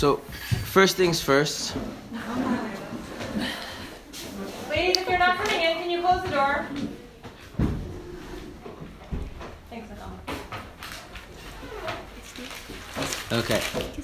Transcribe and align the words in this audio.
So, 0.00 0.16
first 0.64 0.96
things 0.96 1.20
first. 1.20 1.76
Ladies, 4.70 4.96
if 4.96 5.06
you're 5.06 5.18
not 5.18 5.36
coming 5.36 5.60
in, 5.60 5.76
can 5.76 5.90
you 5.90 6.00
close 6.00 6.22
the 6.22 6.30
door? 6.30 6.66
Thanks. 9.68 9.90
Okay. 13.30 13.60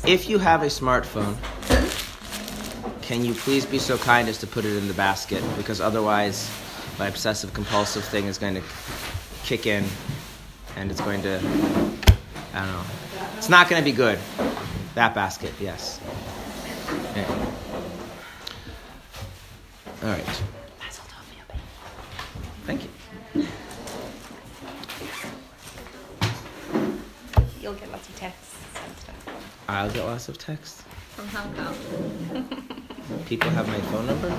If 0.07 0.29
you 0.29 0.39
have 0.39 0.63
a 0.63 0.67
smartphone, 0.67 1.35
can 3.01 3.25
you 3.25 3.33
please 3.33 3.65
be 3.65 3.79
so 3.79 3.97
kind 3.97 4.29
as 4.29 4.37
to 4.41 4.47
put 4.47 4.67
it 4.67 4.77
in 4.77 4.89
the 4.89 4.95
basket? 4.95 5.43
Because 5.57 5.81
otherwise, 5.81 6.51
my 6.99 7.07
obsessive 7.09 7.55
compulsive 7.55 8.05
thing 8.05 8.27
is 8.27 8.37
going 8.37 8.57
to 8.57 8.63
kick 9.45 9.65
in 9.65 9.83
and 10.77 10.91
it's 10.91 11.01
going 11.01 11.23
to, 11.23 11.39
I 12.53 12.67
don't 12.67 12.71
know. 12.71 12.85
It's 13.39 13.49
not 13.49 13.71
going 13.71 13.83
to 13.83 13.91
be 13.91 13.97
good. 13.97 14.19
That 14.97 15.15
basket, 15.15 15.53
yes. 15.61 16.01
Yeah. 17.15 17.29
All 20.03 20.09
right. 20.09 20.43
Thank 22.65 22.85
you. 22.85 23.47
You'll 27.61 27.75
get 27.75 27.93
lots 27.93 28.09
of 28.09 28.17
texts 28.17 28.57
and 28.87 28.97
stuff 28.97 29.65
I'll 29.69 29.91
get 29.91 30.03
lots 30.07 30.31
of 30.31 30.39
texts. 30.39 30.83
from 31.11 31.29
Hong 31.29 31.55
Kong. 31.55 32.65
People 33.27 33.51
have 33.51 33.69
my 33.69 33.81
phone 33.93 34.07
number. 34.07 34.31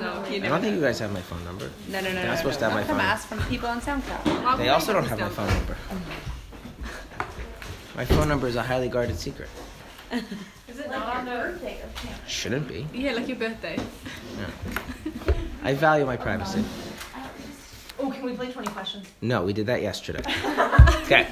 No, 0.00 0.24
you 0.30 0.36
I 0.42 0.48
don't 0.48 0.62
think 0.62 0.76
you 0.76 0.80
guys 0.80 0.98
have 1.00 1.12
my 1.12 1.20
phone 1.20 1.44
number. 1.44 1.70
No, 1.90 2.00
no, 2.00 2.08
no. 2.08 2.14
They're 2.14 2.22
no, 2.22 2.28
not 2.30 2.38
supposed 2.38 2.58
no. 2.62 2.70
to 2.70 2.74
have 2.74 2.88
my 2.88 2.94
Not 2.96 3.18
from 3.20 3.36
phone. 3.36 3.38
us, 3.38 3.44
from 3.44 3.50
people 3.50 3.68
on 3.68 3.80
SoundCloud. 3.82 4.56
They 4.56 4.70
also 4.70 4.94
don't 4.94 5.04
have 5.04 5.20
my 5.20 5.28
phone 5.28 5.48
number. 5.48 5.74
Mm-hmm. 5.74 6.19
My 8.00 8.06
phone 8.06 8.28
number 8.28 8.48
is 8.48 8.56
a 8.56 8.62
highly 8.62 8.88
guarded 8.88 9.18
secret. 9.18 9.50
Is 10.68 10.78
it 10.78 10.88
not 10.88 11.16
on 11.16 11.26
the... 11.26 11.54
Shouldn't 12.26 12.66
be. 12.66 12.86
Yeah, 12.94 13.12
like 13.12 13.28
your 13.28 13.36
birthday. 13.36 13.78
I 15.62 15.74
value 15.74 16.06
my 16.06 16.16
privacy. 16.16 16.64
Oh, 17.98 18.10
can 18.10 18.24
we 18.24 18.32
play 18.32 18.50
20 18.50 18.68
questions? 18.68 19.06
No, 19.20 19.44
we 19.44 19.52
did 19.52 19.66
that 19.66 19.82
yesterday. 19.82 20.22
Okay. 21.04 21.26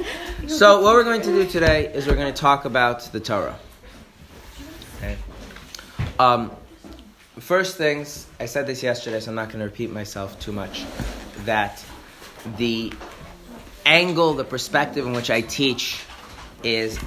So 0.46 0.82
what 0.82 0.92
we're 0.92 1.04
going 1.04 1.22
to 1.22 1.32
do 1.32 1.48
today 1.48 1.86
is 1.86 2.06
we're 2.06 2.16
going 2.16 2.34
to 2.34 2.38
talk 2.38 2.66
about 2.66 3.00
the 3.12 3.20
Torah. 3.20 3.58
Okay. 4.98 5.16
Um, 6.18 6.50
first 7.38 7.78
things, 7.78 8.26
I 8.38 8.44
said 8.44 8.66
this 8.66 8.82
yesterday, 8.82 9.20
so 9.20 9.30
I'm 9.30 9.36
not 9.36 9.48
going 9.48 9.60
to 9.60 9.64
repeat 9.64 9.90
myself 9.90 10.38
too 10.38 10.52
much. 10.52 10.84
That 11.46 11.82
the 12.58 12.92
angle, 13.86 14.34
the 14.34 14.44
perspective 14.44 15.06
in 15.06 15.14
which 15.14 15.30
I 15.30 15.40
teach 15.40 16.04
is 16.62 16.98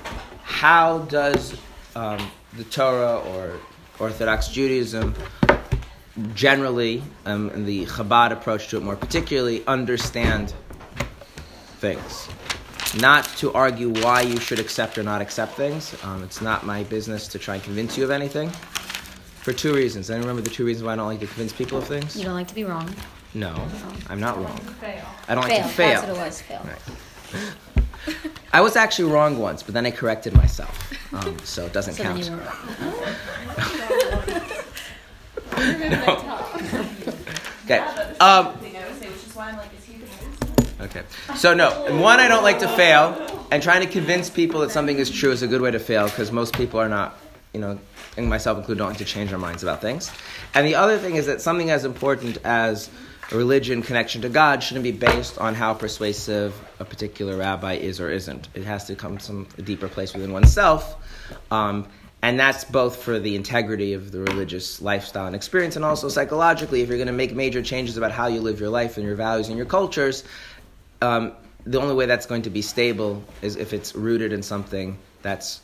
how 0.43 0.99
does 0.99 1.55
um, 1.95 2.19
the 2.53 2.63
Torah 2.65 3.19
or 3.19 3.59
Orthodox 3.99 4.47
Judaism 4.47 5.13
generally, 6.33 7.01
um, 7.25 7.49
and 7.49 7.65
the 7.65 7.85
Chabad 7.85 8.31
approach 8.31 8.67
to 8.69 8.77
it 8.77 8.83
more 8.83 8.95
particularly, 8.95 9.65
understand 9.65 10.53
things. 11.79 12.27
Not 12.99 13.25
to 13.37 13.53
argue 13.53 13.89
why 14.03 14.21
you 14.21 14.37
should 14.37 14.59
accept 14.59 14.97
or 14.97 15.03
not 15.03 15.21
accept 15.21 15.53
things. 15.53 15.95
Um, 16.03 16.23
it's 16.23 16.41
not 16.41 16.65
my 16.65 16.83
business 16.83 17.27
to 17.29 17.39
try 17.39 17.55
and 17.55 17.63
convince 17.63 17.97
you 17.97 18.03
of 18.03 18.11
anything. 18.11 18.49
For 18.49 19.53
two 19.53 19.73
reasons. 19.73 20.11
I 20.11 20.17
remember 20.17 20.41
the 20.41 20.49
two 20.49 20.65
reasons 20.65 20.83
why 20.85 20.93
I 20.93 20.95
don't 20.97 21.07
like 21.07 21.21
to 21.21 21.27
convince 21.27 21.53
people 21.53 21.77
of 21.77 21.87
things. 21.87 22.15
You 22.15 22.25
don't 22.25 22.35
like 22.35 22.49
to 22.49 22.55
be 22.55 22.63
wrong. 22.63 22.93
No, 23.33 23.55
I'm 24.09 24.19
not 24.19 24.37
wrong. 24.37 24.57
Fail. 24.57 25.05
I 25.27 25.35
don't 25.35 25.47
like 25.47 25.53
fail. 25.53 25.63
to 25.63 25.69
fail. 25.69 26.01
That's 26.01 26.07
what 26.07 26.17
it 26.17 26.19
was. 26.19 26.41
Fail. 26.41 26.67
Right. 28.13 28.31
I 28.53 28.61
was 28.61 28.75
actually 28.75 29.11
wrong 29.11 29.39
once, 29.39 29.63
but 29.63 29.73
then 29.73 29.85
I 29.85 29.91
corrected 29.91 30.33
myself. 30.35 30.93
Um, 31.13 31.37
so 31.43 31.65
it 31.65 31.73
doesn't 31.73 31.93
So 31.93 32.03
count. 32.03 32.29
were. 32.29 32.51
Okay. 37.65 37.77
Um, 38.19 38.53
okay. 40.81 41.03
So 41.35 41.53
no, 41.53 41.69
one, 42.01 42.19
I 42.19 42.27
don't 42.27 42.43
like 42.43 42.59
to 42.59 42.67
fail, 42.69 43.45
and 43.51 43.61
trying 43.63 43.85
to 43.85 43.87
convince 43.91 44.29
people 44.29 44.59
that 44.61 44.71
something 44.71 44.97
is 44.97 45.09
true 45.09 45.31
is 45.31 45.41
a 45.41 45.47
good 45.47 45.61
way 45.61 45.71
to 45.71 45.79
fail 45.79 46.05
because 46.05 46.31
most 46.31 46.53
people 46.53 46.79
are 46.79 46.89
not, 46.89 47.17
you 47.53 47.59
know, 47.61 47.79
and 48.17 48.27
myself 48.27 48.57
included, 48.57 48.79
don't 48.79 48.89
like 48.89 48.97
to 48.97 49.05
change 49.05 49.29
their 49.29 49.39
minds 49.39 49.63
about 49.63 49.79
things. 49.81 50.11
And 50.53 50.67
the 50.67 50.75
other 50.75 50.97
thing 50.97 51.15
is 51.15 51.27
that 51.27 51.39
something 51.41 51.69
as 51.69 51.85
important 51.85 52.37
as 52.43 52.89
religion, 53.31 53.81
connection 53.81 54.21
to 54.21 54.29
God, 54.29 54.63
shouldn't 54.63 54.83
be 54.83 54.91
based 54.91 55.37
on 55.37 55.55
how 55.55 55.73
persuasive 55.73 56.53
a 56.79 56.85
particular 56.85 57.37
rabbi 57.37 57.73
is 57.73 57.99
or 57.99 58.09
isn't. 58.09 58.47
It 58.53 58.63
has 58.63 58.85
to 58.85 58.95
come 58.95 59.17
from 59.17 59.47
a 59.57 59.61
deeper 59.61 59.87
place 59.87 60.13
within 60.13 60.33
oneself. 60.33 60.95
Um, 61.49 61.87
and 62.21 62.39
that's 62.39 62.63
both 62.63 63.01
for 63.01 63.19
the 63.19 63.35
integrity 63.35 63.93
of 63.93 64.11
the 64.11 64.19
religious 64.19 64.81
lifestyle 64.81 65.25
and 65.25 65.35
experience, 65.35 65.75
and 65.75 65.83
also 65.83 66.07
psychologically, 66.07 66.81
if 66.81 66.89
you're 66.89 66.97
going 66.97 67.07
to 67.07 67.13
make 67.13 67.33
major 67.33 67.63
changes 67.63 67.97
about 67.97 68.11
how 68.11 68.27
you 68.27 68.41
live 68.41 68.59
your 68.59 68.69
life 68.69 68.97
and 68.97 69.05
your 69.05 69.15
values 69.15 69.47
and 69.47 69.57
your 69.57 69.65
cultures, 69.65 70.23
um, 71.01 71.33
the 71.65 71.79
only 71.79 71.95
way 71.95 72.05
that's 72.05 72.27
going 72.27 72.43
to 72.43 72.49
be 72.49 72.61
stable 72.61 73.23
is 73.41 73.55
if 73.55 73.73
it's 73.73 73.95
rooted 73.95 74.33
in 74.33 74.43
something 74.43 74.97
that's 75.23 75.61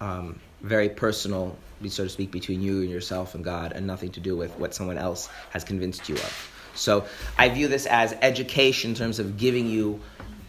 um, 0.00 0.38
very 0.62 0.88
personal, 0.88 1.56
so 1.88 2.04
to 2.04 2.08
speak, 2.08 2.30
between 2.30 2.62
you 2.62 2.82
and 2.82 2.90
yourself 2.90 3.34
and 3.34 3.44
God, 3.44 3.72
and 3.72 3.86
nothing 3.86 4.12
to 4.12 4.20
do 4.20 4.36
with 4.36 4.56
what 4.58 4.74
someone 4.74 4.98
else 4.98 5.28
has 5.50 5.64
convinced 5.64 6.08
you 6.08 6.14
of. 6.14 6.57
So 6.78 7.06
I 7.36 7.48
view 7.48 7.68
this 7.68 7.86
as 7.86 8.12
education 8.22 8.90
in 8.90 8.96
terms 8.96 9.18
of 9.18 9.36
giving 9.36 9.68
you 9.68 10.00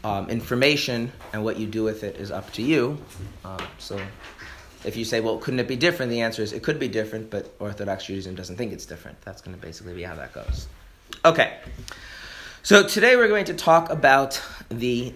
um, 0.03 0.29
information, 0.29 1.11
and 1.33 1.43
what 1.43 1.57
you 1.57 1.67
do 1.67 1.83
with 1.83 2.03
it 2.03 2.15
is 2.17 2.31
up 2.31 2.51
to 2.53 2.61
you. 2.61 2.97
Um, 3.43 3.59
so 3.77 3.99
if 4.85 4.95
you 4.95 5.03
say, 5.03 5.19
well, 5.19 5.37
couldn't 5.37 5.59
it 5.59 5.67
be 5.67 5.75
different? 5.75 6.09
The 6.09 6.21
answer 6.21 6.41
is 6.41 6.53
it 6.53 6.63
could 6.63 6.79
be 6.79 6.87
different, 6.87 7.29
but 7.29 7.53
Orthodox 7.59 8.05
Judaism 8.05 8.35
doesn't 8.35 8.55
think 8.55 8.71
it's 8.71 8.85
different. 8.85 9.19
That's 9.21 9.41
going 9.41 9.55
to 9.57 9.61
basically 9.61 9.93
be 9.93 10.03
how 10.03 10.15
that 10.15 10.31
goes. 10.31 10.67
Okay. 11.25 11.57
So 12.63 12.87
today 12.87 13.15
we're 13.15 13.27
going 13.27 13.45
to 13.45 13.53
talk 13.53 13.89
about 13.89 14.41
the 14.69 15.13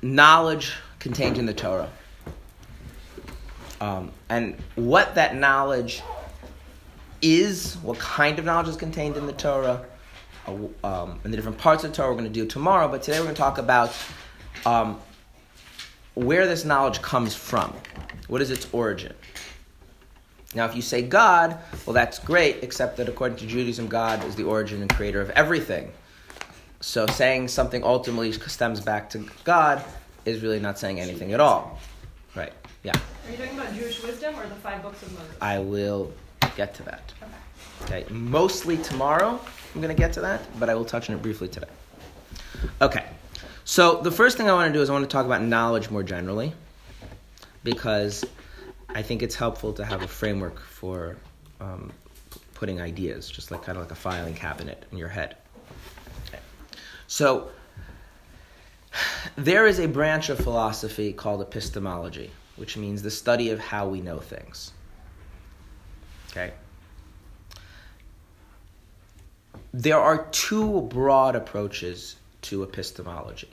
knowledge 0.00 0.72
contained 1.00 1.36
in 1.36 1.46
the 1.46 1.54
Torah. 1.54 1.90
Um, 3.80 4.12
and 4.28 4.56
what 4.76 5.16
that 5.16 5.34
knowledge 5.34 6.02
is, 7.20 7.74
what 7.82 7.98
kind 7.98 8.38
of 8.38 8.44
knowledge 8.44 8.68
is 8.68 8.76
contained 8.76 9.16
in 9.16 9.26
the 9.26 9.32
Torah, 9.32 9.84
um, 10.46 11.20
and 11.24 11.32
the 11.32 11.36
different 11.36 11.58
parts 11.58 11.84
of 11.84 11.90
the 11.90 11.96
Torah 11.96 12.10
we're 12.10 12.18
going 12.18 12.32
to 12.32 12.40
do 12.40 12.46
tomorrow. 12.46 12.88
But 12.88 13.02
today 13.02 13.18
we're 13.18 13.24
going 13.24 13.34
to 13.34 13.40
talk 13.40 13.58
about 13.58 13.94
um, 14.66 15.00
where 16.14 16.46
this 16.46 16.64
knowledge 16.64 17.02
comes 17.02 17.34
from. 17.34 17.74
What 18.28 18.42
is 18.42 18.50
its 18.50 18.66
origin? 18.72 19.14
Now, 20.54 20.66
if 20.66 20.76
you 20.76 20.82
say 20.82 21.02
God, 21.02 21.58
well, 21.86 21.94
that's 21.94 22.18
great, 22.18 22.62
except 22.62 22.98
that 22.98 23.08
according 23.08 23.38
to 23.38 23.46
Judaism, 23.46 23.88
God 23.88 24.22
is 24.24 24.36
the 24.36 24.44
origin 24.44 24.82
and 24.82 24.92
creator 24.92 25.20
of 25.20 25.30
everything. 25.30 25.90
So 26.80 27.06
saying 27.06 27.48
something 27.48 27.82
ultimately 27.84 28.32
stems 28.32 28.80
back 28.80 29.08
to 29.10 29.26
God 29.44 29.82
is 30.24 30.42
really 30.42 30.60
not 30.60 30.78
saying 30.78 31.00
anything 31.00 31.32
at 31.32 31.40
all. 31.40 31.78
Right, 32.34 32.52
yeah. 32.82 32.92
Are 32.92 33.30
you 33.30 33.36
talking 33.36 33.58
about 33.58 33.74
Jewish 33.74 34.02
wisdom 34.02 34.34
or 34.38 34.46
the 34.46 34.54
five 34.56 34.82
books 34.82 35.02
of 35.02 35.12
Moses? 35.12 35.36
I 35.40 35.58
will 35.58 36.12
get 36.56 36.74
to 36.74 36.82
that. 36.82 37.12
Okay. 37.22 38.02
Okay, 38.02 38.12
mostly 38.12 38.76
tomorrow 38.78 39.40
I'm 39.74 39.80
going 39.80 39.94
to 39.94 40.00
get 40.00 40.12
to 40.14 40.20
that, 40.20 40.42
but 40.58 40.68
I 40.68 40.74
will 40.74 40.84
touch 40.84 41.08
on 41.08 41.16
it 41.16 41.22
briefly 41.22 41.48
today. 41.48 41.68
Okay, 42.80 43.06
so 43.64 44.00
the 44.02 44.10
first 44.10 44.36
thing 44.36 44.48
I 44.48 44.52
want 44.52 44.68
to 44.68 44.72
do 44.72 44.82
is 44.82 44.90
I 44.90 44.92
want 44.92 45.04
to 45.04 45.10
talk 45.10 45.26
about 45.26 45.42
knowledge 45.42 45.90
more 45.90 46.02
generally, 46.02 46.52
because 47.64 48.24
I 48.88 49.02
think 49.02 49.22
it's 49.22 49.34
helpful 49.34 49.72
to 49.74 49.84
have 49.84 50.02
a 50.02 50.08
framework 50.08 50.60
for 50.60 51.16
um, 51.60 51.90
putting 52.54 52.80
ideas, 52.80 53.30
just 53.30 53.50
like 53.50 53.62
kind 53.62 53.78
of 53.78 53.84
like 53.84 53.92
a 53.92 53.96
filing 53.96 54.34
cabinet 54.34 54.84
in 54.92 54.98
your 54.98 55.08
head. 55.08 55.36
Okay. 56.28 56.38
So 57.06 57.48
there 59.36 59.66
is 59.66 59.78
a 59.80 59.88
branch 59.88 60.28
of 60.28 60.38
philosophy 60.38 61.12
called 61.12 61.40
epistemology, 61.40 62.30
which 62.56 62.76
means 62.76 63.02
the 63.02 63.10
study 63.10 63.50
of 63.50 63.58
how 63.58 63.88
we 63.88 64.00
know 64.00 64.18
things. 64.18 64.72
Okay. 66.30 66.52
There 69.74 69.98
are 69.98 70.26
two 70.32 70.82
broad 70.82 71.34
approaches 71.34 72.16
to 72.42 72.62
epistemology. 72.62 73.48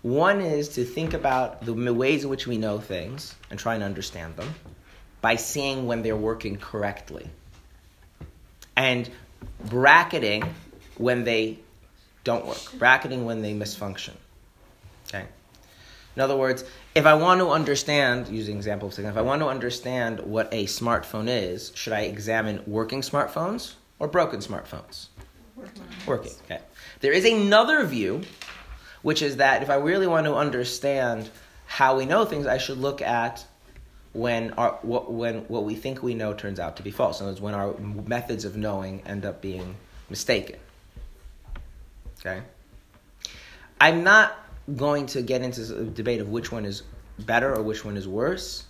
One 0.00 0.40
is 0.40 0.70
to 0.70 0.84
think 0.84 1.12
about 1.12 1.66
the 1.66 1.74
ways 1.92 2.24
in 2.24 2.30
which 2.30 2.46
we 2.46 2.56
know 2.56 2.78
things 2.78 3.34
and 3.50 3.58
try 3.58 3.74
and 3.74 3.84
understand 3.84 4.36
them 4.36 4.54
by 5.20 5.36
seeing 5.36 5.86
when 5.86 6.02
they're 6.02 6.16
working 6.16 6.56
correctly 6.56 7.28
and 8.76 9.10
bracketing 9.66 10.54
when 10.96 11.24
they 11.24 11.58
don't 12.24 12.46
work, 12.46 12.62
bracketing 12.78 13.26
when 13.26 13.42
they 13.42 13.52
misfunction. 13.52 14.14
Okay? 15.08 15.26
In 16.16 16.22
other 16.22 16.36
words, 16.36 16.64
if 16.94 17.04
I 17.04 17.12
want 17.12 17.40
to 17.40 17.50
understand, 17.50 18.28
using 18.28 18.56
example 18.56 18.88
of 18.88 18.98
if 18.98 19.16
I 19.18 19.20
want 19.20 19.42
to 19.42 19.48
understand 19.48 20.20
what 20.20 20.48
a 20.50 20.64
smartphone 20.64 21.28
is, 21.28 21.72
should 21.74 21.92
I 21.92 22.02
examine 22.02 22.62
working 22.66 23.02
smartphones 23.02 23.74
or 24.00 24.08
broken 24.08 24.40
smartphones? 24.40 25.08
Working. 26.06 26.32
Okay. 26.44 26.60
There 27.00 27.12
is 27.12 27.24
another 27.24 27.84
view, 27.84 28.22
which 29.02 29.22
is 29.22 29.36
that 29.36 29.62
if 29.62 29.70
I 29.70 29.76
really 29.76 30.06
want 30.06 30.26
to 30.26 30.34
understand 30.34 31.30
how 31.66 31.96
we 31.96 32.06
know 32.06 32.24
things, 32.24 32.46
I 32.46 32.58
should 32.58 32.78
look 32.78 33.00
at 33.02 33.44
when 34.12 34.52
our 34.54 34.72
what 34.82 35.12
when 35.12 35.40
what 35.42 35.64
we 35.64 35.76
think 35.76 36.02
we 36.02 36.14
know 36.14 36.34
turns 36.34 36.58
out 36.58 36.76
to 36.78 36.82
be 36.82 36.90
false. 36.90 37.20
In 37.20 37.26
other 37.26 37.32
words, 37.32 37.40
when 37.40 37.54
our 37.54 37.74
methods 37.78 38.44
of 38.44 38.56
knowing 38.56 39.02
end 39.06 39.24
up 39.24 39.40
being 39.40 39.76
mistaken. 40.08 40.58
Okay. 42.18 42.42
I'm 43.80 44.02
not 44.02 44.36
going 44.76 45.06
to 45.06 45.22
get 45.22 45.42
into 45.42 45.62
a 45.78 45.84
debate 45.84 46.20
of 46.20 46.28
which 46.28 46.52
one 46.52 46.64
is 46.64 46.82
better 47.18 47.54
or 47.54 47.62
which 47.62 47.84
one 47.84 47.96
is 47.96 48.06
worse. 48.06 48.64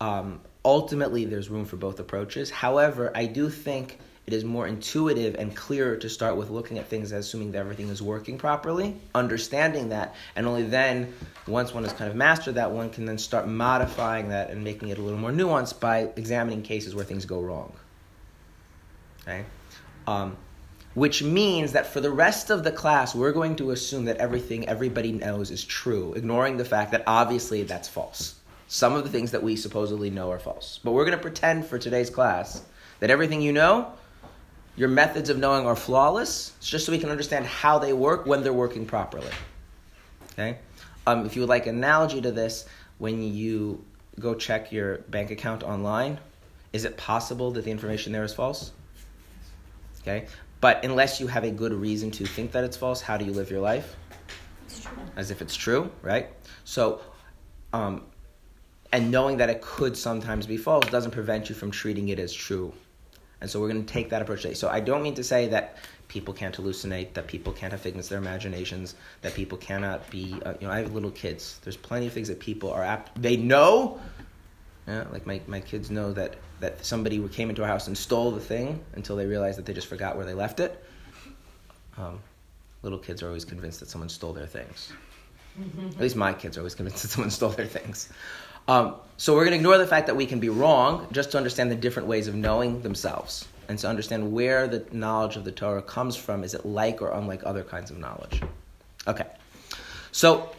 Um, 0.00 0.40
ultimately, 0.64 1.24
there's 1.24 1.48
room 1.48 1.64
for 1.64 1.76
both 1.76 2.00
approaches. 2.00 2.50
However, 2.50 3.12
I 3.14 3.26
do 3.26 3.48
think 3.48 3.98
it 4.26 4.32
is 4.32 4.42
more 4.42 4.66
intuitive 4.66 5.34
and 5.34 5.54
clearer 5.54 5.96
to 5.96 6.08
start 6.08 6.36
with 6.36 6.48
looking 6.48 6.78
at 6.78 6.88
things 6.88 7.12
as 7.12 7.26
assuming 7.26 7.52
that 7.52 7.58
everything 7.58 7.88
is 7.90 8.00
working 8.00 8.38
properly, 8.38 8.96
understanding 9.14 9.90
that, 9.90 10.14
and 10.34 10.46
only 10.46 10.62
then, 10.62 11.12
once 11.46 11.74
one 11.74 11.84
has 11.84 11.92
kind 11.92 12.10
of 12.10 12.16
mastered 12.16 12.54
that, 12.54 12.70
one 12.70 12.88
can 12.88 13.04
then 13.04 13.18
start 13.18 13.46
modifying 13.46 14.30
that 14.30 14.48
and 14.48 14.64
making 14.64 14.88
it 14.88 14.96
a 14.96 15.02
little 15.02 15.18
more 15.18 15.30
nuanced 15.30 15.78
by 15.78 16.08
examining 16.16 16.62
cases 16.62 16.94
where 16.94 17.04
things 17.04 17.26
go 17.26 17.40
wrong. 17.40 17.72
Okay? 19.22 19.44
Um, 20.06 20.38
which 20.94 21.22
means 21.22 21.72
that 21.72 21.86
for 21.86 22.00
the 22.00 22.10
rest 22.10 22.48
of 22.48 22.64
the 22.64 22.72
class, 22.72 23.14
we're 23.14 23.32
going 23.32 23.56
to 23.56 23.72
assume 23.72 24.06
that 24.06 24.16
everything 24.18 24.66
everybody 24.68 25.12
knows 25.12 25.50
is 25.50 25.62
true, 25.64 26.14
ignoring 26.14 26.56
the 26.56 26.64
fact 26.64 26.92
that 26.92 27.02
obviously 27.06 27.62
that's 27.62 27.88
false. 27.88 28.36
Some 28.68 28.94
of 28.94 29.04
the 29.04 29.10
things 29.10 29.32
that 29.32 29.42
we 29.42 29.56
supposedly 29.56 30.08
know 30.08 30.30
are 30.30 30.38
false. 30.38 30.80
But 30.82 30.92
we're 30.92 31.04
going 31.04 31.16
to 31.16 31.22
pretend 31.22 31.66
for 31.66 31.78
today's 31.78 32.08
class 32.08 32.62
that 33.00 33.10
everything 33.10 33.42
you 33.42 33.52
know 33.52 33.92
your 34.76 34.88
methods 34.88 35.30
of 35.30 35.38
knowing 35.38 35.66
are 35.66 35.76
flawless, 35.76 36.52
it's 36.58 36.68
just 36.68 36.86
so 36.86 36.92
we 36.92 36.98
can 36.98 37.10
understand 37.10 37.46
how 37.46 37.78
they 37.78 37.92
work 37.92 38.26
when 38.26 38.42
they're 38.42 38.52
working 38.52 38.86
properly. 38.86 39.30
Okay? 40.32 40.58
Um, 41.06 41.26
if 41.26 41.36
you 41.36 41.42
would 41.42 41.48
like 41.48 41.66
an 41.66 41.76
analogy 41.76 42.20
to 42.20 42.32
this, 42.32 42.66
when 42.98 43.22
you 43.22 43.84
go 44.18 44.34
check 44.34 44.72
your 44.72 44.98
bank 44.98 45.30
account 45.30 45.62
online, 45.62 46.18
is 46.72 46.84
it 46.84 46.96
possible 46.96 47.52
that 47.52 47.64
the 47.64 47.70
information 47.70 48.12
there 48.12 48.24
is 48.24 48.34
false? 48.34 48.72
Okay? 50.00 50.26
But 50.60 50.84
unless 50.84 51.20
you 51.20 51.28
have 51.28 51.44
a 51.44 51.50
good 51.50 51.72
reason 51.72 52.10
to 52.12 52.26
think 52.26 52.52
that 52.52 52.64
it's 52.64 52.76
false, 52.76 53.00
how 53.00 53.16
do 53.16 53.24
you 53.24 53.32
live 53.32 53.50
your 53.50 53.60
life? 53.60 53.94
As 55.14 55.30
if 55.30 55.40
it's 55.40 55.54
true, 55.54 55.90
right? 56.02 56.30
So, 56.64 57.00
um, 57.72 58.02
and 58.92 59.10
knowing 59.10 59.36
that 59.36 59.50
it 59.50 59.60
could 59.60 59.96
sometimes 59.96 60.46
be 60.46 60.56
false 60.56 60.86
doesn't 60.86 61.10
prevent 61.12 61.48
you 61.48 61.54
from 61.54 61.70
treating 61.70 62.08
it 62.08 62.18
as 62.18 62.32
true 62.32 62.72
and 63.44 63.50
so 63.50 63.60
we're 63.60 63.68
going 63.68 63.84
to 63.84 63.92
take 63.92 64.08
that 64.08 64.22
approach 64.22 64.40
today. 64.40 64.54
So 64.54 64.70
I 64.70 64.80
don't 64.80 65.02
mean 65.02 65.16
to 65.16 65.22
say 65.22 65.48
that 65.48 65.76
people 66.08 66.32
can't 66.32 66.56
hallucinate, 66.56 67.12
that 67.12 67.26
people 67.26 67.52
can't 67.52 67.72
have 67.72 67.82
figments 67.82 68.06
of 68.06 68.12
their 68.12 68.18
imaginations, 68.18 68.94
that 69.20 69.34
people 69.34 69.58
cannot 69.58 70.08
be, 70.08 70.40
uh, 70.46 70.54
you 70.58 70.66
know, 70.66 70.72
I 70.72 70.78
have 70.78 70.94
little 70.94 71.10
kids. 71.10 71.60
There's 71.62 71.76
plenty 71.76 72.06
of 72.06 72.14
things 72.14 72.28
that 72.28 72.40
people 72.40 72.72
are 72.72 72.82
apt, 72.82 73.20
they 73.20 73.36
know, 73.36 74.00
yeah, 74.88 75.04
like 75.12 75.26
my, 75.26 75.42
my 75.46 75.60
kids 75.60 75.90
know 75.90 76.14
that, 76.14 76.36
that 76.60 76.86
somebody 76.86 77.22
came 77.28 77.50
into 77.50 77.60
our 77.60 77.68
house 77.68 77.86
and 77.86 77.98
stole 77.98 78.30
the 78.30 78.40
thing 78.40 78.82
until 78.94 79.14
they 79.14 79.26
realized 79.26 79.58
that 79.58 79.66
they 79.66 79.74
just 79.74 79.88
forgot 79.88 80.16
where 80.16 80.24
they 80.24 80.32
left 80.32 80.58
it. 80.58 80.82
Um, 81.98 82.20
little 82.80 82.98
kids 82.98 83.22
are 83.22 83.26
always 83.26 83.44
convinced 83.44 83.80
that 83.80 83.90
someone 83.90 84.08
stole 84.08 84.32
their 84.32 84.46
things. 84.46 84.90
At 85.60 86.00
least 86.00 86.16
my 86.16 86.32
kids 86.32 86.56
are 86.56 86.60
always 86.60 86.74
convinced 86.74 87.02
that 87.02 87.08
someone 87.08 87.30
stole 87.30 87.50
their 87.50 87.66
things. 87.66 88.08
Um, 88.66 88.96
so 89.16 89.34
we're 89.34 89.44
going 89.44 89.52
to 89.52 89.58
ignore 89.58 89.78
the 89.78 89.86
fact 89.86 90.06
that 90.06 90.16
we 90.16 90.26
can 90.26 90.40
be 90.40 90.48
wrong 90.48 91.06
just 91.12 91.30
to 91.32 91.36
understand 91.36 91.70
the 91.70 91.76
different 91.76 92.08
ways 92.08 92.28
of 92.28 92.34
knowing 92.34 92.82
themselves 92.82 93.46
and 93.68 93.78
to 93.78 93.88
understand 93.88 94.32
where 94.32 94.66
the 94.66 94.84
knowledge 94.90 95.36
of 95.36 95.44
the 95.44 95.52
Torah 95.52 95.82
comes 95.82 96.16
from. 96.16 96.44
Is 96.44 96.54
it 96.54 96.66
like 96.66 97.00
or 97.00 97.10
unlike 97.12 97.42
other 97.44 97.62
kinds 97.62 97.90
of 97.90 97.98
knowledge? 97.98 98.42
Okay. 99.06 99.26
So 100.12 100.50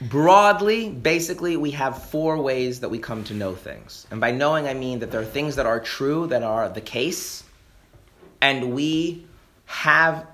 broadly, 0.00 0.90
basically, 0.90 1.56
we 1.56 1.72
have 1.72 2.04
four 2.04 2.40
ways 2.40 2.80
that 2.80 2.88
we 2.88 2.98
come 2.98 3.24
to 3.24 3.34
know 3.34 3.54
things. 3.54 4.06
And 4.10 4.20
by 4.20 4.30
knowing, 4.30 4.66
I 4.66 4.74
mean 4.74 5.00
that 5.00 5.10
there 5.10 5.20
are 5.20 5.24
things 5.26 5.56
that 5.56 5.66
are 5.66 5.80
true, 5.80 6.26
that 6.28 6.42
are 6.42 6.68
the 6.68 6.80
case, 6.80 7.44
and 8.40 8.74
we 8.74 9.26
have 9.66 10.26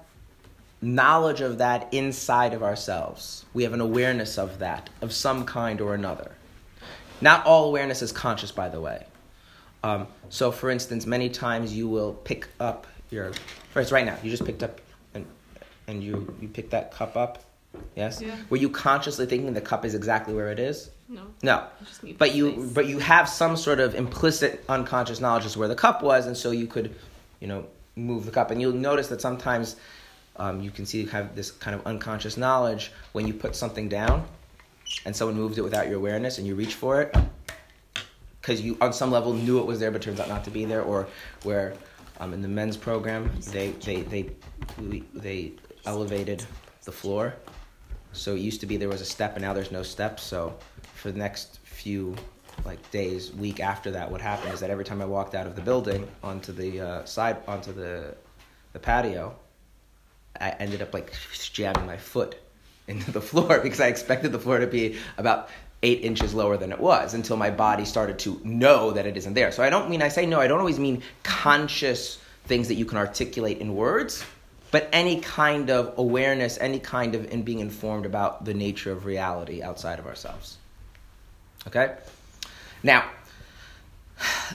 knowledge 0.82 1.41
of 1.41 1.59
that 1.59 1.93
inside 1.93 2.55
of 2.55 2.62
ourselves. 2.62 3.44
We 3.53 3.65
have 3.65 3.73
an 3.73 3.81
awareness 3.81 4.38
of 4.38 4.59
that, 4.61 4.91
of 5.00 5.12
some 5.12 5.44
kind 5.44 5.81
or 5.81 5.94
another. 5.94 6.32
Not 7.21 7.44
all 7.44 7.67
awareness 7.67 8.03
is 8.03 8.12
conscious, 8.12 8.50
by 8.50 8.69
the 8.69 8.81
way. 8.81 9.05
Um, 9.82 10.06
so, 10.31 10.50
for 10.53 10.71
instance, 10.71 11.06
many 11.06 11.29
times 11.29 11.75
you 11.75 11.88
will 11.88 12.15
pick 12.15 12.49
up 12.59 12.87
your. 13.11 13.32
First, 13.73 13.93
right 13.93 14.05
now, 14.05 14.17
you 14.23 14.31
just 14.31 14.44
picked 14.44 14.62
up, 14.62 14.81
and 15.15 15.27
and 15.87 16.03
you 16.03 16.35
you 16.41 16.49
pick 16.49 16.71
that 16.71 16.93
cup 16.93 17.17
up. 17.17 17.44
Yes. 17.94 18.21
Yeah. 18.21 18.37
Were 18.49 18.56
you 18.56 18.69
consciously 18.69 19.27
thinking 19.27 19.53
the 19.53 19.61
cup 19.61 19.85
is 19.85 19.94
exactly 19.94 20.35
where 20.35 20.50
it 20.50 20.59
is? 20.59 20.91
No. 21.09 21.23
No. 21.43 21.67
But 22.19 22.35
you 22.35 22.71
but 22.75 22.87
you 22.87 22.99
have 22.99 23.29
some 23.29 23.56
sort 23.56 23.81
of 23.81 23.94
implicit 23.94 24.65
unconscious 24.69 25.21
knowledge 25.21 25.44
as 25.44 25.56
where 25.56 25.69
the 25.69 25.75
cup 25.75 26.03
was, 26.03 26.27
and 26.27 26.37
so 26.37 26.50
you 26.50 26.67
could, 26.67 26.94
you 27.41 27.47
know, 27.47 27.67
move 27.97 28.27
the 28.27 28.32
cup. 28.32 28.50
And 28.50 28.61
you'll 28.61 28.73
notice 28.73 29.09
that 29.09 29.21
sometimes 29.21 29.77
um, 30.37 30.61
you 30.61 30.71
can 30.71 30.87
see 30.87 31.00
you 31.00 31.09
have 31.09 31.35
this 31.35 31.50
kind 31.50 31.75
of 31.75 31.87
unconscious 31.87 32.37
knowledge 32.37 32.93
when 33.12 33.27
you 33.27 33.35
put 33.35 33.55
something 33.55 33.88
down, 33.88 34.27
and 35.05 35.15
someone 35.15 35.37
moves 35.37 35.59
it 35.59 35.65
without 35.65 35.87
your 35.88 35.97
awareness, 35.97 36.38
and 36.38 36.47
you 36.47 36.55
reach 36.55 36.75
for 36.75 37.03
it 37.03 37.15
because 38.41 38.61
you 38.61 38.77
on 38.81 38.93
some 38.93 39.11
level 39.11 39.32
knew 39.32 39.59
it 39.59 39.67
was 39.67 39.79
there, 39.81 39.91
but 39.91 40.03
turns 40.03 40.21
out 40.21 40.29
not 40.29 40.44
to 40.44 40.50
be 40.50 40.65
there, 40.65 40.82
or 40.82 41.06
where 41.43 41.75
um, 42.21 42.32
in 42.32 42.43
the 42.43 42.49
men's 42.49 42.77
program 42.77 43.31
they 43.53 43.71
they 43.73 44.03
they 44.03 44.31
they 45.15 45.53
elevated 45.87 46.44
the 46.85 46.93
floor. 46.93 47.35
So 48.12 48.35
it 48.35 48.41
used 48.41 48.61
to 48.61 48.67
be 48.67 48.77
there 48.77 48.88
was 48.88 49.00
a 49.00 49.06
step, 49.06 49.35
and 49.37 49.43
now 49.43 49.53
there's 49.53 49.71
no 49.71 49.82
step. 49.82 50.19
So 50.19 50.56
for 50.94 51.12
the 51.12 51.19
next 51.19 51.61
few 51.65 52.17
like 52.65 52.91
days, 52.91 53.32
week 53.32 53.61
after 53.61 53.91
that, 53.93 54.11
what 54.11 54.21
happened 54.21 54.53
is 54.53 54.61
that 54.61 54.71
every 54.71 54.85
time 54.85 55.00
I 55.00 55.06
walked 55.06 55.35
out 55.35 55.47
of 55.47 55.55
the 55.55 55.62
building 55.62 56.09
onto 56.23 56.53
the 56.53 56.81
uh, 56.81 57.05
side 57.05 57.37
onto 57.47 57.73
the 57.73 58.15
the 58.73 58.79
patio, 58.79 59.37
I 60.38 60.50
ended 60.50 60.82
up 60.82 60.93
like 60.93 61.12
jamming 61.53 61.87
my 61.87 61.97
foot 61.97 62.37
into 62.87 63.11
the 63.11 63.21
floor 63.31 63.61
because 63.61 63.81
I 63.81 63.88
expected 63.88 64.32
the 64.32 64.38
floor 64.38 64.59
to 64.59 64.67
be 64.67 64.99
about 65.17 65.49
eight 65.82 66.03
inches 66.03 66.35
lower 66.35 66.59
than 66.59 66.73
it 66.73 66.81
was 66.81 67.15
until 67.15 67.37
my 67.38 67.50
body 67.50 67.87
started 67.87 68.19
to 68.21 68.41
know 68.44 68.91
that 68.91 69.06
it 69.06 69.17
isn't 69.17 69.35
there. 69.35 69.50
So 69.50 69.62
I 69.62 69.71
don't 69.71 69.88
mean 69.88 70.03
I 70.03 70.09
say 70.09 70.27
no. 70.27 70.38
I 70.38 70.47
don't 70.47 70.59
always 70.59 70.79
mean 70.79 71.03
conscious 71.23 72.21
things 72.44 72.69
that 72.69 72.75
you 72.75 72.85
can 72.85 72.99
articulate 72.99 73.59
in 73.59 73.75
words 73.75 74.25
but 74.71 74.88
any 74.93 75.21
kind 75.21 75.71
of 75.71 75.94
awareness, 75.99 76.59
any 76.59 76.79
kind 76.79 77.15
of 77.15 77.31
in 77.32 77.43
being 77.43 77.61
informed 77.61 78.06
about 78.06 78.44
the 78.44 78.55
nature 78.55 78.93
of 78.93 79.05
reality 79.05 79.63
outside 79.63 79.99
of 79.99 80.06
ourselves. 80.06 80.58
Okay? 81.67 81.96
Now, 82.82 83.10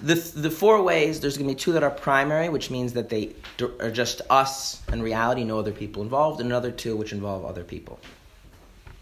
the, 0.01 0.15
the 0.15 0.51
four 0.51 0.81
ways, 0.81 1.19
there's 1.19 1.37
going 1.37 1.47
to 1.47 1.53
be 1.53 1.59
two 1.59 1.71
that 1.73 1.83
are 1.83 1.89
primary, 1.89 2.49
which 2.49 2.69
means 2.69 2.93
that 2.93 3.09
they 3.09 3.33
are 3.79 3.91
just 3.91 4.21
us 4.29 4.81
and 4.91 5.01
reality, 5.01 5.43
no 5.43 5.59
other 5.59 5.71
people 5.71 6.03
involved, 6.03 6.39
and 6.39 6.49
another 6.49 6.71
two 6.71 6.95
which 6.95 7.11
involve 7.11 7.45
other 7.45 7.63
people. 7.63 7.99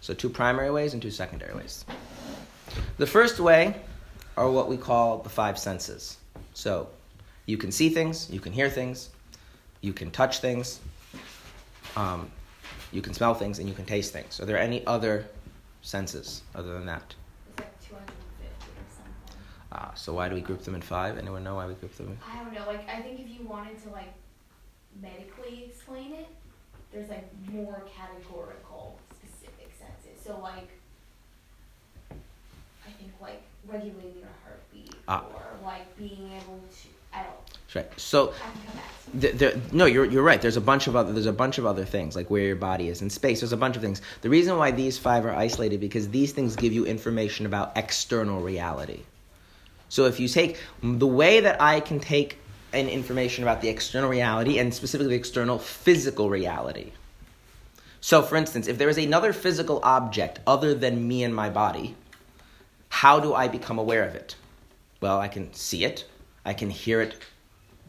So, 0.01 0.13
two 0.13 0.29
primary 0.29 0.70
ways 0.70 0.93
and 0.93 1.01
two 1.01 1.12
secondary 1.12 1.55
ways. 1.55 1.86
The 2.98 3.08
first 3.08 3.39
way 3.39 3.75
are 4.36 4.50
what 4.50 4.67
we 4.67 4.77
call 4.77 5.20
the 5.20 5.29
five 5.29 5.58
senses. 5.58 6.17
So, 6.53 6.88
you 7.46 7.58
can 7.58 7.72
see 7.72 7.89
things, 7.89 8.29
you 8.29 8.39
can 8.39 8.53
hear 8.53 8.70
things, 8.70 9.10
you 9.82 9.93
can 9.93 10.12
touch 10.12 10.39
things, 10.39 10.79
um, 11.96 12.29
you 12.91 13.01
can 13.01 13.13
smell 13.13 13.34
things 13.34 13.60
and 13.60 13.67
you 13.67 13.75
can 13.75 13.86
taste 13.86 14.13
things. 14.13 14.39
Are 14.39 14.46
there 14.46 14.58
any 14.58 14.86
other 14.86 15.25
senses 15.82 16.41
other 16.55 16.74
than 16.74 16.86
that? 16.86 17.15
It's 17.58 17.60
like 17.60 17.82
250 17.82 18.05
or 18.50 18.86
something. 18.89 19.13
Uh, 19.72 19.83
so 19.96 20.14
why 20.14 20.30
do 20.30 20.36
we 20.36 20.42
group 20.42 20.62
them 20.64 20.76
in 20.76 20.82
five? 20.82 21.18
Anyone 21.18 21.44
know 21.44 21.56
why 21.56 21.68
we 21.68 21.74
group 21.76 21.96
them? 21.96 22.08
In? 22.08 22.18
I 22.32 22.44
don't 22.44 22.54
know. 22.54 22.66
Like, 22.68 22.88
I 22.90 23.02
think 23.02 23.20
if 23.20 23.28
you 23.30 23.46
wanted 23.48 23.82
to 23.84 23.90
like 23.90 24.14
medically 25.02 25.66
explain 25.68 26.14
it, 26.14 26.28
there's 26.92 27.10
like 27.10 27.28
more 27.52 27.84
categorical, 27.98 28.98
specific 29.18 29.72
senses. 29.78 30.24
So 30.24 30.40
like, 30.42 30.70
I 32.12 32.92
think 33.00 33.12
like 33.22 33.42
regulating 33.68 34.20
your 34.20 34.30
heartbeat 34.44 34.96
Ah. 35.08 35.24
or 35.34 35.66
like 35.66 35.96
being 35.98 36.32
able 36.34 36.60
to. 36.60 36.88
I 37.14 37.24
don't. 37.24 37.36
Right. 37.76 38.00
So 38.00 38.30
I 38.30 38.32
can 38.34 38.52
come 38.68 38.76
back. 38.76 39.12
To 39.14 39.20
th- 39.20 39.34
there, 39.36 39.62
no, 39.72 39.86
you're 39.86 40.06
you're 40.06 40.24
right. 40.24 40.40
There's 40.42 40.58
a 40.58 40.62
bunch 40.62 40.86
of 40.88 40.96
other 40.96 41.12
there's 41.12 41.26
a 41.26 41.34
bunch 41.34 41.58
of 41.58 41.66
other 41.66 41.86
things 41.86 42.16
like 42.16 42.30
where 42.30 42.44
your 42.44 42.56
body 42.56 42.88
is 42.90 43.02
in 43.02 43.10
space. 43.10 43.40
There's 43.42 43.54
a 43.54 43.58
bunch 43.58 43.76
of 43.76 43.82
things. 43.82 44.02
The 44.22 44.30
reason 44.30 44.58
why 44.58 44.72
these 44.72 44.98
five 45.00 45.26
are 45.26 45.34
isolated 45.34 45.80
because 45.80 46.10
these 46.10 46.34
things 46.34 46.56
give 46.56 46.72
you 46.74 46.86
information 46.86 47.46
about 47.48 47.72
external 47.76 48.42
reality. 48.42 49.02
So 49.94 50.06
if 50.06 50.20
you 50.20 50.28
take 50.28 50.58
the 50.82 51.06
way 51.06 51.42
that 51.42 51.62
I 51.62 51.80
can 51.80 52.00
take 52.00 52.40
an 52.72 52.90
information 52.90 53.44
about 53.44 53.62
the 53.62 53.70
external 53.70 54.10
reality 54.10 54.58
and 54.58 54.74
specifically 54.74 55.14
the 55.14 55.20
external 55.20 55.60
physical 55.60 56.32
reality. 56.32 56.94
So 58.02 58.24
for 58.24 58.36
instance, 58.36 58.68
if 58.68 58.80
there 58.80 58.90
is 58.90 58.98
another 58.98 59.34
physical 59.34 59.80
object 59.84 60.40
other 60.48 60.74
than 60.74 61.08
me 61.08 61.24
and 61.24 61.36
my 61.36 61.52
body, 61.52 61.96
how 62.90 63.20
do 63.20 63.36
I 63.36 63.48
become 63.48 63.78
aware 63.78 64.04
of 64.04 64.16
it? 64.16 64.36
Well, 65.00 65.20
I 65.20 65.28
can 65.28 65.54
see 65.54 65.86
it, 65.86 66.06
I 66.44 66.56
can 66.56 66.72
hear 66.72 67.00
it 67.00 67.14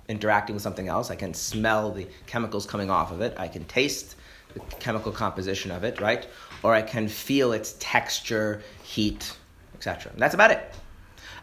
interacting 0.07 0.57
with 0.57 0.63
something 0.63 0.89
else, 0.89 1.11
I 1.11 1.17
can 1.17 1.33
smell 1.33 1.91
the 1.91 2.07
chemicals 2.27 2.67
coming 2.67 2.91
off 2.91 3.13
of 3.13 3.23
it, 3.23 3.33
I 3.39 3.49
can 3.49 3.65
taste 3.65 4.17
the 4.53 4.61
chemical 4.79 5.11
composition 5.11 5.71
of 5.71 5.85
it, 5.85 6.03
right? 6.03 6.29
Or 6.63 6.75
I 6.75 6.83
can 6.83 7.09
feel 7.09 7.53
its 7.53 7.77
texture, 7.79 8.63
heat, 8.83 9.35
etc. 9.75 10.13
That's 10.19 10.35
about 10.35 10.51
it. 10.51 10.71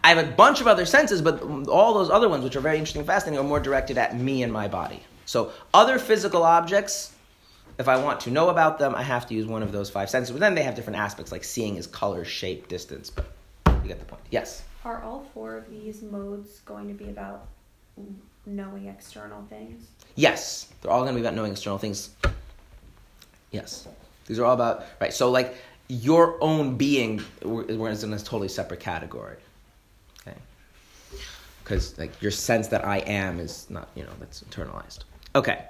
I 0.03 0.09
have 0.13 0.17
a 0.17 0.31
bunch 0.31 0.61
of 0.61 0.67
other 0.67 0.85
senses, 0.85 1.21
but 1.21 1.41
all 1.67 1.93
those 1.93 2.09
other 2.09 2.27
ones, 2.27 2.43
which 2.43 2.55
are 2.55 2.61
very 2.61 2.77
interesting 2.77 3.01
and 3.01 3.07
fascinating, 3.07 3.39
are 3.39 3.47
more 3.47 3.59
directed 3.59 3.97
at 3.97 4.17
me 4.17 4.41
and 4.43 4.51
my 4.51 4.67
body. 4.67 5.01
So, 5.25 5.51
other 5.73 5.99
physical 5.99 6.43
objects, 6.43 7.13
if 7.77 7.87
I 7.87 8.01
want 8.03 8.19
to 8.21 8.31
know 8.31 8.49
about 8.49 8.79
them, 8.79 8.95
I 8.95 9.03
have 9.03 9.27
to 9.27 9.33
use 9.33 9.45
one 9.45 9.61
of 9.61 9.71
those 9.71 9.89
five 9.89 10.09
senses. 10.09 10.31
But 10.31 10.39
then 10.39 10.55
they 10.55 10.63
have 10.63 10.75
different 10.75 10.97
aspects, 10.97 11.31
like 11.31 11.43
seeing 11.43 11.77
is 11.77 11.85
color, 11.87 12.25
shape, 12.25 12.67
distance. 12.67 13.09
But 13.09 13.25
you 13.67 13.87
get 13.87 13.99
the 13.99 14.05
point. 14.05 14.23
Yes? 14.31 14.63
Are 14.83 15.01
all 15.03 15.25
four 15.33 15.57
of 15.57 15.69
these 15.69 16.01
modes 16.01 16.61
going 16.61 16.87
to 16.87 16.93
be 16.93 17.09
about 17.09 17.47
knowing 18.45 18.87
external 18.87 19.43
things? 19.49 19.87
Yes. 20.15 20.71
They're 20.81 20.91
all 20.91 21.01
going 21.01 21.13
to 21.13 21.21
be 21.21 21.25
about 21.25 21.35
knowing 21.35 21.51
external 21.51 21.77
things. 21.77 22.09
Yes. 23.51 23.87
These 24.25 24.39
are 24.39 24.45
all 24.45 24.53
about, 24.53 24.85
right. 24.99 25.13
So, 25.13 25.29
like, 25.29 25.55
your 25.87 26.41
own 26.41 26.77
being, 26.77 27.21
we're, 27.43 27.65
we're 27.75 27.89
in 27.89 28.13
a 28.13 28.17
totally 28.17 28.47
separate 28.47 28.79
category. 28.79 29.37
Because, 31.71 31.97
like, 31.97 32.21
your 32.21 32.31
sense 32.31 32.67
that 32.67 32.83
I 32.83 32.97
am 32.97 33.39
is 33.39 33.65
not, 33.69 33.87
you 33.95 34.03
know, 34.03 34.09
that's 34.19 34.43
internalized. 34.43 35.05
Okay. 35.35 35.63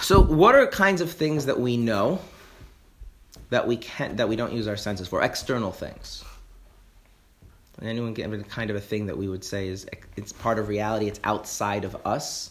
So, 0.00 0.20
what 0.20 0.56
are 0.56 0.66
kinds 0.66 1.00
of 1.00 1.12
things 1.12 1.46
that 1.46 1.60
we 1.60 1.76
know 1.76 2.20
that 3.50 3.68
we 3.68 3.76
can't 3.76 4.16
that 4.16 4.28
we 4.28 4.34
don't 4.34 4.52
use 4.52 4.66
our 4.66 4.76
senses 4.76 5.06
for? 5.06 5.22
External 5.22 5.70
things. 5.70 6.24
Anyone 7.80 8.12
get 8.12 8.24
any 8.24 8.42
kind 8.42 8.70
of 8.70 8.76
a 8.76 8.80
thing 8.80 9.06
that 9.06 9.16
we 9.16 9.28
would 9.28 9.44
say 9.44 9.68
is 9.68 9.86
it's 10.16 10.32
part 10.32 10.58
of 10.58 10.66
reality, 10.66 11.06
it's 11.06 11.20
outside 11.22 11.84
of 11.84 11.94
us, 12.04 12.50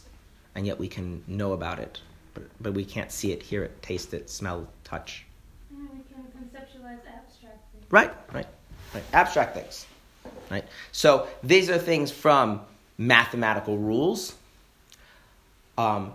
and 0.56 0.66
yet 0.66 0.80
we 0.80 0.88
can 0.88 1.22
know 1.28 1.52
about 1.52 1.80
it, 1.80 2.00
but, 2.34 2.44
but 2.62 2.74
we 2.74 2.86
can't 2.86 3.12
see 3.12 3.34
it, 3.34 3.44
hear 3.44 3.66
it, 3.66 3.82
taste 3.82 4.14
it, 4.14 4.30
smell, 4.30 4.66
touch. 4.86 5.26
we 5.70 5.78
can 6.14 6.24
conceptualize 6.32 7.00
abstract 7.14 7.60
things. 7.74 7.86
Right, 7.90 8.14
right, 8.34 8.48
right. 8.94 9.04
Abstract 9.12 9.54
things. 9.54 9.86
Right? 10.52 10.66
So 10.92 11.28
these 11.42 11.70
are 11.70 11.78
things 11.78 12.12
from 12.12 12.62
mathematical 12.98 13.78
rules, 13.78 14.36
um, 15.78 16.14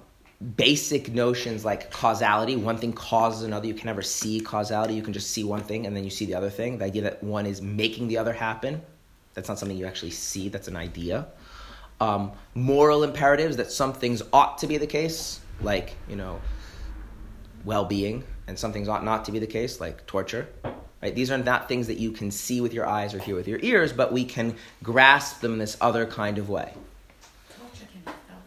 basic 0.57 1.13
notions 1.13 1.65
like 1.65 1.91
causality. 1.91 2.55
One 2.55 2.77
thing 2.77 2.93
causes 2.93 3.43
another. 3.43 3.67
You 3.67 3.75
can 3.75 3.87
never 3.87 4.03
see 4.03 4.41
causality. 4.41 4.95
You 4.95 5.03
can 5.03 5.15
just 5.15 5.31
see 5.31 5.43
one 5.43 5.63
thing 5.63 5.87
and 5.87 5.97
then 5.97 6.05
you 6.05 6.11
see 6.11 6.27
the 6.27 6.35
other 6.35 6.51
thing. 6.51 6.79
The 6.79 6.85
idea 6.85 7.03
that 7.03 7.23
one 7.25 7.47
is 7.47 7.63
making 7.63 8.09
the 8.09 8.19
other 8.19 8.35
happen. 8.35 8.83
That's 9.33 9.49
not 9.49 9.59
something 9.59 9.77
you 9.77 9.87
actually 9.87 10.11
see. 10.11 10.51
That's 10.51 10.69
an 10.69 10.77
idea. 10.77 11.27
Um, 11.99 12.33
moral 12.55 13.05
imperatives 13.05 13.57
that 13.57 13.73
some 13.73 13.95
things 13.95 14.23
ought 14.33 14.59
to 14.59 14.67
be 14.67 14.77
the 14.77 14.87
case, 14.87 15.41
like 15.63 15.97
you 16.09 16.17
know, 16.17 16.41
well-being, 17.65 18.23
and 18.47 18.59
some 18.59 18.73
things 18.73 18.87
ought 18.87 19.03
not 19.03 19.25
to 19.25 19.33
be 19.33 19.39
the 19.39 19.47
case, 19.47 19.81
like 19.81 20.07
torture. 20.07 20.49
Right? 21.03 21.15
These 21.15 21.31
are 21.31 21.39
not 21.39 21.69
things 21.69 21.87
that 21.89 21.99
you 21.99 22.11
can 22.11 22.31
see 22.31 22.61
with 22.61 22.73
your 22.73 22.87
eyes 22.87 23.15
or 23.15 23.19
hear 23.19 23.37
with 23.37 23.47
your 23.47 23.61
ears, 23.63 23.93
but 23.93 24.13
we 24.13 24.25
can 24.25 24.57
grasp 24.83 25.41
them 25.41 25.53
in 25.53 25.59
this 25.59 25.77
other 25.81 26.07
kind 26.07 26.39
of 26.39 26.49
way. 26.49 26.73
Torture 27.49 27.87
can 27.93 28.01
be 28.05 28.11
felt. 28.11 28.43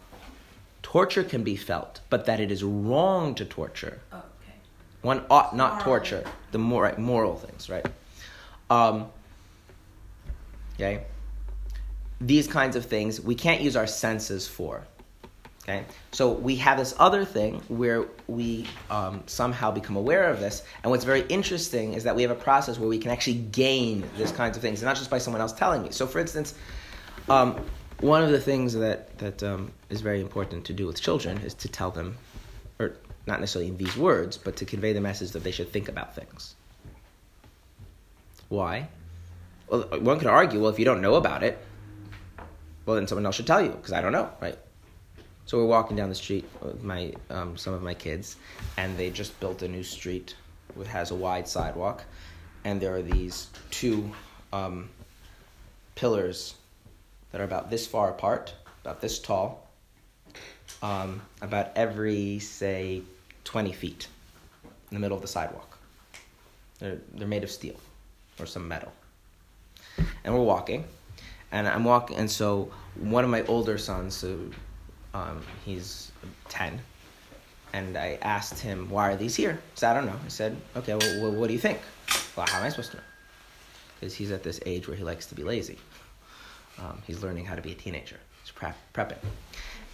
Torture 0.82 1.24
can 1.24 1.44
be 1.44 1.56
felt, 1.56 2.00
but 2.10 2.26
that 2.26 2.40
it 2.40 2.50
is 2.50 2.64
wrong 2.64 3.34
to 3.36 3.44
torture. 3.44 4.00
Oh, 4.12 4.16
okay. 4.16 4.54
One 5.02 5.24
ought 5.30 5.54
not 5.54 5.72
Moral. 5.72 5.84
torture 5.84 6.24
the 6.50 6.58
more 6.58 6.82
right, 6.82 6.98
moral 6.98 7.36
things, 7.36 7.70
right? 7.70 7.86
Um, 8.68 9.06
okay, 10.74 11.04
these 12.20 12.46
kinds 12.46 12.76
of 12.76 12.84
things 12.84 13.20
we 13.20 13.34
can't 13.34 13.60
use 13.60 13.76
our 13.76 13.86
senses 13.86 14.46
for. 14.46 14.86
Okay, 15.64 15.84
so 16.10 16.32
we 16.32 16.56
have 16.56 16.78
this 16.78 16.94
other 16.98 17.24
thing 17.24 17.60
where 17.68 18.06
we 18.28 18.66
um, 18.88 19.22
somehow 19.26 19.70
become 19.70 19.94
aware 19.94 20.30
of 20.30 20.40
this, 20.40 20.62
and 20.82 20.90
what's 20.90 21.04
very 21.04 21.20
interesting 21.28 21.92
is 21.92 22.04
that 22.04 22.16
we 22.16 22.22
have 22.22 22.30
a 22.30 22.34
process 22.34 22.78
where 22.78 22.88
we 22.88 22.98
can 22.98 23.10
actually 23.10 23.34
gain 23.34 24.02
these 24.16 24.32
kinds 24.32 24.56
of 24.56 24.62
things, 24.62 24.80
and 24.80 24.86
not 24.86 24.96
just 24.96 25.10
by 25.10 25.18
someone 25.18 25.42
else 25.42 25.52
telling 25.52 25.82
me. 25.82 25.90
So, 25.90 26.06
for 26.06 26.18
instance, 26.18 26.54
um, 27.28 27.62
one 28.00 28.22
of 28.22 28.30
the 28.30 28.40
things 28.40 28.72
that 28.72 29.18
that 29.18 29.42
um, 29.42 29.70
is 29.90 30.00
very 30.00 30.22
important 30.22 30.64
to 30.64 30.72
do 30.72 30.86
with 30.86 31.00
children 31.00 31.36
is 31.38 31.52
to 31.54 31.68
tell 31.68 31.90
them, 31.90 32.16
or 32.78 32.96
not 33.26 33.38
necessarily 33.40 33.70
in 33.70 33.76
these 33.76 33.96
words, 33.98 34.38
but 34.38 34.56
to 34.56 34.64
convey 34.64 34.94
the 34.94 35.00
message 35.02 35.32
that 35.32 35.44
they 35.44 35.50
should 35.50 35.70
think 35.70 35.90
about 35.90 36.14
things. 36.14 36.54
Why? 38.48 38.88
Well, 39.68 39.82
one 40.00 40.18
could 40.18 40.26
argue, 40.26 40.60
well, 40.60 40.70
if 40.70 40.78
you 40.78 40.86
don't 40.86 41.02
know 41.02 41.14
about 41.14 41.42
it, 41.42 41.58
well, 42.86 42.96
then 42.96 43.06
someone 43.06 43.26
else 43.26 43.36
should 43.36 43.46
tell 43.46 43.62
you 43.62 43.68
because 43.68 43.92
I 43.92 44.00
don't 44.00 44.12
know, 44.12 44.30
right? 44.40 44.58
So 45.50 45.58
we're 45.58 45.64
walking 45.64 45.96
down 45.96 46.08
the 46.08 46.14
street 46.14 46.44
with 46.62 46.84
my 46.84 47.12
um, 47.28 47.56
some 47.56 47.74
of 47.74 47.82
my 47.82 47.92
kids, 47.92 48.36
and 48.76 48.96
they 48.96 49.10
just 49.10 49.40
built 49.40 49.62
a 49.62 49.66
new 49.66 49.82
street 49.82 50.36
that 50.76 50.86
has 50.86 51.10
a 51.10 51.16
wide 51.16 51.48
sidewalk, 51.48 52.04
and 52.62 52.80
there 52.80 52.94
are 52.94 53.02
these 53.02 53.48
two 53.72 54.12
um, 54.52 54.88
pillars 55.96 56.54
that 57.32 57.40
are 57.40 57.44
about 57.44 57.68
this 57.68 57.84
far 57.84 58.10
apart, 58.10 58.54
about 58.84 59.00
this 59.00 59.18
tall, 59.18 59.68
um, 60.84 61.20
about 61.42 61.72
every 61.74 62.38
say 62.38 63.02
twenty 63.42 63.72
feet 63.72 64.06
in 64.62 64.94
the 64.94 65.00
middle 65.00 65.16
of 65.16 65.22
the 65.22 65.26
sidewalk. 65.26 65.78
They're 66.78 67.00
they're 67.14 67.26
made 67.26 67.42
of 67.42 67.50
steel 67.50 67.80
or 68.38 68.46
some 68.46 68.68
metal, 68.68 68.92
and 70.22 70.32
we're 70.32 70.44
walking, 70.44 70.84
and 71.50 71.66
I'm 71.66 71.82
walking, 71.82 72.18
and 72.18 72.30
so 72.30 72.70
one 72.94 73.24
of 73.24 73.30
my 73.30 73.42
older 73.46 73.78
sons, 73.78 74.14
so 74.14 74.38
um, 75.14 75.42
he's 75.64 76.12
10. 76.48 76.80
And 77.72 77.96
I 77.96 78.18
asked 78.22 78.58
him, 78.58 78.90
why 78.90 79.12
are 79.12 79.16
these 79.16 79.36
here? 79.36 79.52
He 79.52 79.78
said, 79.78 79.90
I 79.90 79.94
don't 79.94 80.06
know. 80.06 80.18
I 80.24 80.28
said, 80.28 80.56
okay, 80.76 80.94
well, 80.94 81.32
what 81.32 81.46
do 81.46 81.52
you 81.52 81.58
think? 81.58 81.78
Well, 82.36 82.46
how 82.48 82.58
am 82.58 82.64
I 82.64 82.68
supposed 82.68 82.90
to 82.92 82.96
know? 82.96 83.02
Because 83.98 84.14
he's 84.14 84.32
at 84.32 84.42
this 84.42 84.60
age 84.66 84.88
where 84.88 84.96
he 84.96 85.04
likes 85.04 85.26
to 85.26 85.34
be 85.34 85.44
lazy. 85.44 85.78
Um, 86.78 87.00
he's 87.06 87.22
learning 87.22 87.44
how 87.44 87.54
to 87.54 87.62
be 87.62 87.72
a 87.72 87.74
teenager. 87.74 88.16
He's 88.42 88.50
prep, 88.50 88.76
prepping. 88.94 89.18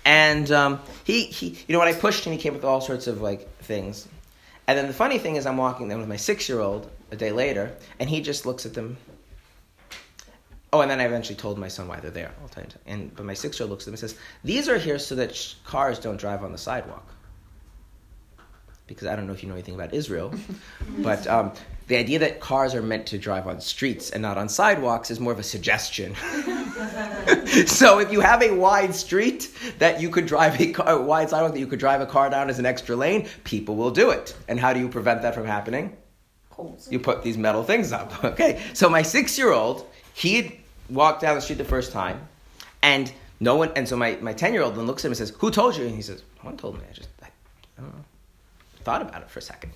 And 0.05 0.51
um, 0.53 0.81
he, 1.05 1.25
he, 1.25 1.59
you 1.67 1.73
know, 1.73 1.81
when 1.81 1.89
I 1.89 1.93
pushed 1.93 2.25
him, 2.25 2.33
he 2.33 2.39
came 2.39 2.53
up 2.53 2.59
with 2.59 2.65
all 2.65 2.81
sorts 2.81 3.09
of 3.09 3.21
like 3.21 3.59
things. 3.59 4.07
And 4.69 4.79
then 4.79 4.87
the 4.87 4.95
funny 4.95 5.19
thing 5.19 5.37
is, 5.37 5.47
I'm 5.47 5.57
walking 5.57 5.89
them 5.89 5.99
with 5.99 6.09
my 6.09 6.17
six 6.17 6.49
year 6.49 6.61
old 6.61 6.89
a 7.11 7.17
day 7.17 7.33
later, 7.33 7.75
and 7.99 8.09
he 8.09 8.21
just 8.21 8.47
looks 8.47 8.67
at 8.67 8.75
them 8.75 8.97
Oh, 10.77 10.83
and 10.83 10.91
then 10.91 11.01
I 11.01 11.05
eventually 11.05 11.37
told 11.37 11.57
my 11.57 11.69
son 11.69 11.89
why 11.89 12.01
they're 12.01 12.11
there. 12.11 12.35
I'll 12.43 12.49
tell 12.49 12.63
you. 12.63 12.69
And 12.85 13.15
but 13.17 13.25
my 13.25 13.33
six-year-old 13.33 13.71
looks 13.71 13.85
at 13.85 13.87
them 13.87 13.95
and 13.95 13.99
says, 13.99 14.15
"These 14.45 14.69
are 14.69 14.77
here 14.77 14.99
so 14.99 15.15
that 15.15 15.35
sh- 15.35 15.55
cars 15.65 15.99
don't 15.99 16.19
drive 16.19 16.45
on 16.45 16.53
the 16.53 16.59
sidewalk." 16.59 17.15
Because 18.87 19.09
I 19.09 19.17
don't 19.17 19.27
know 19.27 19.33
if 19.33 19.43
you 19.43 19.49
know 19.49 19.55
anything 19.55 19.75
about 19.75 19.95
Israel, 19.95 20.35
but 20.99 21.27
um, 21.27 21.53
the 21.87 21.97
idea 21.97 22.19
that 22.19 22.41
cars 22.41 22.75
are 22.75 22.83
meant 22.83 23.07
to 23.07 23.17
drive 23.17 23.47
on 23.47 23.59
streets 23.59 24.11
and 24.11 24.21
not 24.21 24.37
on 24.37 24.51
sidewalks 24.51 25.11
is 25.11 25.19
more 25.19 25.33
of 25.33 25.39
a 25.39 25.43
suggestion. 25.43 26.15
so 27.67 27.99
if 27.99 28.13
you 28.13 28.21
have 28.21 28.43
a 28.43 28.51
wide 28.51 28.95
street 28.95 29.51
that 29.79 29.99
you 29.99 30.11
could 30.11 30.27
drive 30.27 30.61
a, 30.61 30.73
car, 30.73 30.91
a 30.91 31.01
wide 31.01 31.31
sidewalk 31.31 31.55
that 31.55 31.59
you 31.59 31.67
could 31.67 31.79
drive 31.79 32.03
a 32.03 32.07
car 32.07 32.29
down 32.29 32.51
as 32.51 32.59
an 32.59 32.67
extra 32.67 32.95
lane, 32.95 33.27
people 33.45 33.77
will 33.77 33.91
do 33.91 34.11
it. 34.11 34.37
And 34.47 34.61
how 34.61 34.75
do 34.75 34.81
you 34.81 34.89
prevent 34.91 35.23
that 35.23 35.35
from 35.35 35.47
happening? 35.47 35.97
You 36.91 36.99
put 36.99 37.23
these 37.23 37.39
metal 37.39 37.63
things 37.65 37.93
up. 37.93 38.13
Okay. 38.25 38.61
So 38.75 38.89
my 38.89 39.03
six-year-old, 39.03 39.87
he 40.15 40.37
had 40.37 40.53
walked 40.89 41.23
down 41.23 41.35
the 41.35 41.41
street 41.41 41.59
the 41.59 41.65
first 41.65 41.93
time, 41.93 42.29
and 42.83 43.13
no 43.41 43.57
one. 43.57 43.73
And 43.77 43.89
so 43.89 43.97
my 43.97 44.17
my 44.21 44.33
ten-year-old 44.33 44.77
then 44.77 44.87
looks 44.87 45.05
at 45.05 45.07
him 45.07 45.13
and 45.13 45.19
says, 45.19 45.31
"Who 45.39 45.51
told 45.51 45.77
you?" 45.77 45.87
And 45.87 45.95
he 45.95 46.03
says, 46.03 46.23
"No 46.43 46.51
one 46.51 46.57
told 46.57 46.77
me. 46.77 46.85
I 46.89 46.93
just 46.93 47.09
I, 47.23 47.27
I 47.27 47.83
don't 47.83 47.95
know. 47.95 48.05
Thought 48.85 49.03
about 49.03 49.23
it 49.23 49.31
for 49.31 49.39
a 49.39 49.43
second. 49.43 49.73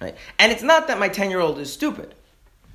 Right. 0.00 0.16
And 0.38 0.50
it's 0.50 0.62
not 0.62 0.88
that 0.88 0.98
my 0.98 1.08
ten-year-old 1.08 1.58
is 1.58 1.72
stupid. 1.72 2.14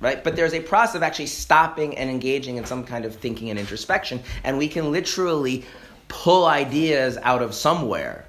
Right? 0.00 0.22
But 0.22 0.36
there's 0.36 0.54
a 0.54 0.60
process 0.60 0.94
of 0.94 1.02
actually 1.02 1.26
stopping 1.26 1.98
and 1.98 2.08
engaging 2.08 2.56
in 2.56 2.64
some 2.64 2.84
kind 2.84 3.04
of 3.04 3.16
thinking 3.16 3.50
and 3.50 3.58
introspection, 3.58 4.22
and 4.44 4.56
we 4.56 4.68
can 4.68 4.92
literally 4.92 5.64
pull 6.06 6.46
ideas 6.46 7.18
out 7.20 7.42
of 7.42 7.52
somewhere 7.52 8.28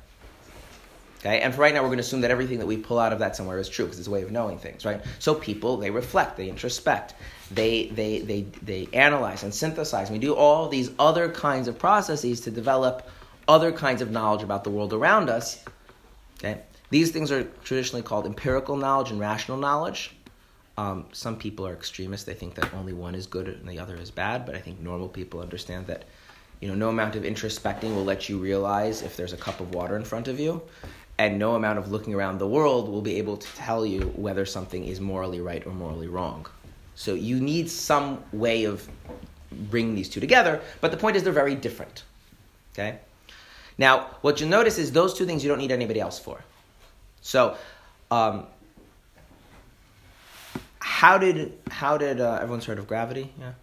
Okay, 1.19 1.41
and 1.41 1.53
for 1.53 1.61
right 1.61 1.73
now, 1.73 1.81
we're 1.81 1.89
going 1.89 1.97
to 1.97 2.03
assume 2.03 2.21
that 2.21 2.31
everything 2.31 2.59
that 2.59 2.65
we 2.65 2.77
pull 2.77 2.97
out 2.97 3.11
of 3.11 3.19
that 3.19 3.35
somewhere 3.35 3.59
is 3.59 3.67
true 3.67 3.85
because 3.85 3.99
it's 3.99 4.07
a 4.07 4.11
way 4.11 4.21
of 4.21 4.31
knowing 4.31 4.57
things, 4.57 4.85
right? 4.85 5.01
So 5.19 5.35
people 5.35 5.75
they 5.75 5.91
reflect, 5.91 6.37
they 6.37 6.47
introspect, 6.47 7.11
they 7.51 7.87
they 7.87 8.19
they 8.19 8.41
they 8.61 8.87
analyze 8.93 9.43
and 9.43 9.53
synthesize. 9.53 10.11
We 10.11 10.19
do 10.19 10.35
all 10.35 10.69
these 10.69 10.91
other 10.99 11.29
kinds 11.29 11.67
of 11.67 11.79
processes 11.79 12.41
to 12.41 12.51
develop 12.51 13.09
other 13.47 13.71
kinds 13.71 14.01
of 14.01 14.11
knowledge 14.11 14.43
about 14.43 14.63
the 14.63 14.69
world 14.69 14.93
around 14.93 15.29
us. 15.29 15.63
Okay, 16.39 16.61
these 16.89 17.11
things 17.11 17.31
are 17.31 17.43
traditionally 17.63 18.03
called 18.03 18.25
empirical 18.25 18.77
knowledge 18.77 19.11
and 19.11 19.19
rational 19.19 19.57
knowledge. 19.57 20.15
Um, 20.77 21.05
some 21.11 21.35
people 21.35 21.67
are 21.67 21.73
extremists; 21.73 22.25
they 22.25 22.33
think 22.33 22.55
that 22.55 22.73
only 22.73 22.93
one 22.93 23.15
is 23.15 23.27
good 23.27 23.47
and 23.47 23.67
the 23.67 23.79
other 23.79 23.95
is 23.95 24.11
bad. 24.11 24.45
But 24.45 24.55
I 24.55 24.59
think 24.59 24.79
normal 24.79 25.09
people 25.09 25.41
understand 25.41 25.87
that 25.87 26.05
you 26.61 26.67
know 26.67 26.75
no 26.75 26.89
amount 26.89 27.15
of 27.15 27.23
introspecting 27.23 27.95
will 27.95 28.05
let 28.05 28.29
you 28.29 28.37
realize 28.37 29.01
if 29.01 29.17
there's 29.17 29.33
a 29.33 29.37
cup 29.37 29.59
of 29.59 29.73
water 29.73 29.97
in 29.97 30.03
front 30.03 30.27
of 30.27 30.39
you 30.39 30.61
and 31.19 31.37
no 31.37 31.55
amount 31.55 31.77
of 31.77 31.91
looking 31.91 32.13
around 32.13 32.37
the 32.37 32.47
world 32.47 32.87
will 32.87 33.01
be 33.01 33.17
able 33.17 33.35
to 33.35 33.47
tell 33.55 33.85
you 33.85 34.03
whether 34.15 34.45
something 34.45 34.85
is 34.85 35.01
morally 35.01 35.41
right 35.41 35.67
or 35.67 35.73
morally 35.73 36.07
wrong. 36.07 36.47
So 36.99 37.13
you 37.13 37.39
need 37.39 37.69
some 37.69 38.21
way 38.33 38.65
of 38.65 38.85
bringing 39.71 39.95
these 39.95 40.09
two 40.09 40.19
together, 40.19 40.59
but 40.81 40.91
the 40.91 40.97
point 40.97 41.15
is 41.15 41.23
they're 41.23 41.31
very 41.31 41.55
different. 41.55 42.03
Okay? 42.73 42.99
Now, 43.77 44.07
what 44.19 44.41
you'll 44.41 44.49
notice 44.49 44.77
is 44.77 44.91
those 44.91 45.13
two 45.13 45.25
things 45.25 45.41
you 45.41 45.47
don't 45.47 45.59
need 45.59 45.71
anybody 45.71 46.01
else 46.01 46.19
for. 46.19 46.43
So, 47.21 47.55
um, 48.11 48.47
how 50.79 51.17
did 51.17 51.57
how 51.71 51.97
did 51.97 52.19
uh, 52.19 52.39
everyone's 52.41 52.65
heard 52.65 52.79
of 52.79 52.85
gravity? 52.85 53.31
Yeah. 53.39 53.53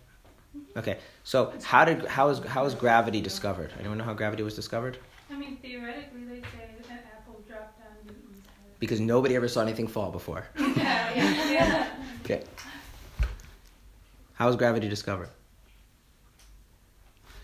Okay. 0.75 0.97
So 1.23 1.53
how 1.63 1.85
did 1.85 2.07
how 2.07 2.31
is 2.31 2.39
how 2.39 2.65
was 2.65 2.75
gravity 2.75 3.21
discovered? 3.21 3.71
Anyone 3.79 3.99
know 3.99 4.05
how 4.05 4.15
gravity 4.15 4.45
was 4.45 4.55
discovered? 4.55 4.97
I 5.31 5.37
mean, 5.37 5.59
theoretically, 5.59 6.25
they 6.25 6.41
say 6.41 6.71
that 6.79 6.89
an 6.89 7.01
apple 7.15 7.45
dropped 7.47 7.79
on 7.83 8.07
Newton's 8.07 8.39
head. 8.47 8.81
Because 8.81 9.01
nobody 9.01 9.37
ever 9.37 9.47
saw 9.47 9.61
anything 9.61 9.89
fall 9.89 10.11
before. 10.11 10.47
Yeah, 10.57 11.13
yeah, 11.15 11.51
yeah. 11.53 11.89
Okay. 12.25 12.43
How 14.37 14.47
was 14.47 14.57
gravity 14.57 14.89
discovered? 14.89 15.29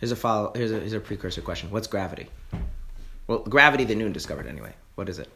Here's 0.01 0.13
a 0.13 0.17
follow. 0.17 0.53
Here's 0.55 0.73
a 0.73 0.81
here's 0.81 0.93
a 0.93 1.01
precursor 1.01 1.41
question. 1.43 1.71
What's 1.71 1.87
gravity? 1.87 2.29
Well, 3.27 3.39
gravity 3.41 3.85
that 3.85 3.95
Newton 3.95 4.13
discovered 4.13 4.47
anyway. 4.47 4.75
What 4.97 5.09
is 5.09 5.19
it? 5.19 5.29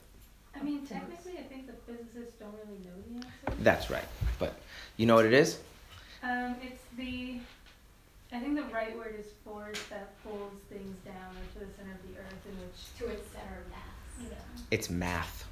I 0.55 0.63
mean, 0.63 0.87
technically, 0.87 1.39
I 1.39 1.43
think 1.43 1.67
the 1.67 1.73
physicists 1.93 2.39
don't 2.41 2.53
really 2.65 2.81
know 2.85 3.21
the 3.21 3.27
answer. 3.27 3.63
That's 3.63 3.91
right. 3.91 4.05
But 4.39 4.55
you 4.97 5.07
know 5.07 5.15
what 5.15 5.25
it 5.25 5.33
is? 5.33 5.59
Um, 6.23 6.57
it's 6.63 6.83
the, 6.99 7.39
I 8.33 8.41
think 8.41 8.57
the 8.57 8.65
right 8.75 8.97
word 8.97 9.15
is 9.19 9.27
force 9.45 9.81
that 9.91 10.11
pulls 10.25 10.53
things 10.69 10.97
down 11.05 11.35
to 11.55 11.61
the 11.61 11.67
center 11.77 11.93
of 11.93 12.03
the 12.13 12.19
earth, 12.19 12.47
in 12.51 12.59
which, 12.59 12.99
To 12.99 13.07
its 13.15 13.31
center 13.33 13.61
of 13.65 13.71
mass. 13.71 14.23
you 14.25 14.29
know. 14.31 14.37
It's 14.73 14.91
math. 14.91 15.45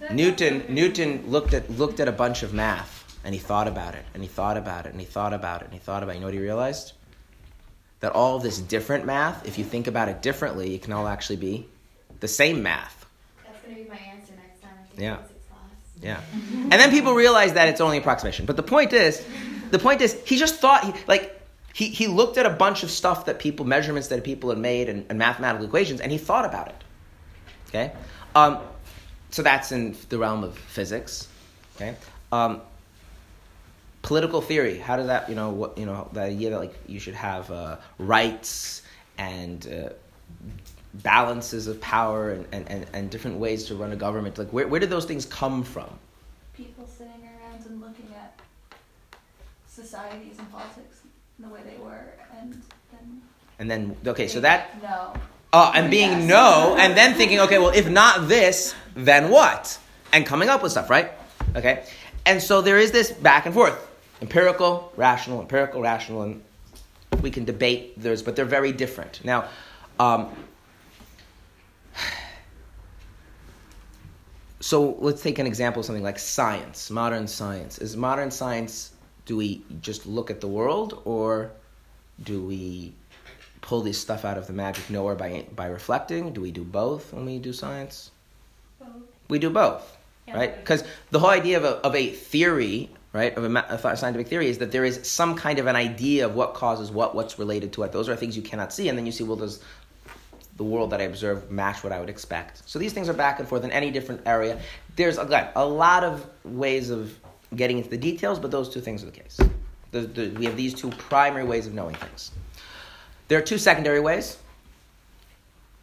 That's 0.00 0.14
Newton. 0.14 0.64
Newton 0.70 1.24
looked 1.30 1.52
at 1.52 1.68
looked 1.70 2.00
at 2.00 2.08
a 2.08 2.12
bunch 2.12 2.42
of 2.42 2.54
math 2.54 3.03
and 3.24 3.34
he 3.34 3.40
thought 3.40 3.66
about 3.66 3.94
it 3.94 4.04
and 4.12 4.22
he 4.22 4.28
thought 4.28 4.56
about 4.56 4.86
it 4.86 4.92
and 4.92 5.00
he 5.00 5.06
thought 5.06 5.32
about 5.32 5.62
it 5.62 5.64
and 5.64 5.72
he 5.72 5.80
thought 5.80 6.02
about 6.02 6.12
it. 6.12 6.16
You 6.16 6.20
know 6.20 6.26
what 6.26 6.34
he 6.34 6.40
realized? 6.40 6.92
That 8.00 8.12
all 8.12 8.36
of 8.36 8.42
this 8.42 8.58
different 8.58 9.06
math, 9.06 9.46
if 9.48 9.58
you 9.58 9.64
think 9.64 9.86
about 9.86 10.08
it 10.08 10.20
differently, 10.22 10.74
it 10.74 10.82
can 10.82 10.92
all 10.92 11.08
actually 11.08 11.36
be 11.36 11.66
the 12.20 12.28
same 12.28 12.62
math. 12.62 13.06
That's 13.46 13.62
gonna 13.62 13.76
be 13.76 13.88
my 13.88 13.96
answer 13.96 14.34
next 14.36 14.62
time 14.62 14.72
I 14.98 15.00
Yeah. 15.00 15.16
class. 15.16 15.28
Yeah. 16.02 16.20
And 16.52 16.72
then 16.72 16.90
people 16.90 17.14
realize 17.14 17.54
that 17.54 17.68
it's 17.68 17.80
only 17.80 17.98
approximation. 17.98 18.44
But 18.44 18.56
the 18.56 18.62
point 18.62 18.92
is, 18.92 19.24
the 19.70 19.78
point 19.78 20.02
is, 20.02 20.14
he 20.26 20.36
just 20.36 20.56
thought, 20.56 20.84
he, 20.84 20.92
like, 21.08 21.40
he, 21.72 21.88
he 21.88 22.06
looked 22.06 22.36
at 22.36 22.46
a 22.46 22.50
bunch 22.50 22.82
of 22.82 22.90
stuff 22.90 23.24
that 23.24 23.38
people, 23.38 23.64
measurements 23.64 24.08
that 24.08 24.22
people 24.22 24.50
had 24.50 24.58
made 24.58 24.88
and, 24.88 25.06
and 25.08 25.18
mathematical 25.18 25.66
equations, 25.66 26.00
and 26.00 26.12
he 26.12 26.18
thought 26.18 26.44
about 26.44 26.68
it. 26.68 26.84
Okay? 27.68 27.92
Um, 28.34 28.58
so 29.30 29.42
that's 29.42 29.72
in 29.72 29.96
the 30.10 30.18
realm 30.18 30.44
of 30.44 30.56
physics. 30.56 31.26
Okay? 31.76 31.96
Um, 32.30 32.60
political 34.04 34.40
theory, 34.40 34.78
how 34.78 34.96
does 34.96 35.08
that, 35.08 35.28
you 35.28 35.34
know, 35.34 35.50
what, 35.50 35.76
you 35.76 35.86
know, 35.86 36.08
the 36.12 36.20
idea 36.20 36.50
that, 36.50 36.58
like, 36.60 36.74
you 36.86 37.00
should 37.00 37.14
have 37.14 37.50
uh, 37.50 37.78
rights 37.98 38.82
and 39.18 39.66
uh, 39.66 39.88
balances 41.02 41.66
of 41.66 41.80
power 41.80 42.30
and, 42.30 42.46
and, 42.52 42.70
and, 42.70 42.86
and 42.92 43.10
different 43.10 43.38
ways 43.38 43.64
to 43.64 43.74
run 43.74 43.90
a 43.90 43.96
government, 43.96 44.38
like, 44.38 44.50
where, 44.50 44.68
where 44.68 44.78
did 44.78 44.90
those 44.90 45.06
things 45.06 45.24
come 45.26 45.64
from? 45.64 45.90
people 46.56 46.86
sitting 46.86 47.20
around 47.24 47.66
and 47.66 47.80
looking 47.80 48.08
at 48.14 48.40
societies 49.66 50.38
and 50.38 50.50
politics 50.52 51.00
the 51.40 51.48
way 51.48 51.60
they 51.64 51.82
were, 51.82 52.14
and 52.40 52.62
then 52.92 53.22
And 53.58 53.68
then, 53.68 53.96
okay, 54.06 54.28
so 54.28 54.40
that, 54.40 54.80
no, 54.80 55.14
uh, 55.52 55.72
and 55.74 55.90
being 55.90 56.10
Yes. 56.10 56.28
no, 56.28 56.76
and 56.78 56.96
then 56.96 57.14
thinking, 57.14 57.40
okay, 57.40 57.58
well, 57.58 57.70
if 57.70 57.88
not 57.88 58.28
this, 58.28 58.72
then 58.94 59.30
what? 59.30 59.76
And 60.12 60.24
coming 60.24 60.48
up 60.48 60.62
with 60.62 60.70
stuff, 60.70 60.90
right? 60.90 61.10
Okay? 61.56 61.84
And 62.24 62.40
so 62.40 62.62
there 62.62 62.78
is 62.78 62.92
this 62.92 63.10
back 63.10 63.46
and 63.46 63.54
forth 63.54 63.76
empirical, 64.24 64.90
rational, 64.96 65.38
empirical, 65.42 65.82
rational, 65.82 66.22
and 66.22 66.42
we 67.20 67.30
can 67.30 67.44
debate 67.44 68.00
those, 68.00 68.22
but 68.22 68.34
they're 68.34 68.46
very 68.46 68.72
different. 68.72 69.22
Now, 69.22 69.48
um, 70.00 70.34
so 74.60 74.96
let's 74.98 75.22
take 75.22 75.38
an 75.38 75.46
example 75.46 75.80
of 75.80 75.86
something 75.86 76.02
like 76.02 76.18
science, 76.18 76.90
modern 76.90 77.28
science. 77.28 77.76
Is 77.78 77.98
modern 77.98 78.30
science, 78.30 78.92
do 79.26 79.36
we 79.36 79.62
just 79.82 80.06
look 80.06 80.30
at 80.30 80.40
the 80.40 80.48
world, 80.48 81.02
or 81.04 81.50
do 82.22 82.40
we 82.42 82.94
pull 83.60 83.82
this 83.82 83.98
stuff 84.00 84.24
out 84.24 84.38
of 84.38 84.46
the 84.46 84.54
magic 84.54 84.88
knower 84.88 85.14
by 85.14 85.44
by 85.54 85.66
reflecting? 85.66 86.32
Do 86.32 86.40
we 86.40 86.50
do 86.50 86.64
both 86.64 87.12
when 87.12 87.26
we 87.26 87.38
do 87.38 87.52
science? 87.52 88.10
Both. 88.80 88.88
We 89.28 89.38
do 89.38 89.50
both, 89.50 89.84
Yeah. 90.26 90.36
right? 90.38 90.56
Because 90.56 90.82
the 91.10 91.18
whole 91.18 91.30
idea 91.30 91.58
of 91.58 91.64
a, 91.64 91.76
of 91.88 91.94
a 91.94 92.08
theory, 92.08 92.88
right, 93.14 93.34
of 93.36 93.44
a, 93.44 93.96
scientific 93.96 94.26
theory 94.26 94.48
is 94.48 94.58
that 94.58 94.72
there 94.72 94.84
is 94.84 95.08
some 95.08 95.36
kind 95.36 95.58
of 95.58 95.66
an 95.66 95.76
idea 95.76 96.26
of 96.26 96.34
what 96.34 96.52
causes 96.52 96.90
what, 96.90 97.14
what's 97.14 97.38
related 97.38 97.72
to 97.72 97.80
what. 97.80 97.92
Those 97.92 98.08
are 98.08 98.16
things 98.16 98.36
you 98.36 98.42
cannot 98.42 98.72
see, 98.72 98.88
and 98.88 98.98
then 98.98 99.06
you 99.06 99.12
see, 99.12 99.24
well, 99.24 99.36
does 99.36 99.60
the 100.56 100.64
world 100.64 100.90
that 100.90 101.00
I 101.00 101.04
observe 101.04 101.50
match 101.50 101.82
what 101.84 101.92
I 101.92 102.00
would 102.00 102.10
expect? 102.10 102.68
So 102.68 102.78
these 102.78 102.92
things 102.92 103.08
are 103.08 103.14
back 103.14 103.38
and 103.38 103.48
forth 103.48 103.64
in 103.64 103.70
any 103.70 103.90
different 103.90 104.20
area. 104.26 104.60
There's 104.96 105.16
again 105.16 105.48
a 105.54 105.64
lot 105.64 106.04
of 106.04 106.28
ways 106.44 106.90
of 106.90 107.16
getting 107.54 107.78
into 107.78 107.88
the 107.88 107.96
details, 107.96 108.38
but 108.40 108.50
those 108.50 108.68
two 108.68 108.80
things 108.80 109.02
are 109.04 109.06
the 109.06 109.12
case. 109.12 109.38
The, 109.92 110.00
the, 110.00 110.28
we 110.30 110.44
have 110.46 110.56
these 110.56 110.74
two 110.74 110.90
primary 110.90 111.44
ways 111.44 111.68
of 111.68 111.72
knowing 111.72 111.94
things. 111.94 112.32
There 113.28 113.38
are 113.38 113.42
two 113.42 113.58
secondary 113.58 114.00
ways. 114.00 114.38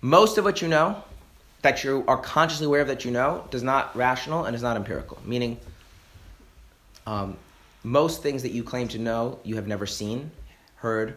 Most 0.02 0.38
of 0.38 0.44
what 0.44 0.62
you 0.62 0.67
know, 0.67 1.02
that 1.62 1.84
you 1.84 2.04
are 2.08 2.17
consciously 2.17 2.65
aware 2.65 2.82
of 2.82 2.88
that 2.88 3.06
you 3.06 3.12
know, 3.12 3.48
does 3.52 3.63
not 3.63 3.96
rational 3.96 4.46
and 4.46 4.56
is 4.56 4.62
not 4.62 4.76
empirical. 4.76 5.17
Meaning, 5.24 5.58
um, 7.06 7.38
most 7.84 8.22
things 8.22 8.44
that 8.44 8.52
you 8.52 8.64
claim 8.64 8.88
to 8.90 9.00
know, 9.00 9.40
you 9.44 9.56
have 9.56 9.68
never 9.68 9.86
seen, 9.86 10.32
heard, 10.76 11.16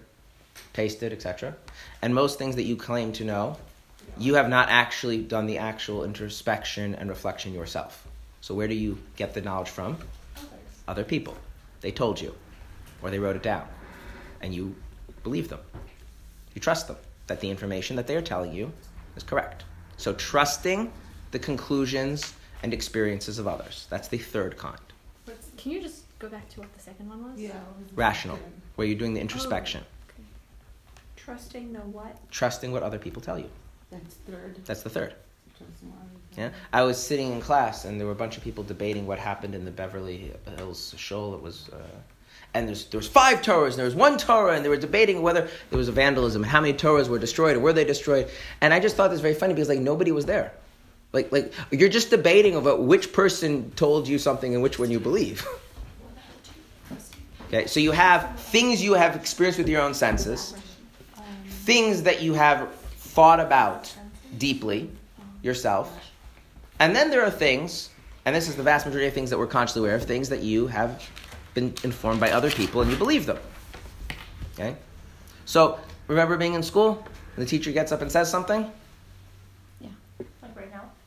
tasted, 0.72 1.12
etc. 1.12 1.54
And 2.02 2.14
most 2.14 2.38
things 2.38 2.56
that 2.56 2.62
you 2.62 2.76
claim 2.76 3.12
to 3.14 3.24
know, 3.24 3.56
you 4.18 4.34
have 4.34 4.48
not 4.48 4.68
actually 4.68 5.18
done 5.18 5.46
the 5.46 5.58
actual 5.58 6.04
introspection 6.04 6.94
and 6.94 7.08
reflection 7.08 7.52
yourself. 7.52 8.06
So 8.40 8.54
where 8.54 8.68
do 8.68 8.74
you 8.74 8.98
get 9.16 9.34
the 9.34 9.40
knowledge 9.40 9.70
from? 9.70 9.98
Other 10.86 11.04
people. 11.04 11.36
They 11.80 11.90
told 11.90 12.20
you, 12.20 12.34
or 13.02 13.10
they 13.10 13.18
wrote 13.18 13.36
it 13.36 13.42
down, 13.42 13.66
and 14.40 14.54
you 14.54 14.74
believe 15.22 15.48
them. 15.48 15.60
You 16.54 16.60
trust 16.60 16.88
them 16.88 16.96
that 17.26 17.40
the 17.40 17.50
information 17.50 17.96
that 17.96 18.06
they 18.06 18.16
are 18.16 18.22
telling 18.22 18.52
you 18.52 18.72
is 19.16 19.22
correct. 19.22 19.64
So 19.96 20.12
trusting 20.12 20.92
the 21.30 21.38
conclusions 21.38 22.34
and 22.62 22.72
experiences 22.72 23.38
of 23.38 23.48
others. 23.48 23.86
That's 23.90 24.08
the 24.08 24.18
third 24.18 24.56
kind. 24.56 24.78
What's, 25.64 25.72
can 25.72 25.72
you 25.72 25.80
just 25.80 26.04
go 26.18 26.28
back 26.28 26.48
to 26.50 26.60
what 26.60 26.72
the 26.74 26.80
second 26.80 27.08
one 27.08 27.30
was? 27.30 27.40
Yeah. 27.40 27.52
Rational, 27.94 28.38
where 28.76 28.86
you're 28.86 28.98
doing 28.98 29.14
the 29.14 29.20
introspection, 29.20 29.82
Okay. 30.10 30.22
Trusting 31.16 31.72
the 31.72 31.78
what? 31.80 32.16
trusting 32.30 32.70
what 32.70 32.82
other 32.82 32.98
people 32.98 33.22
tell 33.22 33.38
you. 33.38 33.48
That's 33.90 34.14
third. 34.26 34.56
That's 34.66 34.82
the 34.82 34.90
third. 34.90 35.14
Yeah, 36.36 36.50
I 36.72 36.82
was 36.82 37.02
sitting 37.02 37.32
in 37.32 37.40
class 37.40 37.84
and 37.84 37.98
there 37.98 38.06
were 38.06 38.12
a 38.12 38.16
bunch 38.16 38.36
of 38.36 38.42
people 38.42 38.64
debating 38.64 39.06
what 39.06 39.18
happened 39.18 39.54
in 39.54 39.64
the 39.64 39.70
Beverly 39.70 40.32
Hills 40.58 40.92
shul. 40.98 41.32
It 41.34 41.40
was, 41.40 41.70
uh, 41.72 41.78
and 42.54 42.68
there's 42.68 42.86
there 42.86 42.98
was 42.98 43.06
five 43.06 43.40
Torahs 43.40 43.70
and 43.70 43.78
there 43.78 43.84
was 43.86 43.94
one 43.94 44.18
Torah 44.18 44.56
and 44.56 44.64
they 44.64 44.68
were 44.68 44.76
debating 44.76 45.22
whether 45.22 45.48
there 45.70 45.78
was 45.78 45.88
a 45.88 45.92
vandalism, 45.92 46.42
how 46.42 46.60
many 46.60 46.74
Torahs 46.74 47.08
were 47.08 47.20
destroyed 47.20 47.56
or 47.56 47.60
were 47.60 47.72
they 47.72 47.84
destroyed. 47.84 48.28
And 48.60 48.74
I 48.74 48.80
just 48.80 48.96
thought 48.96 49.08
this 49.08 49.14
was 49.14 49.22
very 49.22 49.34
funny 49.34 49.54
because 49.54 49.68
like 49.68 49.78
nobody 49.78 50.12
was 50.12 50.26
there. 50.26 50.52
Like 51.14 51.30
like 51.30 51.52
you're 51.70 51.88
just 51.88 52.10
debating 52.10 52.56
about 52.56 52.82
which 52.82 53.12
person 53.12 53.70
told 53.76 54.08
you 54.08 54.18
something 54.18 54.52
and 54.52 54.62
which 54.62 54.80
one 54.80 54.90
you 54.90 54.98
believe. 54.98 55.46
okay, 57.46 57.66
so 57.66 57.78
you 57.78 57.92
have 57.92 58.38
things 58.38 58.82
you 58.82 58.94
have 58.94 59.14
experienced 59.14 59.58
with 59.58 59.68
your 59.68 59.80
own 59.80 59.94
senses, 59.94 60.54
things 61.46 62.02
that 62.02 62.20
you 62.20 62.34
have 62.34 62.74
thought 62.96 63.38
about 63.38 63.94
deeply 64.38 64.90
yourself. 65.40 65.96
And 66.80 66.96
then 66.96 67.10
there 67.10 67.22
are 67.22 67.30
things, 67.30 67.90
and 68.24 68.34
this 68.34 68.48
is 68.48 68.56
the 68.56 68.64
vast 68.64 68.84
majority 68.84 69.06
of 69.06 69.14
things 69.14 69.30
that 69.30 69.38
we're 69.38 69.46
consciously 69.46 69.82
aware 69.82 69.94
of, 69.94 70.02
things 70.02 70.28
that 70.30 70.40
you 70.42 70.66
have 70.66 71.08
been 71.54 71.72
informed 71.84 72.18
by 72.18 72.32
other 72.32 72.50
people 72.50 72.82
and 72.82 72.90
you 72.90 72.96
believe 72.96 73.26
them. 73.26 73.38
Okay? 74.54 74.74
So, 75.44 75.78
remember 76.08 76.36
being 76.36 76.54
in 76.54 76.64
school? 76.64 77.06
And 77.36 77.46
the 77.46 77.48
teacher 77.48 77.70
gets 77.70 77.92
up 77.92 78.02
and 78.02 78.10
says 78.10 78.28
something? 78.28 78.72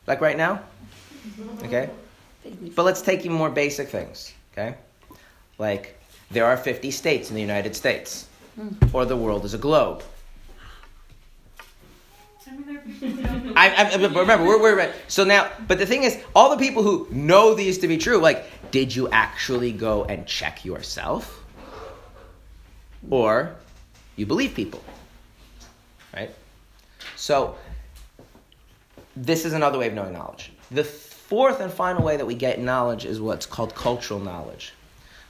Like 0.08 0.20
right 0.22 0.36
now. 0.36 0.52
Like 0.52 0.62
right 1.38 1.60
now? 1.60 1.66
Okay? 1.66 1.90
But 2.74 2.84
let's 2.84 3.02
take 3.02 3.24
even 3.24 3.36
more 3.36 3.50
basic 3.50 3.88
things. 3.88 4.32
Okay? 4.52 4.74
Like, 5.58 6.00
there 6.30 6.46
are 6.46 6.56
50 6.56 6.90
states 6.90 7.28
in 7.28 7.34
the 7.34 7.42
United 7.42 7.76
States, 7.76 8.26
hmm. 8.54 8.70
or 8.92 9.04
the 9.04 9.16
world 9.16 9.44
is 9.44 9.54
a 9.54 9.58
globe. 9.58 10.02
I 12.46 12.52
mean, 12.52 12.66
there 12.66 12.76
are 12.76 12.80
people 12.80 13.08
who 13.08 13.22
don't. 13.22 13.56
I, 13.58 13.74
I, 13.74 13.94
remember, 13.96 14.46
we're, 14.46 14.60
we're 14.62 14.92
so 15.08 15.24
now. 15.24 15.50
But 15.66 15.78
the 15.78 15.84
thing 15.84 16.04
is, 16.04 16.18
all 16.34 16.48
the 16.48 16.56
people 16.56 16.82
who 16.82 17.06
know 17.10 17.54
these 17.54 17.78
to 17.78 17.88
be 17.88 17.98
true, 17.98 18.18
like, 18.18 18.46
did 18.70 18.94
you 18.94 19.10
actually 19.10 19.72
go 19.72 20.04
and 20.04 20.26
check 20.26 20.64
yourself, 20.64 21.44
or 23.10 23.54
you 24.16 24.24
believe 24.24 24.54
people, 24.54 24.82
right? 26.14 26.30
So 27.16 27.56
this 29.24 29.44
is 29.44 29.52
another 29.52 29.78
way 29.78 29.88
of 29.88 29.94
knowing 29.94 30.12
knowledge. 30.12 30.52
The 30.70 30.84
fourth 30.84 31.60
and 31.60 31.72
final 31.72 32.02
way 32.04 32.16
that 32.16 32.26
we 32.26 32.34
get 32.34 32.60
knowledge 32.60 33.04
is 33.04 33.20
what's 33.20 33.46
called 33.46 33.74
cultural 33.74 34.20
knowledge, 34.20 34.72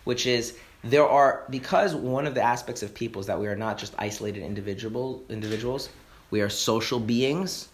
which 0.05 0.27
is 0.27 0.57
there 0.85 1.07
are 1.07 1.45
because 1.51 1.95
one 1.95 2.27
of 2.27 2.35
the 2.35 2.43
aspects 2.43 2.83
of 2.83 2.95
people 2.95 3.21
is 3.21 3.27
that 3.27 3.41
we 3.41 3.49
are 3.49 3.57
not 3.57 3.79
just 3.79 3.95
isolated 3.99 4.43
individual 4.45 5.23
individuals 5.29 5.89
we 6.31 6.41
are 6.41 6.49
social 6.49 7.01
beings 7.01 7.69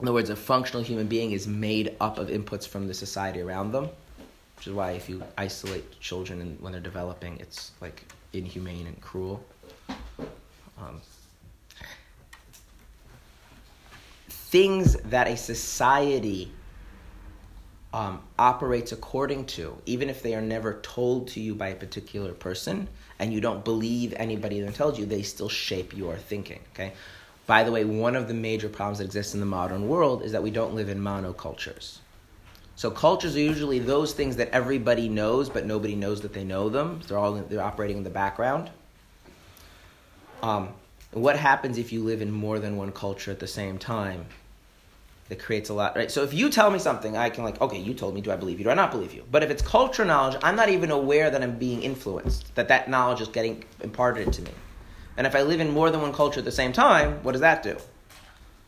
In 0.00 0.06
other 0.06 0.14
words, 0.14 0.30
a 0.30 0.36
functional 0.36 0.82
human 0.82 1.06
being 1.06 1.32
is 1.32 1.46
made 1.46 1.94
up 2.00 2.18
of 2.18 2.28
inputs 2.28 2.66
from 2.66 2.86
the 2.86 2.94
society 2.94 3.40
around 3.40 3.72
them, 3.72 3.90
which 4.56 4.66
is 4.66 4.72
why 4.72 4.92
if 4.92 5.10
you 5.10 5.22
isolate 5.36 6.00
children 6.00 6.56
when 6.60 6.72
they're 6.72 6.80
developing, 6.80 7.36
it's 7.38 7.72
like 7.82 8.04
inhumane 8.32 8.86
and 8.86 8.98
cruel. 9.02 9.44
Um, 10.78 11.02
things 14.50 14.96
that 14.96 15.28
a 15.28 15.36
society 15.36 16.50
um, 17.92 18.20
operates 18.38 18.92
according 18.92 19.46
to, 19.46 19.76
even 19.86 20.10
if 20.10 20.22
they 20.22 20.34
are 20.34 20.42
never 20.42 20.80
told 20.80 21.28
to 21.28 21.40
you 21.40 21.54
by 21.54 21.68
a 21.68 21.74
particular 21.74 22.32
person, 22.32 22.88
and 23.20 23.32
you 23.32 23.40
don't 23.40 23.64
believe 23.64 24.12
anybody 24.16 24.60
that 24.60 24.74
tells 24.74 24.98
you, 24.98 25.06
they 25.06 25.22
still 25.22 25.48
shape 25.48 25.96
your 25.96 26.16
thinking. 26.16 26.60
Okay. 26.74 26.92
By 27.46 27.64
the 27.64 27.72
way, 27.72 27.84
one 27.84 28.16
of 28.16 28.28
the 28.28 28.34
major 28.34 28.68
problems 28.68 28.98
that 28.98 29.04
exists 29.04 29.34
in 29.34 29.40
the 29.40 29.46
modern 29.46 29.88
world 29.88 30.22
is 30.22 30.32
that 30.32 30.42
we 30.42 30.50
don't 30.50 30.74
live 30.74 30.88
in 30.88 31.00
monocultures. 31.00 31.98
So 32.76 32.90
cultures 32.90 33.36
are 33.36 33.40
usually 33.40 33.78
those 33.78 34.12
things 34.14 34.36
that 34.36 34.48
everybody 34.50 35.08
knows, 35.08 35.48
but 35.48 35.66
nobody 35.66 35.94
knows 35.94 36.22
that 36.22 36.32
they 36.32 36.44
know 36.44 36.68
them. 36.68 37.00
They're 37.06 37.18
all 37.18 37.34
they're 37.34 37.62
operating 37.62 37.98
in 37.98 38.04
the 38.04 38.10
background. 38.10 38.70
Um, 40.42 40.70
what 41.12 41.36
happens 41.36 41.76
if 41.76 41.92
you 41.92 42.02
live 42.04 42.22
in 42.22 42.30
more 42.30 42.58
than 42.58 42.76
one 42.76 42.92
culture 42.92 43.30
at 43.30 43.40
the 43.40 43.46
same 43.46 43.78
time? 43.78 44.26
That 45.30 45.38
creates 45.38 45.70
a 45.70 45.74
lot, 45.74 45.96
right? 45.96 46.10
So 46.10 46.24
if 46.24 46.34
you 46.34 46.50
tell 46.50 46.72
me 46.72 46.80
something, 46.80 47.16
I 47.16 47.30
can 47.30 47.44
like, 47.44 47.60
okay, 47.60 47.78
you 47.78 47.94
told 47.94 48.16
me, 48.16 48.20
do 48.20 48.32
I 48.32 48.36
believe 48.36 48.58
you? 48.58 48.64
Do 48.64 48.70
I 48.70 48.74
not 48.74 48.90
believe 48.90 49.14
you? 49.14 49.24
But 49.30 49.44
if 49.44 49.50
it's 49.50 49.62
culture 49.62 50.04
knowledge, 50.04 50.36
I'm 50.42 50.56
not 50.56 50.68
even 50.68 50.90
aware 50.90 51.30
that 51.30 51.40
I'm 51.40 51.56
being 51.56 51.82
influenced, 51.84 52.52
that 52.56 52.66
that 52.66 52.90
knowledge 52.90 53.20
is 53.20 53.28
getting 53.28 53.64
imparted 53.80 54.32
to 54.32 54.42
me. 54.42 54.50
And 55.16 55.28
if 55.28 55.36
I 55.36 55.42
live 55.42 55.60
in 55.60 55.70
more 55.70 55.90
than 55.90 56.02
one 56.02 56.12
culture 56.12 56.40
at 56.40 56.44
the 56.44 56.50
same 56.50 56.72
time, 56.72 57.22
what 57.22 57.32
does 57.32 57.42
that 57.42 57.62
do? 57.62 57.76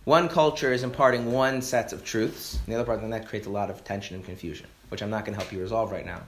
One 0.04 0.28
culture 0.28 0.72
is 0.72 0.84
imparting 0.84 1.32
one 1.32 1.62
set 1.62 1.92
of 1.92 2.04
truths, 2.04 2.60
and 2.64 2.72
the 2.72 2.78
other 2.78 2.86
part, 2.86 3.00
then 3.00 3.10
that 3.10 3.26
creates 3.26 3.48
a 3.48 3.50
lot 3.50 3.68
of 3.68 3.82
tension 3.82 4.14
and 4.14 4.24
confusion, 4.24 4.68
which 4.88 5.02
I'm 5.02 5.10
not 5.10 5.24
going 5.24 5.36
to 5.36 5.40
help 5.40 5.52
you 5.52 5.60
resolve 5.60 5.90
right 5.90 6.06
now. 6.06 6.22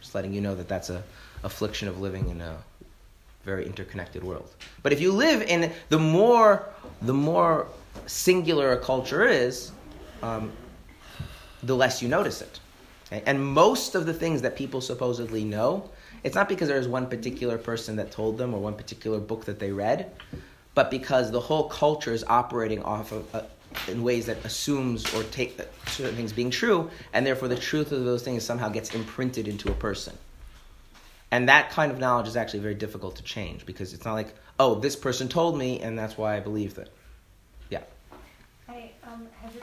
Just 0.00 0.14
letting 0.14 0.32
you 0.32 0.40
know 0.40 0.54
that 0.54 0.68
that's 0.68 0.90
a 0.90 1.02
affliction 1.42 1.88
of 1.88 2.00
living 2.00 2.28
in 2.28 2.40
a 2.40 2.56
very 3.44 3.66
interconnected 3.66 4.22
world. 4.22 4.54
But 4.84 4.92
if 4.92 5.00
you 5.00 5.12
live 5.12 5.42
in 5.42 5.72
the 5.88 5.98
more 5.98 6.66
the 7.02 7.14
more 7.14 7.66
singular 8.06 8.72
a 8.72 8.78
culture 8.78 9.24
is, 9.24 9.72
um, 10.22 10.52
the 11.62 11.76
less 11.76 12.02
you 12.02 12.08
notice 12.08 12.42
it. 12.42 12.60
Okay? 13.06 13.22
And 13.26 13.44
most 13.44 13.94
of 13.94 14.06
the 14.06 14.14
things 14.14 14.42
that 14.42 14.56
people 14.56 14.80
supposedly 14.80 15.44
know, 15.44 15.90
it's 16.22 16.34
not 16.34 16.48
because 16.48 16.68
there's 16.68 16.88
one 16.88 17.06
particular 17.06 17.58
person 17.58 17.96
that 17.96 18.10
told 18.10 18.38
them 18.38 18.54
or 18.54 18.60
one 18.60 18.74
particular 18.74 19.18
book 19.18 19.44
that 19.46 19.58
they 19.58 19.72
read, 19.72 20.10
but 20.74 20.90
because 20.90 21.30
the 21.30 21.40
whole 21.40 21.68
culture 21.68 22.12
is 22.12 22.24
operating 22.24 22.82
off 22.82 23.12
of 23.12 23.34
uh, 23.34 23.42
in 23.88 24.02
ways 24.02 24.26
that 24.26 24.44
assumes 24.44 25.12
or 25.14 25.22
take 25.24 25.58
uh, 25.60 25.64
certain 25.86 26.16
things 26.16 26.32
being 26.32 26.50
true, 26.50 26.90
and 27.12 27.26
therefore 27.26 27.48
the 27.48 27.56
truth 27.56 27.92
of 27.92 28.04
those 28.04 28.22
things 28.22 28.44
somehow 28.44 28.68
gets 28.68 28.94
imprinted 28.94 29.48
into 29.48 29.70
a 29.70 29.74
person. 29.74 30.16
And 31.30 31.48
that 31.48 31.70
kind 31.70 31.92
of 31.92 31.98
knowledge 31.98 32.26
is 32.26 32.36
actually 32.36 32.60
very 32.60 32.74
difficult 32.74 33.16
to 33.16 33.22
change 33.22 33.64
because 33.64 33.94
it's 33.94 34.04
not 34.04 34.14
like, 34.14 34.34
oh, 34.58 34.74
this 34.74 34.96
person 34.96 35.28
told 35.28 35.56
me, 35.56 35.80
and 35.80 35.98
that's 35.98 36.18
why 36.18 36.36
I 36.36 36.40
believe 36.40 36.76
it. 36.78 36.92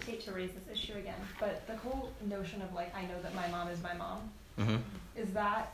I 0.07 0.11
hesitate 0.11 0.25
to 0.31 0.35
raise 0.35 0.51
this 0.51 0.63
issue 0.71 0.97
again, 0.97 1.15
but 1.39 1.65
the 1.67 1.75
whole 1.77 2.09
notion 2.29 2.61
of 2.61 2.73
like, 2.73 2.95
I 2.95 3.01
know 3.03 3.21
that 3.23 3.35
my 3.35 3.47
mom 3.49 3.67
is 3.69 3.81
my 3.83 3.93
mom, 3.93 4.29
Mm-hmm. 4.59 4.77
is 5.15 5.29
that, 5.33 5.71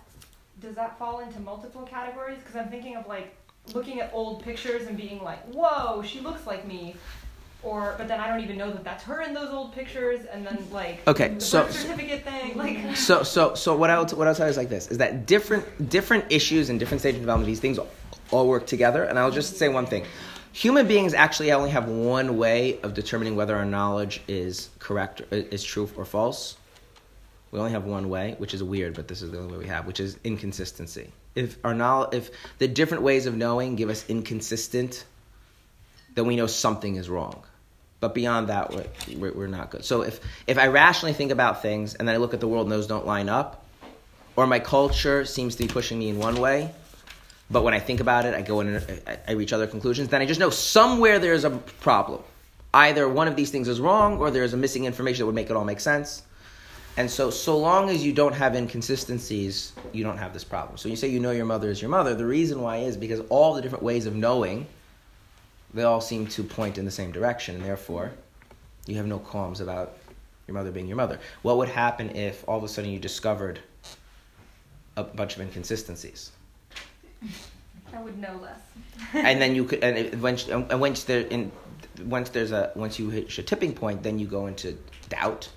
does 0.61 0.75
that 0.75 0.99
fall 0.99 1.21
into 1.21 1.39
multiple 1.39 1.83
categories? 1.83 2.37
Because 2.39 2.57
I'm 2.57 2.67
thinking 2.67 2.97
of 2.97 3.07
like 3.07 3.33
looking 3.73 4.01
at 4.01 4.09
old 4.13 4.43
pictures 4.43 4.87
and 4.87 4.97
being 4.97 5.23
like, 5.23 5.41
whoa, 5.53 6.01
she 6.01 6.19
looks 6.19 6.45
like 6.45 6.67
me. 6.67 6.95
Or, 7.63 7.95
but 7.97 8.09
then 8.09 8.19
I 8.19 8.27
don't 8.27 8.41
even 8.41 8.57
know 8.57 8.73
that 8.73 8.83
that's 8.83 9.05
her 9.05 9.21
in 9.21 9.33
those 9.33 9.49
old 9.51 9.73
pictures, 9.73 10.25
and 10.25 10.45
then 10.45 10.67
like 10.69 10.99
Okay, 11.07 11.29
the 11.35 11.39
so- 11.39 11.69
certificate 11.69 12.25
thing, 12.25 12.57
like 12.63 12.97
So, 12.97 13.23
so, 13.23 13.55
so 13.55 13.73
what 13.77 13.89
I'll 13.89 14.05
what 14.07 14.27
I'll 14.27 14.35
tell 14.35 14.47
you 14.47 14.51
is 14.51 14.57
like 14.57 14.67
this: 14.67 14.89
is 14.89 14.97
that 14.97 15.25
different 15.27 15.89
different 15.89 16.25
issues 16.29 16.69
and 16.69 16.77
different 16.77 16.99
stages 16.99 17.17
of 17.19 17.21
development, 17.21 17.47
these 17.47 17.61
things 17.61 17.79
all 18.31 18.47
work 18.49 18.65
together. 18.67 19.05
And 19.05 19.17
I'll 19.17 19.31
just 19.31 19.55
say 19.55 19.69
one 19.69 19.85
thing: 19.85 20.03
human 20.53 20.87
beings 20.87 21.13
actually 21.13 21.51
only 21.51 21.71
have 21.71 21.89
one 21.89 22.37
way 22.37 22.79
of 22.81 22.93
determining 22.93 23.35
whether 23.35 23.55
our 23.55 23.65
knowledge 23.65 24.21
is 24.27 24.69
correct, 24.79 25.21
or 25.21 25.37
is 25.37 25.63
true 25.63 25.89
or 25.97 26.05
false. 26.05 26.55
We 27.51 27.59
only 27.59 27.71
have 27.71 27.85
one 27.85 28.07
way, 28.09 28.35
which 28.37 28.53
is 28.53 28.63
weird, 28.63 28.93
but 28.93 29.07
this 29.07 29.21
is 29.21 29.31
the 29.31 29.39
only 29.39 29.53
way 29.53 29.59
we 29.59 29.67
have, 29.67 29.85
which 29.85 29.99
is 29.99 30.17
inconsistency. 30.23 31.11
If 31.35 31.57
our 31.65 31.73
knowledge, 31.73 32.13
if 32.13 32.31
the 32.59 32.67
different 32.67 33.03
ways 33.03 33.25
of 33.25 33.35
knowing 33.35 33.75
give 33.75 33.89
us 33.89 34.05
inconsistent, 34.07 35.05
then 36.15 36.25
we 36.27 36.35
know 36.35 36.47
something 36.47 36.95
is 36.95 37.09
wrong. 37.09 37.43
But 37.99 38.13
beyond 38.13 38.49
that, 38.49 38.73
we're, 38.73 38.85
we're, 39.17 39.33
we're 39.33 39.47
not 39.47 39.71
good. 39.71 39.85
So 39.85 40.01
if, 40.01 40.19
if 40.45 40.57
I 40.57 40.67
rationally 40.67 41.13
think 41.13 41.31
about 41.31 41.61
things 41.61 41.95
and 41.95 42.07
then 42.07 42.15
I 42.15 42.17
look 42.17 42.33
at 42.33 42.39
the 42.39 42.47
world 42.47 42.65
and 42.65 42.71
those 42.71 42.85
don't 42.85 43.05
line 43.05 43.29
up, 43.29 43.65
or 44.35 44.45
my 44.45 44.59
culture 44.59 45.25
seems 45.25 45.55
to 45.55 45.63
be 45.63 45.67
pushing 45.67 45.99
me 45.99 46.09
in 46.09 46.19
one 46.19 46.35
way, 46.35 46.71
but 47.51 47.63
when 47.63 47.73
I 47.73 47.79
think 47.79 47.99
about 47.99 48.25
it, 48.25 48.33
I 48.33 48.41
go 48.41 48.61
in 48.61 48.67
and 48.67 49.01
I- 49.27 49.31
reach 49.33 49.53
other 49.53 49.67
conclusions, 49.67 50.09
then 50.09 50.21
I 50.21 50.25
just 50.25 50.39
know 50.39 50.49
somewhere 50.49 51.19
there's 51.19 51.43
a 51.43 51.51
problem. 51.51 52.21
Either 52.73 53.07
one 53.07 53.27
of 53.27 53.35
these 53.35 53.51
things 53.51 53.67
is 53.67 53.79
wrong 53.79 54.17
or 54.17 54.31
there's 54.31 54.53
a 54.53 54.57
missing 54.57 54.85
information 54.85 55.19
that 55.19 55.25
would 55.27 55.35
make 55.35 55.49
it 55.49 55.55
all 55.55 55.65
make 55.65 55.79
sense. 55.79 56.23
And 56.95 57.09
so, 57.09 57.29
so 57.29 57.57
long 57.57 57.89
as 57.89 58.03
you 58.05 58.13
don't 58.13 58.33
have 58.33 58.55
inconsistencies, 58.55 59.73
you 59.91 60.03
don't 60.03 60.17
have 60.17 60.33
this 60.33 60.43
problem. 60.43 60.77
So 60.77 60.89
you 60.89 60.95
say 60.95 61.07
you 61.07 61.19
know 61.19 61.31
your 61.31 61.45
mother 61.45 61.69
is 61.69 61.81
your 61.81 61.89
mother. 61.89 62.13
The 62.13 62.25
reason 62.25 62.61
why 62.61 62.77
is 62.77 62.97
because 62.97 63.21
all 63.29 63.53
the 63.53 63.61
different 63.61 63.83
ways 63.83 64.05
of 64.05 64.15
knowing, 64.15 64.67
they 65.73 65.83
all 65.83 66.01
seem 66.01 66.27
to 66.27 66.43
point 66.43 66.77
in 66.77 66.85
the 66.85 66.91
same 66.91 67.11
direction, 67.11 67.55
and 67.55 67.65
therefore, 67.65 68.11
you 68.85 68.95
have 68.95 69.07
no 69.07 69.17
qualms 69.17 69.59
about 69.59 69.97
your 70.47 70.53
mother 70.53 70.71
being 70.71 70.87
your 70.87 70.97
mother. 70.97 71.19
What 71.41 71.57
would 71.57 71.69
happen 71.69 72.15
if 72.15 72.47
all 72.47 72.57
of 72.57 72.63
a 72.63 72.67
sudden 72.67 72.91
you 72.91 72.99
discovered 72.99 73.59
a 74.95 75.03
bunch 75.03 75.35
of 75.35 75.41
inconsistencies? 75.41 76.31
I 77.93 78.01
would 78.01 78.17
know 78.17 78.39
less. 78.41 78.59
and 79.13 79.41
then 79.41 79.55
you 79.55 79.65
could 79.69 79.83
and 79.83 79.97
it, 79.97 80.17
once 80.19 80.47
and 80.47 80.79
once 80.79 81.03
there 81.03 81.21
in 81.21 81.51
once 82.05 82.29
there's 82.29 82.51
a 82.51 82.71
once 82.75 82.97
you 82.97 83.09
hit 83.09 83.37
a 83.37 83.43
tipping 83.43 83.73
point 83.73 84.03
then 84.03 84.19
you 84.19 84.27
go 84.27 84.47
into 84.47 84.77
doubt. 85.09 85.49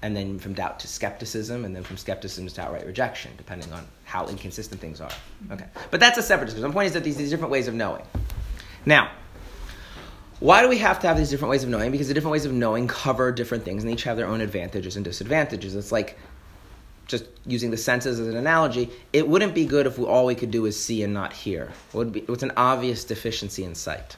And 0.00 0.16
then 0.16 0.38
from 0.38 0.52
doubt 0.52 0.78
to 0.80 0.86
skepticism 0.86 1.64
and 1.64 1.74
then 1.74 1.82
from 1.82 1.96
skepticism 1.96 2.46
to 2.46 2.62
outright 2.62 2.86
rejection 2.86 3.32
depending 3.36 3.72
on 3.72 3.84
how 4.04 4.28
inconsistent 4.28 4.80
things 4.80 5.00
are. 5.00 5.10
Mm-hmm. 5.10 5.54
Okay. 5.54 5.66
But 5.90 5.98
that's 5.98 6.16
a 6.16 6.22
separate 6.22 6.46
discussion. 6.46 6.68
The 6.68 6.72
point 6.72 6.86
is 6.86 6.92
that 6.92 7.02
these, 7.02 7.16
these 7.16 7.30
different 7.30 7.50
ways 7.50 7.66
of 7.66 7.74
knowing. 7.74 8.04
Now 8.86 9.10
why 10.40 10.62
do 10.62 10.68
we 10.68 10.78
have 10.78 11.00
to 11.00 11.08
have 11.08 11.16
these 11.16 11.30
different 11.30 11.50
ways 11.50 11.64
of 11.64 11.68
knowing? 11.68 11.90
Because 11.90 12.06
the 12.06 12.14
different 12.14 12.32
ways 12.32 12.44
of 12.44 12.52
knowing 12.52 12.86
cover 12.86 13.32
different 13.32 13.64
things 13.64 13.82
and 13.82 13.90
they 13.90 13.94
each 13.94 14.04
have 14.04 14.16
their 14.16 14.28
own 14.28 14.40
advantages 14.40 14.94
and 14.94 15.04
disadvantages. 15.04 15.74
It's 15.74 15.90
like 15.90 16.16
just 17.08 17.24
using 17.46 17.70
the 17.70 17.76
senses 17.76 18.20
as 18.20 18.28
an 18.28 18.36
analogy, 18.36 18.90
it 19.12 19.26
wouldn't 19.26 19.54
be 19.54 19.64
good 19.64 19.86
if 19.86 19.98
we, 19.98 20.04
all 20.06 20.26
we 20.26 20.34
could 20.34 20.50
do 20.50 20.66
is 20.66 20.80
see 20.80 21.02
and 21.02 21.12
not 21.12 21.32
hear. 21.32 21.72
It 21.92 21.96
would 21.96 22.12
be, 22.12 22.20
it's 22.20 22.42
an 22.42 22.52
obvious 22.56 23.02
deficiency 23.04 23.64
in 23.64 23.74
sight. 23.74 24.16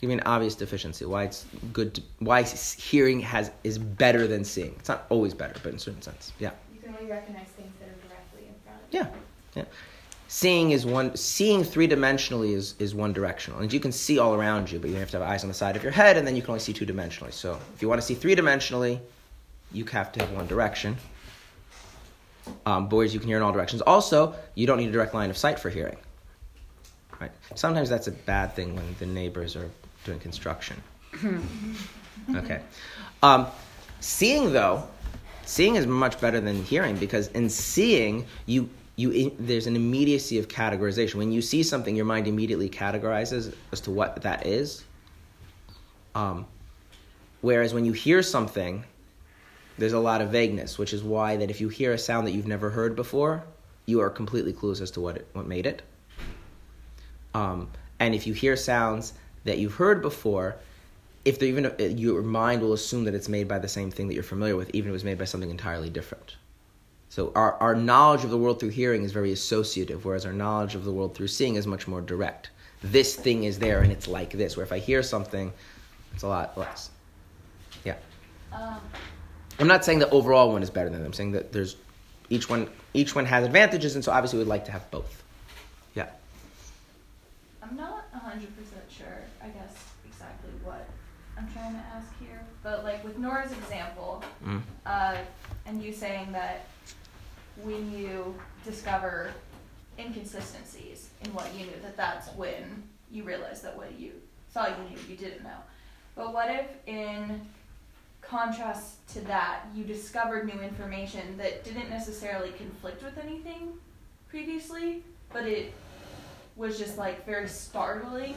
Give 0.00 0.08
me 0.08 0.14
an 0.14 0.22
obvious 0.26 0.54
deficiency. 0.54 1.04
Why 1.06 1.24
it's 1.24 1.44
good? 1.72 1.94
To, 1.94 2.02
why 2.20 2.42
hearing 2.44 3.18
has 3.20 3.50
is 3.64 3.78
better 3.78 4.28
than 4.28 4.44
seeing. 4.44 4.74
It's 4.78 4.88
not 4.88 5.06
always 5.08 5.34
better, 5.34 5.58
but 5.60 5.72
in 5.72 5.78
certain 5.80 6.02
sense, 6.02 6.32
yeah. 6.38 6.50
You 6.72 6.80
can 6.80 6.94
only 6.94 7.10
recognize 7.10 7.48
things 7.48 7.72
that 7.80 7.88
are 7.88 8.08
directly 8.08 8.46
in 8.46 8.54
front 8.62 8.78
of 8.78 8.86
Yeah, 8.92 9.06
you. 9.56 9.62
yeah. 9.62 9.64
Seeing 10.28 10.70
is 10.70 10.86
one. 10.86 11.16
Seeing 11.16 11.64
three 11.64 11.88
dimensionally 11.88 12.52
is 12.52 12.74
is 12.78 12.94
one 12.94 13.12
directional, 13.14 13.58
and 13.60 13.72
you 13.72 13.80
can 13.80 13.90
see 13.90 14.18
all 14.18 14.34
around 14.34 14.70
you, 14.70 14.78
but 14.78 14.90
you 14.90 14.96
have 14.96 15.10
to 15.12 15.18
have 15.18 15.26
eyes 15.26 15.42
on 15.42 15.48
the 15.48 15.54
side 15.54 15.74
of 15.74 15.82
your 15.82 15.90
head, 15.90 16.16
and 16.18 16.26
then 16.26 16.36
you 16.36 16.42
can 16.42 16.50
only 16.50 16.60
see 16.60 16.74
two 16.74 16.84
dimensionally. 16.86 17.32
So 17.32 17.58
if 17.74 17.80
you 17.82 17.88
want 17.88 17.98
to 18.00 18.06
see 18.06 18.14
three 18.14 18.36
dimensionally, 18.36 19.00
you 19.72 19.84
have 19.86 20.12
to 20.12 20.20
have 20.20 20.32
one 20.32 20.46
direction. 20.46 20.96
Um, 22.64 22.88
whereas 22.88 23.12
you 23.12 23.20
can 23.20 23.28
hear 23.28 23.36
in 23.36 23.42
all 23.42 23.52
directions. 23.52 23.82
Also, 23.82 24.34
you 24.54 24.66
don't 24.66 24.78
need 24.78 24.88
a 24.88 24.92
direct 24.92 25.14
line 25.14 25.30
of 25.30 25.36
sight 25.36 25.58
for 25.58 25.68
hearing. 25.68 25.96
Right. 27.20 27.32
Sometimes 27.54 27.88
that's 27.88 28.06
a 28.06 28.12
bad 28.12 28.54
thing 28.54 28.74
when 28.74 28.96
the 28.98 29.06
neighbors 29.06 29.56
are 29.56 29.70
doing 30.04 30.20
construction. 30.20 30.80
okay. 32.34 32.60
Um, 33.22 33.46
seeing 34.00 34.52
though, 34.52 34.84
seeing 35.44 35.74
is 35.76 35.86
much 35.86 36.20
better 36.20 36.40
than 36.40 36.62
hearing 36.62 36.96
because 36.96 37.28
in 37.28 37.48
seeing 37.48 38.26
you 38.46 38.70
you 38.96 39.34
there's 39.38 39.66
an 39.66 39.76
immediacy 39.76 40.38
of 40.38 40.48
categorization. 40.48 41.16
When 41.16 41.32
you 41.32 41.40
see 41.40 41.62
something, 41.62 41.94
your 41.94 42.04
mind 42.04 42.26
immediately 42.26 42.68
categorizes 42.68 43.54
as 43.72 43.80
to 43.82 43.90
what 43.90 44.22
that 44.22 44.46
is. 44.46 44.84
Um, 46.14 46.46
whereas 47.40 47.72
when 47.72 47.84
you 47.84 47.92
hear 47.92 48.22
something, 48.22 48.84
there's 49.78 49.92
a 49.92 49.98
lot 49.98 50.20
of 50.20 50.30
vagueness, 50.30 50.78
which 50.78 50.92
is 50.92 51.02
why 51.02 51.36
that 51.36 51.50
if 51.50 51.60
you 51.60 51.68
hear 51.68 51.92
a 51.92 51.98
sound 51.98 52.26
that 52.26 52.32
you've 52.32 52.46
never 52.46 52.70
heard 52.70 52.96
before, 52.96 53.44
you 53.86 54.00
are 54.00 54.10
completely 54.10 54.52
clueless 54.52 54.80
as 54.80 54.90
to 54.92 55.00
what 55.00 55.16
it, 55.16 55.28
what 55.32 55.46
made 55.46 55.66
it. 55.66 55.82
Um, 57.34 57.70
and 58.00 58.14
if 58.14 58.26
you 58.26 58.34
hear 58.34 58.56
sounds 58.56 59.14
that 59.44 59.58
you've 59.58 59.74
heard 59.74 60.02
before, 60.02 60.56
if 61.24 61.38
they're 61.38 61.48
even 61.48 61.66
uh, 61.66 61.74
your 61.78 62.22
mind 62.22 62.60
will 62.60 62.72
assume 62.72 63.04
that 63.04 63.14
it's 63.14 63.28
made 63.28 63.48
by 63.48 63.58
the 63.58 63.68
same 63.68 63.90
thing 63.90 64.08
that 64.08 64.14
you're 64.14 64.22
familiar 64.22 64.56
with, 64.56 64.70
even 64.74 64.88
if 64.88 64.90
it 64.90 64.92
was 64.92 65.04
made 65.04 65.18
by 65.18 65.24
something 65.24 65.50
entirely 65.50 65.90
different. 65.90 66.36
So 67.10 67.32
our, 67.34 67.54
our 67.54 67.74
knowledge 67.74 68.24
of 68.24 68.30
the 68.30 68.36
world 68.36 68.60
through 68.60 68.70
hearing 68.70 69.02
is 69.02 69.12
very 69.12 69.32
associative, 69.32 70.04
whereas 70.04 70.26
our 70.26 70.32
knowledge 70.32 70.74
of 70.74 70.84
the 70.84 70.92
world 70.92 71.14
through 71.14 71.28
seeing 71.28 71.54
is 71.54 71.66
much 71.66 71.88
more 71.88 72.00
direct. 72.00 72.50
This 72.82 73.16
thing 73.16 73.44
is 73.44 73.58
there 73.58 73.80
and 73.80 73.90
it's 73.90 74.06
like 74.06 74.30
this. 74.30 74.56
Where 74.56 74.64
if 74.64 74.72
I 74.72 74.78
hear 74.78 75.02
something, 75.02 75.52
It's 76.14 76.22
a 76.22 76.28
lot 76.28 76.56
less. 76.56 76.90
Yeah. 77.84 77.96
Um, 78.52 78.80
I'm 79.60 79.66
not 79.66 79.84
saying 79.84 79.98
the 79.98 80.10
overall 80.10 80.52
one 80.52 80.62
is 80.62 80.70
better 80.70 80.88
than 80.88 80.98
them. 81.00 81.06
I'm 81.06 81.12
saying 81.12 81.32
that 81.32 81.52
there's 81.52 81.76
each 82.30 82.48
one 82.48 82.68
each 82.94 83.14
one 83.14 83.24
has 83.26 83.44
advantages, 83.44 83.94
and 83.94 84.04
so 84.04 84.12
obviously 84.12 84.38
we'd 84.38 84.48
like 84.48 84.64
to 84.66 84.72
have 84.72 84.88
both. 84.90 85.22
Yeah. 85.94 86.08
I'm 87.62 87.76
not 87.76 88.04
hundred 88.12 88.56
percent 88.56 88.82
sure, 88.90 89.22
I 89.42 89.48
guess, 89.48 89.74
exactly 90.06 90.50
what 90.62 90.86
I'm 91.36 91.50
trying 91.52 91.72
to 91.74 91.80
ask 91.94 92.08
here. 92.20 92.40
But 92.62 92.84
like 92.84 93.02
with 93.04 93.18
Nora's 93.18 93.52
example, 93.52 94.22
Mm. 94.44 94.62
uh, 94.86 95.16
and 95.66 95.82
you 95.82 95.92
saying 95.92 96.32
that 96.32 96.66
when 97.62 97.92
you 97.92 98.34
discover 98.64 99.30
inconsistencies 99.98 101.10
in 101.24 101.32
what 101.34 101.52
you 101.54 101.66
knew, 101.66 101.80
that 101.82 101.96
that's 101.96 102.28
when 102.36 102.82
you 103.10 103.22
realize 103.24 103.62
that 103.62 103.76
what 103.76 103.98
you 103.98 104.12
thought 104.52 104.70
you 104.78 104.90
knew 104.90 104.98
you 105.08 105.16
didn't 105.16 105.42
know. 105.42 105.58
But 106.14 106.32
what 106.32 106.50
if, 106.50 106.66
in 106.86 107.40
contrast 108.28 109.06
to 109.08 109.20
that, 109.22 109.60
you 109.74 109.84
discovered 109.84 110.46
new 110.46 110.60
information 110.60 111.36
that 111.38 111.64
didn't 111.64 111.88
necessarily 111.88 112.50
conflict 112.50 113.02
with 113.02 113.16
anything 113.18 113.72
previously, 114.28 115.02
but 115.32 115.46
it 115.46 115.72
was 116.56 116.78
just 116.78 116.98
like 116.98 117.24
very 117.24 117.48
startling 117.48 118.34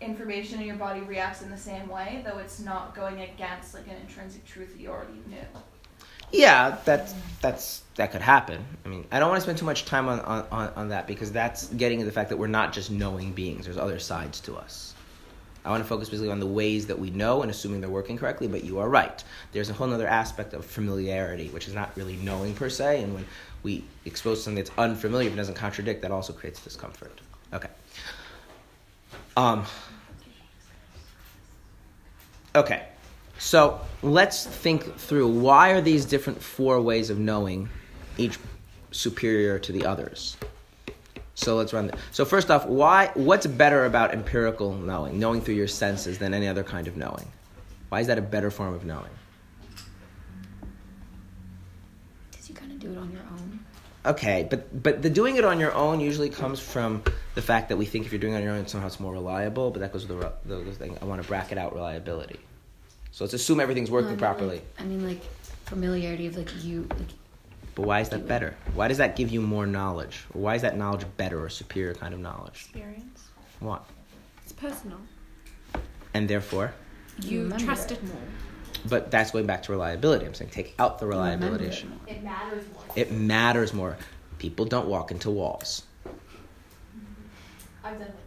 information 0.00 0.58
and 0.58 0.66
your 0.66 0.76
body 0.76 1.00
reacts 1.00 1.42
in 1.42 1.50
the 1.50 1.56
same 1.56 1.88
way, 1.88 2.22
though 2.26 2.38
it's 2.38 2.60
not 2.60 2.94
going 2.94 3.20
against 3.22 3.74
like 3.74 3.86
an 3.86 3.96
intrinsic 4.00 4.44
truth 4.44 4.76
you 4.78 4.90
already 4.90 5.20
knew. 5.28 5.38
Yeah, 6.32 6.76
that's 6.84 7.14
that's 7.40 7.82
that 7.94 8.10
could 8.10 8.20
happen. 8.20 8.62
I 8.84 8.88
mean, 8.88 9.06
I 9.12 9.20
don't 9.20 9.28
want 9.28 9.38
to 9.38 9.42
spend 9.42 9.58
too 9.58 9.64
much 9.64 9.84
time 9.84 10.08
on, 10.08 10.20
on, 10.20 10.46
on, 10.50 10.68
on 10.74 10.88
that 10.88 11.06
because 11.06 11.30
that's 11.32 11.68
getting 11.68 12.00
to 12.00 12.04
the 12.04 12.12
fact 12.12 12.30
that 12.30 12.36
we're 12.36 12.48
not 12.48 12.72
just 12.72 12.90
knowing 12.90 13.32
beings. 13.32 13.64
There's 13.64 13.78
other 13.78 14.00
sides 14.00 14.40
to 14.40 14.56
us. 14.56 14.95
I 15.66 15.70
want 15.70 15.82
to 15.82 15.88
focus 15.88 16.08
basically 16.08 16.30
on 16.30 16.38
the 16.38 16.46
ways 16.46 16.86
that 16.86 16.98
we 16.98 17.10
know 17.10 17.42
and 17.42 17.50
assuming 17.50 17.80
they're 17.80 17.90
working 17.90 18.16
correctly, 18.16 18.46
but 18.46 18.62
you 18.62 18.78
are 18.78 18.88
right. 18.88 19.22
There's 19.50 19.68
a 19.68 19.72
whole 19.72 19.92
other 19.92 20.06
aspect 20.06 20.54
of 20.54 20.64
familiarity, 20.64 21.48
which 21.48 21.66
is 21.66 21.74
not 21.74 21.90
really 21.96 22.14
knowing 22.16 22.54
per 22.54 22.70
se, 22.70 23.02
and 23.02 23.12
when 23.12 23.26
we 23.64 23.82
expose 24.04 24.44
something 24.44 24.62
that's 24.62 24.70
unfamiliar, 24.78 25.26
if 25.26 25.34
it 25.34 25.36
doesn't 25.36 25.56
contradict, 25.56 26.02
that 26.02 26.12
also 26.12 26.32
creates 26.32 26.62
discomfort. 26.62 27.20
Okay. 27.52 27.68
Um, 29.36 29.64
okay. 32.54 32.86
So 33.38 33.80
let's 34.02 34.46
think 34.46 34.96
through 34.96 35.26
why 35.28 35.70
are 35.70 35.80
these 35.80 36.04
different 36.04 36.40
four 36.40 36.80
ways 36.80 37.10
of 37.10 37.18
knowing 37.18 37.68
each 38.18 38.38
superior 38.92 39.58
to 39.58 39.72
the 39.72 39.84
others? 39.84 40.36
So 41.36 41.54
let's 41.54 41.72
run. 41.72 41.88
The, 41.88 41.98
so 42.12 42.24
first 42.24 42.50
off, 42.50 42.66
why? 42.66 43.10
What's 43.14 43.46
better 43.46 43.84
about 43.84 44.12
empirical 44.12 44.72
knowing, 44.74 45.20
knowing 45.20 45.42
through 45.42 45.54
your 45.54 45.68
senses, 45.68 46.18
than 46.18 46.32
any 46.34 46.48
other 46.48 46.64
kind 46.64 46.88
of 46.88 46.96
knowing? 46.96 47.30
Why 47.90 48.00
is 48.00 48.06
that 48.08 48.18
a 48.18 48.22
better 48.22 48.50
form 48.50 48.74
of 48.74 48.84
knowing? 48.84 49.10
Because 52.30 52.48
you 52.48 52.54
kind 52.54 52.72
of 52.72 52.80
do 52.80 52.90
it 52.90 52.98
on 52.98 53.12
your 53.12 53.20
own. 53.20 53.60
Okay, 54.06 54.46
but 54.48 54.82
but 54.82 55.02
the 55.02 55.10
doing 55.10 55.36
it 55.36 55.44
on 55.44 55.60
your 55.60 55.74
own 55.74 56.00
usually 56.00 56.30
comes 56.30 56.58
from 56.58 57.02
the 57.34 57.42
fact 57.42 57.68
that 57.68 57.76
we 57.76 57.84
think 57.84 58.06
if 58.06 58.12
you're 58.12 58.20
doing 58.20 58.32
it 58.32 58.38
on 58.38 58.42
your 58.42 58.54
own, 58.54 58.66
somehow 58.66 58.86
it's 58.86 58.98
more 58.98 59.12
reliable. 59.12 59.70
But 59.70 59.80
that 59.80 59.92
goes 59.92 60.08
with 60.08 60.18
the, 60.18 60.32
the, 60.46 60.64
the 60.64 60.72
thing. 60.72 60.96
I 61.02 61.04
want 61.04 61.20
to 61.20 61.28
bracket 61.28 61.58
out 61.58 61.74
reliability. 61.74 62.40
So 63.10 63.24
let's 63.24 63.34
assume 63.34 63.60
everything's 63.60 63.90
working 63.90 64.06
No, 64.06 64.10
I 64.10 64.12
mean, 64.12 64.18
properly. 64.20 64.56
Like, 64.56 64.80
I 64.80 64.84
mean, 64.84 65.06
like 65.06 65.22
familiarity 65.66 66.26
of 66.28 66.36
like 66.38 66.64
you. 66.64 66.86
Like, 66.90 67.08
But 67.76 67.86
why 67.86 68.00
is 68.00 68.08
that 68.08 68.26
better? 68.26 68.56
Why 68.74 68.88
does 68.88 68.96
that 68.98 69.16
give 69.16 69.30
you 69.30 69.40
more 69.42 69.66
knowledge? 69.66 70.24
Or 70.34 70.40
why 70.40 70.54
is 70.56 70.62
that 70.62 70.76
knowledge 70.78 71.04
better 71.18 71.44
or 71.44 71.50
superior 71.50 71.94
kind 71.94 72.14
of 72.14 72.20
knowledge? 72.20 72.54
Experience. 72.54 73.28
What? 73.60 73.84
It's 74.42 74.52
personal. 74.52 74.98
And 76.14 76.26
therefore, 76.26 76.72
You 77.20 77.42
remember 77.42 77.62
trust 77.64 77.92
it. 77.92 77.98
it 77.98 78.04
more. 78.04 78.16
but 78.88 79.10
that's 79.10 79.30
going 79.30 79.46
back 79.46 79.62
to 79.64 79.72
reliability. 79.72 80.24
I'm 80.24 80.32
saying 80.32 80.50
take 80.50 80.74
out 80.78 80.98
the 80.98 81.06
reliability 81.06 81.64
remember 81.66 81.98
it 82.06 82.16
It 82.16 82.22
matters 82.24 82.64
more. 82.72 82.82
It 82.96 83.12
matters 83.12 83.74
more. 83.74 83.96
People 84.38 84.64
don't 84.64 84.88
walk 84.88 85.10
into 85.10 85.30
walls. 85.30 85.82
I've 87.84 87.98
done 87.98 88.08
it 88.08 88.16
before. 88.16 88.25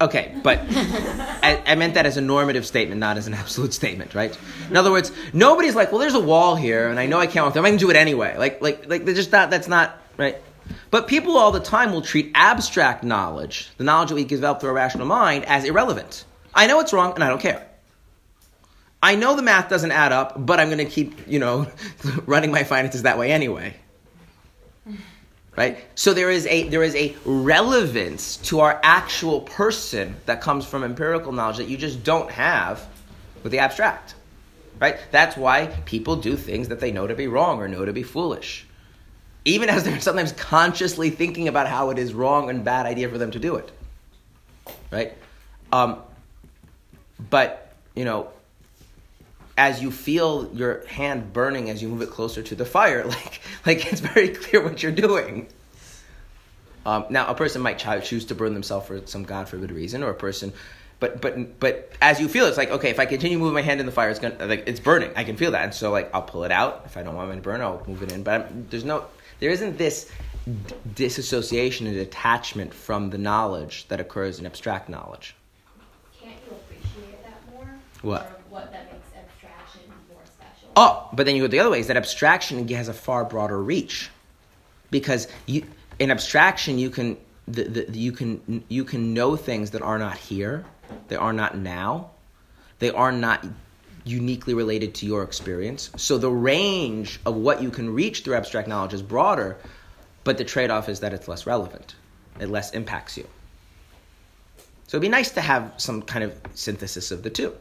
Okay, 0.00 0.34
but 0.42 0.60
I, 0.68 1.62
I 1.66 1.74
meant 1.76 1.94
that 1.94 2.04
as 2.04 2.16
a 2.16 2.20
normative 2.20 2.66
statement, 2.66 2.98
not 2.98 3.16
as 3.16 3.26
an 3.26 3.34
absolute 3.42 3.72
statement, 3.72 4.14
right? 4.14 4.36
In 4.68 4.76
other 4.76 4.90
words, 4.90 5.12
nobody's 5.32 5.74
like, 5.74 5.92
well, 5.92 6.00
there's 6.00 6.14
a 6.14 6.20
wall 6.20 6.56
here, 6.56 6.88
and 6.88 6.98
I 6.98 7.06
know 7.06 7.20
I 7.20 7.26
can't 7.26 7.44
walk 7.44 7.52
through. 7.52 7.60
I'm 7.60 7.70
going 7.70 7.78
to 7.78 7.84
do 7.84 7.90
it 7.90 7.96
anyway. 7.96 8.36
Like, 8.36 8.60
like, 8.60 8.88
like, 8.88 9.04
they're 9.04 9.14
just 9.14 9.30
not. 9.30 9.50
That's 9.50 9.68
not 9.68 9.98
right. 10.16 10.36
But 10.90 11.06
people 11.06 11.36
all 11.36 11.52
the 11.52 11.60
time 11.60 11.92
will 11.92 12.02
treat 12.02 12.32
abstract 12.34 13.04
knowledge, 13.04 13.70
the 13.76 13.84
knowledge 13.84 14.08
that 14.08 14.14
we 14.14 14.24
develop 14.24 14.60
through 14.60 14.70
our 14.70 14.74
rational 14.74 15.06
mind, 15.06 15.44
as 15.44 15.64
irrelevant. 15.64 16.24
I 16.54 16.66
know 16.66 16.80
it's 16.80 16.92
wrong, 16.92 17.14
and 17.14 17.22
I 17.22 17.28
don't 17.28 17.40
care. 17.40 17.66
I 19.02 19.16
know 19.16 19.36
the 19.36 19.42
math 19.42 19.68
doesn't 19.68 19.90
add 19.90 20.12
up, 20.12 20.46
but 20.46 20.58
I'm 20.58 20.68
going 20.68 20.78
to 20.78 20.86
keep, 20.86 21.28
you 21.28 21.38
know, 21.38 21.66
running 22.26 22.50
my 22.50 22.64
finances 22.64 23.02
that 23.02 23.18
way 23.18 23.30
anyway 23.30 23.74
right? 25.56 25.78
So 25.94 26.14
there 26.14 26.30
is 26.30 26.46
a 26.46 26.68
there 26.68 26.82
is 26.82 26.94
a 26.94 27.14
relevance 27.24 28.36
to 28.48 28.60
our 28.60 28.80
actual 28.82 29.42
person 29.42 30.16
that 30.26 30.40
comes 30.40 30.66
from 30.66 30.84
empirical 30.84 31.32
knowledge 31.32 31.58
that 31.58 31.68
you 31.68 31.76
just 31.76 32.04
don't 32.04 32.30
have 32.30 32.86
with 33.42 33.52
the 33.52 33.58
abstract 33.58 34.14
right? 34.80 34.98
That's 35.12 35.36
why 35.36 35.66
people 35.84 36.16
do 36.16 36.36
things 36.36 36.68
that 36.68 36.80
they 36.80 36.90
know 36.90 37.06
to 37.06 37.14
be 37.14 37.28
wrong 37.28 37.60
or 37.60 37.68
know 37.68 37.84
to 37.84 37.92
be 37.92 38.02
foolish. 38.02 38.66
Even 39.44 39.68
as 39.68 39.84
they're 39.84 40.00
sometimes 40.00 40.32
consciously 40.32 41.10
thinking 41.10 41.46
about 41.46 41.68
how 41.68 41.90
it 41.90 41.98
is 41.98 42.12
wrong 42.12 42.50
and 42.50 42.64
bad 42.64 42.84
idea 42.84 43.08
for 43.08 43.16
them 43.16 43.30
to 43.30 43.38
do 43.38 43.54
it 43.54 43.70
right? 44.94 45.12
Um, 45.72 45.98
but 47.30 47.72
you 47.94 48.04
know 48.04 48.28
as 49.56 49.82
you 49.82 49.90
feel 49.90 50.50
your 50.52 50.86
hand 50.86 51.32
burning 51.32 51.70
as 51.70 51.80
you 51.82 51.88
move 51.88 52.02
it 52.02 52.10
closer 52.10 52.42
to 52.42 52.54
the 52.54 52.64
fire, 52.64 53.04
like 53.06 53.40
like 53.66 53.92
it's 53.92 54.00
very 54.00 54.28
clear 54.28 54.62
what 54.62 54.82
you're 54.82 54.92
doing. 54.92 55.48
Um, 56.86 57.06
now, 57.08 57.28
a 57.28 57.34
person 57.34 57.62
might 57.62 57.78
ch- 57.78 58.06
choose 58.06 58.26
to 58.26 58.34
burn 58.34 58.52
themselves 58.52 58.86
for 58.86 59.06
some 59.06 59.24
God 59.24 59.48
forbid 59.48 59.70
reason, 59.70 60.02
or 60.02 60.10
a 60.10 60.14
person, 60.14 60.52
but 61.00 61.20
but 61.20 61.58
but 61.58 61.92
as 62.00 62.20
you 62.20 62.28
feel, 62.28 62.46
it's 62.46 62.56
like 62.56 62.70
okay, 62.70 62.90
if 62.90 63.00
I 63.00 63.06
continue 63.06 63.38
moving 63.38 63.54
my 63.54 63.62
hand 63.62 63.80
in 63.80 63.86
the 63.86 63.92
fire, 63.92 64.10
it's 64.10 64.18
gonna 64.18 64.46
like 64.46 64.64
it's 64.66 64.80
burning. 64.80 65.10
I 65.16 65.24
can 65.24 65.36
feel 65.36 65.50
that, 65.52 65.64
and 65.64 65.74
so 65.74 65.90
like 65.90 66.14
I'll 66.14 66.22
pull 66.22 66.44
it 66.44 66.52
out. 66.52 66.82
If 66.86 66.96
I 66.96 67.02
don't 67.02 67.14
want 67.14 67.30
it 67.30 67.36
to 67.36 67.40
burn, 67.40 67.60
I'll 67.60 67.82
move 67.86 68.02
it 68.02 68.12
in. 68.12 68.22
But 68.22 68.42
I'm, 68.42 68.66
there's 68.70 68.84
no, 68.84 69.06
there 69.40 69.50
isn't 69.50 69.78
this 69.78 70.10
d- 70.46 70.74
disassociation 70.94 71.86
and 71.86 71.96
detachment 71.96 72.72
from 72.72 73.10
the 73.10 73.18
knowledge 73.18 73.88
that 73.88 74.00
occurs 74.00 74.38
in 74.38 74.46
abstract 74.46 74.88
knowledge. 74.88 75.34
Can't 76.20 76.36
you 76.46 76.52
appreciate 76.52 77.22
that 77.22 77.40
more? 77.52 77.68
What? 78.02 78.22
Or 78.22 78.36
what 78.50 78.72
that 78.72 78.92
makes 78.92 79.08
abstraction 79.16 79.90
more 80.12 80.22
special? 80.24 80.63
Oh, 80.76 81.08
but 81.12 81.26
then 81.26 81.36
you 81.36 81.42
go 81.42 81.48
the 81.48 81.60
other 81.60 81.70
way 81.70 81.80
is 81.80 81.86
that 81.86 81.96
abstraction 81.96 82.66
has 82.68 82.88
a 82.88 82.92
far 82.92 83.24
broader 83.24 83.60
reach, 83.62 84.10
because 84.90 85.28
you 85.46 85.64
in 85.98 86.10
abstraction 86.10 86.78
you 86.78 86.90
can 86.90 87.16
the, 87.46 87.64
the, 87.64 87.98
you 87.98 88.10
can 88.12 88.64
you 88.68 88.84
can 88.84 89.14
know 89.14 89.36
things 89.36 89.70
that 89.70 89.82
are 89.82 89.98
not 89.98 90.16
here, 90.16 90.64
they 91.08 91.16
are 91.16 91.32
not 91.32 91.56
now, 91.56 92.10
they 92.80 92.90
are 92.90 93.12
not 93.12 93.46
uniquely 94.04 94.52
related 94.52 94.94
to 94.96 95.06
your 95.06 95.22
experience. 95.22 95.90
So 95.96 96.18
the 96.18 96.30
range 96.30 97.20
of 97.24 97.36
what 97.36 97.62
you 97.62 97.70
can 97.70 97.88
reach 97.94 98.22
through 98.22 98.34
abstract 98.34 98.68
knowledge 98.68 98.92
is 98.92 99.02
broader, 99.02 99.56
but 100.24 100.36
the 100.36 100.44
trade-off 100.44 100.88
is 100.88 101.00
that 101.00 101.14
it's 101.14 101.28
less 101.28 101.46
relevant, 101.46 101.94
it 102.38 102.50
less 102.50 102.72
impacts 102.72 103.16
you. 103.16 103.26
So 104.86 104.96
it'd 104.96 105.02
be 105.02 105.08
nice 105.08 105.30
to 105.30 105.40
have 105.40 105.72
some 105.78 106.02
kind 106.02 106.24
of 106.24 106.38
synthesis 106.54 107.10
of 107.12 107.22
the 107.22 107.30
two. 107.30 107.54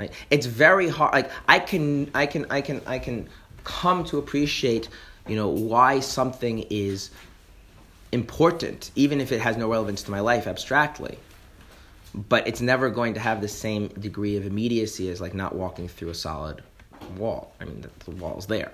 Right? 0.00 0.12
It's 0.30 0.46
very 0.46 0.88
hard. 0.88 1.12
Like 1.12 1.30
I 1.46 1.58
can, 1.58 2.10
I 2.14 2.24
can, 2.24 2.46
I 2.48 2.62
can, 2.62 2.80
I 2.86 2.98
can 2.98 3.28
come 3.64 4.02
to 4.04 4.16
appreciate, 4.16 4.88
you 5.28 5.36
know, 5.36 5.48
why 5.48 6.00
something 6.00 6.64
is 6.70 7.10
important, 8.10 8.92
even 8.96 9.20
if 9.20 9.30
it 9.30 9.42
has 9.42 9.58
no 9.58 9.70
relevance 9.70 10.02
to 10.04 10.10
my 10.10 10.20
life 10.20 10.46
abstractly. 10.46 11.18
But 12.14 12.48
it's 12.48 12.62
never 12.62 12.88
going 12.88 13.12
to 13.12 13.20
have 13.20 13.42
the 13.42 13.48
same 13.48 13.88
degree 13.88 14.38
of 14.38 14.46
immediacy 14.46 15.10
as 15.10 15.20
like 15.20 15.34
not 15.34 15.54
walking 15.54 15.86
through 15.86 16.08
a 16.08 16.14
solid 16.14 16.62
wall. 17.18 17.52
I 17.60 17.66
mean, 17.66 17.82
the, 17.82 17.90
the 18.06 18.16
wall's 18.16 18.46
there. 18.46 18.72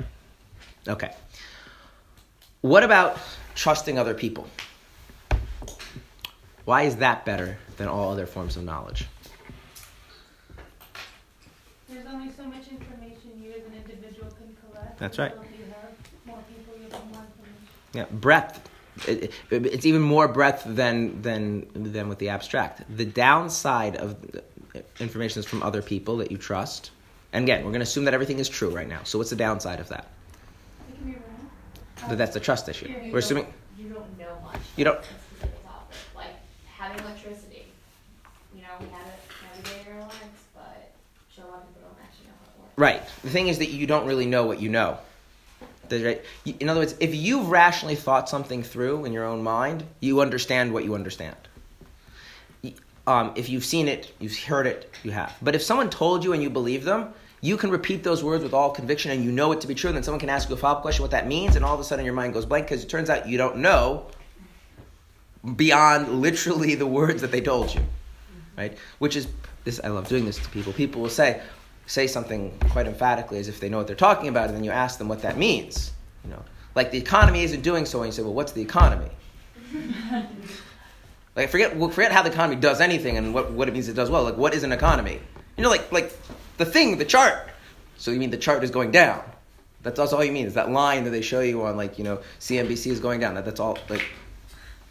Okay. 0.87 1.13
What 2.61 2.85
about 2.85 3.19
trusting 3.57 3.99
other 3.99 4.15
people? 4.15 4.47
Why 6.65 6.83
is 6.83 6.97
that 6.97 7.25
better 7.25 7.59
than 7.79 7.89
all 7.89 8.13
other 8.13 8.27
forms 8.27 8.57
of 8.57 8.63
knowledge? 8.63 9.09
There's 11.89 12.05
only 12.47 12.59
much 12.59 12.69
information 12.69 13.43
you 13.43 13.51
as 13.51 13.65
an 13.67 13.75
individual 13.75 14.31
can 14.31 14.57
collect. 14.71 14.99
That's 14.99 15.19
right. 15.19 15.33
You 15.33 15.65
have 15.73 15.91
more 16.27 16.39
people, 16.49 16.75
you 16.77 16.91
have 16.91 17.13
more 17.13 17.23
information. 17.23 17.67
Yeah, 17.93 18.05
breadth. 18.11 18.69
It, 19.07 19.33
it, 19.51 19.67
it's 19.67 19.85
even 19.85 20.01
more 20.01 20.27
breadth 20.27 20.63
than 20.67 21.21
than 21.23 21.67
than 21.75 22.09
with 22.09 22.19
the 22.19 22.31
abstract. 22.31 22.83
The 22.97 23.05
downside 23.05 23.97
of 23.97 24.17
the 24.33 24.43
information 25.01 25.41
is 25.41 25.47
from 25.47 25.63
other 25.63 25.83
people 25.83 26.17
that 26.19 26.31
you 26.31 26.39
trust. 26.39 26.93
And 27.33 27.45
again, 27.45 27.65
we're 27.65 27.73
going 27.73 27.81
to 27.81 27.91
assume 27.91 28.05
that 28.07 28.15
everything 28.15 28.39
is 28.39 28.49
true 28.49 28.71
right 28.71 28.89
now. 28.89 29.01
So 29.05 29.19
what's 29.19 29.31
the 29.31 29.37
downside 29.37 29.81
of 29.81 29.89
that? 29.89 30.07
It 30.89 30.97
can 30.97 31.05
be 31.05 31.13
wrong. 31.13 31.51
That 32.09 32.17
that's 32.17 32.33
the 32.33 32.41
trust 32.41 32.69
issue. 32.69 32.89
We're 33.13 33.19
assuming 33.19 33.45
don't- 33.45 33.55
You 33.87 33.93
don't 33.93 34.19
know 34.19 34.39
much. 34.43 34.61
You 34.77 34.85
don't- 34.85 34.95
about 34.95 35.11
a 35.11 35.19
specific 35.19 35.65
topic. 35.67 35.97
Like 36.15 36.35
having 36.79 37.05
electricity. 37.05 37.67
You 38.55 38.63
know, 38.63 38.69
we 38.81 38.87
had 38.87 39.03
a, 39.03 39.11
had 39.11 39.57
Right. 42.77 43.03
The 43.23 43.31
thing 43.31 43.49
is 43.49 43.59
that 43.59 43.71
you 43.71 43.87
don't 43.87 44.07
really 44.07 44.27
know 44.27 44.45
what 44.45 44.61
you 44.61 44.69
know. 44.69 44.99
In 45.91 46.69
other 46.69 46.81
words, 46.81 46.95
if 47.01 47.15
you've 47.15 47.49
rationally 47.49 47.95
thought 47.95 48.29
something 48.29 48.63
through 48.63 49.05
in 49.05 49.13
your 49.13 49.25
own 49.25 49.43
mind, 49.43 49.85
you 50.01 50.21
understand 50.21 50.73
what 50.73 50.85
you 50.85 50.95
understand. 50.95 51.37
Um, 53.07 53.33
if 53.37 53.49
you've 53.49 53.65
seen 53.65 53.87
it, 53.87 54.13
you've 54.19 54.37
heard 54.37 54.67
it, 54.67 54.91
you 55.05 55.13
have. 55.13 55.33
But 55.41 55.55
if 55.55 55.63
someone 55.63 55.91
told 55.91 56.25
you 56.25 56.33
and 56.33 56.43
you 56.43 56.51
believe 56.51 56.85
them, 56.85 57.15
you 57.41 57.57
can 57.57 57.71
repeat 57.71 58.03
those 58.03 58.25
words 58.25 58.43
with 58.43 58.53
all 58.53 58.71
conviction 58.71 59.13
and 59.13 59.23
you 59.23 59.31
know 59.31 59.53
it 59.53 59.61
to 59.61 59.69
be 59.69 59.75
true. 59.75 59.93
Then 59.93 60.03
someone 60.03 60.19
can 60.19 60.29
ask 60.29 60.49
you 60.49 60.57
a 60.57 60.59
follow 60.59 60.77
up 60.77 60.83
question 60.83 61.03
what 61.03 61.13
that 61.13 61.29
means, 61.29 61.55
and 61.55 61.65
all 61.65 61.75
of 61.75 61.81
a 61.81 61.85
sudden 61.85 62.05
your 62.05 62.15
mind 62.15 62.35
goes 62.35 62.45
blank 62.45 62.67
because 62.67 62.83
it 62.83 62.89
turns 62.89 63.09
out 63.09 63.29
you 63.29 63.39
don't 63.39 63.59
know 63.59 64.07
beyond 65.55 66.21
literally 66.21 66.75
the 66.83 66.87
words 66.87 67.23
that 67.23 67.31
they 67.31 67.41
told 67.41 67.73
you. 67.73 67.81
Right? 68.57 68.77
Which 68.99 69.15
is 69.15 69.29
this 69.65 69.81
I 69.85 69.89
love 69.89 70.09
doing 70.09 70.25
this 70.25 70.39
to 70.39 70.49
people. 70.51 70.73
People 70.73 71.03
will 71.03 71.11
say 71.11 71.41
say 71.87 72.07
something 72.07 72.57
quite 72.71 72.87
emphatically 72.87 73.39
as 73.39 73.49
if 73.49 73.61
they 73.61 73.69
know 73.69 73.79
what 73.79 73.87
they're 73.87 73.97
talking 73.97 74.29
about, 74.29 74.49
and 74.49 74.57
then 74.57 74.65
you 74.65 74.71
ask 74.71 74.99
them 74.99 75.09
what 75.09 75.23
that 75.23 75.39
means. 75.39 75.93
You 76.25 76.31
know, 76.31 76.43
like 76.75 76.91
the 76.91 76.99
economy 76.99 77.43
isn't 77.45 77.63
doing 77.63 77.87
so, 77.87 78.01
and 78.01 78.09
you 78.09 78.13
say, 78.13 78.23
"Well, 78.23 78.35
what's 78.35 78.53
the 78.53 78.63
economy?" 78.63 79.11
like 81.37 81.49
forget 81.51 81.77
well, 81.77 81.91
forget 81.91 82.13
how 82.13 82.23
the 82.23 82.31
economy 82.31 82.57
does 82.57 82.81
anything 82.81 83.17
and 83.17 83.35
what, 83.35 83.53
what 83.53 83.69
it 83.69 83.75
means 83.75 83.89
it 83.89 83.95
does 83.95 84.11
well. 84.11 84.25
Like 84.25 84.37
what 84.37 84.55
is 84.55 84.63
an 84.63 84.73
economy? 84.73 85.21
You 85.57 85.63
know, 85.63 85.71
like 85.71 85.91
like 85.93 86.13
the 86.57 86.65
thing, 86.65 86.99
the 86.99 87.05
chart. 87.05 87.51
So 87.99 88.11
you 88.11 88.19
mean 88.19 88.31
the 88.31 88.37
chart 88.37 88.63
is 88.63 88.71
going 88.71 88.91
down? 88.91 89.23
That's, 89.83 89.97
that's 89.97 90.13
all 90.13 90.25
you 90.25 90.33
mean 90.33 90.47
is 90.47 90.55
that 90.55 90.71
line 90.71 91.05
that 91.05 91.11
they 91.11 91.23
show 91.23 91.41
you 91.41 91.63
on 91.63 91.77
like 91.77 91.99
you 91.99 92.05
know 92.05 92.21
CNBC 92.41 92.91
is 92.91 93.01
going 93.01 93.21
down. 93.21 93.35
That 93.35 93.45
that's 93.45 93.61
all 93.61 93.79
like, 93.89 94.05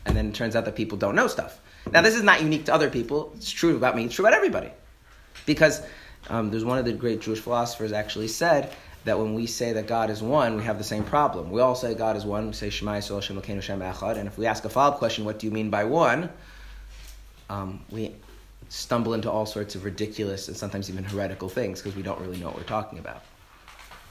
and 0.05 0.15
then 0.15 0.29
it 0.29 0.35
turns 0.35 0.55
out 0.55 0.65
that 0.65 0.75
people 0.75 0.97
don't 0.97 1.15
know 1.15 1.27
stuff. 1.27 1.59
Now 1.91 2.01
this 2.01 2.15
is 2.15 2.23
not 2.23 2.41
unique 2.41 2.65
to 2.65 2.73
other 2.73 2.89
people. 2.89 3.33
It's 3.35 3.51
true 3.51 3.75
about 3.75 3.95
me. 3.95 4.05
It's 4.05 4.15
true 4.15 4.25
about 4.25 4.35
everybody, 4.35 4.71
because 5.45 5.81
um, 6.29 6.49
there's 6.51 6.65
one 6.65 6.77
of 6.77 6.85
the 6.85 6.93
great 6.93 7.21
Jewish 7.21 7.39
philosophers 7.39 7.91
actually 7.91 8.27
said 8.27 8.73
that 9.05 9.19
when 9.19 9.35
we 9.35 9.45
say 9.45 9.73
that 9.73 9.87
God 9.87 10.09
is 10.09 10.21
one, 10.21 10.57
we 10.57 10.63
have 10.63 10.77
the 10.77 10.83
same 10.83 11.03
problem. 11.03 11.51
We 11.51 11.61
all 11.61 11.75
say 11.75 11.93
God 11.93 12.15
is 12.15 12.25
one. 12.25 12.47
We 12.47 12.53
say 12.53 12.69
Shema 12.69 12.93
Yisrael 12.93 13.15
Hashem 13.15 13.39
Elokeinu 13.39 13.55
Hashem 13.55 13.79
Echad. 13.79 14.17
And 14.17 14.27
if 14.27 14.37
we 14.37 14.47
ask 14.47 14.65
a 14.65 14.69
follow-up 14.69 14.97
question, 14.97 15.25
what 15.25 15.37
do 15.37 15.45
you 15.45 15.51
mean 15.51 15.69
by 15.69 15.83
one? 15.83 16.29
Um, 17.49 17.85
we 17.91 18.15
stumble 18.69 19.13
into 19.13 19.29
all 19.29 19.45
sorts 19.45 19.75
of 19.75 19.85
ridiculous 19.85 20.47
and 20.47 20.57
sometimes 20.57 20.89
even 20.89 21.03
heretical 21.03 21.49
things 21.49 21.81
because 21.81 21.95
we 21.95 22.01
don't 22.01 22.19
really 22.19 22.37
know 22.37 22.47
what 22.47 22.57
we're 22.57 22.63
talking 22.63 22.97
about. 22.97 23.21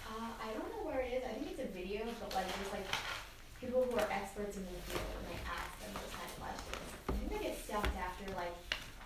Uh, 0.06 0.30
I 0.40 0.52
don't 0.54 0.70
know 0.70 0.88
where 0.88 1.00
it 1.00 1.12
is. 1.12 1.22
I 1.24 1.34
think 1.34 1.50
it's 1.50 1.60
a 1.60 1.72
video, 1.76 2.06
but 2.20 2.32
like 2.34 2.46
there's 2.46 2.72
like 2.72 2.86
people 3.60 3.82
who 3.90 3.98
are 3.98 4.08
experts 4.12 4.56
in 4.56 4.62
the 4.62 4.78
field 4.86 5.10
and 5.18 5.26
they 5.34 5.40
ask 5.42 5.74
them 5.82 5.90
those 5.98 6.14
kind 6.14 6.28
of 6.30 6.38
questions. 6.38 6.86
I 7.08 7.12
think 7.18 7.28
they 7.34 7.42
get 7.50 7.58
stumped 7.58 7.96
after 7.98 8.30
like 8.38 8.54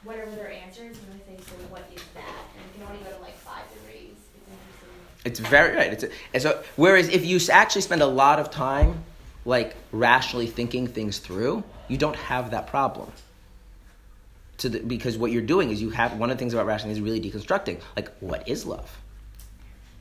whatever 0.05 0.31
their 0.37 0.53
answer 0.53 0.85
is, 0.85 0.99
and 1.01 1.09
they 1.17 1.25
say, 1.25 1.37
"So 1.43 1.57
what 1.73 1.89
is 1.95 2.05
that?" 2.15 2.45
And 2.55 2.63
you 2.69 2.73
can 2.77 2.93
only 2.93 3.03
go 3.03 3.17
to 3.17 3.23
like 3.25 3.37
five 3.41 3.65
degrees. 3.73 4.15
It's 4.15 4.47
interesting. 4.47 4.95
It's 5.29 5.41
very 5.41 5.77
right. 5.77 5.93
It's 5.93 6.05
a, 6.05 6.11
and 6.33 6.43
so 6.43 6.63
whereas 6.77 7.11
if 7.11 7.25
you 7.27 7.39
actually 7.53 7.83
spend 7.83 8.01
a 8.01 8.07
lot 8.07 8.41
of 8.41 8.51
time 8.51 9.05
like 9.45 9.77
rationally 9.93 10.47
thinking 10.47 10.87
things 10.87 11.19
through, 11.19 11.63
you 11.87 11.99
don't 11.99 12.17
have 12.17 12.51
that 12.53 12.67
problem. 12.67 13.13
To 14.59 14.71
the, 14.71 14.81
because 14.81 15.19
what 15.19 15.31
you're 15.31 15.43
doing 15.43 15.71
is 15.71 15.83
you 15.83 15.91
have 15.91 16.19
one 16.19 16.31
of 16.31 16.37
the 16.37 16.39
things 16.39 16.55
about 16.55 16.67
rationality 16.67 16.99
is 16.99 17.05
really 17.05 17.21
deconstructing. 17.21 17.81
Like, 17.95 18.11
what 18.21 18.49
is 18.49 18.65
love? 18.65 18.91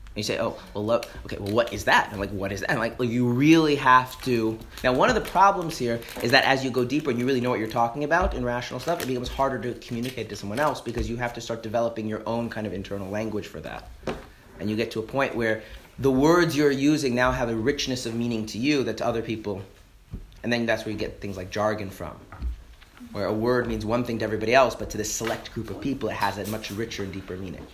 And 0.08 0.16
you 0.16 0.22
say, 0.22 0.38
oh, 0.40 0.58
well, 0.72 0.84
love. 0.84 1.04
Okay, 1.26 1.36
well, 1.38 1.52
what 1.52 1.72
is 1.72 1.84
that? 1.84 2.08
And 2.10 2.18
like, 2.18 2.30
what 2.30 2.50
is 2.50 2.60
that? 2.60 2.70
And 2.70 2.80
like, 2.80 2.98
like, 2.98 3.10
you 3.10 3.28
really 3.28 3.76
have 3.76 4.20
to. 4.22 4.58
Now, 4.82 4.94
one 4.94 5.10
of 5.10 5.14
the 5.14 5.20
problems 5.20 5.76
here 5.76 6.00
is 6.22 6.32
that 6.32 6.44
as 6.44 6.64
you 6.64 6.70
go 6.70 6.84
deeper 6.84 7.10
and 7.10 7.18
you 7.20 7.26
really 7.26 7.40
know 7.40 7.50
what 7.50 7.60
you're 7.60 7.68
talking 7.68 8.02
about 8.02 8.34
in 8.34 8.44
rational 8.44 8.80
stuff, 8.80 9.02
it 9.02 9.06
becomes 9.06 9.28
harder 9.28 9.60
to 9.60 9.78
communicate 9.86 10.30
to 10.30 10.36
someone 10.36 10.58
else 10.58 10.80
because 10.80 11.08
you 11.08 11.16
have 11.16 11.34
to 11.34 11.40
start 11.40 11.62
developing 11.62 12.08
your 12.08 12.22
own 12.26 12.48
kind 12.48 12.66
of 12.66 12.72
internal 12.72 13.08
language 13.10 13.46
for 13.46 13.60
that 13.60 13.88
and 14.60 14.68
you 14.70 14.76
get 14.76 14.90
to 14.92 15.00
a 15.00 15.02
point 15.02 15.34
where 15.34 15.62
the 15.98 16.10
words 16.10 16.56
you're 16.56 16.70
using 16.70 17.14
now 17.14 17.32
have 17.32 17.48
a 17.48 17.54
richness 17.54 18.06
of 18.06 18.14
meaning 18.14 18.46
to 18.46 18.58
you 18.58 18.84
that 18.84 18.96
to 18.98 19.06
other 19.06 19.22
people 19.22 19.62
and 20.42 20.52
then 20.52 20.66
that's 20.66 20.84
where 20.84 20.92
you 20.92 20.98
get 20.98 21.20
things 21.20 21.36
like 21.36 21.50
jargon 21.50 21.90
from 21.90 22.16
where 23.12 23.26
a 23.26 23.32
word 23.32 23.66
means 23.66 23.84
one 23.84 24.04
thing 24.04 24.18
to 24.18 24.24
everybody 24.24 24.54
else 24.54 24.74
but 24.74 24.90
to 24.90 24.96
this 24.96 25.12
select 25.12 25.52
group 25.52 25.70
of 25.70 25.80
people 25.80 26.08
it 26.08 26.14
has 26.14 26.38
a 26.38 26.46
much 26.50 26.70
richer 26.70 27.02
and 27.02 27.12
deeper 27.12 27.36
meaning 27.36 27.66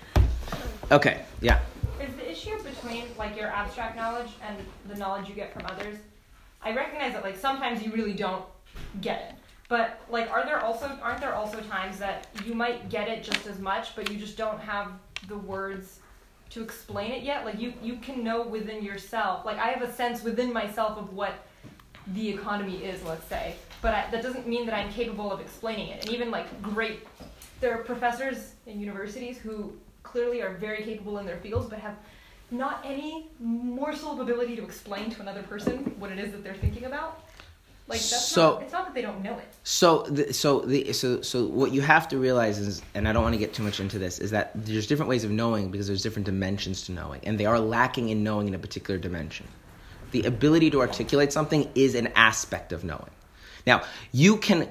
okay 0.91 1.23
yeah 1.41 1.61
Is 2.01 2.15
the 2.17 2.31
issue 2.31 2.57
between 2.63 3.05
like 3.19 3.37
your 3.37 3.49
abstract 3.49 3.97
knowledge 3.97 4.31
and 4.47 4.57
the 4.89 4.97
knowledge 4.97 5.29
you 5.29 5.35
get 5.35 5.53
from 5.53 5.65
others? 5.67 5.97
I 6.63 6.75
recognize 6.75 7.13
that 7.13 7.23
like 7.23 7.37
sometimes 7.37 7.83
you 7.83 7.93
really 7.93 8.15
don't 8.15 8.45
get 9.01 9.21
it. 9.29 9.35
But 9.69 10.01
like 10.11 10.31
are 10.31 10.45
there 10.45 10.61
also 10.61 10.99
aren't 11.03 11.21
there 11.21 11.35
also 11.35 11.61
times 11.61 11.99
that 11.99 12.27
you 12.45 12.55
might 12.55 12.89
get 12.91 13.09
it 13.09 13.23
just 13.23 13.47
as 13.47 13.59
much 13.59 13.97
but 13.97 14.11
you 14.11 14.19
just 14.19 14.37
don't 14.37 14.61
have 14.61 14.93
the 15.29 15.37
words 15.37 16.01
to 16.55 16.63
explain 16.63 17.13
it 17.13 17.23
yet? 17.23 17.45
Like 17.45 17.61
you 17.61 17.75
you 17.83 17.97
can 17.97 18.25
know 18.25 18.43
within 18.43 18.83
yourself. 18.83 19.45
Like 19.45 19.59
I 19.59 19.69
have 19.69 19.83
a 19.83 19.93
sense 19.93 20.23
within 20.23 20.53
myself 20.53 20.97
of 20.99 21.13
what 21.13 21.47
the 22.09 22.29
economy 22.29 22.85
is, 22.85 23.03
let's 23.05 23.27
say. 23.29 23.57
But 23.83 23.95
I, 23.95 24.11
that 24.11 24.23
doesn't 24.23 24.47
mean 24.47 24.67
that 24.67 24.75
I'm 24.75 24.91
capable 24.93 25.33
of 25.33 25.41
explaining 25.41 25.89
it. 25.89 26.05
And 26.05 26.11
even 26.15 26.31
like 26.31 26.63
great 26.63 27.07
there 27.61 27.73
are 27.75 27.83
professors 27.83 28.55
in 28.67 28.81
universities 28.81 29.39
who 29.39 29.73
clearly 30.03 30.43
are 30.43 30.55
very 30.55 30.83
capable 30.83 31.19
in 31.19 31.27
their 31.27 31.39
fields 31.39 31.67
but 31.67 31.79
have 31.79 31.97
not 32.51 32.83
any 32.85 33.31
morsel 33.41 34.13
of 34.13 34.21
ability 34.21 34.55
to 34.57 34.63
explain 34.63 35.11
to 35.11 35.23
another 35.23 35.43
person 35.43 35.79
what 35.99 36.13
it 36.13 36.19
is 36.19 36.31
that 36.33 36.45
they're 36.45 36.55
thinking 36.55 36.85
about. 36.85 37.25
Like 37.87 38.01
that's 38.01 38.29
So- 38.29 38.55
not, 38.55 38.63
it's 38.63 38.73
not 38.73 38.87
that 38.87 38.95
they 38.95 39.03
don't 39.03 39.23
know 39.23 39.37
it. 39.39 39.47
So, 39.63 40.03
the, 40.03 40.33
so 40.33 40.61
the 40.61 40.93
so 40.93 41.21
so 41.21 41.47
what 41.47 41.73
you 41.73 41.83
have 41.83 42.09
to 42.09 42.19
realize 42.19 42.59
is, 42.59 42.83
and 42.95 43.07
I 43.07 43.13
don't 43.13 43.23
want 43.23 43.35
to 43.35 43.39
get 43.39 43.53
too 43.53 43.63
much 43.63 43.79
into 43.81 43.99
this, 43.99 44.19
is 44.19 44.31
that 44.31 44.53
there's 44.55 44.87
different 44.87 45.11
ways 45.11 45.25
of 45.25 45.31
knowing 45.31 45.71
because 45.71 45.87
there's 45.87 46.03
different 46.03 46.27
dimensions 46.27 46.83
to 46.83 46.93
knowing, 46.93 47.21
and 47.25 47.39
they 47.39 47.47
are 47.47 47.61
lacking 47.61 48.09
in 48.09 48.23
knowing 48.23 48.49
in 48.49 48.55
a 48.55 48.59
particular 48.59 48.99
dimension. 48.99 49.47
The 50.13 50.23
ability 50.25 50.71
to 50.71 50.81
articulate 50.81 51.33
something 51.33 51.71
is 51.75 51.95
an 51.95 52.09
aspect 52.15 52.73
of 52.73 52.85
knowing. 52.85 53.11
Now, 53.67 53.83
you 54.13 54.37
can, 54.37 54.69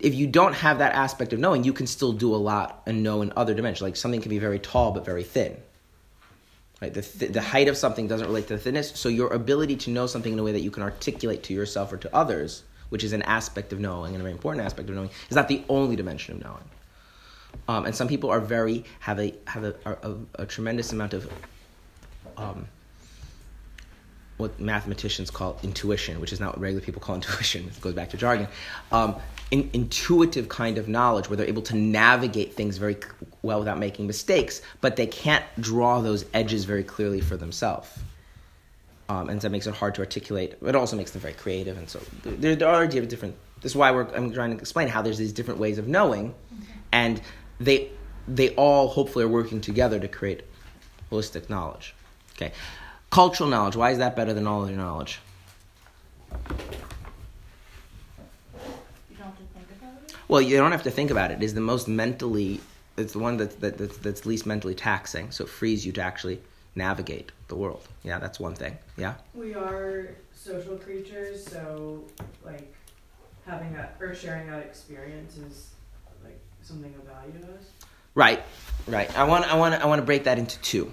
if 0.00 0.14
you 0.14 0.26
don't 0.26 0.54
have 0.54 0.78
that 0.78 0.94
aspect 0.94 1.32
of 1.32 1.38
knowing, 1.38 1.62
you 1.64 1.72
can 1.72 1.86
still 1.86 2.12
do 2.12 2.34
a 2.34 2.36
lot 2.36 2.82
and 2.86 3.02
know 3.02 3.22
in 3.22 3.32
other 3.36 3.54
dimensions. 3.54 3.82
Like 3.82 3.96
something 3.96 4.20
can 4.20 4.30
be 4.30 4.38
very 4.38 4.58
tall 4.58 4.92
but 4.92 5.04
very 5.04 5.24
thin. 5.24 5.56
Right? 6.82 6.92
The, 6.92 7.02
th- 7.02 7.30
the 7.30 7.40
height 7.40 7.68
of 7.68 7.76
something 7.76 8.08
doesn't 8.08 8.26
relate 8.26 8.48
to 8.48 8.54
the 8.54 8.58
thinness, 8.58 8.90
so 8.98 9.08
your 9.08 9.32
ability 9.32 9.76
to 9.76 9.90
know 9.90 10.08
something 10.08 10.32
in 10.32 10.38
a 10.40 10.42
way 10.42 10.50
that 10.50 10.62
you 10.62 10.70
can 10.72 10.82
articulate 10.82 11.44
to 11.44 11.54
yourself 11.54 11.92
or 11.92 11.96
to 11.98 12.12
others, 12.12 12.64
which 12.88 13.04
is 13.04 13.12
an 13.12 13.22
aspect 13.22 13.72
of 13.72 13.78
knowing 13.78 14.14
and 14.14 14.20
a 14.20 14.24
very 14.24 14.32
important 14.32 14.66
aspect 14.66 14.88
of 14.88 14.96
knowing, 14.96 15.10
is 15.30 15.36
not 15.36 15.46
the 15.46 15.62
only 15.68 15.94
dimension 15.94 16.34
of 16.34 16.42
knowing. 16.42 16.64
Um, 17.68 17.86
and 17.86 17.94
some 17.94 18.08
people 18.08 18.30
are 18.30 18.40
very 18.40 18.84
have 18.98 19.20
a 19.20 19.32
have 19.46 19.62
a, 19.62 19.74
a, 19.86 20.42
a 20.42 20.46
tremendous 20.46 20.92
amount 20.92 21.14
of 21.14 21.30
um, 22.36 22.66
what 24.38 24.58
mathematicians 24.58 25.30
call 25.30 25.60
intuition, 25.62 26.20
which 26.20 26.32
is 26.32 26.40
not 26.40 26.54
what 26.54 26.60
regular 26.60 26.84
people 26.84 27.00
call 27.00 27.14
intuition. 27.20 27.68
It 27.68 27.80
goes 27.80 27.94
back 27.94 28.10
to 28.10 28.16
jargon. 28.16 28.48
Um, 28.90 29.14
in, 29.52 29.70
intuitive 29.72 30.48
kind 30.48 30.78
of 30.78 30.88
knowledge 30.88 31.30
where 31.30 31.36
they're 31.36 31.46
able 31.46 31.62
to 31.62 31.76
navigate 31.76 32.54
things 32.54 32.78
very 32.78 32.96
well 33.42 33.60
without 33.60 33.78
making 33.78 34.08
mistakes, 34.08 34.62
but 34.80 34.96
they 34.96 35.06
can't 35.06 35.44
draw 35.60 36.00
those 36.00 36.24
edges 36.34 36.64
very 36.64 36.82
clearly 36.82 37.20
for 37.20 37.36
themselves. 37.36 37.88
Um, 39.08 39.28
and 39.28 39.40
so 39.40 39.48
that 39.48 39.52
makes 39.52 39.66
it 39.66 39.74
hard 39.74 39.94
to 39.96 40.00
articulate. 40.00 40.56
It 40.62 40.74
also 40.74 40.96
makes 40.96 41.10
them 41.10 41.20
very 41.20 41.34
creative, 41.34 41.76
and 41.76 41.88
so 41.88 42.00
there, 42.24 42.56
there 42.56 42.68
are 42.68 42.86
different. 42.86 43.36
This 43.60 43.72
is 43.72 43.76
why 43.76 43.90
we're, 43.90 44.08
I'm 44.14 44.32
trying 44.32 44.52
to 44.52 44.58
explain 44.58 44.88
how 44.88 45.02
there's 45.02 45.18
these 45.18 45.32
different 45.32 45.60
ways 45.60 45.76
of 45.78 45.86
knowing, 45.86 46.34
and 46.92 47.20
they 47.60 47.90
they 48.26 48.50
all 48.54 48.88
hopefully 48.88 49.24
are 49.24 49.28
working 49.28 49.60
together 49.60 50.00
to 50.00 50.08
create 50.08 50.44
holistic 51.10 51.50
knowledge. 51.50 51.94
Okay, 52.36 52.52
cultural 53.10 53.50
knowledge. 53.50 53.76
Why 53.76 53.90
is 53.90 53.98
that 53.98 54.16
better 54.16 54.32
than 54.32 54.46
all 54.46 54.62
other 54.62 54.72
knowledge? 54.72 55.18
You 56.30 56.38
don't 59.18 59.26
have 59.26 59.36
to 59.36 59.44
think 59.52 59.66
about 59.78 59.91
it. 59.91 59.91
Well, 60.28 60.40
you 60.40 60.56
don't 60.56 60.72
have 60.72 60.82
to 60.84 60.90
think 60.90 61.10
about 61.10 61.30
it. 61.30 61.34
It 61.34 61.44
is 61.44 61.54
the 61.54 61.60
most 61.60 61.88
mentally. 61.88 62.60
It's 62.96 63.12
the 63.12 63.18
one 63.18 63.36
that, 63.38 63.60
that 63.60 63.78
that's, 63.78 63.96
that's 63.98 64.26
least 64.26 64.46
mentally 64.46 64.74
taxing. 64.74 65.30
So 65.30 65.44
it 65.44 65.50
frees 65.50 65.84
you 65.84 65.92
to 65.92 66.02
actually 66.02 66.40
navigate 66.74 67.32
the 67.48 67.54
world. 67.54 67.86
Yeah, 68.02 68.18
that's 68.18 68.40
one 68.40 68.54
thing. 68.54 68.78
Yeah. 68.96 69.14
We 69.34 69.54
are 69.54 70.08
social 70.34 70.76
creatures, 70.76 71.44
so 71.44 72.04
like 72.44 72.74
having 73.46 73.72
that 73.74 73.96
or 74.00 74.14
sharing 74.14 74.46
that 74.48 74.60
experience 74.60 75.36
is 75.36 75.70
like 76.24 76.40
something 76.62 76.94
of 76.94 77.02
value 77.04 77.32
to 77.40 77.52
us. 77.54 77.64
Right, 78.14 78.42
right. 78.86 79.16
I 79.18 79.24
want, 79.24 79.50
I 79.52 79.56
want, 79.56 79.74
I 79.74 79.86
want 79.86 80.00
to 80.00 80.06
break 80.06 80.24
that 80.24 80.38
into 80.38 80.58
two, 80.60 80.92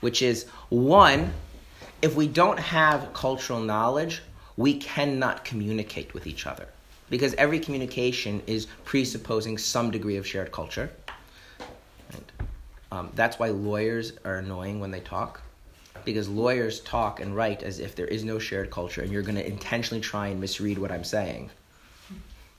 which 0.00 0.22
is 0.22 0.46
one, 0.68 1.32
if 2.02 2.14
we 2.14 2.28
don't 2.28 2.58
have 2.58 3.12
cultural 3.12 3.60
knowledge, 3.60 4.22
we 4.56 4.78
cannot 4.78 5.44
communicate 5.44 6.14
with 6.14 6.26
each 6.26 6.46
other 6.46 6.68
because 7.10 7.34
every 7.34 7.58
communication 7.58 8.42
is 8.46 8.66
presupposing 8.84 9.58
some 9.58 9.90
degree 9.90 10.16
of 10.16 10.26
shared 10.26 10.52
culture. 10.52 10.90
Right? 12.12 12.32
Um, 12.92 13.10
that's 13.14 13.38
why 13.38 13.48
lawyers 13.48 14.12
are 14.24 14.36
annoying 14.36 14.80
when 14.80 14.90
they 14.90 15.00
talk. 15.00 15.40
Because 16.04 16.28
lawyers 16.28 16.80
talk 16.80 17.20
and 17.20 17.34
write 17.34 17.62
as 17.62 17.80
if 17.80 17.94
there 17.94 18.06
is 18.06 18.24
no 18.24 18.38
shared 18.38 18.70
culture, 18.70 19.02
and 19.02 19.12
you're 19.12 19.22
going 19.22 19.34
to 19.34 19.46
intentionally 19.46 20.00
try 20.00 20.28
and 20.28 20.40
misread 20.40 20.78
what 20.78 20.90
I'm 20.90 21.04
saying. 21.04 21.50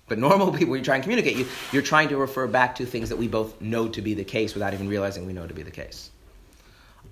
But 0.08 0.18
normal 0.18 0.52
people, 0.58 0.72
when 0.72 0.80
you 0.80 0.86
try 0.86 0.96
and 0.96 1.04
communicate, 1.04 1.38
you, 1.38 1.48
you're 1.72 1.82
trying 1.82 2.10
to 2.10 2.18
refer 2.18 2.48
back 2.48 2.76
to 2.76 2.86
things 2.86 3.10
that 3.10 3.18
we 3.18 3.28
both 3.28 3.60
know 3.62 3.88
to 3.88 4.02
be 4.02 4.14
the 4.14 4.24
case 4.24 4.54
without 4.54 4.74
even 4.74 4.90
realizing 4.90 5.26
we 5.26 5.34
know 5.34 5.48
to 5.48 5.54
be 5.54 5.64
the 5.64 5.72
case. 5.72 6.10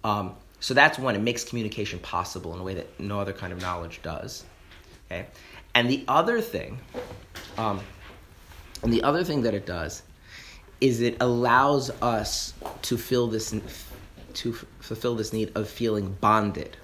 Um, 0.03 0.35
so 0.59 0.73
that's 0.73 0.97
one. 0.97 1.15
It 1.15 1.21
makes 1.21 1.43
communication 1.43 1.99
possible 1.99 2.53
in 2.53 2.59
a 2.59 2.63
way 2.63 2.73
that 2.73 2.99
no 2.99 3.19
other 3.19 3.33
kind 3.33 3.53
of 3.53 3.61
knowledge 3.61 4.01
does. 4.01 4.43
Okay, 5.09 5.25
and 5.77 5.87
the 5.87 6.03
other 6.07 6.41
thing, 6.41 6.79
um, 7.55 7.81
and 8.81 8.91
the 8.91 9.03
other 9.03 9.23
thing 9.23 9.43
that 9.43 9.53
it 9.53 9.67
does 9.67 10.01
is 10.81 11.01
it 11.01 11.17
allows 11.19 11.91
us 12.01 12.55
to 12.81 12.97
fill 12.97 13.27
this 13.27 13.53
to 14.33 14.53
f- 14.53 14.65
fulfill 14.79 15.13
this 15.13 15.33
need 15.33 15.51
of 15.53 15.69
feeling 15.69 16.17
bonded. 16.19 16.75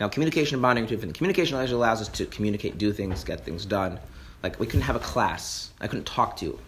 Now, 0.00 0.08
communication 0.08 0.56
and 0.56 0.62
bonding 0.62 0.84
are 0.84 0.88
two 0.88 0.96
different. 0.96 1.16
Communication 1.16 1.56
allows 1.56 2.00
us 2.00 2.08
to 2.08 2.26
communicate, 2.26 2.76
do 2.76 2.92
things, 2.92 3.22
get 3.22 3.44
things 3.44 3.64
done. 3.64 4.00
Like 4.42 4.58
we 4.58 4.66
couldn't 4.66 4.82
have 4.82 4.96
a 4.96 5.06
class. 5.12 5.70
I 5.80 5.86
couldn't 5.86 6.06
talk 6.06 6.36
to 6.38 6.44
you. 6.44 6.58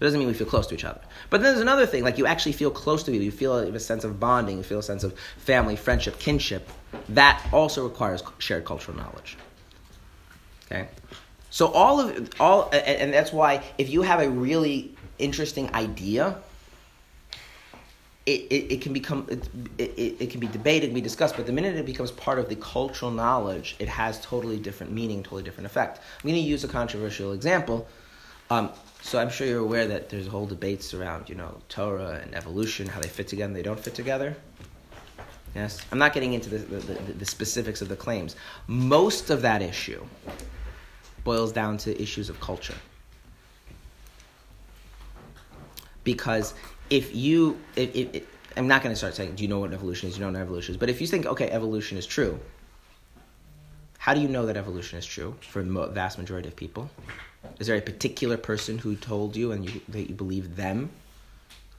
It 0.00 0.04
doesn't 0.04 0.18
mean 0.18 0.28
we 0.28 0.34
feel 0.34 0.46
close 0.46 0.66
to 0.66 0.74
each 0.74 0.84
other. 0.84 1.00
But 1.30 1.40
then 1.40 1.52
there's 1.54 1.62
another 1.62 1.86
thing, 1.86 2.04
like 2.04 2.18
you 2.18 2.26
actually 2.26 2.52
feel 2.52 2.70
close 2.70 3.02
to 3.04 3.10
people. 3.10 3.24
You 3.24 3.32
feel 3.32 3.56
a 3.56 3.80
sense 3.80 4.04
of 4.04 4.20
bonding. 4.20 4.58
You 4.58 4.64
feel 4.64 4.80
a 4.80 4.82
sense 4.82 5.02
of 5.02 5.18
family, 5.38 5.76
friendship, 5.76 6.18
kinship. 6.18 6.68
That 7.08 7.42
also 7.54 7.84
requires 7.84 8.22
shared 8.38 8.66
cultural 8.66 8.98
knowledge. 8.98 9.38
Okay, 10.70 10.88
so 11.50 11.66
all 11.72 11.98
of 12.00 12.30
all, 12.38 12.70
and, 12.72 13.12
that's 13.12 13.32
why 13.32 13.62
if 13.76 13.90
you 13.90 14.02
have 14.02 14.20
a 14.20 14.30
really 14.30 14.94
interesting 15.18 15.74
idea, 15.74 16.38
it, 18.24 18.42
it, 18.50 18.72
it 18.74 18.80
can 18.80 18.92
become 18.92 19.26
it, 19.28 19.48
it, 19.78 20.16
it 20.20 20.30
can 20.30 20.38
be 20.38 20.46
debated 20.46 20.86
and 20.86 20.94
be 20.94 21.00
discussed, 21.00 21.36
but 21.36 21.46
the 21.46 21.52
minute 21.52 21.74
it 21.74 21.86
becomes 21.86 22.12
part 22.12 22.38
of 22.38 22.48
the 22.48 22.54
cultural 22.56 23.10
knowledge, 23.10 23.74
it 23.80 23.88
has 23.88 24.20
totally 24.20 24.58
different 24.58 24.92
meaning, 24.92 25.24
totally 25.24 25.42
different 25.42 25.66
effect. 25.66 25.98
I'm 25.98 26.30
going 26.30 26.40
to 26.40 26.48
use 26.48 26.62
a 26.62 26.68
controversial 26.68 27.32
example. 27.32 27.88
Um, 28.50 28.70
so 29.02 29.18
I'm 29.18 29.30
sure 29.30 29.46
you're 29.46 29.60
aware 29.60 29.86
that 29.88 30.08
there's 30.08 30.26
whole 30.26 30.46
debates 30.46 30.92
around, 30.92 31.28
you 31.28 31.34
know, 31.34 31.60
Torah 31.68 32.20
and 32.22 32.34
evolution, 32.34 32.86
how 32.86 33.00
they 33.00 33.08
fit 33.08 33.28
together 33.28 33.46
and 33.46 33.56
they 33.56 33.62
don't 33.62 33.80
fit 33.80 33.94
together. 33.94 34.36
Yes, 35.54 35.80
I'm 35.90 35.98
not 35.98 36.12
getting 36.12 36.34
into 36.34 36.50
the, 36.50 36.58
the, 36.58 36.94
the, 36.94 37.12
the 37.14 37.24
specifics 37.24 37.80
of 37.80 37.88
the 37.88 37.96
claims. 37.96 38.36
Most 38.68 39.30
of 39.30 39.42
that 39.42 39.62
issue 39.62 40.04
boils 41.24 41.52
down 41.52 41.78
to 41.78 42.00
issues 42.00 42.28
of 42.28 42.40
culture. 42.40 42.74
Because 46.04 46.54
if 46.88 47.14
you, 47.14 47.58
if, 47.76 47.94
if, 47.94 48.14
if 48.14 48.26
I'm 48.56 48.66
not 48.66 48.82
going 48.82 48.92
to 48.92 48.96
start 48.96 49.14
saying, 49.14 49.34
do 49.36 49.42
you 49.42 49.48
know 49.48 49.60
what 49.60 49.72
evolution 49.72 50.08
is? 50.08 50.14
Do 50.14 50.20
you 50.20 50.26
know 50.26 50.32
what 50.32 50.42
evolution 50.42 50.74
is? 50.74 50.78
But 50.78 50.88
if 50.88 51.00
you 51.00 51.06
think, 51.06 51.26
okay, 51.26 51.50
evolution 51.50 51.98
is 51.98 52.06
true, 52.06 52.40
how 53.98 54.14
do 54.14 54.20
you 54.20 54.28
know 54.28 54.46
that 54.46 54.56
evolution 54.56 54.98
is 54.98 55.04
true 55.04 55.36
for 55.40 55.62
the 55.62 55.86
vast 55.88 56.18
majority 56.18 56.48
of 56.48 56.56
people? 56.56 56.90
Is 57.58 57.66
there 57.66 57.76
a 57.76 57.82
particular 57.82 58.36
person 58.36 58.78
who 58.78 58.96
told 58.96 59.36
you 59.36 59.52
and 59.52 59.68
you, 59.68 59.80
that 59.88 60.08
you 60.08 60.14
believe 60.14 60.56
them? 60.56 60.90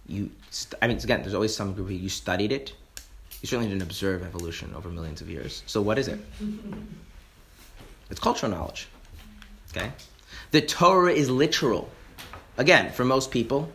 You, 0.08 0.30
st- 0.50 0.76
I 0.82 0.88
mean, 0.88 0.98
again, 0.98 1.22
there's 1.22 1.34
always 1.34 1.56
some 1.56 1.74
group 1.74 1.90
you 1.90 2.10
studied 2.10 2.52
it. 2.52 2.74
You 3.42 3.48
certainly 3.48 3.70
didn't 3.70 3.84
observe 3.84 4.24
evolution 4.24 4.74
over 4.76 4.90
millions 4.90 5.22
of 5.22 5.30
years. 5.30 5.64
So 5.66 5.82
what 5.82 5.98
is 5.98 6.08
it? 6.08 6.20
It's 8.12 8.20
cultural 8.20 8.52
knowledge. 8.52 8.90
Okay, 9.72 9.92
the 10.52 10.62
Torah 10.62 11.14
is 11.14 11.30
literal. 11.30 11.90
Again, 12.58 12.92
for 12.92 13.06
most 13.06 13.32
people, 13.32 13.72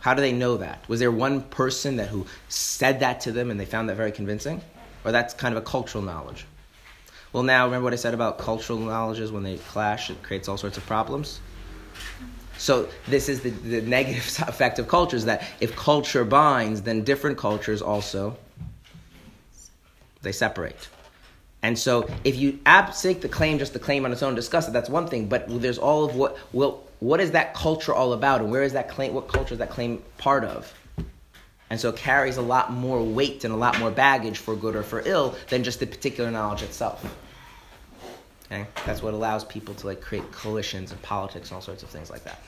how 0.00 0.14
do 0.14 0.20
they 0.22 0.32
know 0.32 0.56
that? 0.56 0.86
Was 0.88 1.00
there 1.00 1.10
one 1.10 1.42
person 1.42 1.96
that 1.96 2.08
who 2.08 2.26
said 2.48 3.00
that 3.00 3.20
to 3.22 3.32
them 3.32 3.50
and 3.50 3.58
they 3.58 3.64
found 3.64 3.88
that 3.88 3.96
very 3.96 4.12
convincing, 4.12 4.60
or 5.04 5.12
that's 5.12 5.34
kind 5.34 5.56
of 5.56 5.62
a 5.62 5.66
cultural 5.66 6.02
knowledge? 6.02 6.46
Well, 7.32 7.42
now 7.42 7.64
remember 7.64 7.84
what 7.84 7.92
I 7.92 7.96
said 7.96 8.14
about 8.14 8.38
cultural 8.38 8.78
knowledges 8.78 9.32
when 9.32 9.42
they 9.42 9.56
clash, 9.56 10.10
it 10.10 10.22
creates 10.22 10.48
all 10.48 10.56
sorts 10.56 10.76
of 10.76 10.86
problems. 10.86 11.40
So 12.58 12.88
this 13.08 13.28
is 13.28 13.40
the, 13.40 13.50
the 13.50 13.80
negative 13.98 14.24
effect 14.46 14.78
of 14.78 14.88
cultures 14.88 15.24
that 15.24 15.44
if 15.60 15.74
culture 15.74 16.24
binds, 16.24 16.82
then 16.82 17.02
different 17.02 17.36
cultures 17.36 17.82
also 17.82 18.36
they 20.22 20.32
separate. 20.32 20.88
And 21.64 21.78
so 21.78 22.06
if 22.24 22.36
you 22.36 22.58
take 23.00 23.22
the 23.22 23.28
claim 23.28 23.58
just 23.58 23.72
the 23.72 23.78
claim 23.78 24.04
on 24.04 24.12
its 24.12 24.22
own, 24.22 24.34
discuss 24.34 24.68
it, 24.68 24.72
that's 24.72 24.90
one 24.90 25.06
thing. 25.06 25.28
But 25.28 25.46
there's 25.48 25.78
all 25.78 26.04
of 26.04 26.14
what 26.14 26.36
well, 26.52 26.82
what 27.00 27.20
is 27.20 27.30
that 27.30 27.54
culture 27.54 27.94
all 27.94 28.12
about, 28.12 28.42
and 28.42 28.50
where 28.50 28.62
is 28.62 28.74
that 28.74 28.90
claim? 28.90 29.14
What 29.14 29.28
culture 29.28 29.54
is 29.54 29.58
that 29.60 29.70
claim 29.70 30.02
part 30.18 30.44
of? 30.44 30.70
And 31.70 31.80
so 31.80 31.88
it 31.88 31.96
carries 31.96 32.36
a 32.36 32.42
lot 32.42 32.70
more 32.70 33.02
weight 33.02 33.44
and 33.44 33.54
a 33.54 33.56
lot 33.56 33.78
more 33.78 33.90
baggage 33.90 34.36
for 34.36 34.54
good 34.54 34.76
or 34.76 34.82
for 34.82 35.02
ill 35.06 35.36
than 35.48 35.64
just 35.64 35.80
the 35.80 35.86
particular 35.86 36.30
knowledge 36.30 36.62
itself. 36.62 37.02
Okay, 38.52 38.66
that's 38.84 39.02
what 39.02 39.14
allows 39.14 39.42
people 39.42 39.74
to 39.76 39.86
like 39.86 40.02
create 40.02 40.30
coalitions 40.32 40.92
and 40.92 41.00
politics 41.00 41.48
and 41.48 41.54
all 41.54 41.62
sorts 41.62 41.82
of 41.82 41.88
things 41.88 42.10
like 42.10 42.24
that. 42.24 42.42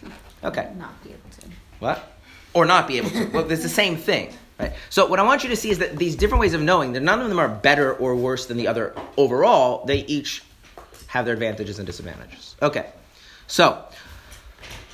Okay. 0.44 0.70
Not 0.76 1.02
be 1.02 1.08
able 1.08 1.30
to. 1.40 1.48
What? 1.78 2.12
Or 2.52 2.66
not 2.66 2.86
be 2.86 2.98
able 2.98 3.08
to. 3.10 3.30
well, 3.32 3.50
it's 3.50 3.62
the 3.62 3.68
same 3.70 3.96
thing. 3.96 4.34
Right? 4.58 4.72
So 4.88 5.06
what 5.06 5.18
I 5.18 5.22
want 5.22 5.42
you 5.42 5.50
to 5.50 5.56
see 5.56 5.70
is 5.70 5.78
that 5.78 5.96
these 5.96 6.16
different 6.16 6.40
ways 6.40 6.54
of 6.54 6.62
knowing, 6.62 6.92
that 6.94 7.02
none 7.02 7.20
of 7.20 7.28
them 7.28 7.38
are 7.38 7.48
better 7.48 7.92
or 7.92 8.16
worse 8.16 8.46
than 8.46 8.56
the 8.56 8.68
other 8.68 8.94
overall. 9.16 9.84
They 9.84 9.98
each 10.06 10.42
have 11.08 11.24
their 11.24 11.34
advantages 11.34 11.78
and 11.78 11.86
disadvantages. 11.86 12.56
Okay. 12.62 12.90
So 13.46 13.84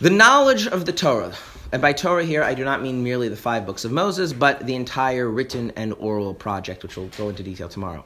the 0.00 0.10
knowledge 0.10 0.66
of 0.66 0.84
the 0.84 0.92
Torah, 0.92 1.34
and 1.70 1.80
by 1.80 1.92
Torah 1.92 2.24
here 2.24 2.42
I 2.42 2.54
do 2.54 2.64
not 2.64 2.82
mean 2.82 3.04
merely 3.04 3.28
the 3.28 3.36
five 3.36 3.64
books 3.64 3.84
of 3.84 3.92
Moses, 3.92 4.32
but 4.32 4.66
the 4.66 4.74
entire 4.74 5.28
written 5.28 5.72
and 5.76 5.94
oral 5.94 6.34
project, 6.34 6.82
which 6.82 6.96
we'll 6.96 7.06
go 7.08 7.28
into 7.28 7.42
detail 7.42 7.68
tomorrow, 7.68 8.04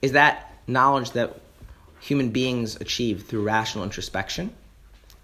is 0.00 0.12
that 0.12 0.54
knowledge 0.66 1.10
that 1.12 1.40
human 2.00 2.30
beings 2.30 2.76
achieved 2.76 3.26
through 3.26 3.42
rational 3.42 3.84
introspection? 3.84 4.54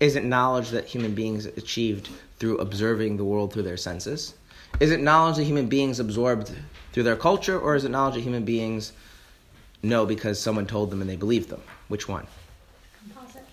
Is 0.01 0.17
it 0.17 0.25
knowledge 0.25 0.71
that 0.71 0.87
human 0.87 1.15
beings 1.15 1.47
achieved 1.47 2.09
through 2.39 2.59
observing 2.59 3.17
the 3.17 3.25
world 3.25 3.53
through 3.53 3.65
their 3.65 3.77
senses? 3.77 4.35
Is 4.81 4.91
it 4.93 5.01
knowledge 5.01 5.37
that 5.37 5.45
human 5.45 5.67
beings 5.67 5.99
absorbed 5.99 6.53
through 6.93 7.03
their 7.03 7.17
culture, 7.17 7.59
or 7.59 7.75
is 7.75 7.85
it 7.85 7.91
knowledge 7.91 8.15
that 8.15 8.21
human 8.21 8.45
beings 8.45 8.93
know 9.83 10.07
because 10.07 10.41
someone 10.41 10.67
told 10.67 10.91
them 10.91 11.01
and 11.01 11.11
they 11.11 11.17
believed 11.17 11.49
them? 11.49 11.63
Which 11.89 12.09
one? 12.09 12.27
Composite. 13.13 13.45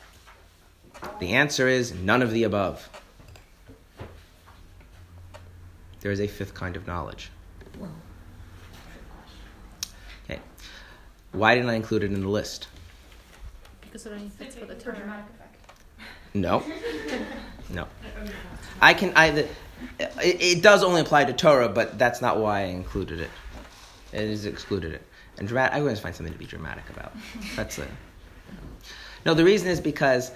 The 1.20 1.34
answer 1.34 1.68
is 1.68 1.93
none 1.93 2.22
of 2.22 2.32
the 2.32 2.43
above. 2.43 2.88
There 6.01 6.11
is 6.11 6.20
a 6.22 6.28
fifth 6.28 6.53
kind 6.53 6.76
of 6.76 6.86
knowledge. 6.86 7.32
Okay. 10.26 10.39
Why 11.32 11.55
didn't 11.55 11.70
I 11.72 11.74
include 11.74 12.03
it 12.03 12.11
in 12.11 12.22
the 12.22 12.30
list? 12.30 12.68
Because 13.82 14.05
it 14.05 14.13
only 14.13 14.30
fits 14.30 14.55
for 14.55 14.66
the 14.66 14.76
For 14.76 14.82
Torah. 14.82 14.97
dramatic 14.97 15.26
effect. 15.34 15.55
No. 16.36 16.63
No. 17.74 17.88
I 18.80 18.93
can 18.93 19.11
I 19.16 19.32
the, 19.32 19.47
it, 19.99 20.41
it 20.41 20.61
does 20.61 20.84
only 20.84 21.01
apply 21.01 21.26
to 21.26 21.34
Torah, 21.34 21.69
but 21.69 21.97
that's 21.97 22.21
not 22.21 22.38
why 22.38 22.61
I 22.61 22.63
included 22.65 23.19
it. 23.19 23.30
It 24.13 24.21
is 24.21 24.45
excluded 24.45 24.93
it. 24.93 25.01
And 25.38 25.47
dramatic, 25.47 25.76
I 25.76 25.80
always 25.80 25.99
find 25.99 26.15
something 26.15 26.34
to 26.34 26.39
be 26.39 26.45
dramatic 26.45 26.89
about. 26.89 27.13
That's 27.55 27.78
it. 27.78 27.89
No, 29.26 29.34
the 29.34 29.43
reason 29.43 29.67
is 29.67 29.82
because 29.82 30.32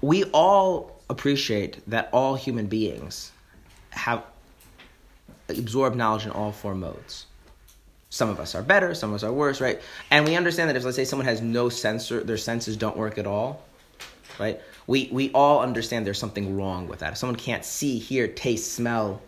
we 0.00 0.24
all 0.24 1.00
appreciate 1.10 1.88
that 1.90 2.08
all 2.12 2.34
human 2.34 2.66
beings 2.66 3.32
have 3.90 4.24
absorbed 5.48 5.96
knowledge 5.96 6.24
in 6.24 6.32
all 6.32 6.52
four 6.52 6.74
modes. 6.74 7.26
Some 8.08 8.30
of 8.30 8.40
us 8.40 8.54
are 8.54 8.62
better, 8.62 8.94
some 8.94 9.10
of 9.10 9.16
us 9.16 9.24
are 9.24 9.32
worse, 9.32 9.60
right? 9.60 9.80
And 10.10 10.24
we 10.24 10.36
understand 10.36 10.70
that 10.70 10.76
if, 10.76 10.84
let's 10.84 10.96
say, 10.96 11.04
someone 11.04 11.26
has 11.26 11.40
no 11.42 11.68
sensor, 11.68 12.22
their 12.22 12.36
senses 12.36 12.76
don't 12.76 12.96
work 12.96 13.18
at 13.18 13.26
all, 13.26 13.62
right? 14.38 14.60
We, 14.86 15.08
we 15.12 15.30
all 15.32 15.60
understand 15.60 16.06
there's 16.06 16.18
something 16.18 16.56
wrong 16.56 16.88
with 16.88 17.00
that. 17.00 17.12
If 17.12 17.18
someone 17.18 17.36
can't 17.36 17.64
see, 17.64 17.98
hear, 17.98 18.28
taste, 18.28 18.72
smell, 18.72 19.20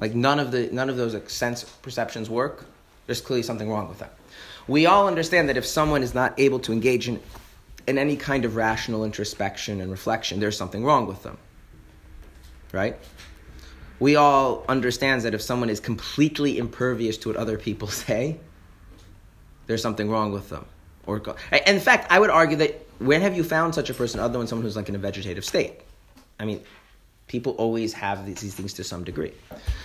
like 0.00 0.14
none 0.14 0.38
of, 0.38 0.50
the, 0.50 0.68
none 0.72 0.90
of 0.90 0.96
those 0.96 1.16
sense 1.30 1.64
perceptions 1.64 2.28
work, 2.28 2.66
there's 3.06 3.20
clearly 3.20 3.42
something 3.42 3.70
wrong 3.70 3.88
with 3.88 3.98
that. 3.98 4.14
We 4.68 4.86
all 4.86 5.08
understand 5.08 5.48
that 5.48 5.56
if 5.56 5.66
someone 5.66 6.02
is 6.02 6.14
not 6.14 6.38
able 6.38 6.60
to 6.60 6.72
engage 6.72 7.08
in, 7.08 7.20
in 7.86 7.98
any 7.98 8.16
kind 8.16 8.44
of 8.44 8.56
rational 8.56 9.04
introspection 9.04 9.80
and 9.80 9.90
reflection, 9.90 10.40
there's 10.40 10.56
something 10.56 10.84
wrong 10.84 11.06
with 11.06 11.22
them, 11.22 11.36
right? 12.72 12.96
we 14.02 14.16
all 14.16 14.64
understand 14.68 15.22
that 15.22 15.32
if 15.32 15.40
someone 15.40 15.70
is 15.70 15.78
completely 15.78 16.58
impervious 16.58 17.16
to 17.16 17.28
what 17.28 17.36
other 17.36 17.56
people 17.56 17.86
say, 18.06 18.36
there's 19.68 19.80
something 19.80 20.10
wrong 20.10 20.32
with 20.32 20.48
them. 20.48 20.66
Or 21.06 21.22
in 21.66 21.78
fact, 21.78 22.10
I 22.10 22.18
would 22.18 22.30
argue 22.30 22.56
that 22.58 22.84
when 23.06 23.20
have 23.20 23.36
you 23.36 23.44
found 23.44 23.74
such 23.74 23.90
a 23.90 23.94
person 23.94 24.20
other 24.20 24.38
than 24.38 24.46
someone 24.46 24.64
who's 24.64 24.76
like 24.76 24.88
in 24.88 24.94
a 24.94 24.98
vegetative 24.98 25.44
state? 25.44 25.80
I 26.38 26.44
mean, 26.44 26.62
people 27.26 27.52
always 27.52 27.92
have 27.94 28.26
these, 28.26 28.54
things 28.54 28.72
to 28.74 28.84
some 28.84 29.04
degree. 29.04 29.32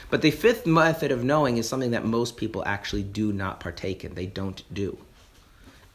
But 0.09 0.21
the 0.21 0.31
fifth 0.31 0.65
method 0.65 1.11
of 1.11 1.23
knowing 1.23 1.57
is 1.57 1.67
something 1.67 1.91
that 1.91 2.05
most 2.05 2.37
people 2.37 2.63
actually 2.65 3.03
do 3.03 3.31
not 3.31 3.59
partake 3.59 4.03
in. 4.03 4.15
They 4.15 4.25
don't 4.25 4.61
do. 4.73 4.97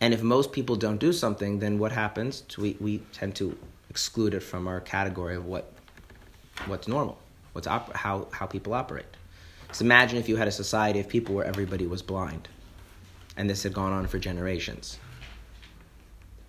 And 0.01 0.12
if 0.12 0.23
most 0.23 0.53
people 0.53 0.77
don't 0.77 0.99
do 0.99 1.12
something, 1.12 1.59
then 1.59 1.79
what 1.79 1.93
happens? 1.93 2.45
We, 2.59 2.77
we 2.81 2.99
tend 3.12 3.37
to 3.37 3.57
exclude 3.91 4.35
it 4.35 4.41
from 4.41 4.66
our 4.66 4.81
category 4.81 5.37
of 5.37 5.47
what 5.47 5.73
what's 6.66 6.87
normal 6.87 7.18
what's 7.53 7.66
op- 7.66 7.95
how, 7.95 8.29
how 8.33 8.47
people 8.47 8.75
operate. 8.75 9.07
So 9.73 9.85
imagine 9.85 10.18
if 10.18 10.29
you 10.29 10.37
had 10.37 10.49
a 10.49 10.53
society 10.53 11.01
of 11.01 11.09
people 11.09 11.35
where 11.35 11.47
everybody 11.47 11.87
was 11.87 12.03
blind, 12.03 12.49
and 13.37 13.49
this 13.49 13.62
had 13.62 13.73
gone 13.73 13.93
on 13.93 14.07
for 14.07 14.18
generations. 14.18 14.99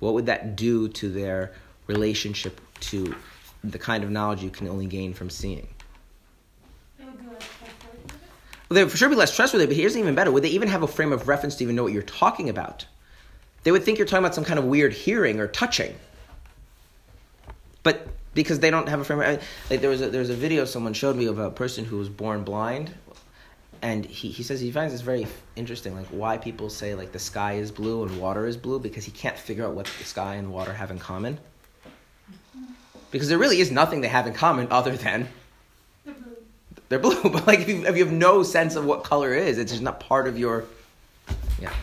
What 0.04 0.16
would 0.16 0.26
that 0.26 0.58
do 0.58 0.89
to 0.89 1.10
their 1.10 1.54
relationship 1.88 2.60
to 2.82 3.16
the 3.64 3.80
kind 3.80 4.04
of 4.04 4.12
knowledge 4.12 4.43
you 4.43 4.49
can 4.49 4.68
only 4.68 4.86
gain 4.86 5.14
from 5.14 5.30
seeing? 5.30 5.66
Well, 6.99 7.16
they 8.70 8.84
would 8.84 8.91
for 8.91 8.97
sure 8.97 9.08
be 9.08 9.16
less 9.16 9.34
trustworthy, 9.34 9.66
but 9.66 9.78
here's 9.78 9.95
even 9.95 10.14
better. 10.14 10.30
Would 10.30 10.43
they 10.43 10.49
even 10.49 10.68
have 10.68 10.84
a 10.84 10.88
frame 10.88 11.14
of 11.14 11.30
reference 11.30 11.56
to 11.56 11.64
even 11.64 11.78
know 11.78 11.84
what 11.84 11.93
you're 11.93 12.01
talking 12.01 12.49
about? 12.49 12.86
They 13.64 13.72
would 13.72 13.84
think 13.84 13.97
you're 13.97 14.06
talking 14.06 14.26
about 14.26 14.36
some 14.36 14.43
kind 14.43 14.60
of 14.60 14.66
weird 14.66 14.91
hearing 14.91 15.39
or 15.39 15.47
touching. 15.47 15.95
But 17.84 18.06
because 18.34 18.60
they 18.60 18.72
don't 18.72 18.89
have 18.89 18.99
a 18.99 19.06
frame 19.06 19.22
of 19.22 19.43
like 19.70 19.80
there 19.80 19.89
was 19.89 20.01
a, 20.01 20.10
there 20.10 20.20
was 20.20 20.30
a 20.30 20.36
video 20.36 20.66
someone 20.66 20.93
showed 20.93 21.16
me 21.16 21.28
of 21.28 21.39
a 21.39 21.49
person 21.49 21.86
who 21.86 21.97
was 21.97 22.10
born 22.10 22.43
blind 22.43 22.93
and 23.84 24.06
he, 24.06 24.30
he 24.30 24.42
says 24.42 24.60
he 24.62 24.72
finds 24.72 24.94
this 24.94 25.02
very 25.02 25.28
interesting 25.56 25.94
like 25.96 26.08
why 26.08 26.38
people 26.38 26.70
say 26.70 26.96
like 26.96 27.12
the 27.12 27.20
sky 27.20 27.54
is 27.54 27.70
blue 27.72 28.04
and 28.04 28.20
water 28.20 28.48
is 28.48 28.58
blue 28.58 28.80
because 28.80 29.06
he 29.06 29.12
can't 29.12 29.38
figure 29.38 29.66
out 29.66 29.76
what 29.76 29.86
the 30.00 30.06
sky 30.06 30.36
and 30.36 30.52
water 30.52 30.74
have 30.74 30.90
in 30.90 30.98
common 30.98 31.38
because 33.12 33.30
there 33.30 33.38
really 33.38 33.60
is 33.60 33.70
nothing 33.70 34.02
they 34.02 34.08
have 34.08 34.26
in 34.26 34.34
common 34.34 34.68
other 34.72 34.96
than 34.98 35.28
The 36.06 36.12
blue. 36.14 36.38
they're 36.90 37.00
blue 37.00 37.22
but 37.30 37.46
like 37.46 37.60
if 37.60 37.70
you, 37.70 37.86
if 37.86 37.96
you 37.96 38.06
have 38.06 38.14
no 38.14 38.42
sense 38.42 38.76
of 38.76 38.86
what 38.86 39.04
color 39.04 39.34
is 39.34 39.58
it's 39.60 39.72
just 39.72 39.84
not 39.84 40.00
part 40.00 40.28
of 40.28 40.40
your 40.40 40.64
yeah 41.62 41.74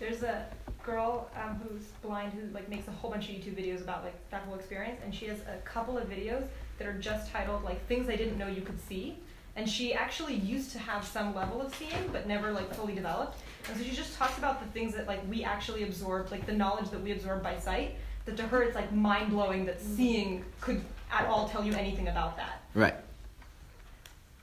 There's 0.00 0.22
a 0.22 0.46
girl 0.82 1.30
um, 1.36 1.60
who's 1.62 1.84
blind 2.02 2.32
who 2.32 2.52
like 2.54 2.68
makes 2.68 2.88
a 2.88 2.90
whole 2.90 3.10
bunch 3.10 3.28
of 3.28 3.34
YouTube 3.36 3.54
videos 3.54 3.82
about 3.82 4.02
like 4.02 4.14
that 4.30 4.42
whole 4.42 4.54
experience, 4.54 4.98
and 5.04 5.14
she 5.14 5.26
has 5.26 5.38
a 5.40 5.58
couple 5.64 5.98
of 5.98 6.08
videos 6.08 6.44
that 6.78 6.88
are 6.88 6.98
just 6.98 7.30
titled 7.30 7.62
like 7.62 7.86
things 7.86 8.08
I 8.08 8.16
didn't 8.16 8.38
know 8.38 8.48
you 8.48 8.62
could 8.62 8.80
see. 8.80 9.16
And 9.56 9.68
she 9.68 9.92
actually 9.92 10.34
used 10.36 10.70
to 10.72 10.78
have 10.78 11.04
some 11.04 11.34
level 11.34 11.60
of 11.60 11.74
seeing, 11.74 12.08
but 12.12 12.26
never 12.26 12.52
like 12.52 12.72
fully 12.74 12.94
developed. 12.94 13.38
And 13.68 13.76
so 13.76 13.84
she 13.84 13.94
just 13.94 14.16
talks 14.16 14.38
about 14.38 14.64
the 14.64 14.70
things 14.70 14.94
that 14.94 15.06
like 15.06 15.20
we 15.28 15.44
actually 15.44 15.82
absorbed, 15.82 16.30
like 16.30 16.46
the 16.46 16.52
knowledge 16.52 16.90
that 16.90 17.00
we 17.02 17.12
absorb 17.12 17.42
by 17.42 17.58
sight. 17.58 17.96
That 18.26 18.36
to 18.36 18.42
her 18.44 18.62
it's 18.62 18.74
like 18.74 18.92
mind 18.92 19.30
blowing 19.30 19.64
that 19.66 19.80
seeing 19.80 20.44
could 20.60 20.82
at 21.10 21.26
all 21.26 21.48
tell 21.48 21.64
you 21.64 21.72
anything 21.72 22.08
about 22.08 22.36
that. 22.36 22.62
right 22.74 22.94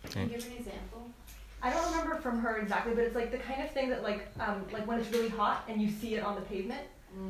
Can 0.10 0.24
you 0.24 0.36
give 0.36 0.46
an 0.48 0.54
example? 0.54 1.10
I 1.62 1.72
don't 1.72 1.92
remember 1.92 2.16
from 2.18 2.40
her 2.40 2.58
exactly, 2.58 2.94
but 2.94 3.04
it's 3.04 3.16
like 3.16 3.32
the 3.32 3.38
kind 3.38 3.62
of 3.62 3.72
thing 3.72 3.90
that 3.90 4.04
like 4.04 4.28
um, 4.40 4.66
like 4.72 4.86
when 4.88 5.00
it's 5.00 5.12
really 5.12 5.30
hot 5.30 5.64
and 5.68 5.82
you 5.82 5.90
see 5.90 6.16
it 6.16 6.24
on 6.24 6.36
the 6.36 6.42
pavement. 6.42 6.82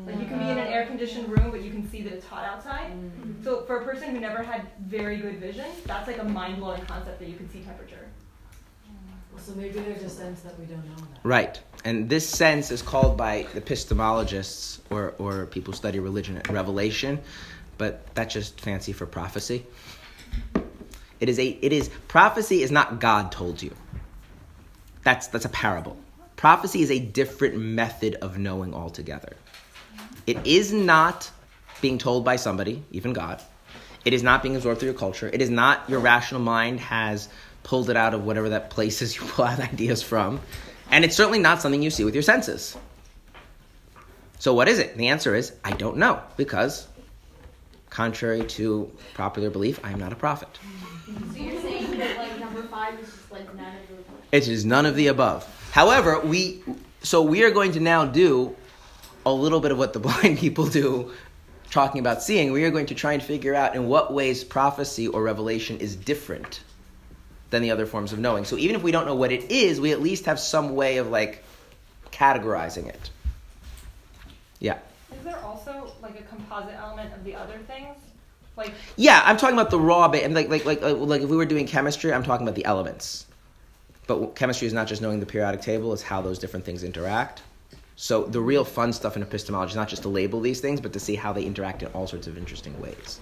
Like 0.05 0.19
you 0.19 0.25
can 0.25 0.39
be 0.39 0.45
in 0.45 0.57
an 0.57 0.65
mm-hmm. 0.65 0.73
air 0.73 0.85
conditioned 0.85 1.29
room, 1.29 1.51
but 1.51 1.61
you 1.61 1.71
can 1.71 1.89
see 1.89 2.01
that 2.01 2.11
it's 2.11 2.25
hot 2.25 2.43
outside. 2.43 2.91
Mm-hmm. 2.91 3.43
So 3.43 3.63
for 3.63 3.81
a 3.81 3.85
person 3.85 4.09
who 4.09 4.19
never 4.19 4.43
had 4.43 4.67
very 4.85 5.17
good 5.17 5.39
vision, 5.39 5.65
that's 5.85 6.07
like 6.07 6.17
a 6.17 6.23
mind 6.23 6.57
blowing 6.57 6.85
concept 6.85 7.19
that 7.19 7.29
you 7.29 7.37
can 7.37 7.49
see 7.49 7.61
temperature. 7.61 8.07
So 9.37 9.53
maybe 9.53 9.79
there's 9.79 10.03
a 10.03 10.09
sense 10.09 10.41
that 10.41 10.59
we 10.59 10.65
don't 10.65 10.83
know 10.83 10.95
that. 10.95 11.19
Right. 11.23 11.59
And 11.85 12.09
this 12.09 12.27
sense 12.27 12.71
is 12.71 12.81
called 12.81 13.17
by 13.17 13.43
epistemologists 13.53 14.79
or, 14.89 15.13
or 15.19 15.45
people 15.45 15.73
who 15.73 15.77
study 15.77 15.99
religion 15.99 16.41
revelation, 16.49 17.19
but 17.77 18.13
that's 18.15 18.33
just 18.33 18.59
fancy 18.59 18.93
for 18.93 19.05
prophecy. 19.05 19.65
It 21.19 21.29
is 21.29 21.39
a 21.39 21.47
it 21.47 21.71
is 21.71 21.89
prophecy 22.07 22.61
is 22.61 22.71
not 22.71 22.99
God 22.99 23.31
told 23.31 23.61
you. 23.61 23.73
That's 25.03 25.27
that's 25.27 25.45
a 25.45 25.49
parable. 25.49 25.97
Prophecy 26.35 26.81
is 26.81 26.91
a 26.91 26.99
different 26.99 27.57
method 27.57 28.15
of 28.15 28.37
knowing 28.37 28.73
altogether. 28.73 29.33
It 30.27 30.45
is 30.45 30.73
not 30.73 31.31
being 31.81 31.97
told 31.97 32.25
by 32.25 32.35
somebody, 32.35 32.83
even 32.91 33.13
God. 33.13 33.41
It 34.03 34.13
is 34.13 34.21
not 34.23 34.43
being 34.43 34.55
absorbed 34.55 34.79
through 34.79 34.89
your 34.89 34.97
culture. 34.97 35.29
It 35.31 35.41
is 35.41 35.49
not 35.49 35.89
your 35.89 36.01
rational 36.01 36.41
mind 36.41 36.81
has 36.81 37.29
pulled 37.63 37.89
it 37.89 37.97
out 37.97 38.13
of 38.13 38.25
whatever 38.25 38.49
that 38.49 38.69
place 38.69 39.01
is 39.01 39.15
you 39.17 39.21
pull 39.21 39.45
out 39.45 39.59
ideas 39.59 40.03
from. 40.03 40.41
And 40.91 41.03
it's 41.03 41.15
certainly 41.15 41.39
not 41.39 41.61
something 41.61 41.81
you 41.81 41.89
see 41.89 42.03
with 42.03 42.13
your 42.13 42.23
senses. 42.23 42.77
So, 44.39 44.53
what 44.53 44.67
is 44.67 44.79
it? 44.79 44.97
The 44.97 45.07
answer 45.07 45.33
is 45.33 45.53
I 45.63 45.71
don't 45.71 45.97
know, 45.97 46.21
because, 46.35 46.87
contrary 47.89 48.45
to 48.45 48.91
popular 49.15 49.49
belief, 49.49 49.79
I 49.83 49.91
am 49.91 49.99
not 49.99 50.13
a 50.13 50.15
prophet. 50.15 50.49
So 51.33 51.39
you're 51.39 51.61
saying 51.61 51.97
that 51.97 52.17
like 52.17 52.39
number 52.39 52.63
five 52.63 52.99
is 52.99 53.07
just 53.07 53.31
like 53.31 53.53
none 53.55 53.75
of 53.75 53.87
the. 53.87 53.95
above? 53.95 54.21
It 54.31 54.47
is 54.47 54.65
none 54.65 54.85
of 54.85 54.95
the 54.95 55.07
above. 55.07 55.71
However, 55.71 56.19
we 56.19 56.63
so 57.01 57.21
we 57.21 57.43
are 57.43 57.51
going 57.51 57.71
to 57.73 57.79
now 57.79 58.05
do 58.05 58.55
a 59.31 59.35
little 59.35 59.59
bit 59.59 59.71
of 59.71 59.77
what 59.77 59.93
the 59.93 59.99
blind 60.07 60.37
people 60.37 60.67
do, 60.67 61.11
talking 61.69 61.99
about 61.99 62.23
seeing. 62.23 62.51
We 62.51 62.63
are 62.63 62.71
going 62.71 62.87
to 62.87 62.95
try 62.95 63.13
and 63.13 63.21
figure 63.21 63.53
out 63.53 63.75
in 63.75 63.87
what 63.87 64.13
ways 64.13 64.43
prophecy 64.43 65.07
or 65.07 65.23
revelation 65.23 65.79
is 65.79 65.95
different 65.95 66.61
than 67.49 67.61
the 67.61 67.71
other 67.71 67.85
forms 67.85 68.13
of 68.13 68.19
knowing. 68.19 68.45
So 68.45 68.57
even 68.57 68.75
if 68.75 68.83
we 68.83 68.91
don't 68.91 69.05
know 69.05 69.15
what 69.15 69.31
it 69.31 69.51
is, 69.51 69.79
we 69.79 69.91
at 69.91 70.01
least 70.01 70.25
have 70.25 70.39
some 70.39 70.75
way 70.75 70.97
of 70.97 71.09
like 71.09 71.43
categorizing 72.11 72.87
it. 72.87 73.09
Yeah. 74.59 74.79
Is 75.17 75.23
there 75.23 75.39
also 75.39 75.93
like 76.01 76.19
a 76.19 76.23
composite 76.23 76.75
element 76.75 77.13
of 77.13 77.23
the 77.23 77.35
other 77.35 77.57
things? 77.67 77.95
Like 78.57 78.73
Yeah, 78.95 79.21
I'm 79.23 79.37
talking 79.37 79.55
about 79.55 79.69
the 79.69 79.79
raw 79.79 80.07
bit, 80.07 80.23
and 80.23 80.33
like 80.33 80.49
like 80.49 80.65
like 80.65 80.81
uh, 80.81 80.95
like 80.95 81.21
if 81.21 81.29
we 81.29 81.37
were 81.37 81.45
doing 81.45 81.67
chemistry, 81.67 82.11
I'm 82.11 82.23
talking 82.23 82.45
about 82.45 82.55
the 82.55 82.65
elements. 82.65 83.27
But 84.07 84.35
chemistry 84.35 84.67
is 84.67 84.73
not 84.73 84.87
just 84.87 85.01
knowing 85.01 85.19
the 85.19 85.25
periodic 85.25 85.61
table; 85.61 85.93
it's 85.93 86.01
how 86.01 86.21
those 86.21 86.39
different 86.39 86.65
things 86.65 86.83
interact. 86.83 87.43
So 87.99 88.25
the 88.25 88.39
real 88.39 88.63
fun 88.63 88.93
stuff 88.93 89.15
in 89.15 89.23
epistemology 89.23 89.71
is 89.71 89.75
not 89.75 89.87
just 89.87 90.03
to 90.03 90.07
label 90.07 90.39
these 90.39 90.61
things, 90.61 90.79
but 90.79 90.93
to 90.93 90.99
see 90.99 91.15
how 91.15 91.33
they 91.33 91.43
interact 91.43 91.81
in 91.81 91.87
all 91.93 92.05
sorts 92.05 92.27
of 92.27 92.37
interesting 92.37 92.79
ways. 92.79 93.19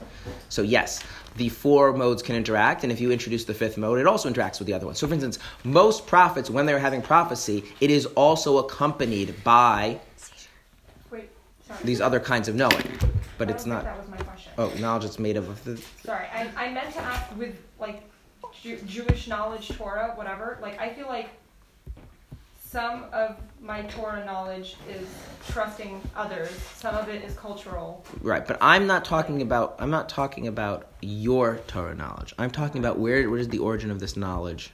So 0.50 0.64
yes, 0.64 1.02
the 1.38 1.48
four 1.48 1.94
modes 1.94 2.22
can 2.22 2.36
interact, 2.36 2.84
and 2.84 2.92
if 2.92 3.00
you 3.00 3.10
introduce 3.10 3.46
the 3.46 3.54
fifth 3.54 3.78
mode, 3.78 4.00
it 4.00 4.06
also 4.06 4.30
interacts 4.30 4.60
with 4.60 4.68
the 4.68 4.74
other 4.74 4.86
ones. 4.86 5.00
So 5.00 5.08
for 5.08 5.14
instance, 5.14 5.40
most 5.64 6.06
prophets, 6.08 6.50
when 6.50 6.66
they're 6.66 6.78
having 6.78 7.02
prophecy, 7.02 7.64
it 7.80 7.90
is 7.90 8.06
also 8.18 8.58
accompanied 8.58 9.42
by 9.46 9.98
wait, 11.10 11.30
these 11.86 12.02
other 12.02 12.20
kinds 12.20 12.50
of 12.50 12.56
knowing, 12.56 13.00
but 13.38 13.50
it's 13.50 13.64
don't 13.64 13.82
That 13.82 13.98
was 13.98 14.10
my 14.10 14.18
question. 14.18 14.52
Oh, 14.58 14.74
knowledge 14.78 15.06
is 15.06 15.20
made 15.20 15.38
of. 15.38 15.64
The, 15.64 15.82
Sorry, 16.04 16.28
I, 16.34 16.50
I 16.58 16.74
meant 16.74 16.94
to 16.96 17.00
ask 17.00 17.34
with 17.38 17.56
like 17.80 18.04
Jew- 18.62 18.82
Jewish 18.86 19.30
knowledge, 19.30 19.70
Torah, 19.70 20.12
whatever. 20.16 20.60
Like 20.62 20.82
I 20.82 20.94
feel 20.94 21.08
like 21.08 21.30
some 22.76 23.06
of 23.14 23.38
my 23.62 23.84
Torah 23.84 24.26
knowledge 24.26 24.76
is 24.90 25.08
trusting 25.48 26.02
others. 26.14 26.50
Some 26.76 26.94
of 26.94 27.08
it 27.08 27.24
is 27.24 27.34
cultural. 27.38 28.04
Right, 28.22 28.46
but 28.46 28.58
I'm 28.60 28.86
not 28.86 29.06
talking 29.06 29.42
about 29.42 29.78
I'm 29.80 29.92
not 29.92 30.10
talking 30.10 30.46
about 30.48 30.86
your 31.02 31.62
Torah 31.68 31.96
knowledge. 31.96 32.36
I'm 32.38 32.52
talking 32.52 32.80
about 32.80 33.00
where 33.00 33.30
where 33.30 33.40
is 33.40 33.48
the 33.48 33.60
origin 33.60 33.92
of 33.92 34.02
this 34.02 34.18
knowledge 34.18 34.72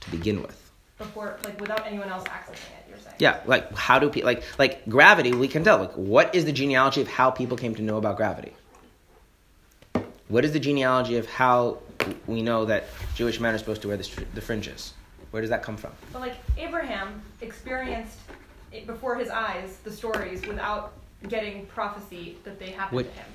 to 0.00 0.10
begin 0.10 0.42
with. 0.42 0.72
Before, 0.98 1.38
like 1.44 1.60
without 1.60 1.86
anyone 1.86 2.08
else 2.08 2.24
accessing 2.24 2.72
it, 2.78 2.88
you're 2.88 2.98
saying. 2.98 3.14
Yeah, 3.20 3.38
like 3.46 3.76
how 3.76 4.00
do 4.00 4.10
people 4.10 4.26
like 4.26 4.42
like 4.58 4.88
gravity? 4.88 5.32
We 5.32 5.46
can 5.46 5.62
tell. 5.62 5.78
Like, 5.78 5.92
what 5.92 6.34
is 6.34 6.46
the 6.46 6.52
genealogy 6.52 7.00
of 7.00 7.06
how 7.06 7.30
people 7.30 7.56
came 7.56 7.76
to 7.76 7.82
know 7.82 7.96
about 7.96 8.16
gravity? 8.16 8.54
What 10.26 10.44
is 10.44 10.52
the 10.52 10.60
genealogy 10.60 11.16
of 11.16 11.26
how 11.26 11.78
we 12.26 12.42
know 12.42 12.64
that 12.64 12.86
Jewish 13.14 13.38
men 13.38 13.54
are 13.54 13.58
supposed 13.58 13.82
to 13.82 13.88
wear 13.88 13.96
the, 13.96 14.24
the 14.34 14.40
fringes? 14.40 14.94
Where 15.30 15.40
does 15.40 15.50
that 15.50 15.62
come 15.62 15.76
from? 15.76 15.92
But 16.12 16.20
like 16.20 16.34
Abraham 16.58 17.22
experienced 17.40 18.18
it 18.72 18.86
before 18.86 19.16
his 19.16 19.28
eyes 19.28 19.78
the 19.84 19.92
stories 19.92 20.46
without 20.46 20.92
getting 21.28 21.66
prophecy 21.66 22.38
that 22.44 22.58
they 22.58 22.70
happened 22.70 22.96
What- 22.96 23.14
to 23.14 23.20
him. 23.20 23.26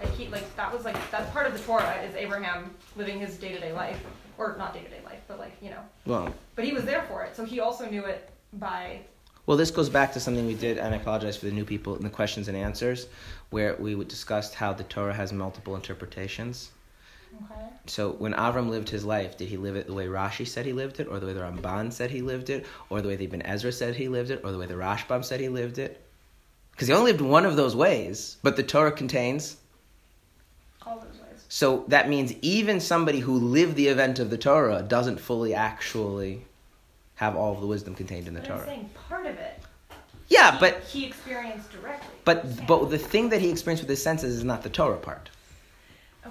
Like 0.00 0.14
he 0.14 0.28
like 0.28 0.56
that 0.56 0.72
was 0.72 0.84
like 0.84 0.96
that's 1.10 1.30
part 1.32 1.46
of 1.46 1.52
the 1.52 1.58
Torah 1.58 2.00
is 2.02 2.14
Abraham 2.14 2.70
living 2.96 3.18
his 3.18 3.36
day 3.36 3.52
to 3.52 3.58
day 3.60 3.72
life 3.72 4.00
or 4.38 4.54
not 4.56 4.72
day 4.72 4.82
to 4.82 4.88
day 4.88 5.00
life, 5.04 5.20
but 5.26 5.38
like 5.38 5.56
you 5.60 5.70
know. 5.70 5.80
Well, 6.06 6.32
But 6.54 6.64
he 6.64 6.72
was 6.72 6.84
there 6.84 7.02
for 7.02 7.24
it, 7.24 7.34
so 7.36 7.44
he 7.44 7.58
also 7.60 7.88
knew 7.90 8.04
it 8.04 8.30
by 8.54 9.00
Well, 9.46 9.56
this 9.56 9.70
goes 9.70 9.88
back 9.88 10.12
to 10.12 10.20
something 10.20 10.46
we 10.46 10.54
did, 10.54 10.78
and 10.78 10.94
I 10.94 10.98
apologize 10.98 11.36
for 11.36 11.46
the 11.46 11.52
new 11.52 11.64
people 11.64 11.96
in 11.96 12.02
the 12.02 12.10
questions 12.10 12.48
and 12.48 12.56
answers, 12.56 13.06
where 13.50 13.74
we 13.76 13.94
would 13.94 14.06
discussed 14.08 14.54
how 14.54 14.72
the 14.72 14.84
Torah 14.84 15.14
has 15.14 15.32
multiple 15.32 15.74
interpretations. 15.74 16.70
Okay. 17.34 17.64
So 17.86 18.10
when 18.12 18.32
Avram 18.34 18.68
lived 18.68 18.88
his 18.88 19.04
life, 19.04 19.36
did 19.36 19.48
he 19.48 19.56
live 19.56 19.76
it 19.76 19.86
the 19.86 19.94
way 19.94 20.06
Rashi 20.06 20.46
said 20.46 20.66
he 20.66 20.72
lived 20.72 21.00
it, 21.00 21.08
or 21.08 21.18
the 21.20 21.26
way 21.26 21.32
the 21.32 21.40
Ramban 21.40 21.92
said 21.92 22.10
he 22.10 22.22
lived 22.22 22.50
it, 22.50 22.66
or 22.90 23.00
the 23.00 23.08
way 23.08 23.16
the 23.16 23.24
Ibn 23.24 23.42
Ezra 23.42 23.72
said 23.72 23.94
he 23.96 24.08
lived 24.08 24.30
it, 24.30 24.40
or 24.44 24.52
the 24.52 24.58
way 24.58 24.66
the 24.66 24.74
Rashbam 24.74 25.24
said 25.24 25.40
he 25.40 25.48
lived 25.48 25.78
it? 25.78 26.00
Because 26.72 26.88
he 26.88 26.94
only 26.94 27.12
lived 27.12 27.22
one 27.22 27.44
of 27.46 27.56
those 27.56 27.74
ways, 27.74 28.36
but 28.42 28.56
the 28.56 28.62
Torah 28.62 28.92
contains. 28.92 29.56
all 30.86 30.96
those 30.98 31.20
ways. 31.20 31.44
So 31.48 31.84
that 31.88 32.08
means 32.08 32.32
even 32.42 32.78
somebody 32.80 33.20
who 33.20 33.34
lived 33.38 33.74
the 33.74 33.88
event 33.88 34.18
of 34.18 34.30
the 34.30 34.38
Torah 34.38 34.82
doesn't 34.82 35.18
fully 35.18 35.54
actually 35.54 36.44
have 37.16 37.34
all 37.36 37.52
of 37.54 37.60
the 37.60 37.66
wisdom 37.66 37.94
contained 37.94 38.28
in 38.28 38.34
the 38.34 38.40
But 38.40 38.50
I'm 38.50 38.56
Torah. 38.58 38.66
saying 38.66 38.90
part 39.08 39.26
of 39.26 39.34
it. 39.38 39.60
Yeah, 40.28 40.52
he- 40.52 40.58
but 40.60 40.80
he 40.84 41.04
experienced 41.06 41.72
directly. 41.72 42.14
but 42.24 42.66
but 42.66 42.90
the 42.90 42.98
thing 42.98 43.30
that 43.30 43.40
he 43.40 43.50
experienced 43.50 43.82
with 43.82 43.90
his 43.90 44.02
senses 44.02 44.36
is 44.36 44.44
not 44.44 44.62
the 44.62 44.68
Torah 44.70 44.98
part. 44.98 45.30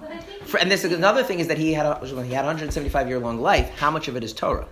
Think 0.00 0.42
For, 0.44 0.58
and 0.58 0.70
this 0.70 0.84
another 0.84 1.22
thing 1.22 1.40
is 1.40 1.48
that 1.48 1.58
he 1.58 1.72
had 1.72 1.86
a, 1.86 2.04
he 2.06 2.32
had 2.32 2.44
175 2.44 3.08
year 3.08 3.18
long 3.18 3.40
life. 3.40 3.70
How 3.78 3.90
much 3.90 4.08
of 4.08 4.16
it 4.16 4.24
is 4.24 4.32
Torah? 4.32 4.66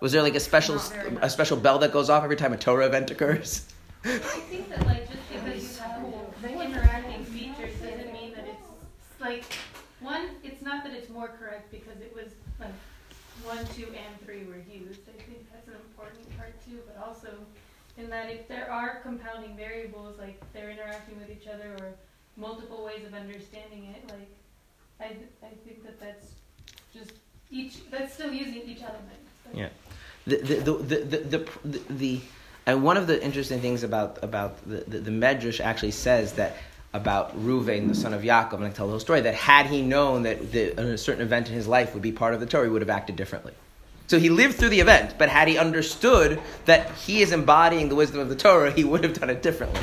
Was 0.00 0.12
there 0.12 0.22
like 0.22 0.34
a 0.34 0.40
special 0.40 0.76
Not 0.76 0.92
very 0.92 1.10
much. 1.12 1.22
a 1.24 1.30
special 1.30 1.56
bell 1.56 1.78
that 1.78 1.92
goes 1.92 2.10
off 2.10 2.22
every 2.22 2.36
time 2.36 2.52
a 2.52 2.56
Torah 2.56 2.86
event 2.86 3.10
occurs? 3.10 3.66
I 4.04 4.08
think 4.18 4.68
that 4.68 4.86
like 4.86 5.10
just 5.10 5.28
because 5.32 5.78
you 5.80 6.52
have 6.52 6.60
interacting 6.60 7.24
features 7.24 7.74
doesn't 7.80 8.12
mean 8.12 8.32
that 8.34 8.46
it's 8.46 9.20
like 9.20 9.44
one. 10.00 10.28
It's 10.44 10.62
not 10.62 10.84
that 10.84 10.92
it's 10.92 11.08
more 11.08 11.28
correct 11.28 11.70
because 11.70 12.00
it 12.00 12.14
was 12.14 12.32
like 12.60 12.74
one, 13.42 13.64
two, 13.74 13.86
and 13.86 14.20
three 14.24 14.44
were 14.44 14.62
used. 14.70 15.00
I 15.08 15.22
think 15.22 15.50
that's 15.52 15.68
an 15.68 15.74
important 15.74 16.36
part 16.36 16.52
too. 16.64 16.78
But 16.86 17.04
also 17.04 17.28
in 17.98 18.10
that 18.10 18.30
if 18.30 18.46
there 18.48 18.70
are 18.70 19.00
compounding 19.02 19.56
variables 19.56 20.18
like 20.18 20.40
they're 20.52 20.70
interacting 20.70 21.18
with 21.18 21.30
each 21.30 21.48
other 21.48 21.74
or 21.80 21.94
multiple 22.36 22.84
ways 22.84 23.04
of 23.06 23.14
understanding 23.14 23.94
it, 23.94 24.02
like 24.10 24.28
I 25.00 25.04
I 25.44 25.50
think 25.64 25.84
that 25.84 26.00
that's 26.00 26.28
just 26.94 27.12
each, 27.50 27.90
that's 27.90 28.14
still 28.14 28.32
using 28.32 28.62
each 28.62 28.82
element. 28.82 29.18
but- 29.44 29.56
Yeah. 29.58 29.68
The 30.26 30.36
the 30.38 30.54
the 30.56 30.72
the 30.72 31.16
the, 31.18 31.48
the, 31.64 31.78
the 31.90 32.20
and 32.66 32.82
one 32.82 32.96
of 32.96 33.06
the 33.06 33.22
interesting 33.22 33.60
things 33.60 33.84
about 33.84 34.18
about 34.22 34.58
the, 34.68 34.78
the, 34.88 34.98
the 34.98 35.10
Medrash 35.10 35.60
actually 35.60 35.92
says 35.92 36.32
that 36.32 36.56
about 36.92 37.38
Ruvain, 37.44 37.88
the 37.88 37.94
son 37.94 38.14
of 38.14 38.22
Yaakov, 38.22 38.54
and 38.54 38.64
I 38.64 38.70
tell 38.70 38.86
the 38.86 38.92
whole 38.92 39.00
story, 39.00 39.20
that 39.20 39.34
had 39.34 39.66
he 39.66 39.82
known 39.82 40.22
that 40.22 40.50
the, 40.50 40.70
a 40.80 40.96
certain 40.98 41.22
event 41.22 41.48
in 41.48 41.54
his 41.54 41.66
life 41.68 41.92
would 41.92 42.02
be 42.02 42.10
part 42.10 42.32
of 42.32 42.40
the 42.40 42.46
Torah, 42.46 42.64
he 42.64 42.70
would 42.72 42.80
have 42.80 42.90
acted 42.90 43.16
differently. 43.16 43.52
So 44.06 44.18
he 44.18 44.30
lived 44.30 44.54
through 44.56 44.70
the 44.70 44.80
event, 44.80 45.14
but 45.18 45.28
had 45.28 45.46
he 45.46 45.58
understood 45.58 46.40
that 46.64 46.90
he 46.94 47.20
is 47.22 47.32
embodying 47.32 47.88
the 47.90 47.94
wisdom 47.96 48.20
of 48.20 48.28
the 48.28 48.36
Torah, 48.36 48.70
he 48.70 48.82
would 48.84 49.04
have 49.04 49.12
done 49.14 49.28
it 49.30 49.42
differently. 49.42 49.80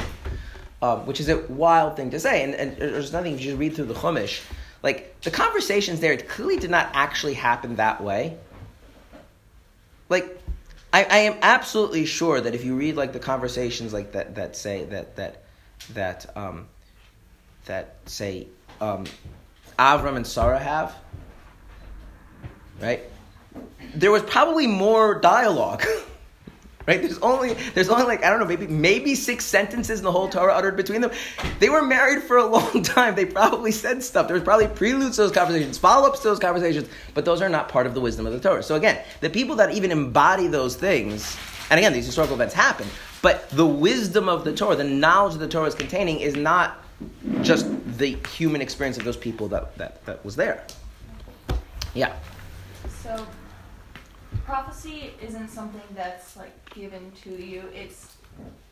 Um, 0.84 1.06
which 1.06 1.22
is 1.22 1.30
a 1.30 1.38
wild 1.48 1.96
thing 1.96 2.10
to 2.10 2.20
say. 2.20 2.44
And, 2.44 2.54
and 2.56 2.76
there's 2.76 3.14
nothing, 3.14 3.36
if 3.36 3.40
you 3.40 3.52
just 3.52 3.58
read 3.58 3.74
through 3.74 3.86
the 3.86 3.94
Chumash, 3.94 4.42
like 4.82 5.18
the 5.22 5.32
conversations 5.32 6.02
there, 6.02 6.18
clearly 6.18 6.58
did 6.58 6.72
not 6.72 6.90
actually 6.92 7.36
happen 7.36 7.78
that 7.78 8.04
way. 8.04 8.36
Like, 10.10 10.38
I, 10.92 11.06
I 11.06 11.18
am 11.20 11.38
absolutely 11.42 12.06
sure 12.06 12.42
that 12.42 12.54
if 12.54 12.66
you 12.66 12.76
read 12.76 12.98
like 12.98 13.14
the 13.14 13.20
conversations 13.20 13.94
like 13.94 14.12
that 14.12 14.36
that 14.36 14.58
say 14.58 14.84
that 14.84 15.16
that 15.16 15.44
that 15.94 16.36
um, 16.36 16.68
that 17.64 17.96
say 18.06 18.48
um, 18.82 19.06
Avram 19.80 20.18
and 20.18 20.28
Sarah 20.28 20.60
have, 20.60 20.94
right? 22.82 23.04
There 23.96 24.12
was 24.12 24.24
probably 24.24 24.68
more 24.68 25.18
dialogue. 25.22 25.86
Right? 26.86 27.02
There's 27.02 27.20
only 27.20 27.54
there's 27.74 27.90
only 27.90 28.04
like 28.04 28.24
I 28.24 28.30
don't 28.30 28.40
know 28.40 28.46
maybe 28.46 28.68
maybe 28.68 29.16
six 29.16 29.46
sentences 29.46 30.00
in 30.00 30.04
the 30.04 30.12
whole 30.12 30.28
Torah 30.28 30.54
uttered 30.54 30.76
between 30.76 31.02
them. 31.02 31.12
They 31.60 31.70
were 31.70 31.82
married 31.82 32.24
for 32.24 32.38
a 32.38 32.46
long 32.58 32.84
time. 32.84 33.16
They 33.16 33.26
probably 33.26 33.72
said 33.72 34.04
stuff. 34.04 34.28
There 34.28 34.34
was 34.34 34.44
probably 34.44 34.68
preludes 34.68 35.16
to 35.16 35.24
those 35.24 35.32
conversations, 35.32 35.78
follow 35.78 36.08
ups 36.08 36.20
to 36.20 36.30
those 36.30 36.40
conversations, 36.40 36.90
but 37.14 37.24
those 37.24 37.42
are 37.42 37.50
not 37.50 37.70
part 37.70 37.88
of 37.88 37.94
the 37.94 38.02
wisdom 38.02 38.26
of 38.26 38.34
the 38.34 38.40
Torah. 38.40 38.64
So 38.64 38.76
again, 38.76 39.02
the 39.22 39.30
people 39.30 39.56
that 39.58 39.74
even 39.74 39.92
embody 39.92 40.48
those 40.48 40.76
things, 40.76 41.38
and 41.70 41.78
again, 41.78 41.94
these 41.94 42.06
historical 42.06 42.36
events 42.36 42.54
happen, 42.54 42.88
but 43.22 43.50
the 43.52 43.66
wisdom 43.66 44.28
of 44.28 44.44
the 44.44 44.54
Torah, 44.54 44.76
the 44.76 44.84
knowledge 44.84 45.36
the 45.36 45.48
Torah 45.48 45.68
is 45.68 45.76
containing, 45.76 46.20
is 46.20 46.36
not 46.36 46.84
just 47.42 47.66
the 47.98 48.18
human 48.30 48.62
experience 48.62 48.98
of 48.98 49.06
those 49.06 49.18
people 49.18 49.48
that 49.48 49.78
that, 49.78 50.06
that 50.06 50.24
was 50.26 50.36
there. 50.36 50.66
Yeah. 51.94 52.14
So, 53.02 53.26
prophecy 54.46 55.14
isn't 55.22 55.50
something 55.50 55.82
that's 55.96 56.36
like 56.38 56.52
given 56.74 57.12
to 57.24 57.30
you. 57.32 57.64
It's 57.74 58.16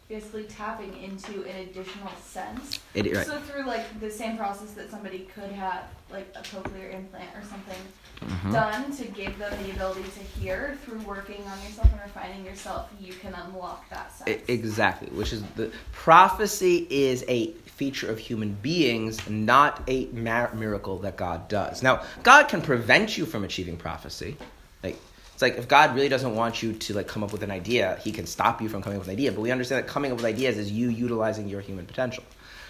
basically 0.10 0.44
tapping 0.44 0.96
into 1.02 1.44
an 1.46 1.56
additional 1.70 2.12
sense. 2.22 2.80
It, 2.94 3.16
right. 3.16 3.26
So 3.26 3.40
through 3.40 3.66
like 3.66 4.00
the 4.02 4.12
same 4.12 4.38
process 4.38 4.72
that 4.72 4.92
somebody 4.92 5.20
could 5.34 5.52
have 5.52 5.84
like 6.12 6.28
a 6.36 6.40
cochlear 6.42 6.94
implant 6.94 7.30
or 7.36 7.44
something 7.44 7.78
Mhm. 8.22 8.52
done 8.54 8.96
to 8.98 9.06
give 9.06 9.40
them 9.40 9.52
the 9.64 9.72
ability 9.72 10.04
to 10.04 10.20
hear 10.40 10.78
through 10.86 11.00
working 11.00 11.44
on 11.48 11.60
yourself 11.64 11.88
and 11.92 12.02
refining 12.02 12.46
yourself, 12.46 12.88
you 13.00 13.14
can 13.14 13.34
unlock 13.34 13.90
that 13.90 14.16
sense. 14.16 14.30
I- 14.48 14.52
exactly, 14.52 15.08
which 15.10 15.34
is 15.34 15.42
the 15.56 15.72
prophecy 15.92 16.86
is 16.92 17.24
a 17.28 17.52
feature 17.66 18.12
of 18.12 18.20
human 18.20 18.54
beings, 18.62 19.28
not 19.28 19.82
a 19.88 20.06
mar- 20.08 20.54
miracle 20.54 21.00
that 21.00 21.16
God 21.18 21.48
does. 21.48 21.82
Now, 21.82 22.04
God 22.22 22.48
can 22.48 22.62
prevent 22.62 23.18
you 23.18 23.26
from 23.26 23.44
achieving 23.44 23.76
prophecy. 23.78 24.38
Like 24.84 25.00
it's 25.42 25.56
like 25.56 25.60
if 25.60 25.68
God 25.68 25.96
really 25.96 26.08
doesn't 26.08 26.36
want 26.36 26.62
you 26.62 26.74
to 26.74 26.94
like 26.94 27.08
come 27.08 27.24
up 27.24 27.32
with 27.32 27.42
an 27.42 27.50
idea, 27.50 27.98
He 28.04 28.12
can 28.12 28.28
stop 28.28 28.62
you 28.62 28.70
from 28.70 28.84
coming 28.84 28.98
up 28.98 29.02
with 29.02 29.08
an 29.08 29.14
idea. 29.14 29.32
But 29.32 29.42
we 29.42 29.50
understand 29.50 29.84
that 29.84 29.90
coming 29.90 30.12
up 30.12 30.18
with 30.18 30.26
ideas 30.26 30.56
is 30.60 30.72
you 30.72 30.90
utilizing 30.90 31.48
your 31.50 31.62
human 31.62 31.88
potential. 31.88 32.24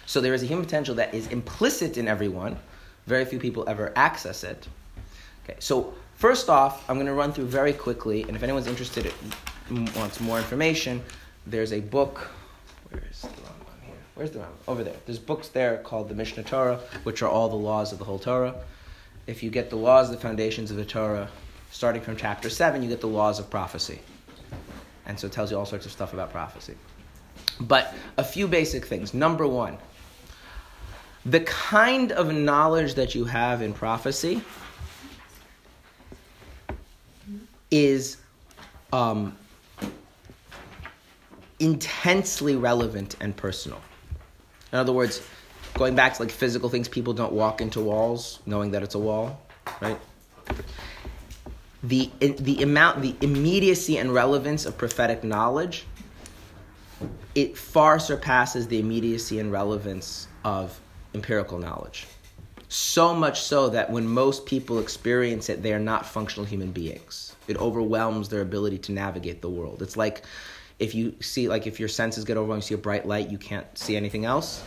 So 0.06 0.22
there 0.22 0.32
is 0.32 0.42
a 0.42 0.46
human 0.46 0.64
potential 0.64 0.94
that 0.94 1.12
is 1.12 1.26
implicit 1.26 1.98
in 1.98 2.08
everyone. 2.08 2.56
Very 3.06 3.26
few 3.26 3.38
people 3.38 3.68
ever 3.68 3.92
access 3.94 4.42
it. 4.42 4.66
Okay, 5.44 5.56
so 5.58 5.92
first 6.14 6.48
off, 6.48 6.88
I'm 6.88 6.96
going 6.96 7.08
to 7.08 7.12
run 7.12 7.34
through 7.34 7.46
very 7.46 7.74
quickly, 7.74 8.22
and 8.22 8.34
if 8.34 8.42
anyone's 8.42 8.66
interested, 8.66 9.12
in, 9.68 9.84
wants 9.94 10.18
more 10.20 10.38
information, 10.38 11.02
there's 11.46 11.74
a 11.74 11.80
book. 11.80 12.30
Where 12.88 13.02
is 13.10 13.20
the 13.20 13.28
Rambam 13.28 13.82
here? 13.84 13.94
Where's 14.14 14.30
the 14.30 14.38
Rambam? 14.38 14.66
Over 14.66 14.82
there. 14.82 14.96
There's 15.04 15.18
books 15.18 15.48
there 15.48 15.76
called 15.78 16.08
the 16.08 16.14
Mishnah 16.14 16.44
Torah, 16.44 16.80
which 17.02 17.20
are 17.20 17.28
all 17.28 17.50
the 17.50 17.56
laws 17.56 17.92
of 17.92 17.98
the 17.98 18.04
whole 18.06 18.18
Torah. 18.18 18.54
If 19.26 19.42
you 19.42 19.50
get 19.50 19.68
the 19.68 19.76
laws, 19.76 20.10
the 20.10 20.16
foundations 20.16 20.70
of 20.70 20.78
the 20.78 20.84
Torah, 20.84 21.28
starting 21.72 22.02
from 22.02 22.16
chapter 22.16 22.48
seven, 22.48 22.82
you 22.82 22.88
get 22.88 23.00
the 23.00 23.08
laws 23.08 23.40
of 23.40 23.50
prophecy, 23.50 23.98
and 25.06 25.18
so 25.18 25.26
it 25.26 25.32
tells 25.32 25.50
you 25.50 25.58
all 25.58 25.66
sorts 25.66 25.86
of 25.86 25.90
stuff 25.90 26.12
about 26.12 26.30
prophecy. 26.30 26.76
But 27.60 27.94
a 28.18 28.22
few 28.22 28.46
basic 28.46 28.84
things. 28.84 29.14
Number 29.14 29.46
one, 29.46 29.78
the 31.24 31.40
kind 31.40 32.12
of 32.12 32.32
knowledge 32.32 32.94
that 32.94 33.14
you 33.14 33.24
have 33.24 33.62
in 33.62 33.72
prophecy 33.72 34.42
is 37.70 38.18
um, 38.92 39.36
intensely 41.58 42.54
relevant 42.54 43.16
and 43.20 43.34
personal. 43.34 43.80
In 44.72 44.78
other 44.78 44.92
words, 44.92 45.22
going 45.74 45.94
back 45.94 46.14
to 46.14 46.22
like 46.22 46.30
physical 46.30 46.68
things, 46.68 46.88
people 46.88 47.14
don't 47.14 47.32
walk 47.32 47.60
into 47.60 47.80
walls 47.80 48.40
knowing 48.44 48.72
that 48.72 48.82
it's 48.82 48.94
a 48.94 48.98
wall, 48.98 49.40
right? 49.80 49.98
The 51.82 52.10
the 52.18 52.62
amount, 52.62 53.02
the 53.02 53.16
immediacy 53.20 53.98
and 53.98 54.14
relevance 54.14 54.66
of 54.66 54.78
prophetic 54.78 55.24
knowledge, 55.24 55.84
it 57.34 57.56
far 57.56 57.98
surpasses 57.98 58.68
the 58.68 58.78
immediacy 58.78 59.40
and 59.40 59.50
relevance 59.50 60.28
of 60.44 60.78
empirical 61.14 61.58
knowledge. 61.58 62.06
So 62.68 63.14
much 63.14 63.42
so 63.42 63.68
that 63.70 63.90
when 63.90 64.06
most 64.06 64.46
people 64.46 64.78
experience 64.78 65.50
it, 65.50 65.62
they 65.62 65.74
are 65.74 65.78
not 65.78 66.06
functional 66.06 66.46
human 66.46 66.72
beings. 66.72 67.36
It 67.46 67.58
overwhelms 67.58 68.28
their 68.28 68.40
ability 68.40 68.78
to 68.78 68.92
navigate 68.92 69.42
the 69.42 69.50
world. 69.50 69.82
It's 69.82 69.96
like 69.96 70.22
if 70.78 70.94
you 70.94 71.14
see, 71.20 71.48
like 71.48 71.66
if 71.66 71.78
your 71.78 71.88
senses 71.88 72.24
get 72.24 72.36
overwhelmed, 72.36 72.62
you 72.62 72.68
see 72.68 72.74
a 72.74 72.78
bright 72.78 73.06
light, 73.06 73.30
you 73.30 73.38
can't 73.38 73.66
see 73.76 73.96
anything 73.96 74.24
else. 74.24 74.62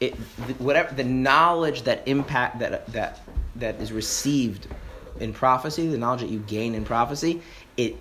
It, 0.00 0.14
whatever 0.58 0.94
the 0.94 1.04
knowledge 1.04 1.82
that 1.82 2.06
impact 2.06 2.58
that 2.58 2.86
that 2.92 3.20
that 3.56 3.80
is 3.80 3.92
received 3.92 4.66
in 5.20 5.32
prophecy, 5.32 5.88
the 5.88 5.98
knowledge 5.98 6.20
that 6.20 6.30
you 6.30 6.40
gain 6.40 6.74
in 6.74 6.84
prophecy, 6.84 7.42
it 7.76 7.96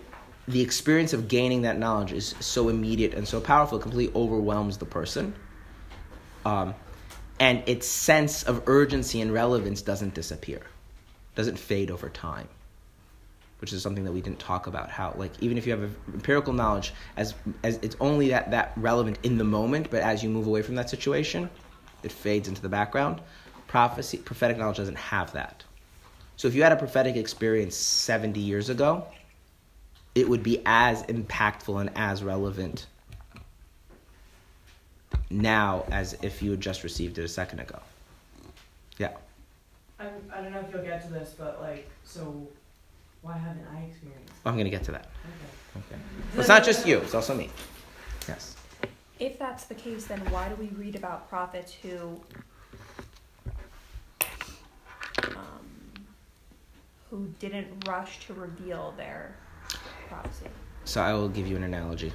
the 0.48 0.62
experience 0.62 1.14
of 1.14 1.28
gaining 1.28 1.62
that 1.62 1.78
knowledge 1.80 2.12
is 2.12 2.36
so 2.40 2.68
immediate 2.68 3.14
and 3.14 3.28
so 3.28 3.40
powerful, 3.40 3.78
it 3.78 3.82
completely 3.82 4.14
overwhelms 4.14 4.78
the 4.78 4.86
person. 4.86 5.34
Um, 6.46 6.76
and 7.40 7.64
its 7.66 7.88
sense 7.88 8.44
of 8.44 8.64
urgency 8.68 9.22
and 9.22 9.34
relevance 9.34 9.82
doesn't 9.82 10.14
disappear, 10.14 10.62
doesn't 11.36 11.58
fade 11.58 11.90
over 11.90 12.10
time, 12.10 12.50
which 13.60 13.72
is 13.72 13.82
something 13.82 14.04
that 14.04 14.12
we 14.12 14.22
didn't 14.22 14.40
talk 14.40 14.68
about. 14.68 14.90
How, 14.90 15.14
like, 15.18 15.32
even 15.42 15.58
if 15.58 15.66
you 15.66 15.72
have 15.72 15.96
empirical 16.14 16.54
knowledge, 16.54 16.94
as 17.16 17.34
as 17.64 17.78
it's 17.82 17.96
only 18.02 18.30
that 18.30 18.52
that 18.52 18.74
relevant 18.76 19.20
in 19.24 19.38
the 19.38 19.44
moment, 19.46 19.90
but 19.90 20.02
as 20.02 20.24
you 20.24 20.30
move 20.30 20.48
away 20.48 20.62
from 20.62 20.76
that 20.76 20.90
situation, 20.90 21.50
it 22.04 22.12
fades 22.12 22.48
into 22.50 22.62
the 22.62 22.70
background. 22.70 23.22
Prophecy, 23.68 24.18
prophetic 24.18 24.58
knowledge 24.58 24.78
doesn't 24.78 24.98
have 24.98 25.32
that. 25.34 25.64
So 26.44 26.50
if 26.50 26.56
you 26.56 26.64
had 26.64 26.74
a 26.74 26.76
prophetic 26.76 27.16
experience 27.16 27.74
seventy 27.74 28.42
years 28.42 28.68
ago, 28.68 29.08
it 30.14 30.28
would 30.28 30.44
be 30.44 30.62
as 30.66 31.02
impactful 31.04 31.80
and 31.80 31.90
as 31.96 32.22
relevant 32.22 32.88
now 35.30 35.86
as 35.90 36.18
if 36.22 36.42
you 36.42 36.52
had 36.52 36.60
just 36.60 36.84
received 36.84 37.18
it 37.18 37.24
a 37.24 37.30
second 37.30 37.62
ago. 37.62 37.80
Yeah. 38.98 39.12
I'm, 39.98 40.10
I 40.36 40.42
don't 40.42 40.52
know 40.52 40.60
if 40.60 40.74
you'll 40.74 40.84
get 40.84 41.06
to 41.06 41.14
this, 41.14 41.34
but 41.38 41.62
like, 41.62 41.90
so 42.04 42.46
why 43.22 43.38
haven't 43.38 43.66
I 43.74 43.84
experienced? 43.84 44.34
I'm 44.46 44.56
going 44.56 44.66
to 44.66 44.70
get 44.70 44.84
to 44.84 44.92
that. 44.92 45.08
Okay. 45.78 45.86
Okay. 45.94 46.02
It's 46.38 46.50
not 46.50 46.66
just 46.66 46.86
you, 46.86 46.98
it's 46.98 47.16
also 47.16 47.36
me. 47.36 47.52
Yes. 48.28 48.58
If 49.18 49.40
that's 49.40 49.64
the 49.64 49.76
case, 49.76 50.08
then 50.08 50.20
why 50.30 50.50
do 50.50 50.56
we 50.56 50.68
read 50.78 50.98
about 50.98 51.30
prophets 51.30 51.74
who 51.74 52.20
who 57.14 57.28
didn't 57.38 57.68
rush 57.88 58.26
to 58.26 58.34
reveal 58.34 58.92
their 58.98 59.36
prophecy? 60.10 60.48
So 60.84 61.00
I 61.00 61.14
will 61.14 61.30
give 61.30 61.46
you 61.46 61.56
an 61.56 61.64
analogy. 61.64 62.12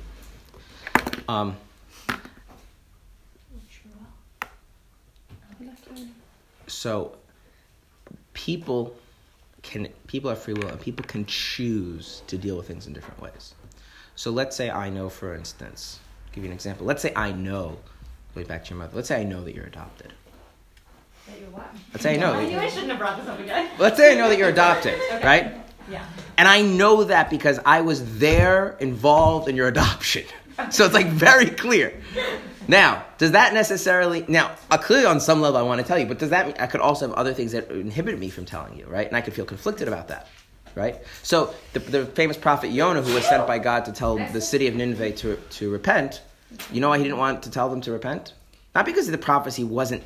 Um, 1.29 1.57
so 6.67 7.13
people 8.33 8.93
can 9.63 9.87
people 10.09 10.31
have 10.31 10.41
free 10.41 10.55
will 10.55 10.67
and 10.67 10.81
people 10.81 11.05
can 11.07 11.25
choose 11.27 12.23
to 12.27 12.37
deal 12.37 12.57
with 12.57 12.67
things 12.67 12.89
in 12.89 12.93
different 12.93 13.21
ways. 13.21 13.55
So 14.17 14.33
let's 14.33 14.57
say 14.57 14.69
I 14.69 14.91
know, 14.91 15.09
for 15.09 15.33
instance, 15.33 16.01
I'll 16.27 16.35
give 16.35 16.43
you 16.43 16.51
an 16.51 16.55
example. 16.55 16.87
Let's 16.87 17.03
say 17.03 17.13
I 17.15 17.31
know, 17.31 17.79
going 18.35 18.49
back 18.49 18.65
to 18.65 18.71
your 18.71 18.81
mother. 18.81 18.97
Let's 18.97 19.07
say 19.07 19.21
I 19.21 19.25
know 19.25 19.45
that 19.45 19.55
you're 19.55 19.67
adopted. 19.67 20.13
That 21.31 21.41
you're 21.41 21.51
what? 21.51 21.69
Let's 21.93 22.03
say 22.03 22.15
I 22.15 22.17
know. 22.17 22.33
I 22.35 22.47
knew 22.47 22.59
I 22.59 22.69
shouldn't 22.69 22.91
have 22.91 22.99
brought 22.99 23.19
this 23.19 23.29
up 23.29 23.39
again. 23.39 23.69
let's 23.79 23.97
say 23.97 24.13
I 24.13 24.15
know 24.17 24.29
that 24.29 24.39
you're 24.39 24.49
adopted, 24.49 24.99
right? 25.25 25.55
Yeah. 25.91 26.05
And 26.37 26.47
I 26.47 26.63
know 26.63 27.05
that 27.05 27.31
because 27.31 27.59
I 27.65 27.81
was 27.81 28.19
there 28.19 28.77
involved 28.81 29.49
in 29.49 29.57
your 29.57 29.69
adoption. 29.69 30.25
So 30.71 30.85
it's 30.85 30.95
like 30.95 31.07
very 31.07 31.47
clear. 31.47 32.01
Now, 32.67 33.05
does 33.17 33.31
that 33.33 33.55
necessarily 33.55 34.25
now 34.29 34.55
uh, 34.71 34.77
clearly 34.77 35.07
on 35.07 35.21
some 35.21 35.41
level 35.41 35.59
I 35.59 35.63
want 35.63 35.81
to 35.81 35.87
tell 35.87 35.99
you, 35.99 36.05
but 36.07 36.19
does 36.19 36.31
that 36.31 36.47
mean 36.47 36.57
I 36.59 36.67
could 36.67 36.81
also 36.81 37.09
have 37.09 37.17
other 37.17 37.33
things 37.33 37.53
that 37.53 37.71
inhibit 37.71 38.19
me 38.19 38.29
from 38.29 38.45
telling 38.45 38.77
you, 38.79 38.87
right? 38.87 39.07
And 39.07 39.17
I 39.17 39.21
could 39.21 39.33
feel 39.35 39.45
conflicted 39.47 39.89
about 39.89 40.09
that. 40.09 40.29
right? 40.75 40.97
So 41.23 41.55
the, 41.73 41.79
the 41.79 42.07
famous 42.07 42.37
prophet 42.37 42.69
Yonah, 42.69 43.03
who 43.03 43.15
was 43.15 43.25
sent 43.25 43.47
by 43.47 43.59
God 43.59 43.85
to 43.87 43.93
tell 43.93 44.17
the 44.19 44.41
city 44.41 44.67
of 44.69 44.75
Nineveh 44.75 45.13
to, 45.13 45.37
to 45.37 45.71
repent, 45.71 46.21
you 46.73 46.81
know 46.81 46.91
why 46.91 46.99
he 46.99 47.05
didn't 47.05 47.19
want 47.19 47.43
to 47.45 47.51
tell 47.51 47.69
them 47.71 47.81
to 47.83 47.93
repent? 47.93 48.35
Not 48.75 48.85
because 48.85 49.07
the 49.07 49.17
prophecy 49.19 49.65
wasn't. 49.65 50.03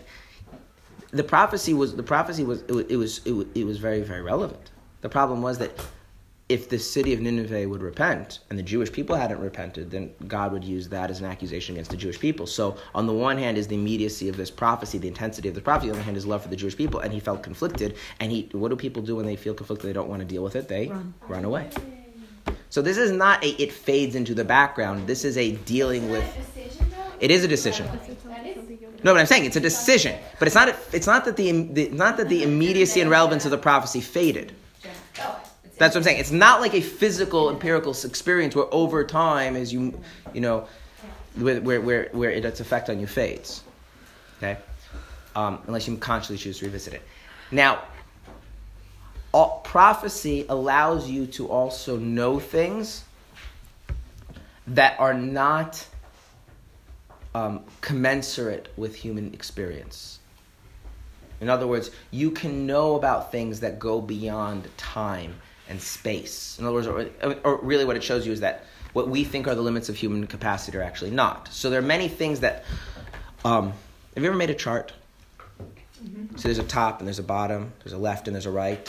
The 1.13 1.25
prophecy 1.25 1.75
was 1.75 1.95
the 1.95 2.03
prophecy 2.03 2.45
was 2.45 2.63
it 2.63 2.73
was 2.73 2.85
it 2.89 2.97
was, 2.97 3.21
it 3.25 3.33
was, 3.33 3.47
it 3.55 3.65
was 3.65 3.79
very 3.79 4.01
very 4.03 4.23
relevant. 4.23 4.71
The 5.03 5.09
problem 5.09 5.43
was 5.43 5.59
that 5.59 5.73
if 6.49 6.69
the 6.69 6.79
city 6.79 7.15
of 7.15 7.21
Nineveh 7.21 7.67
would 7.69 7.83
repent 7.83 8.41
and 8.51 8.59
the 8.59 8.63
Jewish 8.63 8.93
people 8.93 9.17
hadn't 9.17 9.41
repented, 9.41 9.91
then 9.91 10.13
God 10.29 10.53
would 10.53 10.65
use 10.65 10.89
that 10.91 11.11
as 11.11 11.21
an 11.21 11.27
accusation 11.27 11.77
against 11.77 11.91
the 11.91 11.97
Jewish 11.97 12.21
people. 12.21 12.47
So, 12.47 12.77
on 12.95 13.07
the 13.07 13.13
one 13.13 13.39
hand, 13.39 13.57
is 13.57 13.69
the 13.69 13.75
immediacy 13.75 14.29
of 14.29 14.37
this 14.37 14.51
prophecy, 14.51 14.99
the 14.99 15.09
intensity 15.09 15.49
of 15.49 15.55
the 15.55 15.63
prophecy. 15.63 15.89
On 15.89 15.95
the 15.95 16.01
other 16.01 16.05
hand, 16.05 16.17
is 16.17 16.27
love 16.27 16.43
for 16.43 16.49
the 16.49 16.57
Jewish 16.57 16.77
people, 16.77 17.01
and 17.01 17.11
he 17.13 17.21
felt 17.21 17.43
conflicted. 17.43 17.97
And 18.21 18.31
he, 18.31 18.51
what 18.53 18.69
do 18.69 18.77
people 18.77 19.03
do 19.03 19.17
when 19.17 19.25
they 19.25 19.37
feel 19.37 19.55
conflicted? 19.55 19.89
They 19.89 19.95
don't 19.95 20.11
want 20.11 20.21
to 20.21 20.27
deal 20.27 20.43
with 20.43 20.55
it. 20.57 20.69
They 20.69 20.89
Run. 20.89 21.15
run 21.27 21.45
away. 21.47 21.71
So 22.69 22.83
this 22.83 22.99
is 22.99 23.13
not 23.13 23.43
a 23.45 23.49
it 23.63 23.73
fades 23.73 24.15
into 24.15 24.35
the 24.35 24.45
background. 24.45 25.07
This 25.07 25.25
is 25.25 25.39
a 25.39 25.53
dealing 25.53 26.11
with. 26.11 26.25
a 26.25 26.61
decision 26.61 26.87
though? 26.91 27.13
It 27.21 27.31
is 27.31 27.45
a 27.45 27.49
decision. 27.49 27.87
That 27.87 28.47
is. 28.47 28.62
No, 29.05 29.13
but 29.13 29.21
I'm 29.21 29.27
saying 29.27 29.45
it's 29.45 29.57
a 29.57 29.61
decision. 29.61 30.19
But 30.39 30.49
it's 30.49 30.55
not. 30.55 30.75
It's 30.93 31.07
not 31.07 31.25
that 31.25 31.37
the, 31.37 31.51
the 31.51 31.89
not 31.91 32.17
that 32.19 32.29
the 32.29 32.43
immediacy 32.43 33.01
and 33.01 33.11
relevance 33.11 33.45
of 33.45 33.51
the 33.51 33.59
prophecy 33.59 34.01
faded. 34.01 34.55
That's 35.79 35.95
what 35.95 36.01
I'm 36.01 36.05
saying. 36.05 36.21
It's 36.21 36.31
not 36.31 36.61
like 36.61 36.75
a 36.75 36.81
physical 36.81 37.51
empirical 37.51 37.93
experience 38.05 38.55
where 38.55 38.73
over 38.73 39.05
time, 39.05 39.57
as 39.57 39.73
you 39.73 40.01
you 40.33 40.41
know, 40.41 40.69
where 41.37 41.61
where 41.61 41.81
where, 41.81 42.09
where 42.13 42.31
its 42.31 42.61
effect 42.61 42.89
on 42.89 43.01
you 43.01 43.07
fades. 43.07 43.65
Okay, 44.39 44.59
um, 45.35 45.59
unless 45.67 45.89
you 45.89 45.97
consciously 45.97 46.37
choose 46.37 46.59
to 46.59 46.67
revisit 46.67 46.95
it. 46.95 47.03
Now, 47.51 47.83
all, 49.33 49.61
prophecy 49.65 50.47
allows 50.49 51.11
you 51.11 51.27
to 51.27 51.49
also 51.49 51.97
know 51.97 52.39
things 52.39 53.05
that 54.69 54.99
are 55.01 55.15
not 55.15 55.87
um, 57.35 57.65
commensurate 57.81 58.69
with 58.77 58.95
human 58.95 59.33
experience. 59.33 60.21
In 61.41 61.49
other 61.49 61.67
words, 61.67 61.91
you 62.11 62.31
can 62.31 62.67
know 62.67 62.95
about 62.95 63.33
things 63.33 63.61
that 63.61 63.79
go 63.79 64.01
beyond 64.01 64.69
time 64.77 65.35
and 65.69 65.81
space. 65.81 66.57
In 66.59 66.67
other 66.67 66.75
words, 66.75 66.87
or, 66.87 67.11
or 67.45 67.57
really 67.63 67.85
what 67.85 67.97
it 67.97 68.03
shows 68.03 68.27
you 68.27 68.33
is 68.33 68.41
that 68.41 68.65
what 68.93 69.09
we 69.09 69.25
think 69.25 69.49
are 69.49 69.55
the 69.55 69.63
limits 69.63 69.89
of 69.89 69.97
human 69.97 70.27
capacity 70.27 70.79
are 70.79 70.83
actually 70.83 71.11
not. 71.11 71.49
So 71.49 71.71
there 71.71 71.81
are 71.81 71.83
many 71.83 72.09
things 72.09 72.41
that. 72.41 72.65
Um, 73.45 73.73
have 74.15 74.23
you 74.23 74.29
ever 74.29 74.37
made 74.37 74.51
a 74.51 74.55
chart? 74.55 74.93
So 76.37 76.43
there's 76.43 76.59
a 76.59 76.65
top 76.65 76.99
and 76.99 77.07
there's 77.07 77.19
a 77.19 77.25
bottom, 77.25 77.73
there's 77.83 77.93
a 77.93 77.99
left 77.99 78.29
and 78.29 78.35
there's 78.35 78.47
a 78.47 78.51
right. 78.51 78.89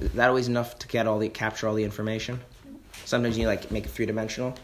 Is 0.00 0.12
that 0.12 0.28
always 0.28 0.48
enough 0.48 0.78
to 0.80 0.88
get 0.88 1.06
all 1.06 1.18
the 1.18 1.28
capture 1.28 1.68
all 1.68 1.74
the 1.74 1.84
information? 1.84 2.40
Sometimes 3.04 3.36
you 3.36 3.46
like 3.46 3.70
make 3.70 3.84
it 3.84 3.90
three 3.90 4.06
dimensional. 4.06 4.54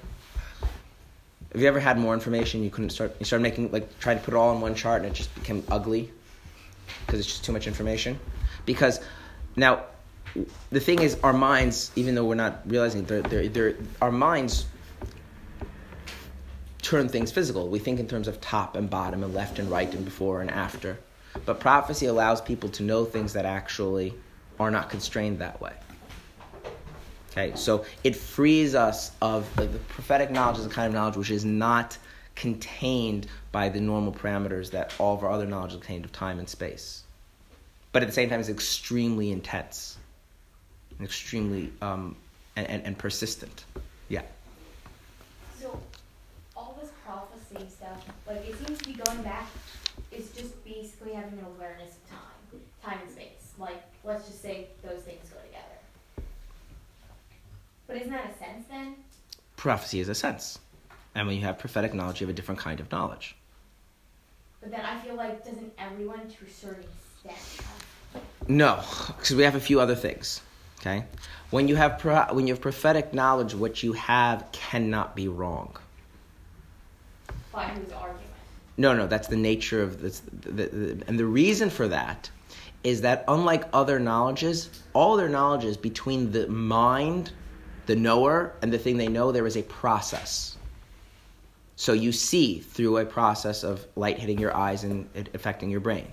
Have 1.53 1.63
you 1.63 1.69
ever 1.69 1.81
had 1.81 1.99
more 1.99 2.13
information 2.13 2.63
you 2.63 2.71
couldn't 2.71 2.91
start? 2.91 3.17
You 3.19 3.25
started 3.25 3.43
making 3.43 3.73
like 3.73 3.99
trying 4.01 4.19
to 4.19 4.25
put 4.25 4.35
it 4.35 4.37
all 4.37 4.55
in 4.55 4.61
one 4.61 4.75
chart 4.75 5.03
and 5.03 5.11
it 5.11 5.15
just 5.15 5.35
became 5.35 5.65
ugly 5.71 6.11
because 7.07 7.21
it's 7.21 7.29
just 7.29 7.45
too 7.45 7.53
much 7.53 7.67
information. 7.67 8.19
Because 8.67 9.01
now, 9.57 9.85
the 10.71 10.81
thing 10.81 11.01
is, 11.01 11.19
our 11.23 11.33
minds, 11.33 11.91
even 11.97 12.15
though 12.15 12.25
we're 12.25 12.35
not 12.35 12.61
realizing, 12.67 13.05
they're, 13.05 13.23
they're, 13.23 13.49
they're, 13.49 13.77
our 14.03 14.13
minds 14.13 14.67
turn 16.83 17.09
things 17.09 17.33
physical. 17.33 17.69
We 17.69 17.79
think 17.79 17.99
in 17.99 18.07
terms 18.07 18.29
of 18.29 18.41
top 18.41 18.77
and 18.77 18.89
bottom 18.89 19.25
and 19.25 19.35
left 19.35 19.59
and 19.59 19.71
right 19.71 19.93
and 19.93 20.05
before 20.05 20.43
and 20.43 20.51
after. 20.51 20.99
But 21.47 21.61
prophecy 21.61 22.07
allows 22.07 22.41
people 22.41 22.69
to 22.71 22.83
know 22.83 23.05
things 23.05 23.33
that 23.33 23.47
actually 23.47 24.15
are 24.61 24.71
not 24.71 24.91
constrained 24.91 25.39
that 25.39 25.61
way. 25.61 25.73
Okay, 27.39 27.55
so 27.55 27.85
it 28.03 28.17
frees 28.17 28.75
us 28.75 29.13
of 29.23 29.47
the 29.55 29.69
prophetic 29.91 30.33
knowledge 30.33 30.59
is 30.59 30.67
a 30.67 30.69
kind 30.69 30.89
of 30.89 30.95
knowledge 30.95 31.17
which 31.17 31.31
is 31.31 31.45
not 31.45 31.97
contained 32.35 33.29
by 33.53 33.69
the 33.69 33.81
normal 33.81 34.13
parameters 34.13 34.73
that 34.73 34.93
all 34.99 35.15
of 35.15 35.23
our 35.23 35.31
other 35.31 35.47
knowledge 35.47 35.71
is 35.71 35.77
contained 35.77 36.05
of 36.05 36.11
time 36.11 36.41
and 36.41 36.49
space. 36.49 37.05
But 37.93 38.03
at 38.03 38.09
the 38.09 38.13
same 38.13 38.29
time, 38.29 38.41
it's 38.41 38.49
extremely 38.49 39.31
intense, 39.31 39.99
and 40.99 41.07
extremely 41.07 41.73
um, 41.81 42.17
and, 42.57 42.67
and, 42.67 42.85
and 42.85 42.99
persistent. 42.99 43.67
Yeah. 44.09 44.23
So, 45.61 45.81
all 46.57 46.77
this 46.81 46.91
prophecy 47.07 47.69
stuff, 47.71 48.05
like 48.27 48.49
it 48.49 48.57
seems 48.67 48.81
to 48.81 48.85
be 48.85 48.95
going 48.95 49.23
back, 49.23 49.47
It's 50.11 50.33
just 50.37 50.65
basically 50.65 51.13
having 51.13 51.39
an 51.39 51.47
awareness 51.57 51.93
of 51.93 52.11
time, 52.11 52.61
time 52.83 52.99
and 53.01 53.13
space. 53.13 53.53
Like, 53.61 53.81
let's 54.03 54.27
just 54.27 54.43
say 54.43 54.67
those 54.83 55.03
things 55.03 55.29
go 55.31 55.41
together. 55.47 55.79
But 57.88 57.88
isn't 58.01 58.11
that 58.13 58.35
a 58.35 58.39
sense 58.39 58.67
then? 58.71 58.95
Prophecy 59.57 60.01
is 60.01 60.09
a 60.09 60.15
sense. 60.15 60.59
And 61.15 61.27
when 61.27 61.37
you 61.37 61.43
have 61.43 61.59
prophetic 61.59 61.95
knowledge, 61.95 62.21
you 62.21 62.27
have 62.27 62.35
a 62.35 62.37
different 62.37 62.61
kind 62.61 62.81
of 62.81 62.91
knowledge. 62.93 63.37
But 64.61 64.71
then 64.71 64.85
I 64.85 64.99
feel 65.01 65.15
like 65.15 65.45
doesn't 65.45 65.73
everyone 65.79 66.21
to 66.29 66.45
a 66.45 66.51
certain 66.51 66.85
extent 67.25 67.67
No, 68.49 68.83
because 69.07 69.35
we 69.37 69.43
have 69.45 69.55
a 69.55 69.61
few 69.61 69.81
other 69.81 69.95
things. 69.95 70.41
Okay, 70.81 71.05
when 71.51 71.67
you 71.67 71.75
have 71.77 71.99
pro- 71.99 72.33
when 72.33 72.47
you 72.47 72.53
have 72.55 72.61
prophetic 72.61 73.13
knowledge, 73.13 73.55
what 73.55 73.83
you 73.83 73.93
have 73.95 74.47
cannot 74.53 75.17
be 75.17 75.27
wrong. 75.29 75.77
by 77.53 77.65
whose 77.65 77.91
argument? 77.93 78.25
No, 78.77 78.95
no, 78.95 79.09
that's 79.09 79.27
the 79.27 79.37
nature 79.37 79.83
of 79.83 80.01
this. 80.01 80.21
The, 80.21 80.51
the, 80.51 81.03
and 81.09 81.19
the 81.19 81.25
reason 81.27 81.69
for 81.71 81.89
that 81.89 82.31
is 82.85 83.01
that 83.01 83.25
unlike 83.27 83.65
other 83.73 83.99
knowledges, 83.99 84.71
all 84.93 85.15
other 85.15 85.29
knowledges 85.29 85.77
between 85.77 86.31
the 86.31 86.47
mind, 86.47 87.33
the 87.89 87.97
knower, 87.97 88.53
and 88.61 88.71
the 88.71 88.79
thing 88.79 88.99
they 88.99 89.09
know, 89.09 89.33
there 89.33 89.47
is 89.47 89.57
a 89.57 89.63
process. 89.63 90.59
So 91.77 91.95
you 91.95 92.13
see 92.13 92.59
through 92.59 92.99
a 92.99 93.07
process 93.07 93.65
of 93.65 93.87
light 93.97 94.19
hitting 94.19 94.39
your 94.39 94.55
eyes 94.55 94.85
and 94.85 95.09
affecting 95.33 95.71
your 95.71 95.81
brain. 95.81 96.07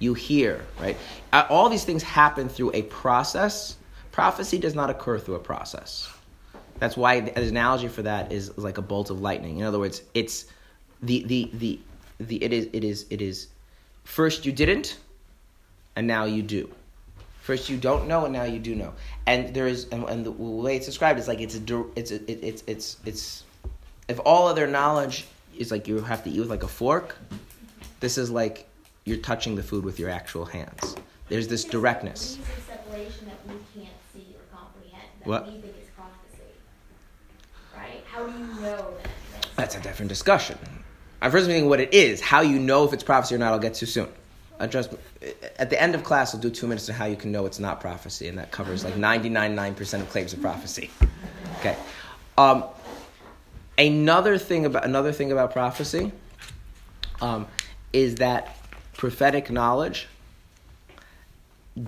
You 0.00 0.12
hear, 0.14 0.64
right? 0.80 0.96
All 1.32 1.68
these 1.68 1.84
things 1.84 2.02
happen 2.02 2.48
through 2.48 2.72
a 2.74 2.82
process. 2.82 3.76
Prophecy 4.10 4.58
does 4.58 4.74
not 4.74 4.90
occur 4.90 5.20
through 5.20 5.36
a 5.36 5.40
process. 5.40 6.12
That's 6.80 6.96
why 6.96 7.20
the 7.20 7.40
analogy 7.40 7.86
for 7.86 8.02
that 8.02 8.32
is 8.32 8.58
like 8.58 8.78
a 8.78 8.82
bolt 8.82 9.10
of 9.10 9.20
lightning. 9.20 9.58
In 9.58 9.64
other 9.64 9.78
words, 9.78 10.02
it's 10.14 10.46
the 11.00 11.22
the 11.24 11.48
the, 11.54 11.80
the 12.18 12.42
it 12.42 12.52
is 12.52 12.68
it 12.72 12.82
is 12.82 13.06
it 13.08 13.22
is 13.22 13.48
first 14.02 14.44
you 14.44 14.50
didn't 14.50 14.98
and 15.94 16.08
now 16.08 16.24
you 16.24 16.42
do. 16.42 16.68
First 17.40 17.68
you 17.68 17.76
don't 17.78 18.06
know 18.06 18.24
and 18.24 18.32
now 18.32 18.44
you 18.44 18.58
do 18.58 18.74
know. 18.74 18.92
And 19.26 19.54
there 19.54 19.66
is 19.66 19.86
and, 19.92 20.04
and 20.04 20.24
the 20.24 20.30
way 20.32 20.76
it's 20.76 20.86
described 20.86 21.18
is 21.18 21.26
like 21.28 21.40
it's 21.40 21.56
a 21.56 21.84
it's 21.96 22.10
a, 22.10 22.16
it, 22.30 22.38
it's 22.42 22.64
it's 22.66 22.96
it's 23.04 23.44
if 24.08 24.20
all 24.24 24.46
other 24.46 24.66
knowledge 24.66 25.26
is 25.56 25.70
like 25.70 25.88
you 25.88 26.00
have 26.00 26.22
to 26.24 26.30
eat 26.30 26.38
with 26.40 26.50
like 26.50 26.62
a 26.62 26.68
fork, 26.68 27.16
this 28.00 28.18
is 28.18 28.30
like 28.30 28.68
you're 29.04 29.18
touching 29.18 29.54
the 29.56 29.62
food 29.62 29.84
with 29.84 29.98
your 29.98 30.10
actual 30.10 30.44
hands. 30.44 30.96
There's 31.28 31.48
this 31.48 31.64
directness. 31.64 32.34
degrees 32.36 32.58
of 32.58 32.64
separation 32.64 33.26
that 33.26 33.38
we 33.46 33.54
can't 33.82 33.94
see 34.12 34.34
or 34.34 34.56
comprehend 34.58 35.08
that 35.20 35.26
What? 35.28 35.46
think 35.46 35.64
is 35.64 35.88
prophecy. 35.96 36.42
Right? 37.76 38.04
How 38.10 38.26
do 38.26 38.32
you 38.38 38.46
know 38.60 38.94
that? 39.02 39.56
that's- 39.56 39.76
a 39.76 39.80
different 39.80 40.08
discussion. 40.08 40.58
I'm 41.22 41.30
first 41.30 41.46
thinking 41.46 41.68
what 41.68 41.80
it 41.80 41.92
is. 41.94 42.20
How 42.20 42.40
you 42.40 42.58
know 42.58 42.84
if 42.84 42.92
it's 42.92 43.04
prophecy 43.04 43.34
or 43.34 43.38
not, 43.38 43.52
I'll 43.52 43.58
get 43.58 43.74
to 43.74 43.86
soon. 43.86 44.08
I 44.58 44.66
just 44.66 44.90
at 45.58 45.68
the 45.68 45.80
end 45.80 45.94
of 45.94 46.02
class, 46.02 46.34
I'll 46.34 46.40
do 46.40 46.50
two 46.50 46.66
minutes 46.66 46.88
on 46.88 46.94
how 46.94 47.04
you 47.04 47.16
can 47.16 47.30
know 47.30 47.46
it's 47.46 47.58
not 47.58 47.80
prophecy, 47.80 48.28
and 48.28 48.38
that 48.38 48.50
covers 48.50 48.84
like 48.84 48.94
99.9% 48.94 50.00
of 50.00 50.08
claims 50.08 50.32
of 50.32 50.40
prophecy. 50.40 50.90
Okay. 51.58 51.76
Um, 52.38 52.64
another 53.76 54.38
thing 54.38 54.64
about 54.64 54.84
another 54.84 55.12
thing 55.12 55.30
about 55.32 55.52
prophecy 55.52 56.12
um, 57.20 57.46
is 57.92 58.16
that 58.16 58.56
prophetic 58.94 59.50
knowledge 59.50 60.08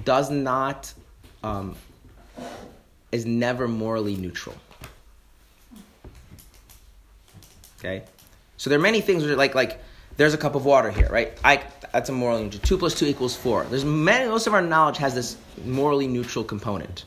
does 0.05 0.31
not 0.31 0.93
um, 1.43 1.75
is 3.13 3.25
never 3.25 3.67
morally 3.67 4.17
neutral. 4.17 4.57
Okay, 7.79 8.05
so 8.59 8.71
there 8.71 8.79
are 8.79 8.83
many 8.83 9.01
things 9.01 9.23
which 9.23 9.33
are 9.33 9.37
like 9.37 9.55
like 9.55 9.81
there's 10.17 10.35
a 10.35 10.39
cup 10.39 10.55
of 10.55 10.65
water 10.65 10.91
here, 10.91 11.09
right? 11.11 11.33
I 11.45 11.65
that's 11.93 12.09
a 12.09 12.13
morally 12.13 12.45
neutral. 12.45 12.63
Two 12.63 12.79
plus 12.79 12.95
two 12.95 13.07
equals 13.07 13.37
four. 13.37 13.65
There's 13.65 13.85
many 13.85 14.29
most 14.29 14.47
of 14.47 14.55
our 14.55 14.63
knowledge 14.63 14.99
has 14.99 15.15
this 15.15 15.37
morally 15.65 16.07
neutral 16.07 16.45
component. 16.45 17.05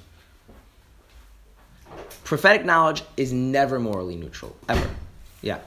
Prophetic 2.24 2.66
knowledge 2.66 3.04
is 3.18 3.32
never 3.32 3.80
morally 3.80 4.16
neutral 4.16 4.56
ever. 4.68 4.90
Yeah. 5.42 5.60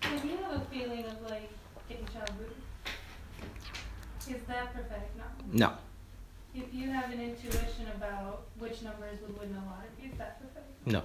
Do 0.00 0.08
you 0.26 0.36
have 0.38 0.56
a 0.56 0.60
feeling 0.70 1.04
of 1.04 1.20
like 1.28 1.50
deja 1.88 2.24
vu, 2.38 2.46
is 4.34 4.42
that 4.48 4.72
prophetic 4.72 5.10
knowledge? 5.16 5.52
No. 5.52 5.72
If 6.54 6.72
you 6.72 6.90
have 6.90 7.12
an 7.12 7.20
intuition 7.20 7.86
about 7.94 8.42
which 8.58 8.82
numbers 8.82 9.18
would 9.22 9.38
win 9.38 9.52
the 9.52 9.60
lottery, 9.60 10.10
is 10.10 10.18
that 10.18 10.40
prophetic? 10.40 10.70
No. 10.86 11.02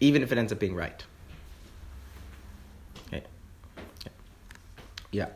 Even 0.00 0.22
if 0.22 0.32
it 0.32 0.38
ends 0.38 0.52
up 0.52 0.58
being 0.58 0.74
right. 0.74 1.04
Yeah. 5.14 5.26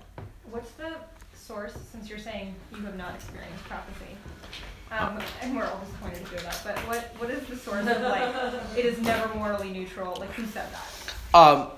What's 0.50 0.72
the 0.72 0.96
source, 1.36 1.72
since 1.92 2.10
you're 2.10 2.18
saying 2.18 2.56
you 2.72 2.82
have 2.82 2.96
not 2.96 3.14
experienced 3.14 3.64
prophecy, 3.64 4.16
Um, 4.90 5.20
and 5.40 5.54
we're 5.54 5.66
all 5.66 5.78
disappointed 5.84 6.24
to 6.24 6.30
hear 6.30 6.40
that. 6.40 6.60
But 6.64 6.78
what 6.88 7.14
what 7.18 7.30
is 7.30 7.46
the 7.46 7.54
source 7.56 7.86
of 7.86 8.02
like 8.02 8.54
it 8.76 8.84
is 8.84 8.98
never 8.98 9.32
morally 9.34 9.70
neutral? 9.70 10.16
Like 10.18 10.30
who 10.30 10.46
said 10.46 10.66
that? 10.72 11.38
Um, 11.38 11.70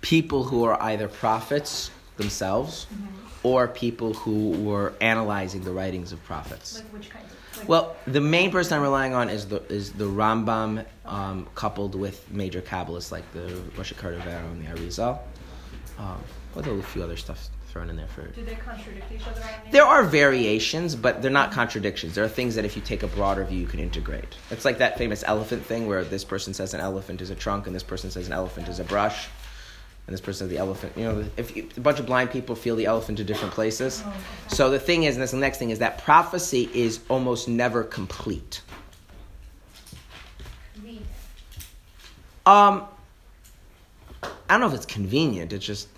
people 0.00 0.44
who 0.44 0.62
are 0.64 0.80
either 0.80 1.08
prophets 1.08 1.90
themselves 2.18 2.86
or 3.42 3.66
people 3.66 4.12
who 4.14 4.50
were 4.62 4.92
analyzing 5.00 5.64
the 5.64 5.72
writings 5.72 6.12
of 6.12 6.22
prophets. 6.24 6.76
Like 6.76 6.92
which 6.92 7.10
kinds 7.10 7.32
of 7.32 7.58
like, 7.58 7.68
Well, 7.68 7.96
the 8.06 8.20
main 8.20 8.52
person 8.52 8.76
I'm 8.76 8.82
relying 8.82 9.14
on 9.14 9.28
is 9.28 9.48
the 9.48 9.62
is 9.72 9.92
the 9.92 10.04
Rambam, 10.04 10.84
um, 11.04 11.48
coupled 11.56 11.94
with 11.96 12.30
major 12.30 12.60
Kabbalists 12.60 13.10
like 13.10 13.26
the 13.32 13.60
Rosh 13.76 13.92
Cordovero 13.94 14.44
and 14.52 14.64
the 14.64 14.68
Arizal, 14.70 15.18
um, 15.98 16.22
with 16.54 16.66
a 16.66 16.82
few 16.82 17.02
other 17.02 17.16
stuff 17.16 17.48
thrown 17.68 17.88
in 17.88 17.96
there 17.96 18.08
for. 18.08 18.26
do 18.26 18.44
they 18.44 18.56
contradict 18.56 19.12
each 19.12 19.26
other 19.26 19.40
There 19.70 19.84
are 19.84 20.02
variations, 20.02 20.96
but 20.96 21.22
they're 21.22 21.30
not 21.30 21.52
contradictions. 21.52 22.14
There 22.14 22.24
are 22.24 22.28
things 22.28 22.56
that 22.56 22.64
if 22.64 22.74
you 22.74 22.82
take 22.82 23.02
a 23.02 23.06
broader 23.06 23.44
view, 23.44 23.60
you 23.60 23.66
can 23.66 23.78
integrate. 23.78 24.34
It's 24.50 24.64
like 24.64 24.78
that 24.78 24.98
famous 24.98 25.22
elephant 25.24 25.64
thing 25.64 25.86
where 25.86 26.02
this 26.02 26.24
person 26.24 26.52
says 26.52 26.74
an 26.74 26.80
elephant 26.80 27.20
is 27.20 27.30
a 27.30 27.36
trunk, 27.36 27.66
and 27.66 27.74
this 27.74 27.84
person 27.84 28.10
says 28.10 28.26
an 28.26 28.32
elephant 28.32 28.68
is 28.68 28.80
a 28.80 28.84
brush, 28.84 29.28
and 30.06 30.12
this 30.12 30.20
person 30.20 30.46
says 30.46 30.48
the 30.48 30.58
elephant. 30.58 30.92
You 30.96 31.04
know, 31.04 31.24
if 31.36 31.56
you, 31.56 31.68
a 31.76 31.80
bunch 31.80 32.00
of 32.00 32.06
blind 32.06 32.32
people 32.32 32.56
feel 32.56 32.74
the 32.74 32.86
elephant 32.86 33.18
to 33.18 33.24
different 33.24 33.54
places. 33.54 34.02
Oh, 34.04 34.08
okay. 34.08 34.18
So 34.48 34.70
the 34.70 34.80
thing 34.80 35.04
is, 35.04 35.14
and 35.14 35.22
that's 35.22 35.32
the 35.32 35.38
next 35.38 35.58
thing, 35.58 35.70
is 35.70 35.78
that 35.78 35.98
prophecy 35.98 36.68
is 36.74 37.00
almost 37.08 37.48
never 37.48 37.84
complete. 37.84 38.62
Um, 42.46 42.86
I 44.22 44.28
don't 44.48 44.60
know 44.60 44.66
if 44.66 44.74
it's 44.74 44.86
convenient. 44.86 45.52
It's 45.52 45.64
just 45.64 45.88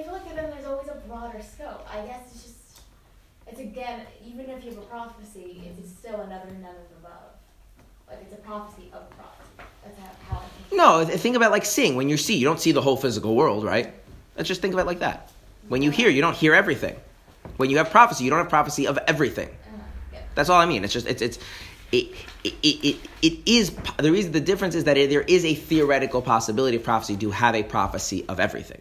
I 0.00 0.02
feel 0.02 0.12
like 0.14 0.34
then 0.34 0.50
there's 0.50 0.64
always 0.64 0.88
a 0.88 0.94
broader 1.06 1.42
scope. 1.42 1.86
I 1.92 2.06
guess 2.06 2.22
it's 2.32 2.42
just, 2.42 2.80
it's 3.46 3.60
again, 3.60 4.06
even 4.26 4.48
if 4.48 4.64
you 4.64 4.70
have 4.70 4.78
a 4.78 4.86
prophecy, 4.86 5.60
it's 5.78 5.90
still 5.90 6.22
another 6.22 6.46
none 6.62 6.70
of 6.70 7.04
above. 7.04 7.32
Like 8.08 8.20
it's 8.22 8.32
a 8.32 8.38
prophecy 8.38 8.90
of 8.94 9.10
prophecy. 9.10 9.50
That's 9.84 9.98
how, 9.98 10.36
how 10.36 10.42
no. 10.72 11.04
Think 11.04 11.36
about 11.36 11.50
like 11.50 11.66
seeing. 11.66 11.96
When 11.96 12.08
you 12.08 12.16
see, 12.16 12.36
you 12.36 12.46
don't 12.46 12.58
see 12.58 12.72
the 12.72 12.80
whole 12.80 12.96
physical 12.96 13.36
world, 13.36 13.62
right? 13.62 13.92
Let's 14.38 14.48
just 14.48 14.62
think 14.62 14.72
of 14.72 14.80
it 14.80 14.86
like 14.86 15.00
that. 15.00 15.30
When 15.68 15.82
you 15.82 15.90
hear, 15.90 16.08
you 16.08 16.22
don't 16.22 16.36
hear 16.36 16.54
everything. 16.54 16.96
When 17.58 17.68
you 17.68 17.76
have 17.76 17.90
prophecy, 17.90 18.24
you 18.24 18.30
don't 18.30 18.38
have 18.38 18.48
prophecy 18.48 18.86
of 18.86 18.98
everything. 19.06 19.48
Uh, 19.48 19.78
yeah. 20.14 20.20
That's 20.34 20.48
all 20.48 20.60
I 20.60 20.64
mean. 20.64 20.82
It's 20.82 20.94
just 20.94 21.06
it's 21.06 21.20
it's 21.20 21.38
it 21.92 22.14
it 22.42 22.54
it, 22.62 22.84
it, 22.84 22.96
it 23.20 23.38
is 23.44 23.76
the 23.98 24.10
reason 24.10 24.32
the 24.32 24.40
difference 24.40 24.74
is 24.74 24.84
that 24.84 24.96
it, 24.96 25.10
there 25.10 25.20
is 25.20 25.44
a 25.44 25.54
theoretical 25.54 26.22
possibility 26.22 26.78
of 26.78 26.84
prophecy 26.84 27.18
to 27.18 27.30
have 27.32 27.54
a 27.54 27.62
prophecy 27.62 28.24
of 28.30 28.40
everything. 28.40 28.80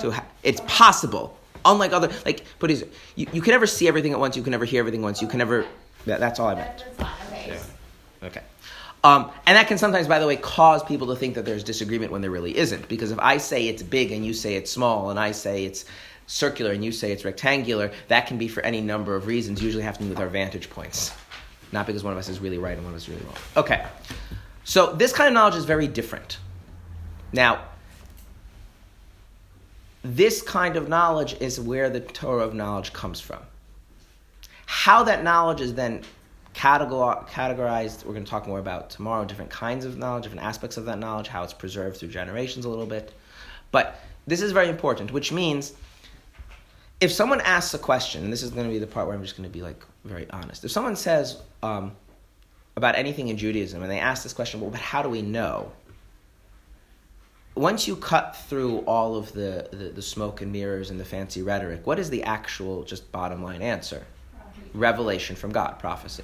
To 0.00 0.10
ha- 0.12 0.24
it's 0.42 0.60
possible. 0.66 1.38
Unlike 1.64 1.92
other 1.92 2.10
like 2.24 2.44
put 2.58 2.70
it, 2.70 2.92
you 3.16 3.26
you 3.32 3.42
can 3.42 3.52
never 3.52 3.66
see 3.66 3.88
everything 3.88 4.12
at 4.12 4.20
once. 4.20 4.36
You 4.36 4.42
can 4.42 4.52
never 4.52 4.64
hear 4.64 4.80
everything 4.80 5.02
once. 5.02 5.20
You 5.20 5.28
can 5.28 5.38
never. 5.38 5.66
That, 6.06 6.20
that's 6.20 6.38
all 6.38 6.48
I 6.48 6.54
meant. 6.54 6.78
That, 6.78 6.96
that's 6.96 7.18
fine. 7.30 7.38
Okay. 7.38 7.48
Yeah. 8.22 8.26
Okay. 8.28 8.42
Um, 9.02 9.30
and 9.46 9.56
that 9.56 9.68
can 9.68 9.78
sometimes, 9.78 10.08
by 10.08 10.18
the 10.18 10.26
way, 10.26 10.36
cause 10.36 10.82
people 10.82 11.06
to 11.08 11.16
think 11.16 11.34
that 11.36 11.44
there's 11.44 11.62
disagreement 11.62 12.10
when 12.10 12.22
there 12.22 12.30
really 12.30 12.56
isn't. 12.56 12.88
Because 12.88 13.12
if 13.12 13.18
I 13.20 13.38
say 13.38 13.68
it's 13.68 13.82
big 13.82 14.10
and 14.10 14.24
you 14.26 14.34
say 14.34 14.54
it's 14.54 14.70
small, 14.70 15.10
and 15.10 15.18
I 15.18 15.32
say 15.32 15.64
it's 15.64 15.84
circular 16.26 16.72
and 16.72 16.84
you 16.84 16.90
say 16.90 17.12
it's 17.12 17.24
rectangular, 17.24 17.92
that 18.08 18.26
can 18.26 18.36
be 18.36 18.48
for 18.48 18.64
any 18.64 18.80
number 18.80 19.14
of 19.14 19.26
reasons, 19.26 19.62
usually 19.62 19.84
have 19.84 19.98
to 19.98 20.04
do 20.04 20.10
with 20.10 20.18
our 20.18 20.28
vantage 20.28 20.70
points. 20.70 21.12
Not 21.70 21.86
because 21.86 22.02
one 22.02 22.12
of 22.12 22.18
us 22.18 22.28
is 22.28 22.40
really 22.40 22.58
right 22.58 22.76
and 22.76 22.84
one 22.84 22.94
of 22.94 22.96
us 22.96 23.02
is 23.02 23.10
really 23.10 23.24
wrong. 23.24 23.36
Okay. 23.56 23.86
So 24.64 24.92
this 24.92 25.12
kind 25.12 25.28
of 25.28 25.34
knowledge 25.34 25.54
is 25.54 25.64
very 25.64 25.86
different. 25.86 26.38
Now, 27.32 27.62
this 30.02 30.42
kind 30.42 30.76
of 30.76 30.88
knowledge 30.88 31.36
is 31.40 31.60
where 31.60 31.90
the 31.90 32.00
Torah 32.00 32.44
of 32.44 32.54
knowledge 32.54 32.92
comes 32.92 33.20
from. 33.20 33.40
How 34.66 35.04
that 35.04 35.22
knowledge 35.24 35.60
is 35.60 35.74
then 35.74 36.02
categorized, 36.54 38.04
we're 38.04 38.12
going 38.12 38.24
to 38.24 38.30
talk 38.30 38.46
more 38.46 38.58
about 38.58 38.90
tomorrow, 38.90 39.24
different 39.24 39.50
kinds 39.50 39.84
of 39.84 39.98
knowledge, 39.98 40.24
different 40.24 40.44
aspects 40.44 40.76
of 40.76 40.86
that 40.86 40.98
knowledge, 40.98 41.28
how 41.28 41.44
it's 41.44 41.52
preserved 41.52 41.98
through 41.98 42.08
generations 42.08 42.64
a 42.64 42.68
little 42.68 42.86
bit. 42.86 43.12
But 43.70 44.00
this 44.26 44.40
is 44.40 44.52
very 44.52 44.68
important, 44.68 45.12
which 45.12 45.32
means 45.32 45.74
if 47.00 47.12
someone 47.12 47.40
asks 47.42 47.74
a 47.74 47.78
question, 47.78 48.24
and 48.24 48.32
this 48.32 48.42
is 48.42 48.50
going 48.50 48.66
to 48.66 48.72
be 48.72 48.78
the 48.78 48.86
part 48.86 49.06
where 49.06 49.14
I'm 49.14 49.22
just 49.22 49.36
going 49.36 49.48
to 49.48 49.52
be 49.52 49.62
like 49.62 49.84
very 50.04 50.28
honest. 50.30 50.64
If 50.64 50.70
someone 50.70 50.96
says 50.96 51.40
um, 51.62 51.92
about 52.76 52.96
anything 52.96 53.28
in 53.28 53.36
Judaism 53.36 53.82
and 53.82 53.90
they 53.90 53.98
ask 53.98 54.22
this 54.22 54.32
question, 54.32 54.60
well, 54.60 54.70
but 54.70 54.80
how 54.80 55.02
do 55.02 55.08
we 55.08 55.22
know? 55.22 55.72
Once 57.56 57.88
you 57.88 57.96
cut 57.96 58.36
through 58.36 58.78
all 58.80 59.16
of 59.16 59.32
the, 59.32 59.68
the, 59.72 59.88
the 59.88 60.02
smoke 60.02 60.42
and 60.42 60.52
mirrors 60.52 60.90
and 60.90 61.00
the 61.00 61.04
fancy 61.04 61.42
rhetoric, 61.42 61.86
what 61.86 61.98
is 61.98 62.10
the 62.10 62.22
actual, 62.22 62.84
just 62.84 63.10
bottom 63.10 63.42
line 63.42 63.62
answer? 63.62 64.04
Revelation 64.74 65.34
from 65.34 65.52
God, 65.52 65.78
prophecy. 65.78 66.22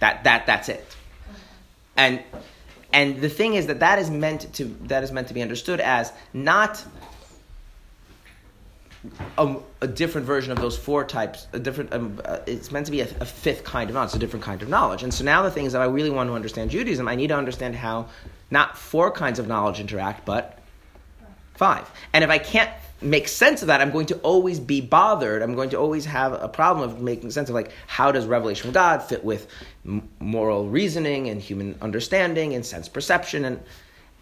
That, 0.00 0.22
that, 0.24 0.46
that's 0.46 0.68
it. 0.68 0.84
And, 1.96 2.22
and 2.92 3.20
the 3.20 3.30
thing 3.30 3.54
is 3.54 3.66
that 3.68 3.80
that 3.80 3.98
is 3.98 4.10
meant 4.10 4.52
to, 4.54 4.66
that 4.82 5.02
is 5.02 5.10
meant 5.10 5.28
to 5.28 5.34
be 5.34 5.40
understood 5.40 5.80
as 5.80 6.12
not 6.34 6.84
a, 9.38 9.56
a 9.80 9.86
different 9.86 10.26
version 10.26 10.52
of 10.52 10.58
those 10.60 10.76
four 10.76 11.04
types. 11.04 11.46
A 11.52 11.58
different. 11.58 11.92
Um, 11.92 12.20
uh, 12.24 12.38
it's 12.46 12.70
meant 12.70 12.86
to 12.86 12.92
be 12.92 13.00
a, 13.00 13.08
a 13.20 13.24
fifth 13.24 13.64
kind 13.64 13.90
of 13.90 13.94
knowledge. 13.94 14.14
A 14.14 14.18
different 14.18 14.44
kind 14.44 14.62
of 14.62 14.68
knowledge. 14.68 15.02
And 15.02 15.12
so 15.12 15.24
now 15.24 15.42
the 15.42 15.50
thing 15.50 15.66
is 15.66 15.72
that 15.72 15.82
I 15.82 15.86
really 15.86 16.10
want 16.10 16.28
to 16.30 16.34
understand 16.34 16.70
Judaism. 16.70 17.08
I 17.08 17.14
need 17.14 17.28
to 17.28 17.36
understand 17.36 17.76
how 17.76 18.06
not 18.50 18.76
four 18.76 19.10
kinds 19.10 19.38
of 19.38 19.46
knowledge 19.46 19.80
interact, 19.80 20.24
but 20.24 20.58
five. 21.54 21.90
And 22.12 22.24
if 22.24 22.30
I 22.30 22.38
can't 22.38 22.70
make 23.00 23.28
sense 23.28 23.62
of 23.62 23.68
that, 23.68 23.80
I'm 23.80 23.90
going 23.90 24.06
to 24.06 24.16
always 24.18 24.58
be 24.58 24.80
bothered. 24.80 25.42
I'm 25.42 25.54
going 25.54 25.70
to 25.70 25.78
always 25.78 26.04
have 26.06 26.32
a 26.32 26.48
problem 26.48 26.88
of 26.88 27.00
making 27.00 27.30
sense 27.30 27.48
of 27.48 27.54
like 27.54 27.70
how 27.86 28.12
does 28.12 28.26
revelation 28.26 28.68
of 28.68 28.74
God 28.74 29.02
fit 29.02 29.24
with 29.24 29.46
moral 30.18 30.68
reasoning 30.68 31.28
and 31.28 31.40
human 31.40 31.76
understanding 31.82 32.54
and 32.54 32.64
sense 32.64 32.88
perception 32.88 33.44
and 33.44 33.60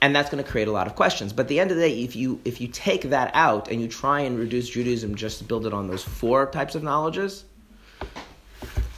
and 0.00 0.16
that's 0.16 0.30
going 0.30 0.42
to 0.42 0.50
create 0.50 0.66
a 0.66 0.72
lot 0.72 0.88
of 0.88 0.96
questions. 0.96 1.32
But 1.32 1.42
at 1.42 1.48
the 1.48 1.60
end 1.60 1.70
of 1.70 1.76
the 1.76 1.84
day, 1.84 2.02
if 2.02 2.16
you 2.16 2.40
if 2.44 2.60
you 2.60 2.66
take 2.66 3.02
that 3.10 3.30
out 3.34 3.70
and 3.70 3.80
you 3.80 3.86
try 3.86 4.20
and 4.20 4.36
reduce 4.36 4.68
Judaism 4.68 5.14
just 5.14 5.38
to 5.38 5.44
build 5.44 5.64
it 5.64 5.72
on 5.72 5.86
those 5.86 6.02
four 6.02 6.46
types 6.46 6.74
of 6.74 6.82
knowledges, 6.82 7.44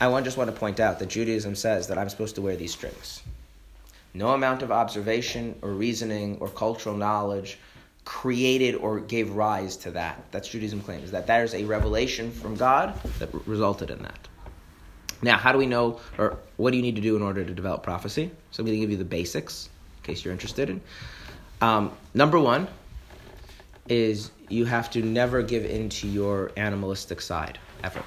I 0.00 0.08
want, 0.08 0.24
just 0.24 0.38
want 0.38 0.50
to 0.50 0.56
point 0.56 0.80
out 0.80 0.98
that 0.98 1.08
Judaism 1.08 1.54
says 1.54 1.88
that 1.88 1.98
I'm 1.98 2.08
supposed 2.08 2.34
to 2.36 2.42
wear 2.42 2.56
these 2.56 2.72
strings. 2.72 3.22
No 4.14 4.28
amount 4.28 4.62
of 4.62 4.70
observation 4.70 5.56
or 5.60 5.70
reasoning 5.70 6.38
or 6.38 6.48
cultural 6.48 6.96
knowledge 6.96 7.58
created 8.04 8.76
or 8.76 9.00
gave 9.00 9.30
rise 9.30 9.76
to 9.78 9.90
that. 9.90 10.22
That's 10.30 10.48
Judaism 10.48 10.80
claims 10.82 11.10
that 11.10 11.26
there 11.26 11.42
is 11.42 11.54
a 11.54 11.64
revelation 11.64 12.30
from 12.30 12.54
God 12.54 12.94
that 13.18 13.34
r- 13.34 13.40
resulted 13.46 13.90
in 13.90 14.02
that. 14.02 14.28
Now, 15.22 15.36
how 15.38 15.52
do 15.52 15.58
we 15.58 15.66
know, 15.66 16.00
or 16.18 16.36
what 16.58 16.70
do 16.70 16.76
you 16.76 16.82
need 16.82 16.96
to 16.96 17.02
do 17.02 17.16
in 17.16 17.22
order 17.22 17.44
to 17.44 17.54
develop 17.54 17.82
prophecy? 17.82 18.30
So 18.50 18.60
I'm 18.60 18.66
going 18.66 18.76
to 18.76 18.80
give 18.80 18.90
you 18.90 18.98
the 18.98 19.04
basics 19.04 19.68
in 19.98 20.02
case 20.04 20.24
you're 20.24 20.32
interested 20.32 20.70
in. 20.70 20.80
Um, 21.60 21.92
number 22.12 22.38
one 22.38 22.68
is 23.88 24.30
you 24.48 24.66
have 24.66 24.90
to 24.90 25.02
never 25.02 25.42
give 25.42 25.64
in 25.64 25.88
to 25.88 26.06
your 26.06 26.52
animalistic 26.56 27.20
side 27.20 27.58
ever. 27.82 28.02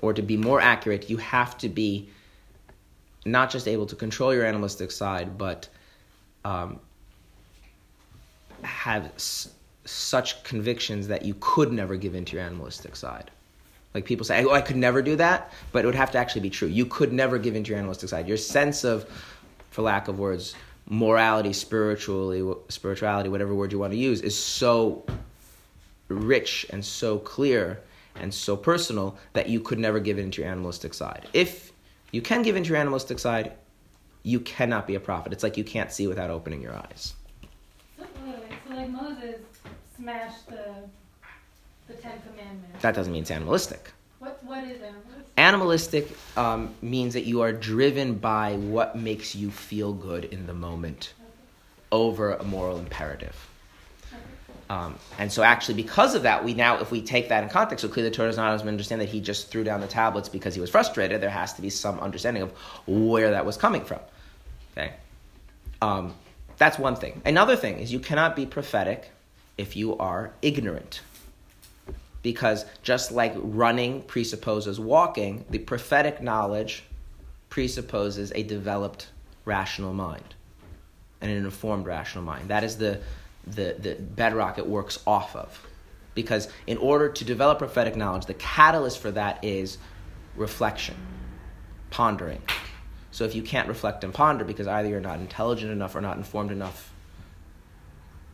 Or 0.00 0.12
to 0.14 0.22
be 0.22 0.36
more 0.36 0.60
accurate, 0.60 1.10
you 1.10 1.18
have 1.18 1.58
to 1.58 1.68
be 1.68 2.08
not 3.26 3.50
just 3.50 3.68
able 3.68 3.86
to 3.86 3.96
control 3.96 4.32
your 4.32 4.44
animalistic 4.44 4.90
side, 4.90 5.36
but 5.36 5.68
um, 6.44 6.78
have 8.62 9.06
s- 9.16 9.48
such 9.84 10.42
convictions 10.44 11.08
that 11.08 11.24
you 11.24 11.34
could 11.40 11.72
never 11.72 11.96
give 11.96 12.14
into 12.14 12.36
your 12.36 12.44
animalistic 12.44 12.96
side. 12.96 13.30
Like 13.94 14.04
people 14.04 14.24
say, 14.24 14.44
oh, 14.44 14.52
I 14.52 14.60
could 14.60 14.76
never 14.76 15.00
do 15.02 15.16
that, 15.16 15.52
but 15.72 15.82
it 15.82 15.86
would 15.86 15.94
have 15.94 16.10
to 16.12 16.18
actually 16.18 16.42
be 16.42 16.50
true. 16.50 16.68
You 16.68 16.86
could 16.86 17.12
never 17.12 17.38
give 17.38 17.56
into 17.56 17.70
your 17.70 17.78
animalistic 17.78 18.10
side. 18.10 18.28
Your 18.28 18.36
sense 18.36 18.84
of, 18.84 19.08
for 19.70 19.82
lack 19.82 20.08
of 20.08 20.18
words, 20.18 20.54
morality, 20.86 21.52
spiritually, 21.52 22.54
spirituality, 22.68 23.28
whatever 23.28 23.54
word 23.54 23.72
you 23.72 23.78
want 23.78 23.92
to 23.92 23.98
use, 23.98 24.20
is 24.20 24.38
so 24.38 25.04
rich 26.08 26.66
and 26.70 26.84
so 26.84 27.18
clear 27.18 27.80
and 28.14 28.32
so 28.32 28.56
personal 28.56 29.16
that 29.32 29.48
you 29.48 29.60
could 29.60 29.78
never 29.78 29.98
give 29.98 30.18
into 30.18 30.42
your 30.42 30.50
animalistic 30.50 30.94
side. 30.94 31.28
If 31.32 31.72
you 32.12 32.22
can 32.22 32.42
give 32.42 32.56
into 32.56 32.70
your 32.70 32.78
animalistic 32.78 33.18
side, 33.18 33.52
you 34.22 34.40
cannot 34.40 34.86
be 34.86 34.94
a 34.94 35.00
prophet. 35.00 35.32
It's 35.32 35.42
like 35.42 35.56
you 35.56 35.64
can't 35.64 35.92
see 35.92 36.06
without 36.06 36.30
opening 36.30 36.60
your 36.60 36.74
eyes. 36.74 37.14
So, 37.98 38.04
so 38.68 38.74
like 38.74 38.90
Moses 38.90 39.40
smashed 39.96 40.48
the 40.48 40.88
the 41.88 41.94
Ten 41.94 42.20
Commandments. 42.28 42.82
That 42.82 42.94
doesn't 42.94 43.12
mean 43.12 43.22
it's 43.22 43.30
animalistic. 43.30 43.92
What 44.18 44.42
what 44.44 44.64
is 44.64 44.82
animalistic? 44.82 45.26
Animalistic 45.36 46.16
um, 46.36 46.74
means 46.82 47.14
that 47.14 47.24
you 47.24 47.42
are 47.42 47.52
driven 47.52 48.14
by 48.14 48.56
what 48.56 48.96
makes 48.96 49.34
you 49.34 49.50
feel 49.50 49.92
good 49.92 50.24
in 50.24 50.46
the 50.46 50.54
moment 50.54 51.12
over 51.92 52.32
a 52.34 52.42
moral 52.42 52.78
imperative. 52.78 53.36
Um, 54.68 54.98
and 55.18 55.30
so, 55.30 55.42
actually, 55.42 55.74
because 55.74 56.14
of 56.14 56.22
that, 56.22 56.44
we 56.44 56.52
now, 56.52 56.78
if 56.78 56.90
we 56.90 57.00
take 57.00 57.28
that 57.28 57.44
in 57.44 57.48
context, 57.48 57.82
so 57.82 57.88
clearly 57.88 58.10
the 58.10 58.16
Torah 58.16 58.28
does 58.28 58.36
not 58.36 58.60
understand 58.66 59.00
that 59.00 59.08
he 59.08 59.20
just 59.20 59.48
threw 59.48 59.62
down 59.62 59.80
the 59.80 59.86
tablets 59.86 60.28
because 60.28 60.54
he 60.54 60.60
was 60.60 60.70
frustrated. 60.70 61.20
There 61.20 61.30
has 61.30 61.52
to 61.54 61.62
be 61.62 61.70
some 61.70 62.00
understanding 62.00 62.42
of 62.42 62.50
where 62.86 63.30
that 63.30 63.46
was 63.46 63.56
coming 63.56 63.84
from. 63.84 64.00
Okay, 64.76 64.92
um, 65.80 66.14
that's 66.58 66.78
one 66.78 66.96
thing. 66.96 67.22
Another 67.24 67.54
thing 67.54 67.78
is 67.78 67.92
you 67.92 68.00
cannot 68.00 68.34
be 68.34 68.44
prophetic 68.44 69.10
if 69.56 69.76
you 69.76 69.96
are 69.98 70.32
ignorant, 70.42 71.00
because 72.22 72.64
just 72.82 73.12
like 73.12 73.34
running 73.36 74.02
presupposes 74.02 74.80
walking, 74.80 75.44
the 75.48 75.58
prophetic 75.58 76.20
knowledge 76.20 76.82
presupposes 77.50 78.32
a 78.34 78.42
developed 78.42 79.08
rational 79.44 79.92
mind 79.92 80.34
and 81.20 81.30
an 81.30 81.44
informed 81.44 81.86
rational 81.86 82.24
mind. 82.24 82.48
That 82.48 82.64
is 82.64 82.76
the, 82.76 83.00
the, 83.46 83.76
the 83.78 83.94
bedrock 83.94 84.58
it 84.58 84.66
works 84.66 84.98
off 85.06 85.36
of. 85.36 85.66
Because 86.14 86.48
in 86.66 86.78
order 86.78 87.10
to 87.10 87.24
develop 87.24 87.58
prophetic 87.58 87.94
knowledge, 87.94 88.26
the 88.26 88.34
catalyst 88.34 88.98
for 88.98 89.10
that 89.10 89.44
is 89.44 89.78
reflection, 90.34 90.96
pondering. 91.90 92.42
So 93.10 93.24
if 93.24 93.34
you 93.34 93.42
can't 93.42 93.68
reflect 93.68 94.04
and 94.04 94.12
ponder 94.12 94.44
because 94.44 94.66
either 94.66 94.88
you're 94.88 95.00
not 95.00 95.20
intelligent 95.20 95.72
enough 95.72 95.94
or 95.94 96.00
not 96.00 96.16
informed 96.16 96.52
enough, 96.52 96.92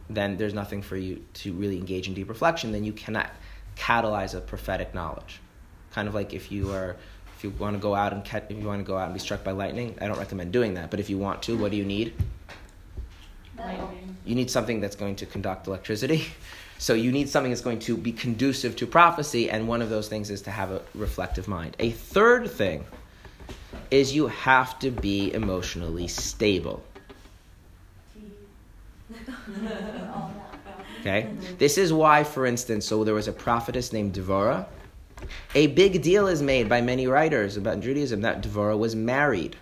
then 0.08 0.36
there's 0.36 0.54
nothing 0.54 0.82
for 0.82 0.96
you 0.96 1.24
to 1.34 1.52
really 1.52 1.78
engage 1.78 2.08
in 2.08 2.14
deep 2.14 2.28
reflection. 2.28 2.72
Then 2.72 2.84
you 2.84 2.92
cannot 2.92 3.30
catalyze 3.76 4.34
a 4.34 4.40
prophetic 4.40 4.94
knowledge. 4.94 5.40
Kind 5.92 6.08
of 6.08 6.14
like 6.14 6.32
if 6.32 6.50
you 6.50 6.72
are, 6.72 6.96
if 7.36 7.44
you 7.44 7.50
want 7.50 7.76
to 7.76 7.80
go 7.80 7.94
out 7.94 8.12
and 8.12 8.24
catch, 8.24 8.44
if 8.48 8.58
you 8.58 8.66
want 8.66 8.80
to 8.80 8.84
go 8.84 8.96
out 8.96 9.06
and 9.06 9.14
be 9.14 9.20
struck 9.20 9.44
by 9.44 9.52
lightning, 9.52 9.96
I 10.00 10.06
don't 10.06 10.18
recommend 10.18 10.52
doing 10.52 10.74
that. 10.74 10.90
But 10.90 11.00
if 11.00 11.10
you 11.10 11.18
want 11.18 11.42
to, 11.44 11.56
what 11.56 11.70
do 11.70 11.76
you 11.76 11.84
need? 11.84 12.14
Lightning. 13.58 14.16
You 14.24 14.34
need 14.34 14.50
something 14.50 14.80
that's 14.80 14.96
going 14.96 15.16
to 15.16 15.26
conduct 15.26 15.66
electricity. 15.66 16.26
So 16.78 16.94
you 16.94 17.12
need 17.12 17.28
something 17.28 17.52
that's 17.52 17.62
going 17.62 17.78
to 17.78 17.96
be 17.96 18.10
conducive 18.10 18.74
to 18.74 18.88
prophecy, 18.88 19.48
and 19.48 19.68
one 19.68 19.82
of 19.82 19.88
those 19.88 20.08
things 20.08 20.30
is 20.30 20.42
to 20.42 20.50
have 20.50 20.72
a 20.72 20.82
reflective 20.96 21.46
mind. 21.46 21.76
A 21.78 21.92
third 21.92 22.50
thing 22.50 22.84
is 23.92 24.12
you 24.12 24.26
have 24.26 24.80
to 24.80 24.90
be 24.90 25.32
emotionally 25.32 26.08
stable. 26.08 26.82
Okay? 31.00 31.28
This 31.58 31.78
is 31.78 31.92
why, 31.92 32.22
for 32.22 32.46
instance, 32.46 32.86
so 32.86 33.02
there 33.02 33.14
was 33.14 33.28
a 33.28 33.32
prophetess 33.32 33.92
named 33.92 34.14
Devorah. 34.14 34.66
A 35.54 35.68
big 35.68 36.00
deal 36.00 36.28
is 36.28 36.42
made 36.42 36.68
by 36.68 36.80
many 36.80 37.08
writers 37.08 37.56
about 37.56 37.80
Judaism 37.80 38.20
that 38.22 38.42
Devorah 38.42 38.78
was 38.78 38.94
married. 38.94 39.56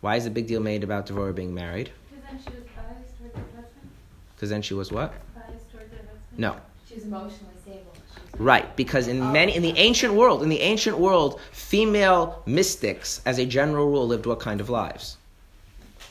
Why 0.00 0.16
is 0.16 0.26
a 0.26 0.30
big 0.30 0.46
deal 0.46 0.60
made 0.60 0.84
about 0.84 1.06
Devorah 1.06 1.34
being 1.34 1.54
married? 1.54 1.90
Because 2.10 2.24
then 2.30 2.38
she 2.38 2.50
was 2.50 2.68
biased 2.76 3.18
towards 3.18 3.34
her 3.34 3.40
husband. 3.56 3.90
Because 4.34 4.50
then 4.50 4.62
she 4.62 4.74
was 4.74 4.92
what? 4.92 5.14
Biased 5.34 5.70
towards 5.70 5.90
her 5.90 5.98
husband. 5.98 6.20
No. 6.36 6.56
She's 6.88 7.04
emotionally 7.04 7.54
stable. 7.62 7.92
She's 7.94 8.40
Right, 8.40 8.76
because 8.76 9.08
in 9.08 9.32
many 9.32 9.56
in 9.56 9.62
the 9.62 9.72
oh. 9.72 9.76
ancient 9.76 10.14
world, 10.14 10.42
in 10.42 10.48
the 10.48 10.60
ancient 10.60 10.98
world, 10.98 11.40
female 11.52 12.42
mystics, 12.46 13.20
as 13.24 13.38
a 13.38 13.46
general 13.46 13.88
rule, 13.88 14.06
lived 14.06 14.26
what 14.26 14.40
kind 14.40 14.60
of 14.60 14.68
lives? 14.68 15.16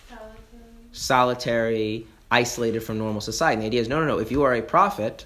Solitary. 0.09 0.37
Solitary, 0.91 2.07
isolated 2.31 2.81
from 2.81 2.97
normal 2.97 3.21
society. 3.21 3.53
And 3.55 3.61
the 3.63 3.67
idea 3.67 3.81
is, 3.81 3.87
no, 3.87 3.99
no, 3.99 4.07
no. 4.07 4.19
If 4.19 4.31
you 4.31 4.41
are 4.43 4.55
a 4.55 4.61
prophet, 4.61 5.25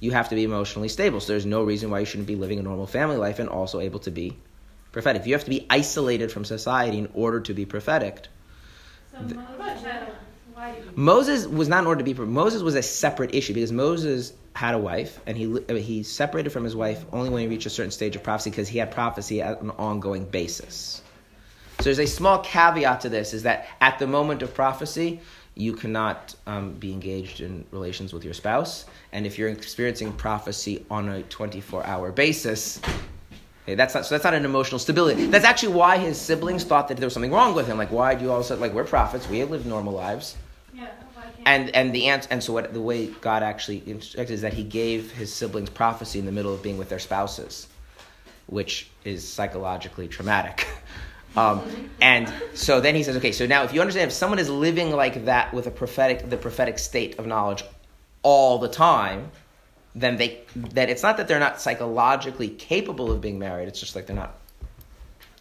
you 0.00 0.10
have 0.10 0.28
to 0.28 0.34
be 0.34 0.44
emotionally 0.44 0.88
stable. 0.88 1.20
So 1.20 1.32
there's 1.32 1.46
no 1.46 1.62
reason 1.62 1.90
why 1.90 2.00
you 2.00 2.06
shouldn't 2.06 2.26
be 2.26 2.36
living 2.36 2.58
a 2.58 2.62
normal 2.62 2.86
family 2.86 3.16
life 3.16 3.38
and 3.38 3.48
also 3.48 3.80
able 3.80 4.00
to 4.00 4.10
be 4.10 4.36
prophetic. 4.92 5.22
If 5.22 5.26
you 5.26 5.34
have 5.34 5.44
to 5.44 5.50
be 5.50 5.66
isolated 5.70 6.30
from 6.30 6.44
society 6.44 6.98
in 6.98 7.08
order 7.14 7.40
to 7.40 7.54
be 7.54 7.64
prophetic, 7.64 8.28
So 9.12 9.20
Moses 9.22 9.82
had 9.82 10.02
a 10.02 10.12
wife. 10.54 10.96
Moses 10.96 11.46
was 11.46 11.68
not 11.68 11.80
in 11.80 11.86
order 11.86 12.04
to 12.04 12.14
be. 12.14 12.14
Moses 12.14 12.62
was 12.62 12.74
a 12.74 12.82
separate 12.82 13.34
issue 13.34 13.54
because 13.54 13.72
Moses 13.72 14.34
had 14.54 14.74
a 14.74 14.78
wife 14.78 15.18
and 15.26 15.36
he 15.36 15.58
he 15.80 16.02
separated 16.02 16.50
from 16.50 16.64
his 16.64 16.76
wife 16.76 17.04
only 17.12 17.30
when 17.30 17.42
he 17.42 17.48
reached 17.48 17.66
a 17.66 17.70
certain 17.70 17.90
stage 17.90 18.14
of 18.14 18.22
prophecy 18.22 18.50
because 18.50 18.68
he 18.68 18.78
had 18.78 18.90
prophecy 18.90 19.40
at 19.40 19.60
an 19.62 19.70
ongoing 19.70 20.26
basis. 20.26 21.02
So 21.78 21.84
there's 21.84 21.98
a 21.98 22.06
small 22.06 22.38
caveat 22.40 23.00
to 23.00 23.08
this: 23.08 23.34
is 23.34 23.42
that 23.44 23.66
at 23.80 23.98
the 23.98 24.06
moment 24.06 24.42
of 24.42 24.54
prophecy, 24.54 25.20
you 25.54 25.72
cannot 25.72 26.34
um, 26.46 26.74
be 26.74 26.92
engaged 26.92 27.40
in 27.40 27.64
relations 27.70 28.12
with 28.12 28.24
your 28.24 28.34
spouse, 28.34 28.84
and 29.12 29.26
if 29.26 29.38
you're 29.38 29.48
experiencing 29.48 30.12
prophecy 30.12 30.84
on 30.90 31.08
a 31.08 31.22
24-hour 31.24 32.12
basis. 32.12 32.80
Okay, 33.64 33.76
that's 33.76 33.94
not 33.94 34.04
so. 34.04 34.14
That's 34.14 34.24
not 34.24 34.34
an 34.34 34.44
emotional 34.44 34.80
stability. 34.80 35.26
That's 35.26 35.44
actually 35.44 35.74
why 35.74 35.96
his 35.96 36.20
siblings 36.20 36.64
thought 36.64 36.88
that 36.88 36.96
there 36.96 37.06
was 37.06 37.12
something 37.12 37.30
wrong 37.30 37.54
with 37.54 37.68
him. 37.68 37.78
Like, 37.78 37.92
why 37.92 38.14
do 38.16 38.24
you 38.24 38.30
all 38.30 38.38
of 38.38 38.44
a 38.44 38.48
sudden 38.48 38.60
like 38.60 38.72
we're 38.72 38.84
prophets? 38.84 39.28
We 39.28 39.44
live 39.44 39.66
normal 39.66 39.92
lives. 39.92 40.36
Yeah. 40.74 40.88
And 41.46 41.70
and 41.70 41.94
the 41.94 42.06
answer, 42.06 42.28
and 42.30 42.42
so 42.42 42.52
what 42.52 42.72
the 42.72 42.80
way 42.80 43.06
God 43.06 43.42
actually 43.42 43.82
instructed 43.86 44.32
is 44.32 44.40
that 44.42 44.52
He 44.52 44.64
gave 44.64 45.12
His 45.12 45.32
siblings 45.32 45.70
prophecy 45.70 46.18
in 46.18 46.26
the 46.26 46.32
middle 46.32 46.52
of 46.52 46.62
being 46.62 46.78
with 46.78 46.88
their 46.88 46.98
spouses, 46.98 47.68
which 48.46 48.88
is 49.04 49.26
psychologically 49.26 50.08
traumatic. 50.08 50.66
Um, 51.34 51.62
and 52.02 52.30
so 52.52 52.82
then 52.82 52.94
He 52.94 53.02
says, 53.02 53.16
okay, 53.16 53.32
so 53.32 53.46
now 53.46 53.62
if 53.62 53.72
you 53.72 53.80
understand, 53.80 54.08
if 54.08 54.12
someone 54.12 54.38
is 54.38 54.50
living 54.50 54.90
like 54.90 55.24
that 55.24 55.54
with 55.54 55.66
a 55.66 55.70
prophetic, 55.70 56.28
the 56.28 56.36
prophetic 56.36 56.78
state 56.78 57.18
of 57.18 57.26
knowledge 57.26 57.64
all 58.22 58.58
the 58.58 58.68
time, 58.68 59.30
then 59.94 60.16
they 60.16 60.40
that 60.54 60.88
it's 60.88 61.02
not 61.02 61.16
that 61.18 61.28
they're 61.28 61.38
not 61.38 61.60
psychologically 61.60 62.48
capable 62.48 63.10
of 63.10 63.20
being 63.20 63.38
married. 63.38 63.68
It's 63.68 63.80
just 63.80 63.94
like 63.94 64.06
they're 64.06 64.16
not. 64.16 64.38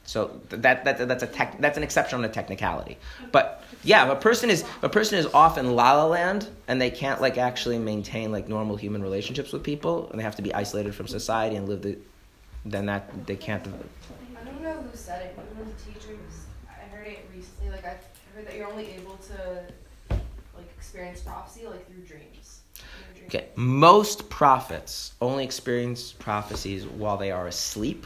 So 0.04 0.41
that, 0.49 0.84
that 0.84 1.08
that's 1.08 1.24
a 1.24 1.28
tech, 1.28 1.62
that's 1.62 1.78
an 1.78 1.84
exception 1.84 2.20
on 2.20 2.26
a 2.26 2.30
technicality. 2.30 2.97
But 3.32 3.64
yeah, 3.84 4.06
if 4.06 4.12
a 4.12 4.16
person 4.20 4.49
is 4.49 4.66
a 4.82 4.89
person 4.89 5.18
is 5.18 5.26
off 5.28 5.58
in 5.58 5.76
la 5.76 5.93
la 5.93 6.06
land 6.06 6.49
and 6.68 6.82
they 6.82 6.89
can't 6.89 7.22
like 7.22 7.38
actually 7.38 7.80
maintain 7.80 8.32
like 8.32 8.49
normal 8.49 8.76
human 8.76 9.02
relationships 9.02 9.54
with 9.54 9.64
people 9.64 10.10
and 10.10 10.20
they 10.20 10.24
have 10.24 10.36
to 10.36 10.41
be 10.41 10.54
isolated 10.54 10.93
from 10.93 11.08
society 11.08 11.56
and 11.56 11.70
live 11.70 11.82
the, 11.82 11.97
then 12.66 12.88
that 12.88 13.26
they 13.26 13.38
can't. 13.38 13.66
I 13.66 14.43
don't 14.43 14.62
know 14.62 14.74
who 14.74 14.97
said 14.97 15.22
it, 15.22 15.38
one 15.38 15.47
of 15.66 15.78
the 15.78 15.84
teachers, 15.84 16.45
I 16.68 16.84
heard 16.93 17.08
it 17.08 17.26
recently. 17.34 17.72
Like 17.72 17.86
I 17.86 17.95
heard 18.36 18.47
that 18.47 18.58
you're 18.58 18.68
only 18.68 18.91
able 18.91 19.16
to 19.18 19.64
like 20.10 20.70
experience 20.78 21.22
prophecy 21.22 21.68
like 21.68 21.88
through 21.88 22.04
dreams. 22.04 22.41
In 23.34 23.39
your 23.39 23.43
dreams. 23.43 23.55
Okay, 23.55 23.55
most 23.55 24.29
prophets 24.29 25.13
only 25.21 25.43
experience 25.43 26.11
prophecies 26.11 26.86
while 26.86 27.17
they 27.17 27.32
are 27.32 27.47
asleep, 27.47 28.05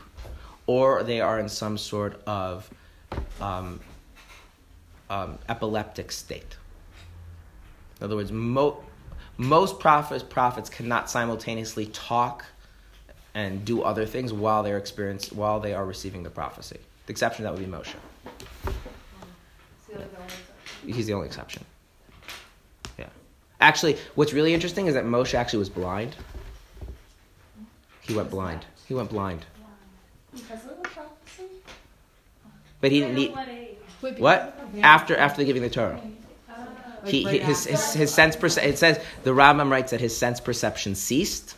or 0.67 1.03
they 1.03 1.21
are 1.21 1.39
in 1.39 1.49
some 1.49 1.77
sort 1.77 2.21
of 2.27 2.69
um, 3.41 3.79
um, 5.09 5.37
epileptic 5.49 6.11
state. 6.11 6.57
In 7.99 8.05
other 8.05 8.15
words, 8.15 8.31
mo- 8.31 8.83
most 9.37 9.79
prophets 9.79 10.23
prophets 10.23 10.69
cannot 10.69 11.09
simultaneously 11.09 11.87
talk 11.87 12.45
and 13.33 13.65
do 13.65 13.81
other 13.81 14.05
things 14.05 14.31
while 14.31 14.63
they're 14.63 14.77
experience 14.77 15.31
while 15.31 15.59
they 15.59 15.73
are 15.73 15.85
receiving 15.85 16.23
the 16.23 16.29
prophecy. 16.29 16.79
The 17.05 17.11
exception 17.11 17.43
that 17.43 17.53
would 17.53 17.59
be 17.59 17.69
Moshe. 17.69 17.93
See, 19.87 19.95
like, 19.95 20.11
the 20.11 20.21
only 20.21 20.25
exception. 20.25 20.93
He's 20.93 21.07
the 21.07 21.13
only 21.13 21.27
exception. 21.27 21.65
Actually, 23.59 23.97
what's 24.15 24.33
really 24.33 24.53
interesting 24.53 24.87
is 24.87 24.93
that 24.93 25.05
Moshe 25.05 25.33
actually 25.33 25.59
was 25.59 25.69
blind. 25.69 26.15
He 28.01 28.13
went 28.13 28.29
blind. 28.29 28.65
He 28.87 28.93
went 28.93 29.09
blind. 29.09 29.45
But 32.81 32.91
he 32.91 32.99
didn't 32.99 33.15
need 33.15 33.33
what 34.19 34.59
after 34.81 35.15
after 35.15 35.41
the 35.41 35.45
giving 35.45 35.61
the 35.61 35.69
Torah. 35.69 35.99
He, 37.05 37.23
he 37.23 37.39
his, 37.39 37.65
his 37.65 37.93
his 37.93 38.13
sense 38.13 38.35
perce- 38.35 38.57
it 38.57 38.77
says 38.77 38.99
the 39.23 39.31
Rambam 39.31 39.69
writes 39.69 39.91
that 39.91 40.01
his 40.01 40.15
sense 40.15 40.39
perception 40.39 40.95
ceased, 40.95 41.55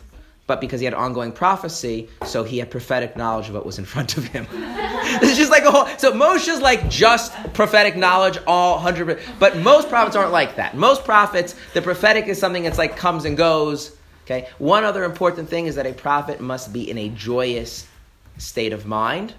but 0.48 0.62
because 0.62 0.80
he 0.80 0.86
had 0.86 0.94
ongoing 0.94 1.30
prophecy, 1.30 2.08
so 2.24 2.42
he 2.42 2.58
had 2.58 2.70
prophetic 2.70 3.16
knowledge 3.16 3.50
of 3.50 3.54
what 3.54 3.66
was 3.66 3.78
in 3.78 3.84
front 3.84 4.16
of 4.16 4.24
him. 4.24 4.48
it's 4.52 5.36
just 5.36 5.50
like 5.50 5.64
a 5.64 5.70
whole. 5.70 5.86
So 5.98 6.12
Moshe's 6.12 6.60
like 6.60 6.88
just 6.88 7.32
prophetic 7.52 7.96
knowledge, 7.96 8.38
all 8.46 8.78
hundred. 8.78 9.20
But 9.38 9.58
most 9.58 9.90
prophets 9.90 10.16
aren't 10.16 10.32
like 10.32 10.56
that. 10.56 10.74
Most 10.74 11.04
prophets, 11.04 11.54
the 11.74 11.82
prophetic 11.82 12.26
is 12.28 12.38
something 12.38 12.62
that's 12.62 12.78
like 12.78 12.96
comes 12.96 13.26
and 13.26 13.36
goes. 13.36 13.94
Okay. 14.24 14.48
One 14.56 14.84
other 14.84 15.04
important 15.04 15.50
thing 15.50 15.66
is 15.66 15.74
that 15.74 15.86
a 15.86 15.92
prophet 15.92 16.40
must 16.40 16.72
be 16.72 16.90
in 16.90 16.96
a 16.96 17.10
joyous 17.10 17.86
state 18.38 18.72
of 18.72 18.86
mind. 18.86 19.34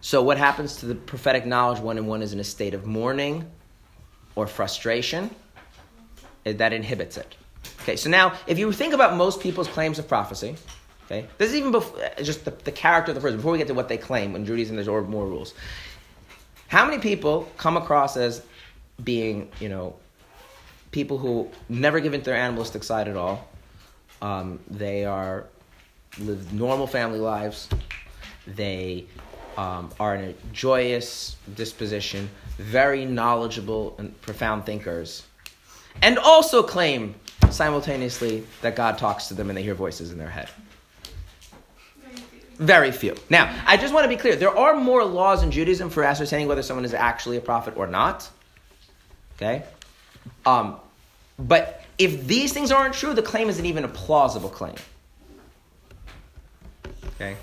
So 0.00 0.20
what 0.20 0.36
happens 0.36 0.76
to 0.76 0.86
the 0.86 0.94
prophetic 0.96 1.46
knowledge 1.46 1.78
when 1.78 2.04
one 2.06 2.22
is 2.22 2.32
in 2.32 2.40
a 2.40 2.44
state 2.44 2.74
of 2.74 2.86
mourning 2.86 3.48
or 4.34 4.48
frustration? 4.48 5.30
That 6.42 6.72
inhibits 6.72 7.16
it. 7.16 7.36
Okay, 7.88 7.96
so 7.96 8.10
now 8.10 8.34
if 8.46 8.58
you 8.58 8.70
think 8.70 8.92
about 8.92 9.16
most 9.16 9.40
people's 9.40 9.66
claims 9.66 9.98
of 9.98 10.06
prophecy, 10.06 10.56
okay, 11.06 11.26
this 11.38 11.48
is 11.48 11.56
even 11.56 11.72
before, 11.72 11.98
just 12.22 12.44
the, 12.44 12.50
the 12.50 12.70
character 12.70 13.12
of 13.12 13.14
the 13.14 13.20
person, 13.22 13.38
before 13.38 13.52
we 13.52 13.56
get 13.56 13.66
to 13.68 13.72
what 13.72 13.88
they 13.88 13.96
claim 13.96 14.36
in 14.36 14.44
Judaism, 14.44 14.76
there's 14.76 14.88
more 14.88 15.24
rules. 15.24 15.54
How 16.66 16.84
many 16.84 16.98
people 16.98 17.50
come 17.56 17.78
across 17.78 18.18
as 18.18 18.42
being, 19.02 19.50
you 19.58 19.70
know, 19.70 19.96
people 20.90 21.16
who 21.16 21.48
never 21.70 21.98
give 21.98 22.12
into 22.12 22.26
their 22.26 22.36
animalistic 22.36 22.82
side 22.82 23.08
at 23.08 23.16
all? 23.16 23.48
Um, 24.20 24.60
they 24.68 25.06
are 25.06 25.46
live 26.18 26.52
normal 26.52 26.86
family 26.86 27.20
lives. 27.20 27.70
They 28.46 29.06
um, 29.56 29.88
are 29.98 30.14
in 30.14 30.24
a 30.28 30.34
joyous 30.52 31.36
disposition, 31.54 32.28
very 32.58 33.06
knowledgeable 33.06 33.94
and 33.96 34.20
profound 34.20 34.66
thinkers, 34.66 35.24
and 36.02 36.18
also 36.18 36.62
claim 36.62 37.14
simultaneously 37.50 38.44
that 38.62 38.76
God 38.76 38.98
talks 38.98 39.28
to 39.28 39.34
them 39.34 39.48
and 39.50 39.56
they 39.56 39.62
hear 39.62 39.74
voices 39.74 40.12
in 40.12 40.18
their 40.18 40.30
head. 40.30 40.48
Very 42.58 42.90
few. 42.90 43.14
Now, 43.30 43.54
I 43.66 43.76
just 43.76 43.94
want 43.94 44.04
to 44.04 44.08
be 44.08 44.16
clear. 44.16 44.34
There 44.34 44.56
are 44.56 44.74
more 44.74 45.04
laws 45.04 45.44
in 45.44 45.50
Judaism 45.52 45.90
for 45.90 46.02
ascertaining 46.02 46.48
whether 46.48 46.62
someone 46.62 46.84
is 46.84 46.92
actually 46.92 47.36
a 47.36 47.40
prophet 47.40 47.76
or 47.76 47.86
not. 47.86 48.28
Okay? 49.36 49.62
Um, 50.44 50.76
but 51.38 51.84
if 51.98 52.26
these 52.26 52.52
things 52.52 52.72
aren't 52.72 52.94
true, 52.94 53.14
the 53.14 53.22
claim 53.22 53.48
isn't 53.48 53.64
even 53.64 53.84
a 53.84 53.88
plausible 53.88 54.48
claim. 54.48 54.74
Okay? 57.14 57.36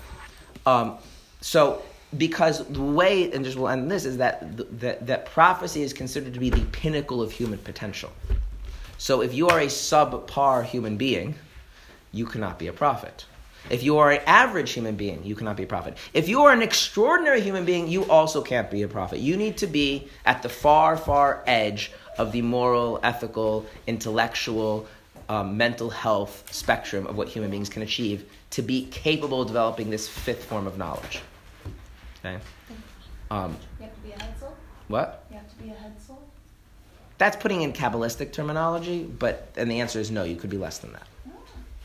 Um, 0.66 0.98
so, 1.40 1.82
because 2.18 2.66
the 2.66 2.82
way, 2.82 3.32
and 3.32 3.42
just 3.42 3.56
we'll 3.56 3.68
end 3.68 3.90
this, 3.90 4.04
is 4.04 4.18
that, 4.18 4.56
th- 4.56 4.68
that, 4.80 5.06
that 5.06 5.26
prophecy 5.26 5.82
is 5.82 5.94
considered 5.94 6.34
to 6.34 6.40
be 6.40 6.50
the 6.50 6.64
pinnacle 6.66 7.22
of 7.22 7.32
human 7.32 7.58
potential. 7.58 8.12
So, 8.98 9.20
if 9.20 9.34
you 9.34 9.48
are 9.48 9.60
a 9.60 9.66
subpar 9.66 10.64
human 10.64 10.96
being, 10.96 11.34
you 12.12 12.26
cannot 12.26 12.58
be 12.58 12.66
a 12.66 12.72
prophet. 12.72 13.26
If 13.68 13.82
you 13.82 13.98
are 13.98 14.12
an 14.12 14.20
average 14.26 14.72
human 14.72 14.94
being, 14.96 15.24
you 15.24 15.34
cannot 15.34 15.56
be 15.56 15.64
a 15.64 15.66
prophet. 15.66 15.96
If 16.14 16.28
you 16.28 16.42
are 16.42 16.52
an 16.52 16.62
extraordinary 16.62 17.40
human 17.40 17.64
being, 17.64 17.88
you 17.88 18.04
also 18.04 18.40
can't 18.40 18.70
be 18.70 18.82
a 18.82 18.88
prophet. 18.88 19.18
You 19.18 19.36
need 19.36 19.56
to 19.58 19.66
be 19.66 20.08
at 20.24 20.42
the 20.42 20.48
far, 20.48 20.96
far 20.96 21.42
edge 21.46 21.90
of 22.16 22.30
the 22.32 22.42
moral, 22.42 23.00
ethical, 23.02 23.66
intellectual, 23.86 24.86
um, 25.28 25.56
mental 25.56 25.90
health 25.90 26.48
spectrum 26.52 27.06
of 27.08 27.16
what 27.16 27.28
human 27.28 27.50
beings 27.50 27.68
can 27.68 27.82
achieve 27.82 28.30
to 28.50 28.62
be 28.62 28.86
capable 28.86 29.42
of 29.42 29.48
developing 29.48 29.90
this 29.90 30.08
fifth 30.08 30.44
form 30.44 30.68
of 30.68 30.78
knowledge. 30.78 31.20
Okay? 32.20 32.38
Um, 33.32 33.56
You 33.80 33.86
have 33.86 33.94
to 33.94 34.00
be 34.00 34.12
a 34.12 34.14
Hetzel? 34.14 34.52
what? 34.86 35.24
You 35.30 35.36
have 35.38 35.50
to 35.50 35.56
be 35.56 35.70
a 35.70 35.74
Hetzel? 35.74 36.05
That's 37.18 37.36
putting 37.36 37.62
in 37.62 37.72
Kabbalistic 37.72 38.32
terminology, 38.32 39.04
but 39.04 39.48
and 39.56 39.70
the 39.70 39.80
answer 39.80 39.98
is 39.98 40.10
no, 40.10 40.24
you 40.24 40.36
could 40.36 40.50
be 40.50 40.58
less 40.58 40.78
than 40.78 40.92
that. 40.92 41.06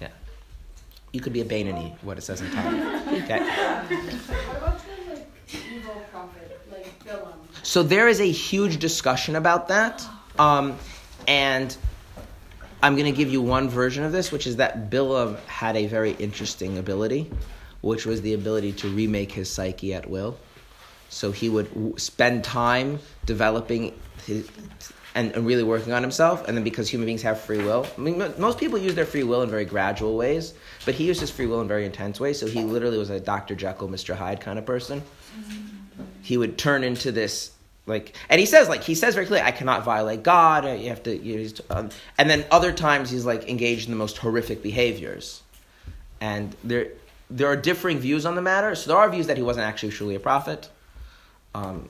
Yeah. 0.02 0.10
You 1.14 1.22
could 1.22 1.34
be 1.34 1.42
a 1.42 1.46
Beinoni, 1.46 1.96
what 2.02 2.18
it 2.18 2.22
says 2.22 2.42
in 2.42 2.52
Talmud. 2.52 3.02
Okay. 3.12 3.40
What 3.40 4.58
about 4.58 4.80
the 4.80 5.14
like 5.14 5.28
evil 5.54 6.02
prophet, 6.12 6.62
like 6.72 7.04
Bilam? 7.06 7.34
So 7.64 7.84
there 7.84 8.08
is 8.08 8.22
a 8.22 8.30
huge 8.32 8.78
discussion 8.80 9.36
about 9.36 9.68
that. 9.68 10.06
Um, 10.40 10.78
and 11.28 11.76
I'm 12.84 12.96
going 12.96 13.06
to 13.06 13.16
give 13.16 13.30
you 13.30 13.42
one 13.42 13.70
version 13.70 14.04
of 14.04 14.12
this, 14.12 14.32
which 14.32 14.48
is 14.48 14.56
that 14.56 14.90
Bilam 14.90 15.40
had 15.46 15.76
a 15.76 15.86
very 15.86 16.12
interesting 16.14 16.78
ability, 16.78 17.30
which 17.82 18.06
was 18.06 18.22
the 18.22 18.34
ability 18.34 18.72
to 18.74 18.90
remake 18.90 19.32
his 19.32 19.50
psyche 19.50 19.94
at 19.94 20.10
will. 20.10 20.38
So 21.10 21.32
he 21.32 21.50
would 21.50 21.72
w- 21.74 21.98
spend 21.98 22.44
time 22.44 23.00
developing 23.26 24.00
his, 24.26 24.50
and, 25.16 25.32
and 25.34 25.46
really 25.46 25.64
working 25.64 25.94
on 25.94 26.02
himself. 26.02 26.48
And 26.48 26.56
then 26.56 26.64
because 26.64 26.90
human 26.90 27.06
beings 27.06 27.22
have 27.22 27.40
free 27.40 27.60
will, 27.60 27.86
I 27.98 28.02
mean, 28.02 28.34
most 28.38 28.58
people 28.58 28.78
use 28.78 28.96
their 28.96 29.06
free 29.06 29.24
will 29.24 29.42
in 29.44 29.50
very 29.50 29.66
gradual 29.66 30.18
ways, 30.18 30.54
but 30.86 30.96
he 30.96 31.06
used 31.06 31.20
his 31.20 31.32
free 31.32 31.46
will 31.46 31.62
in 31.62 31.68
very 31.68 31.86
intense 31.86 32.20
ways. 32.20 32.40
So 32.40 32.48
he 32.48 32.64
literally 32.64 32.98
was 32.98 33.10
a 33.10 33.20
Dr. 33.20 33.56
Jekyll, 33.56 33.90
Mr. 33.90 34.16
Hyde 34.16 34.42
kind 34.42 34.58
of 34.58 34.66
person. 34.66 35.02
He 36.22 36.38
would 36.38 36.58
turn 36.58 36.84
into 36.84 37.12
this 37.12 37.52
like, 37.88 38.16
and 38.30 38.40
he 38.40 38.46
says 38.46 38.70
like 38.70 38.84
he 38.84 38.94
says 38.94 39.16
very 39.16 39.26
clearly, 39.26 39.46
I 39.46 39.52
cannot 39.52 39.84
violate 39.84 40.22
God. 40.22 40.66
You 40.80 40.90
have 40.90 41.02
to, 41.04 41.18
you 41.18 41.44
know, 41.44 41.50
um, 41.76 41.90
and 42.18 42.30
then 42.30 42.46
other 42.52 42.72
times 42.72 43.10
he's 43.10 43.26
like 43.26 43.50
engaged 43.50 43.88
in 43.88 43.92
the 43.92 43.98
most 43.98 44.18
horrific 44.18 44.62
behaviors, 44.62 45.42
and 46.22 46.56
there 46.64 46.90
there 47.32 47.48
are 47.48 47.56
differing 47.56 47.98
views 47.98 48.26
on 48.26 48.36
the 48.36 48.42
matter. 48.42 48.76
So 48.76 48.90
there 48.92 48.98
are 48.98 49.10
views 49.10 49.28
that 49.28 49.38
he 49.38 49.44
wasn't 49.44 49.66
actually 49.66 49.94
truly 49.94 50.16
a 50.16 50.20
prophet. 50.20 50.70
Um, 51.56 51.90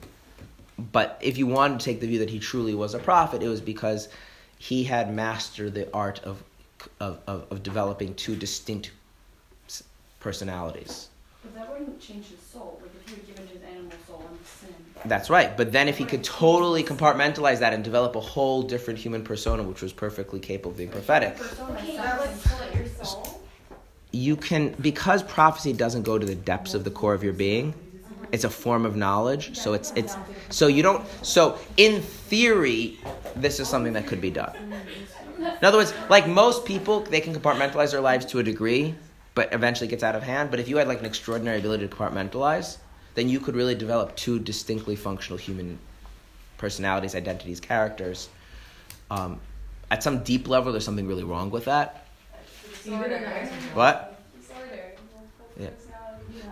but 0.77 1.17
if 1.21 1.37
you 1.37 1.47
wanted 1.47 1.79
to 1.79 1.85
take 1.85 1.99
the 2.01 2.07
view 2.07 2.19
that 2.19 2.29
he 2.29 2.39
truly 2.39 2.73
was 2.73 2.93
a 2.93 2.99
prophet, 2.99 3.43
it 3.43 3.47
was 3.49 3.61
because 3.61 4.09
he 4.57 4.83
had 4.83 5.13
mastered 5.13 5.73
the 5.73 5.91
art 5.93 6.19
of 6.23 6.43
of, 6.99 7.19
of, 7.27 7.45
of 7.51 7.61
developing 7.61 8.15
two 8.15 8.35
distinct 8.35 8.91
personalities. 10.19 11.09
But 11.43 11.55
that 11.55 11.71
wouldn't 11.71 11.99
change 11.99 12.27
his 12.29 12.39
soul. 12.39 12.79
Like 12.81 12.91
if 12.95 13.09
he 13.13 13.19
were 13.21 13.27
given 13.27 13.47
his 13.47 13.61
animal 13.63 13.91
soul 14.07 14.25
and 14.29 14.39
sin. 14.45 14.75
That's 15.05 15.29
right. 15.29 15.55
But 15.57 15.71
then 15.71 15.87
if 15.87 15.97
he 15.97 16.05
could 16.05 16.23
totally 16.23 16.83
compartmentalize 16.83 17.59
that 17.59 17.73
and 17.73 17.83
develop 17.83 18.15
a 18.15 18.19
whole 18.19 18.61
different 18.63 18.99
human 18.99 19.23
persona, 19.23 19.63
which 19.63 19.81
was 19.81 19.93
perfectly 19.93 20.39
capable 20.39 20.71
of 20.71 20.77
being 20.77 20.89
prophetic, 20.89 21.39
Okay, 21.59 21.97
that 21.97 22.19
would 22.19 22.39
split 22.39 22.75
your 22.75 22.85
soul. 23.03 23.41
you 24.11 24.35
can 24.35 24.75
because 24.81 25.23
prophecy 25.23 25.73
doesn't 25.73 26.03
go 26.03 26.17
to 26.19 26.25
the 26.25 26.35
depths 26.35 26.73
of 26.73 26.83
the 26.83 26.91
core 26.91 27.13
of 27.13 27.23
your 27.23 27.33
being 27.33 27.73
it's 28.31 28.43
a 28.43 28.49
form 28.49 28.85
of 28.85 28.95
knowledge 28.95 29.57
so 29.57 29.73
it's 29.73 29.91
it's 29.95 30.15
so 30.49 30.67
you 30.67 30.83
don't 30.83 31.05
so 31.23 31.57
in 31.77 32.01
theory 32.01 32.97
this 33.35 33.59
is 33.59 33.67
something 33.67 33.93
that 33.93 34.07
could 34.07 34.21
be 34.21 34.29
done. 34.29 34.55
In 35.37 35.65
other 35.65 35.77
words 35.77 35.93
like 36.09 36.27
most 36.27 36.65
people 36.65 37.01
they 37.01 37.21
can 37.21 37.33
compartmentalize 37.33 37.91
their 37.91 38.01
lives 38.01 38.25
to 38.27 38.39
a 38.39 38.43
degree 38.43 38.95
but 39.33 39.53
eventually 39.53 39.87
gets 39.87 40.03
out 40.03 40.15
of 40.15 40.23
hand. 40.23 40.51
But 40.51 40.59
if 40.59 40.67
you 40.67 40.77
had 40.77 40.87
like 40.87 40.99
an 40.99 41.05
extraordinary 41.05 41.59
ability 41.59 41.87
to 41.87 41.95
compartmentalize 41.95 42.77
then 43.15 43.27
you 43.27 43.39
could 43.39 43.55
really 43.55 43.75
develop 43.75 44.15
two 44.15 44.39
distinctly 44.39 44.95
functional 44.95 45.37
human 45.37 45.77
personalities 46.57 47.15
identities 47.15 47.59
characters. 47.59 48.29
Um, 49.09 49.39
at 49.89 50.03
some 50.03 50.23
deep 50.23 50.47
level 50.47 50.71
there's 50.71 50.85
something 50.85 51.07
really 51.07 51.23
wrong 51.23 51.51
with 51.51 51.65
that. 51.65 52.07
Even 52.85 53.03
in 53.03 53.21
the 53.21 53.49
what 53.73 54.10
Disorder. 54.10 54.10
Yeah. 54.10 54.10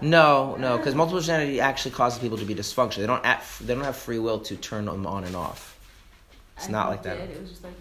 No, 0.01 0.55
no, 0.55 0.77
because 0.77 0.95
multiple 0.95 1.19
personality 1.19 1.59
actually 1.59 1.91
causes 1.91 2.19
people 2.19 2.37
to 2.37 2.45
be 2.45 2.55
dysfunctional. 2.55 2.97
They 2.97 3.07
don't 3.07 3.25
act, 3.25 3.59
they 3.59 3.73
don't 3.73 3.83
have 3.83 3.95
free 3.95 4.19
will 4.19 4.39
to 4.41 4.55
turn 4.55 4.85
them 4.85 5.05
on 5.05 5.23
and 5.23 5.35
off. 5.35 5.77
It's 6.57 6.69
not 6.69 6.89
like 6.89 7.03
that. 7.03 7.17
It 7.17 7.41
was 7.41 7.51
just 7.51 7.63
like. 7.63 7.73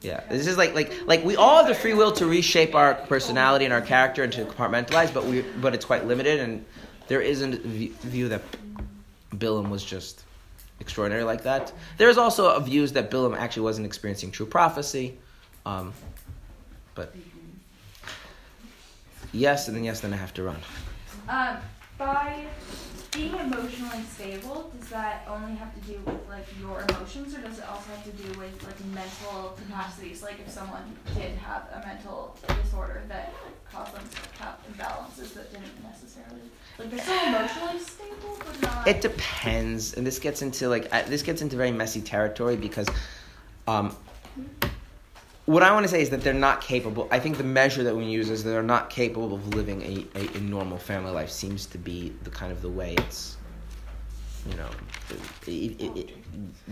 Yeah, 0.00 0.22
this 0.28 0.46
is 0.46 0.56
like 0.56 0.74
like 0.74 0.92
like 1.06 1.24
we 1.24 1.34
all 1.34 1.56
have 1.56 1.66
the 1.66 1.74
free 1.74 1.92
will 1.92 2.12
to 2.12 2.26
reshape 2.26 2.76
our 2.76 2.94
personality 2.94 3.64
and 3.64 3.74
our 3.74 3.80
character 3.80 4.22
and 4.22 4.32
to 4.32 4.44
compartmentalize, 4.44 5.12
but 5.12 5.24
we 5.24 5.42
but 5.60 5.74
it's 5.74 5.84
quite 5.84 6.06
limited, 6.06 6.38
and 6.38 6.64
there 7.08 7.20
isn't 7.20 7.62
view 7.62 8.28
that 8.28 8.42
Bilam 9.34 9.70
was 9.70 9.84
just 9.84 10.22
extraordinary 10.78 11.24
like 11.24 11.42
that. 11.42 11.72
There 11.96 12.08
is 12.08 12.16
also 12.16 12.54
a 12.54 12.60
views 12.60 12.92
that 12.92 13.10
Bilam 13.10 13.36
actually 13.36 13.62
wasn't 13.62 13.86
experiencing 13.86 14.30
true 14.30 14.46
prophecy, 14.46 15.18
um, 15.66 15.92
but 16.94 17.12
yes, 19.32 19.66
and 19.66 19.76
then 19.76 19.82
yes, 19.82 19.98
then 20.00 20.12
I 20.12 20.16
have 20.16 20.34
to 20.34 20.44
run. 20.44 20.58
Um, 21.28 21.58
by 21.98 22.46
being 23.12 23.34
emotionally 23.34 24.02
stable, 24.04 24.72
does 24.78 24.88
that 24.90 25.26
only 25.28 25.56
have 25.56 25.74
to 25.74 25.80
do 25.80 25.98
with 26.06 26.28
like 26.28 26.46
your 26.60 26.84
emotions, 26.88 27.34
or 27.34 27.40
does 27.40 27.58
it 27.58 27.64
also 27.68 27.90
have 27.90 28.04
to 28.04 28.12
do 28.12 28.38
with 28.38 28.62
like 28.64 28.84
mental 28.94 29.56
capacities? 29.56 30.22
Like 30.22 30.40
if 30.40 30.50
someone 30.50 30.82
did 31.14 31.36
have 31.38 31.68
a 31.74 31.86
mental 31.86 32.36
disorder 32.62 33.02
that 33.08 33.34
caused 33.70 33.94
them 33.94 34.04
to 34.08 34.42
have 34.42 34.58
imbalances 34.72 35.34
that 35.34 35.52
didn't 35.52 35.82
necessarily 35.82 36.40
like 36.78 36.90
they're 36.90 37.00
still 37.00 37.26
emotionally 37.26 37.78
stable, 37.80 38.38
but 38.38 38.62
not. 38.62 38.88
It 38.88 39.00
depends, 39.00 39.94
and 39.94 40.06
this 40.06 40.18
gets 40.18 40.42
into 40.42 40.68
like 40.68 40.90
this 41.08 41.22
gets 41.22 41.42
into 41.42 41.56
very 41.56 41.72
messy 41.72 42.00
territory 42.00 42.56
because, 42.56 42.88
um, 43.66 43.94
what 45.48 45.62
I 45.62 45.72
want 45.72 45.84
to 45.84 45.88
say 45.88 46.02
is 46.02 46.10
that 46.10 46.20
they're 46.20 46.34
not 46.34 46.60
capable. 46.60 47.08
I 47.10 47.18
think 47.18 47.38
the 47.38 47.42
measure 47.42 47.82
that 47.82 47.96
we 47.96 48.04
use 48.04 48.28
is 48.28 48.44
they're 48.44 48.62
not 48.62 48.90
capable 48.90 49.32
of 49.32 49.54
living 49.54 49.80
a, 49.80 50.04
a, 50.14 50.36
a 50.36 50.40
normal 50.40 50.76
family 50.76 51.10
life. 51.10 51.30
Seems 51.30 51.64
to 51.66 51.78
be 51.78 52.12
the 52.22 52.28
kind 52.28 52.52
of 52.52 52.60
the 52.60 52.68
way 52.68 52.92
it's, 52.98 53.38
you 54.46 54.54
know, 54.56 54.68
it, 55.46 55.80
it, 55.80 55.96
it, 55.96 56.10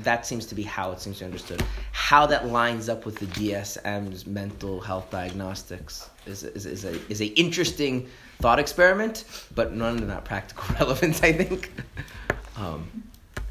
that 0.05 0.27
seems 0.27 0.45
to 0.45 0.55
be 0.55 0.63
how 0.63 0.93
it 0.93 1.01
seems 1.01 1.17
to 1.17 1.25
be 1.25 1.25
understood. 1.25 1.63
How 1.93 2.27
that 2.27 2.49
lines 2.49 2.91
up 2.91 3.07
with 3.07 3.17
the 3.17 3.25
DSM's 3.29 4.27
mental 4.27 4.79
health 4.83 5.11
diagnostics 5.11 6.11
is 6.27 6.43
is, 6.43 6.67
is 6.67 6.85
a 6.85 7.11
is 7.11 7.23
a 7.23 7.29
interesting 7.29 8.07
thought 8.43 8.59
experiment, 8.59 9.25
but 9.55 9.73
none 9.73 10.01
of 10.01 10.09
that 10.09 10.27
practical 10.27 10.75
relevance. 10.81 11.23
I 11.23 11.33
think. 11.33 11.73
Um, 12.59 13.05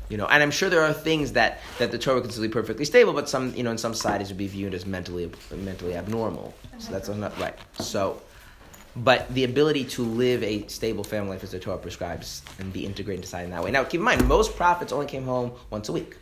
you 0.09 0.17
know, 0.17 0.27
and 0.27 0.43
I'm 0.43 0.51
sure 0.51 0.69
there 0.69 0.83
are 0.83 0.93
things 0.93 1.31
that, 1.33 1.59
that 1.79 1.91
the 1.91 1.97
Torah 1.97 2.21
considers 2.21 2.51
perfectly 2.51 2.85
stable, 2.85 3.13
but 3.13 3.27
some, 3.27 3.53
you 3.55 3.63
know, 3.63 3.71
in 3.71 3.77
some 3.77 3.93
societies 3.93 4.27
would 4.29 4.37
be 4.37 4.47
viewed 4.47 4.73
as 4.73 4.85
mentally 4.85 5.31
mentally 5.51 5.95
abnormal. 5.95 6.53
So 6.77 6.91
that's 6.91 7.09
not 7.09 7.37
right. 7.39 7.57
So, 7.79 8.21
but 8.95 9.33
the 9.33 9.43
ability 9.43 9.85
to 9.85 10.03
live 10.03 10.43
a 10.43 10.67
stable 10.67 11.03
family 11.03 11.31
life 11.31 11.43
as 11.43 11.51
the 11.51 11.59
Torah 11.59 11.77
prescribes 11.77 12.43
and 12.59 12.71
be 12.71 12.85
integrated 12.85 13.19
into 13.19 13.27
society 13.27 13.45
in 13.45 13.51
that 13.51 13.63
way. 13.63 13.71
Now, 13.71 13.83
keep 13.83 13.99
in 13.99 14.05
mind, 14.05 14.27
most 14.27 14.55
prophets 14.55 14.93
only 14.93 15.07
came 15.07 15.25
home 15.25 15.53
once 15.69 15.89
a 15.89 15.91
week, 15.91 16.17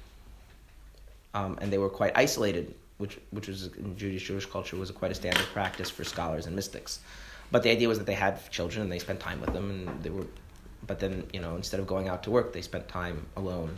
um, 1.34 1.58
and 1.62 1.72
they 1.72 1.78
were 1.78 1.90
quite 1.90 2.14
isolated, 2.16 2.74
which 3.00 3.20
which 3.32 3.48
was 3.48 3.68
in 3.76 3.98
Jewish 3.98 4.26
Jewish 4.26 4.46
culture 4.46 4.78
was 4.78 4.92
quite 4.92 5.12
a 5.12 5.16
standard 5.16 5.46
practice 5.48 5.90
for 5.90 6.04
scholars 6.04 6.46
and 6.46 6.56
mystics. 6.56 7.00
But 7.52 7.64
the 7.64 7.70
idea 7.70 7.88
was 7.88 7.98
that 8.00 8.08
they 8.08 8.16
had 8.16 8.50
children 8.50 8.82
and 8.82 8.92
they 8.92 9.00
spent 9.00 9.20
time 9.20 9.42
with 9.42 9.54
them, 9.54 9.70
and 9.70 10.04
they 10.04 10.10
were 10.10 10.26
but 10.86 11.00
then 11.00 11.26
you 11.34 11.42
know 11.42 11.56
instead 11.56 11.80
of 11.80 11.88
going 11.88 12.10
out 12.10 12.24
to 12.24 12.32
work 12.32 12.54
they 12.54 12.62
spent 12.62 12.88
time 12.88 13.26
alone 13.36 13.76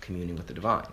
communing 0.00 0.36
with 0.36 0.46
the 0.46 0.54
divine. 0.54 0.86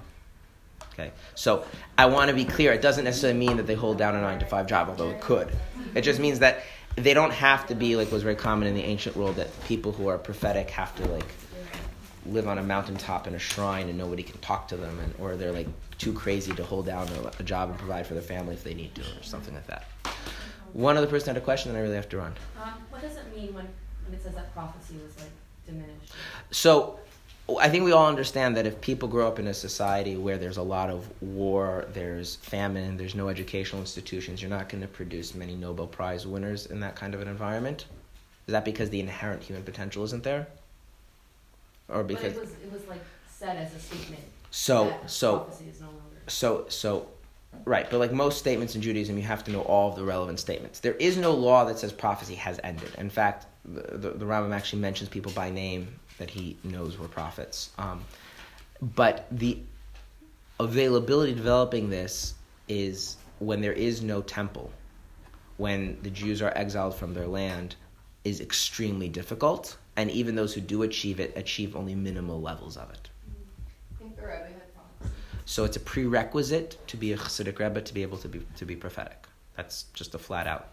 Okay? 0.93 1.11
So 1.35 1.65
i 1.97 2.05
want 2.05 2.30
to 2.30 2.35
be 2.35 2.45
clear 2.45 2.73
it 2.73 2.81
doesn't 2.81 3.05
necessarily 3.05 3.39
mean 3.39 3.57
that 3.57 3.67
they 3.67 3.76
hold 3.76 3.97
down 3.97 4.15
a 4.15 4.21
nine 4.21 4.39
to 4.39 4.45
five 4.45 4.67
job 4.67 4.89
although 4.89 5.09
it 5.09 5.21
could. 5.21 5.51
It 5.95 6.01
just 6.01 6.19
means 6.19 6.39
that 6.39 6.63
they 6.95 7.13
don't 7.13 7.31
have 7.31 7.67
to 7.67 7.76
be 7.76 7.95
like 7.95 8.11
was 8.11 8.23
very 8.23 8.35
common 8.35 8.67
in 8.67 8.76
the 8.76 8.84
ancient 8.84 9.15
world 9.15 9.38
that 9.38 9.47
people 9.65 9.91
who 9.91 10.07
are 10.07 10.17
prophetic 10.17 10.69
have 10.71 10.95
to 10.95 11.05
like 11.07 11.26
live 12.26 12.47
on 12.47 12.57
a 12.57 12.63
mountaintop 12.63 13.27
in 13.27 13.35
a 13.35 13.39
shrine 13.39 13.89
and 13.89 13.97
nobody 13.97 14.23
can 14.23 14.38
talk 14.39 14.67
to 14.67 14.77
them 14.77 14.99
and 14.99 15.13
or 15.19 15.35
they're 15.35 15.51
like 15.51 15.67
too 15.97 16.13
crazy 16.13 16.53
to 16.53 16.63
hold 16.63 16.85
down 16.85 17.07
a, 17.09 17.31
a 17.39 17.43
job 17.43 17.69
and 17.69 17.77
provide 17.77 18.05
for 18.05 18.13
their 18.13 18.23
family 18.23 18.53
if 18.53 18.63
they 18.63 18.73
need 18.73 18.93
to 18.95 19.01
or 19.01 19.23
something 19.23 19.53
like 19.53 19.67
that. 19.67 19.85
One 20.73 20.97
other 20.97 21.07
person 21.07 21.34
had 21.34 21.38
a 21.38 21.43
question 21.43 21.71
and 21.71 21.77
i 21.77 21.81
really 21.81 21.95
have 21.95 22.09
to 22.09 22.17
run. 22.17 22.34
Um, 22.61 22.73
what 22.89 23.01
does 23.01 23.17
it 23.17 23.35
mean 23.35 23.53
when, 23.53 23.67
it 24.14 24.23
says 24.23 24.36
that 24.36 24.53
prophecy 24.53 24.95
was 25.03 25.18
like 25.18 25.31
diminished? 25.65 26.14
So, 26.52 26.99
I 27.60 27.69
think 27.69 27.84
we 27.84 27.91
all 27.91 28.07
understand 28.07 28.56
that 28.57 28.68
if 28.68 28.80
people 28.80 29.07
grow 29.07 29.27
up 29.27 29.40
in 29.40 29.48
a 29.48 29.53
society 29.53 30.15
where 30.18 30.38
there's 30.38 30.57
a 30.57 30.61
lot 30.61 30.90
of 30.90 31.07
war, 31.22 31.86
there's 31.94 32.36
famine, 32.36 32.95
there's 32.98 33.15
no 33.15 33.27
educational 33.27 33.81
institutions, 33.81 34.41
you're 34.41 34.52
not 34.52 34.69
going 34.69 34.81
to 34.81 34.88
produce 34.88 35.34
many 35.34 35.56
Nobel 35.56 35.88
Prize 35.88 36.27
winners 36.27 36.68
in 36.68 36.80
that 36.81 36.95
kind 36.95 37.15
of 37.15 37.22
an 37.22 37.27
environment. 37.27 37.86
Is 38.48 38.52
that 38.52 38.65
because 38.65 38.90
the 38.90 38.99
inherent 38.99 39.41
human 39.44 39.64
potential 39.64 40.03
isn't 40.03 40.23
there? 40.23 40.48
Or 41.88 42.03
because 42.03 42.34
But 42.34 42.38
it 42.38 42.40
was, 42.41 42.52
it 42.52 42.72
was 42.72 42.88
like 42.88 43.02
said 43.30 43.57
as 43.57 43.73
a 43.73 43.80
statement. 43.80 44.23
so 44.52 44.86
that 44.90 45.10
so 45.10 45.48
is 45.68 45.80
no 45.81 45.88
longer. 45.88 46.02
so 46.27 46.65
so 46.68 47.07
right, 47.65 47.90
but 47.90 47.99
like 47.99 48.11
most 48.11 48.38
statements 48.38 48.76
in 48.76 48.81
Judaism, 48.81 49.18
you 49.18 49.23
have 49.23 49.44
to 49.45 49.52
know 49.52 49.61
all 49.61 49.90
of 49.90 49.95
the 49.95 50.03
relevant 50.03 50.40
statements. 50.40 50.80
There 50.80 50.94
is 50.94 51.18
no 51.18 51.31
law 51.31 51.65
that 51.65 51.80
says 51.80 51.91
prophecy 51.91 52.36
has 52.36 52.60
ended. 52.64 52.91
In 52.98 53.10
fact, 53.10 53.45
the 53.74 53.98
the, 53.98 54.10
the 54.12 54.26
Rambam 54.26 54.54
actually 54.54 54.82
mentions 54.82 55.10
people 55.10 55.32
by 55.32 55.50
name 55.50 56.00
that 56.18 56.30
he 56.30 56.58
knows 56.64 56.98
were 56.98 57.08
prophets. 57.08 57.72
Um, 57.78 58.04
but 58.82 59.28
the 59.32 59.60
availability 60.60 61.34
developing 61.34 61.90
this 61.90 62.36
is 62.68 63.18
when 63.40 63.62
there 63.62 63.74
is 63.74 64.02
no 64.02 64.22
temple, 64.22 64.72
when 65.58 65.98
the 66.04 66.10
Jews 66.10 66.41
are 66.41 66.52
exiled 66.56 66.96
from 66.96 67.14
their 67.14 67.28
land, 67.28 67.76
is 68.24 68.41
extremely 68.41 69.10
difficult. 69.10 69.78
And 69.96 70.10
even 70.12 70.36
those 70.36 70.54
who 70.54 70.62
do 70.62 70.84
achieve 70.84 71.20
it 71.20 71.34
achieve 71.36 71.76
only 71.76 71.96
minimal 71.96 72.41
levels 72.41 72.78
of 72.78 72.90
it. 72.91 73.10
I 73.96 74.04
think 74.04 74.16
the 74.16 74.22
Rebbe 74.22 74.44
had 74.44 74.74
prophecy. 74.74 75.14
So 75.46 75.64
it's 75.64 75.78
a 75.78 75.82
prerequisite 75.82 76.78
to 76.88 76.98
be 76.98 77.14
a 77.14 77.18
Chassidic 77.18 77.60
Rebbe 77.60 77.82
to 77.82 77.94
be 77.94 78.02
able 78.02 78.18
to 78.20 78.28
be 78.28 78.46
to 78.56 78.66
be 78.66 78.76
prophetic. 78.76 79.28
That's 79.56 79.84
just 79.94 80.16
a 80.16 80.18
flat 80.18 80.48
out 80.48 80.70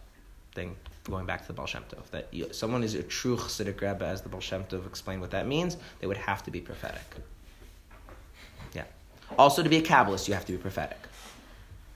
thing. 0.57 0.75
Going 1.05 1.25
back 1.25 1.43
to 1.43 1.47
the 1.47 1.53
Baal 1.53 1.69
that 2.11 2.27
you, 2.33 2.53
someone 2.53 2.83
is 2.83 2.95
a 2.95 3.03
true 3.05 3.37
Chassidic 3.37 3.81
Rebbe, 3.81 4.05
as 4.05 4.23
the 4.23 4.29
Baal 4.29 4.41
explained 4.87 5.21
what 5.21 5.31
that 5.31 5.47
means, 5.47 5.77
they 6.01 6.09
would 6.09 6.17
have 6.17 6.43
to 6.43 6.51
be 6.51 6.61
prophetic. 6.61 7.09
Yeah. 8.75 8.83
Also, 9.39 9.63
to 9.63 9.69
be 9.69 9.77
a 9.77 9.83
Kabbalist, 9.83 10.27
you 10.27 10.35
have 10.35 10.45
to 10.47 10.53
be 10.53 10.59
prophetic. 10.59 10.99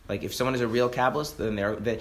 Like 0.09 0.23
if 0.23 0.32
someone 0.32 0.55
is 0.55 0.61
a 0.61 0.69
real 0.69 0.89
Kabbalist, 0.89 1.39
then 1.39 1.57
they're 1.57 1.74
they, 1.74 1.99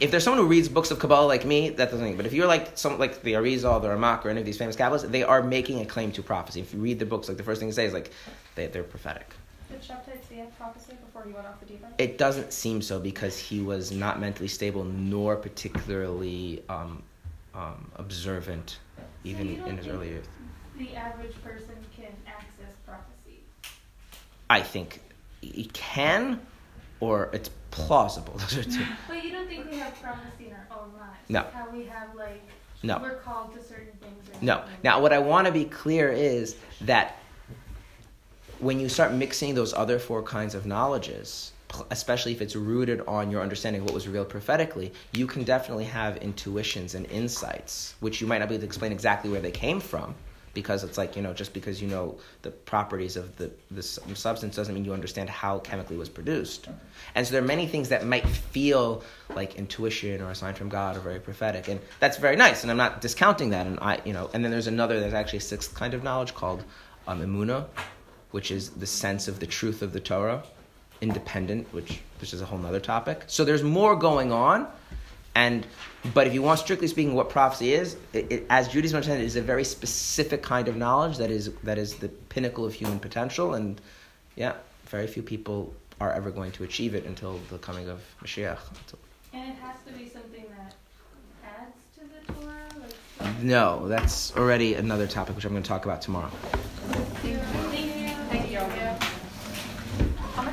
if 0.00 0.10
there's 0.10 0.24
someone 0.24 0.42
who 0.42 0.48
reads 0.48 0.68
books 0.68 0.90
of 0.90 0.98
Kabbalah 0.98 1.26
like 1.26 1.44
me, 1.44 1.70
that 1.70 1.90
doesn't 1.90 2.06
mean. 2.06 2.16
But 2.16 2.26
if 2.26 2.32
you're 2.32 2.46
like 2.46 2.78
some 2.78 2.98
like 2.98 3.22
the 3.22 3.32
Arizal, 3.32 3.82
the 3.82 3.88
Ramak, 3.88 4.24
or 4.24 4.30
any 4.30 4.40
of 4.40 4.46
these 4.46 4.58
famous 4.58 4.76
Kabbalists, 4.76 5.10
they 5.10 5.24
are 5.24 5.42
making 5.42 5.80
a 5.80 5.86
claim 5.86 6.12
to 6.12 6.22
prophecy. 6.22 6.60
If 6.60 6.72
you 6.72 6.80
read 6.80 6.98
the 6.98 7.06
books, 7.06 7.28
like 7.28 7.36
the 7.36 7.42
first 7.42 7.60
thing 7.60 7.68
they 7.68 7.74
say 7.74 7.86
is 7.86 7.92
like 7.92 8.10
they, 8.54 8.66
they're 8.68 8.82
prophetic. 8.82 9.34
Did 9.70 9.82
Shabtai 9.82 10.28
see 10.28 10.40
a 10.40 10.46
prophecy 10.56 10.94
he 11.26 11.32
went 11.32 11.46
off 11.46 11.60
the 11.60 11.66
deep 11.66 11.82
end? 11.84 11.94
It 11.98 12.18
doesn't 12.18 12.52
seem 12.52 12.82
so 12.82 12.98
because 12.98 13.38
he 13.38 13.60
was 13.60 13.92
not 13.92 14.20
mentally 14.20 14.48
stable 14.48 14.84
nor 14.84 15.36
particularly 15.36 16.62
um, 16.68 17.02
um, 17.54 17.90
observant, 17.96 18.78
even 19.24 19.56
don't 19.56 19.68
in 19.68 19.76
his 19.78 19.88
early 19.88 20.10
youth. 20.10 20.28
The 20.78 20.94
average 20.96 21.34
person 21.42 21.76
can 21.96 22.12
access 22.26 22.74
prophecy. 22.86 23.40
I 24.50 24.60
think 24.60 25.00
he 25.40 25.66
can, 25.72 26.40
or 27.00 27.30
it's 27.32 27.50
plausible. 27.70 28.34
Those 28.38 28.58
are 28.58 28.64
two. 28.64 28.84
But 29.08 29.24
you 29.24 29.30
don't 29.30 29.46
think 29.48 29.70
we 29.70 29.78
have 29.78 30.00
prophecy 30.00 30.48
in 30.48 30.52
our 30.52 30.66
own 30.70 30.92
lives? 30.94 31.18
No. 31.28 31.40
Like 31.40 31.52
How 31.52 31.70
we 31.70 31.84
have 31.86 32.14
like 32.14 32.42
No. 32.82 32.98
we're 33.00 33.16
called 33.16 33.54
to 33.54 33.62
certain 33.62 33.92
things. 34.00 34.42
No. 34.42 34.64
Now, 34.82 35.00
what 35.00 35.12
I 35.12 35.18
want 35.18 35.46
to 35.46 35.52
be 35.52 35.64
clear 35.64 36.10
is 36.10 36.56
that 36.82 37.18
when 38.64 38.80
you 38.80 38.88
start 38.88 39.12
mixing 39.12 39.54
those 39.54 39.74
other 39.74 39.98
four 39.98 40.22
kinds 40.22 40.54
of 40.54 40.64
knowledges, 40.64 41.52
especially 41.90 42.32
if 42.32 42.40
it's 42.40 42.56
rooted 42.56 43.02
on 43.02 43.30
your 43.30 43.42
understanding 43.42 43.82
of 43.82 43.86
what 43.86 43.94
was 43.94 44.06
revealed 44.06 44.30
prophetically, 44.30 44.90
you 45.12 45.26
can 45.26 45.44
definitely 45.44 45.84
have 45.84 46.16
intuitions 46.18 46.94
and 46.94 47.04
insights, 47.10 47.94
which 48.00 48.20
you 48.20 48.26
might 48.26 48.38
not 48.38 48.48
be 48.48 48.54
able 48.54 48.62
to 48.62 48.66
explain 48.66 48.90
exactly 48.90 49.30
where 49.30 49.40
they 49.40 49.50
came 49.50 49.80
from. 49.80 50.14
Because 50.54 50.84
it's 50.84 50.96
like, 50.96 51.16
you 51.16 51.22
know, 51.22 51.34
just 51.34 51.52
because 51.52 51.82
you 51.82 51.88
know 51.88 52.16
the 52.42 52.52
properties 52.52 53.16
of 53.16 53.36
the, 53.36 53.50
the 53.72 53.82
substance 53.82 54.54
doesn't 54.54 54.72
mean 54.72 54.84
you 54.84 54.92
understand 54.94 55.28
how 55.28 55.58
chemically 55.58 55.96
was 55.96 56.08
produced. 56.08 56.68
And 57.16 57.26
so 57.26 57.32
there 57.32 57.42
are 57.42 57.46
many 57.46 57.66
things 57.66 57.88
that 57.88 58.06
might 58.06 58.24
feel 58.24 59.02
like 59.34 59.56
intuition 59.56 60.22
or 60.22 60.30
a 60.30 60.34
sign 60.36 60.54
from 60.54 60.68
God 60.68 60.96
or 60.96 61.00
very 61.00 61.18
prophetic. 61.18 61.66
And 61.66 61.80
that's 61.98 62.18
very 62.18 62.36
nice, 62.36 62.62
and 62.62 62.70
I'm 62.70 62.76
not 62.76 63.00
discounting 63.00 63.50
that. 63.50 63.66
And 63.66 63.80
I, 63.80 64.00
you 64.04 64.12
know, 64.12 64.30
and 64.32 64.44
then 64.44 64.52
there's 64.52 64.68
another, 64.68 65.00
there's 65.00 65.12
actually 65.12 65.38
a 65.38 65.42
sixth 65.42 65.74
kind 65.74 65.92
of 65.92 66.04
knowledge 66.04 66.34
called 66.34 66.62
um, 67.08 67.20
emuna, 67.20 67.66
which 68.34 68.50
is 68.50 68.70
the 68.70 68.86
sense 68.86 69.28
of 69.28 69.38
the 69.38 69.46
truth 69.46 69.80
of 69.80 69.92
the 69.92 70.00
Torah, 70.00 70.42
independent, 71.00 71.72
which 71.72 72.00
which 72.20 72.32
is 72.34 72.40
a 72.42 72.44
whole 72.44 72.64
other 72.66 72.80
topic. 72.80 73.22
So 73.28 73.44
there's 73.44 73.62
more 73.62 73.94
going 73.94 74.32
on, 74.32 74.66
and 75.36 75.64
but 76.12 76.26
if 76.26 76.34
you 76.34 76.42
want 76.42 76.58
strictly 76.58 76.88
speaking, 76.88 77.14
what 77.14 77.28
prophecy 77.30 77.72
is, 77.74 77.96
it, 78.12 78.32
it, 78.32 78.46
as 78.50 78.66
Judaism 78.68 78.96
understands 78.96 79.22
it, 79.22 79.26
is 79.26 79.36
a 79.36 79.42
very 79.42 79.64
specific 79.64 80.42
kind 80.42 80.66
of 80.66 80.76
knowledge 80.76 81.16
that 81.18 81.30
is 81.30 81.52
that 81.62 81.78
is 81.78 81.94
the 81.94 82.08
pinnacle 82.34 82.64
of 82.66 82.74
human 82.74 82.98
potential, 82.98 83.54
and 83.54 83.80
yeah, 84.34 84.54
very 84.86 85.06
few 85.06 85.22
people 85.22 85.72
are 86.00 86.12
ever 86.12 86.30
going 86.32 86.50
to 86.52 86.64
achieve 86.64 86.94
it 86.96 87.04
until 87.06 87.38
the 87.50 87.58
coming 87.58 87.88
of 87.88 88.00
Mashiach. 88.20 88.58
And 89.32 89.50
it 89.50 89.56
has 89.56 89.76
to 89.86 89.92
be 89.92 90.08
something 90.08 90.44
that 90.58 90.74
adds 91.44 91.76
to 91.96 92.00
the 92.12 92.32
Torah. 92.32 92.68
Like, 93.20 93.42
No, 93.42 93.86
that's 93.86 94.36
already 94.36 94.74
another 94.74 95.06
topic 95.06 95.36
which 95.36 95.44
I'm 95.44 95.52
going 95.52 95.62
to 95.62 95.68
talk 95.68 95.84
about 95.84 96.02
tomorrow. 96.02 96.30
thank 96.90 97.24
you. 97.24 97.38
Thank 98.30 98.50
you. 98.50 98.58
I'm 100.36 100.52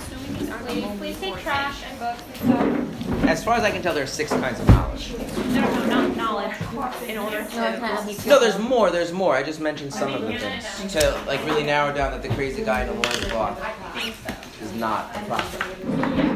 assuming 0.72 1.00
these 1.00 1.18
Please, 1.18 1.24
only 1.24 1.34
take 1.34 1.44
trash 1.44 1.84
and 1.90 2.00
books 2.00 2.22
and 2.28 2.36
stuff. 2.36 3.24
As 3.26 3.44
far 3.44 3.56
as 3.56 3.64
I 3.64 3.72
can 3.72 3.82
tell, 3.82 3.94
there 3.94 4.04
are 4.04 4.08
six 4.08 4.32
kinds 4.32 4.60
of 4.60 4.68
knowledge. 4.68 5.14
No, 5.14 5.62
no, 5.62 5.86
no, 5.86 5.86
not 5.86 6.18
knowledge. 6.18 7.10
In 7.10 7.18
order 7.18 7.46
to. 7.46 8.28
No, 8.28 8.40
there's 8.40 8.58
more. 8.58 8.90
There's 8.90 9.12
more. 9.12 9.36
I 9.36 9.44
just 9.44 9.60
mentioned 9.60 9.94
some 9.94 10.14
of 10.14 10.22
the 10.22 10.38
things 10.38 10.94
to 10.94 11.24
like 11.28 11.46
really 11.46 11.64
narrow 11.64 11.94
down 11.94 12.12
that 12.12 12.22
the 12.22 12.30
crazy 12.30 12.64
guy 12.64 12.82
in 12.82 12.88
the 12.88 12.94
loincloth 12.94 13.62
is 14.62 14.74
not 14.74 15.16
a 15.16 15.20
prophet. 15.26 16.31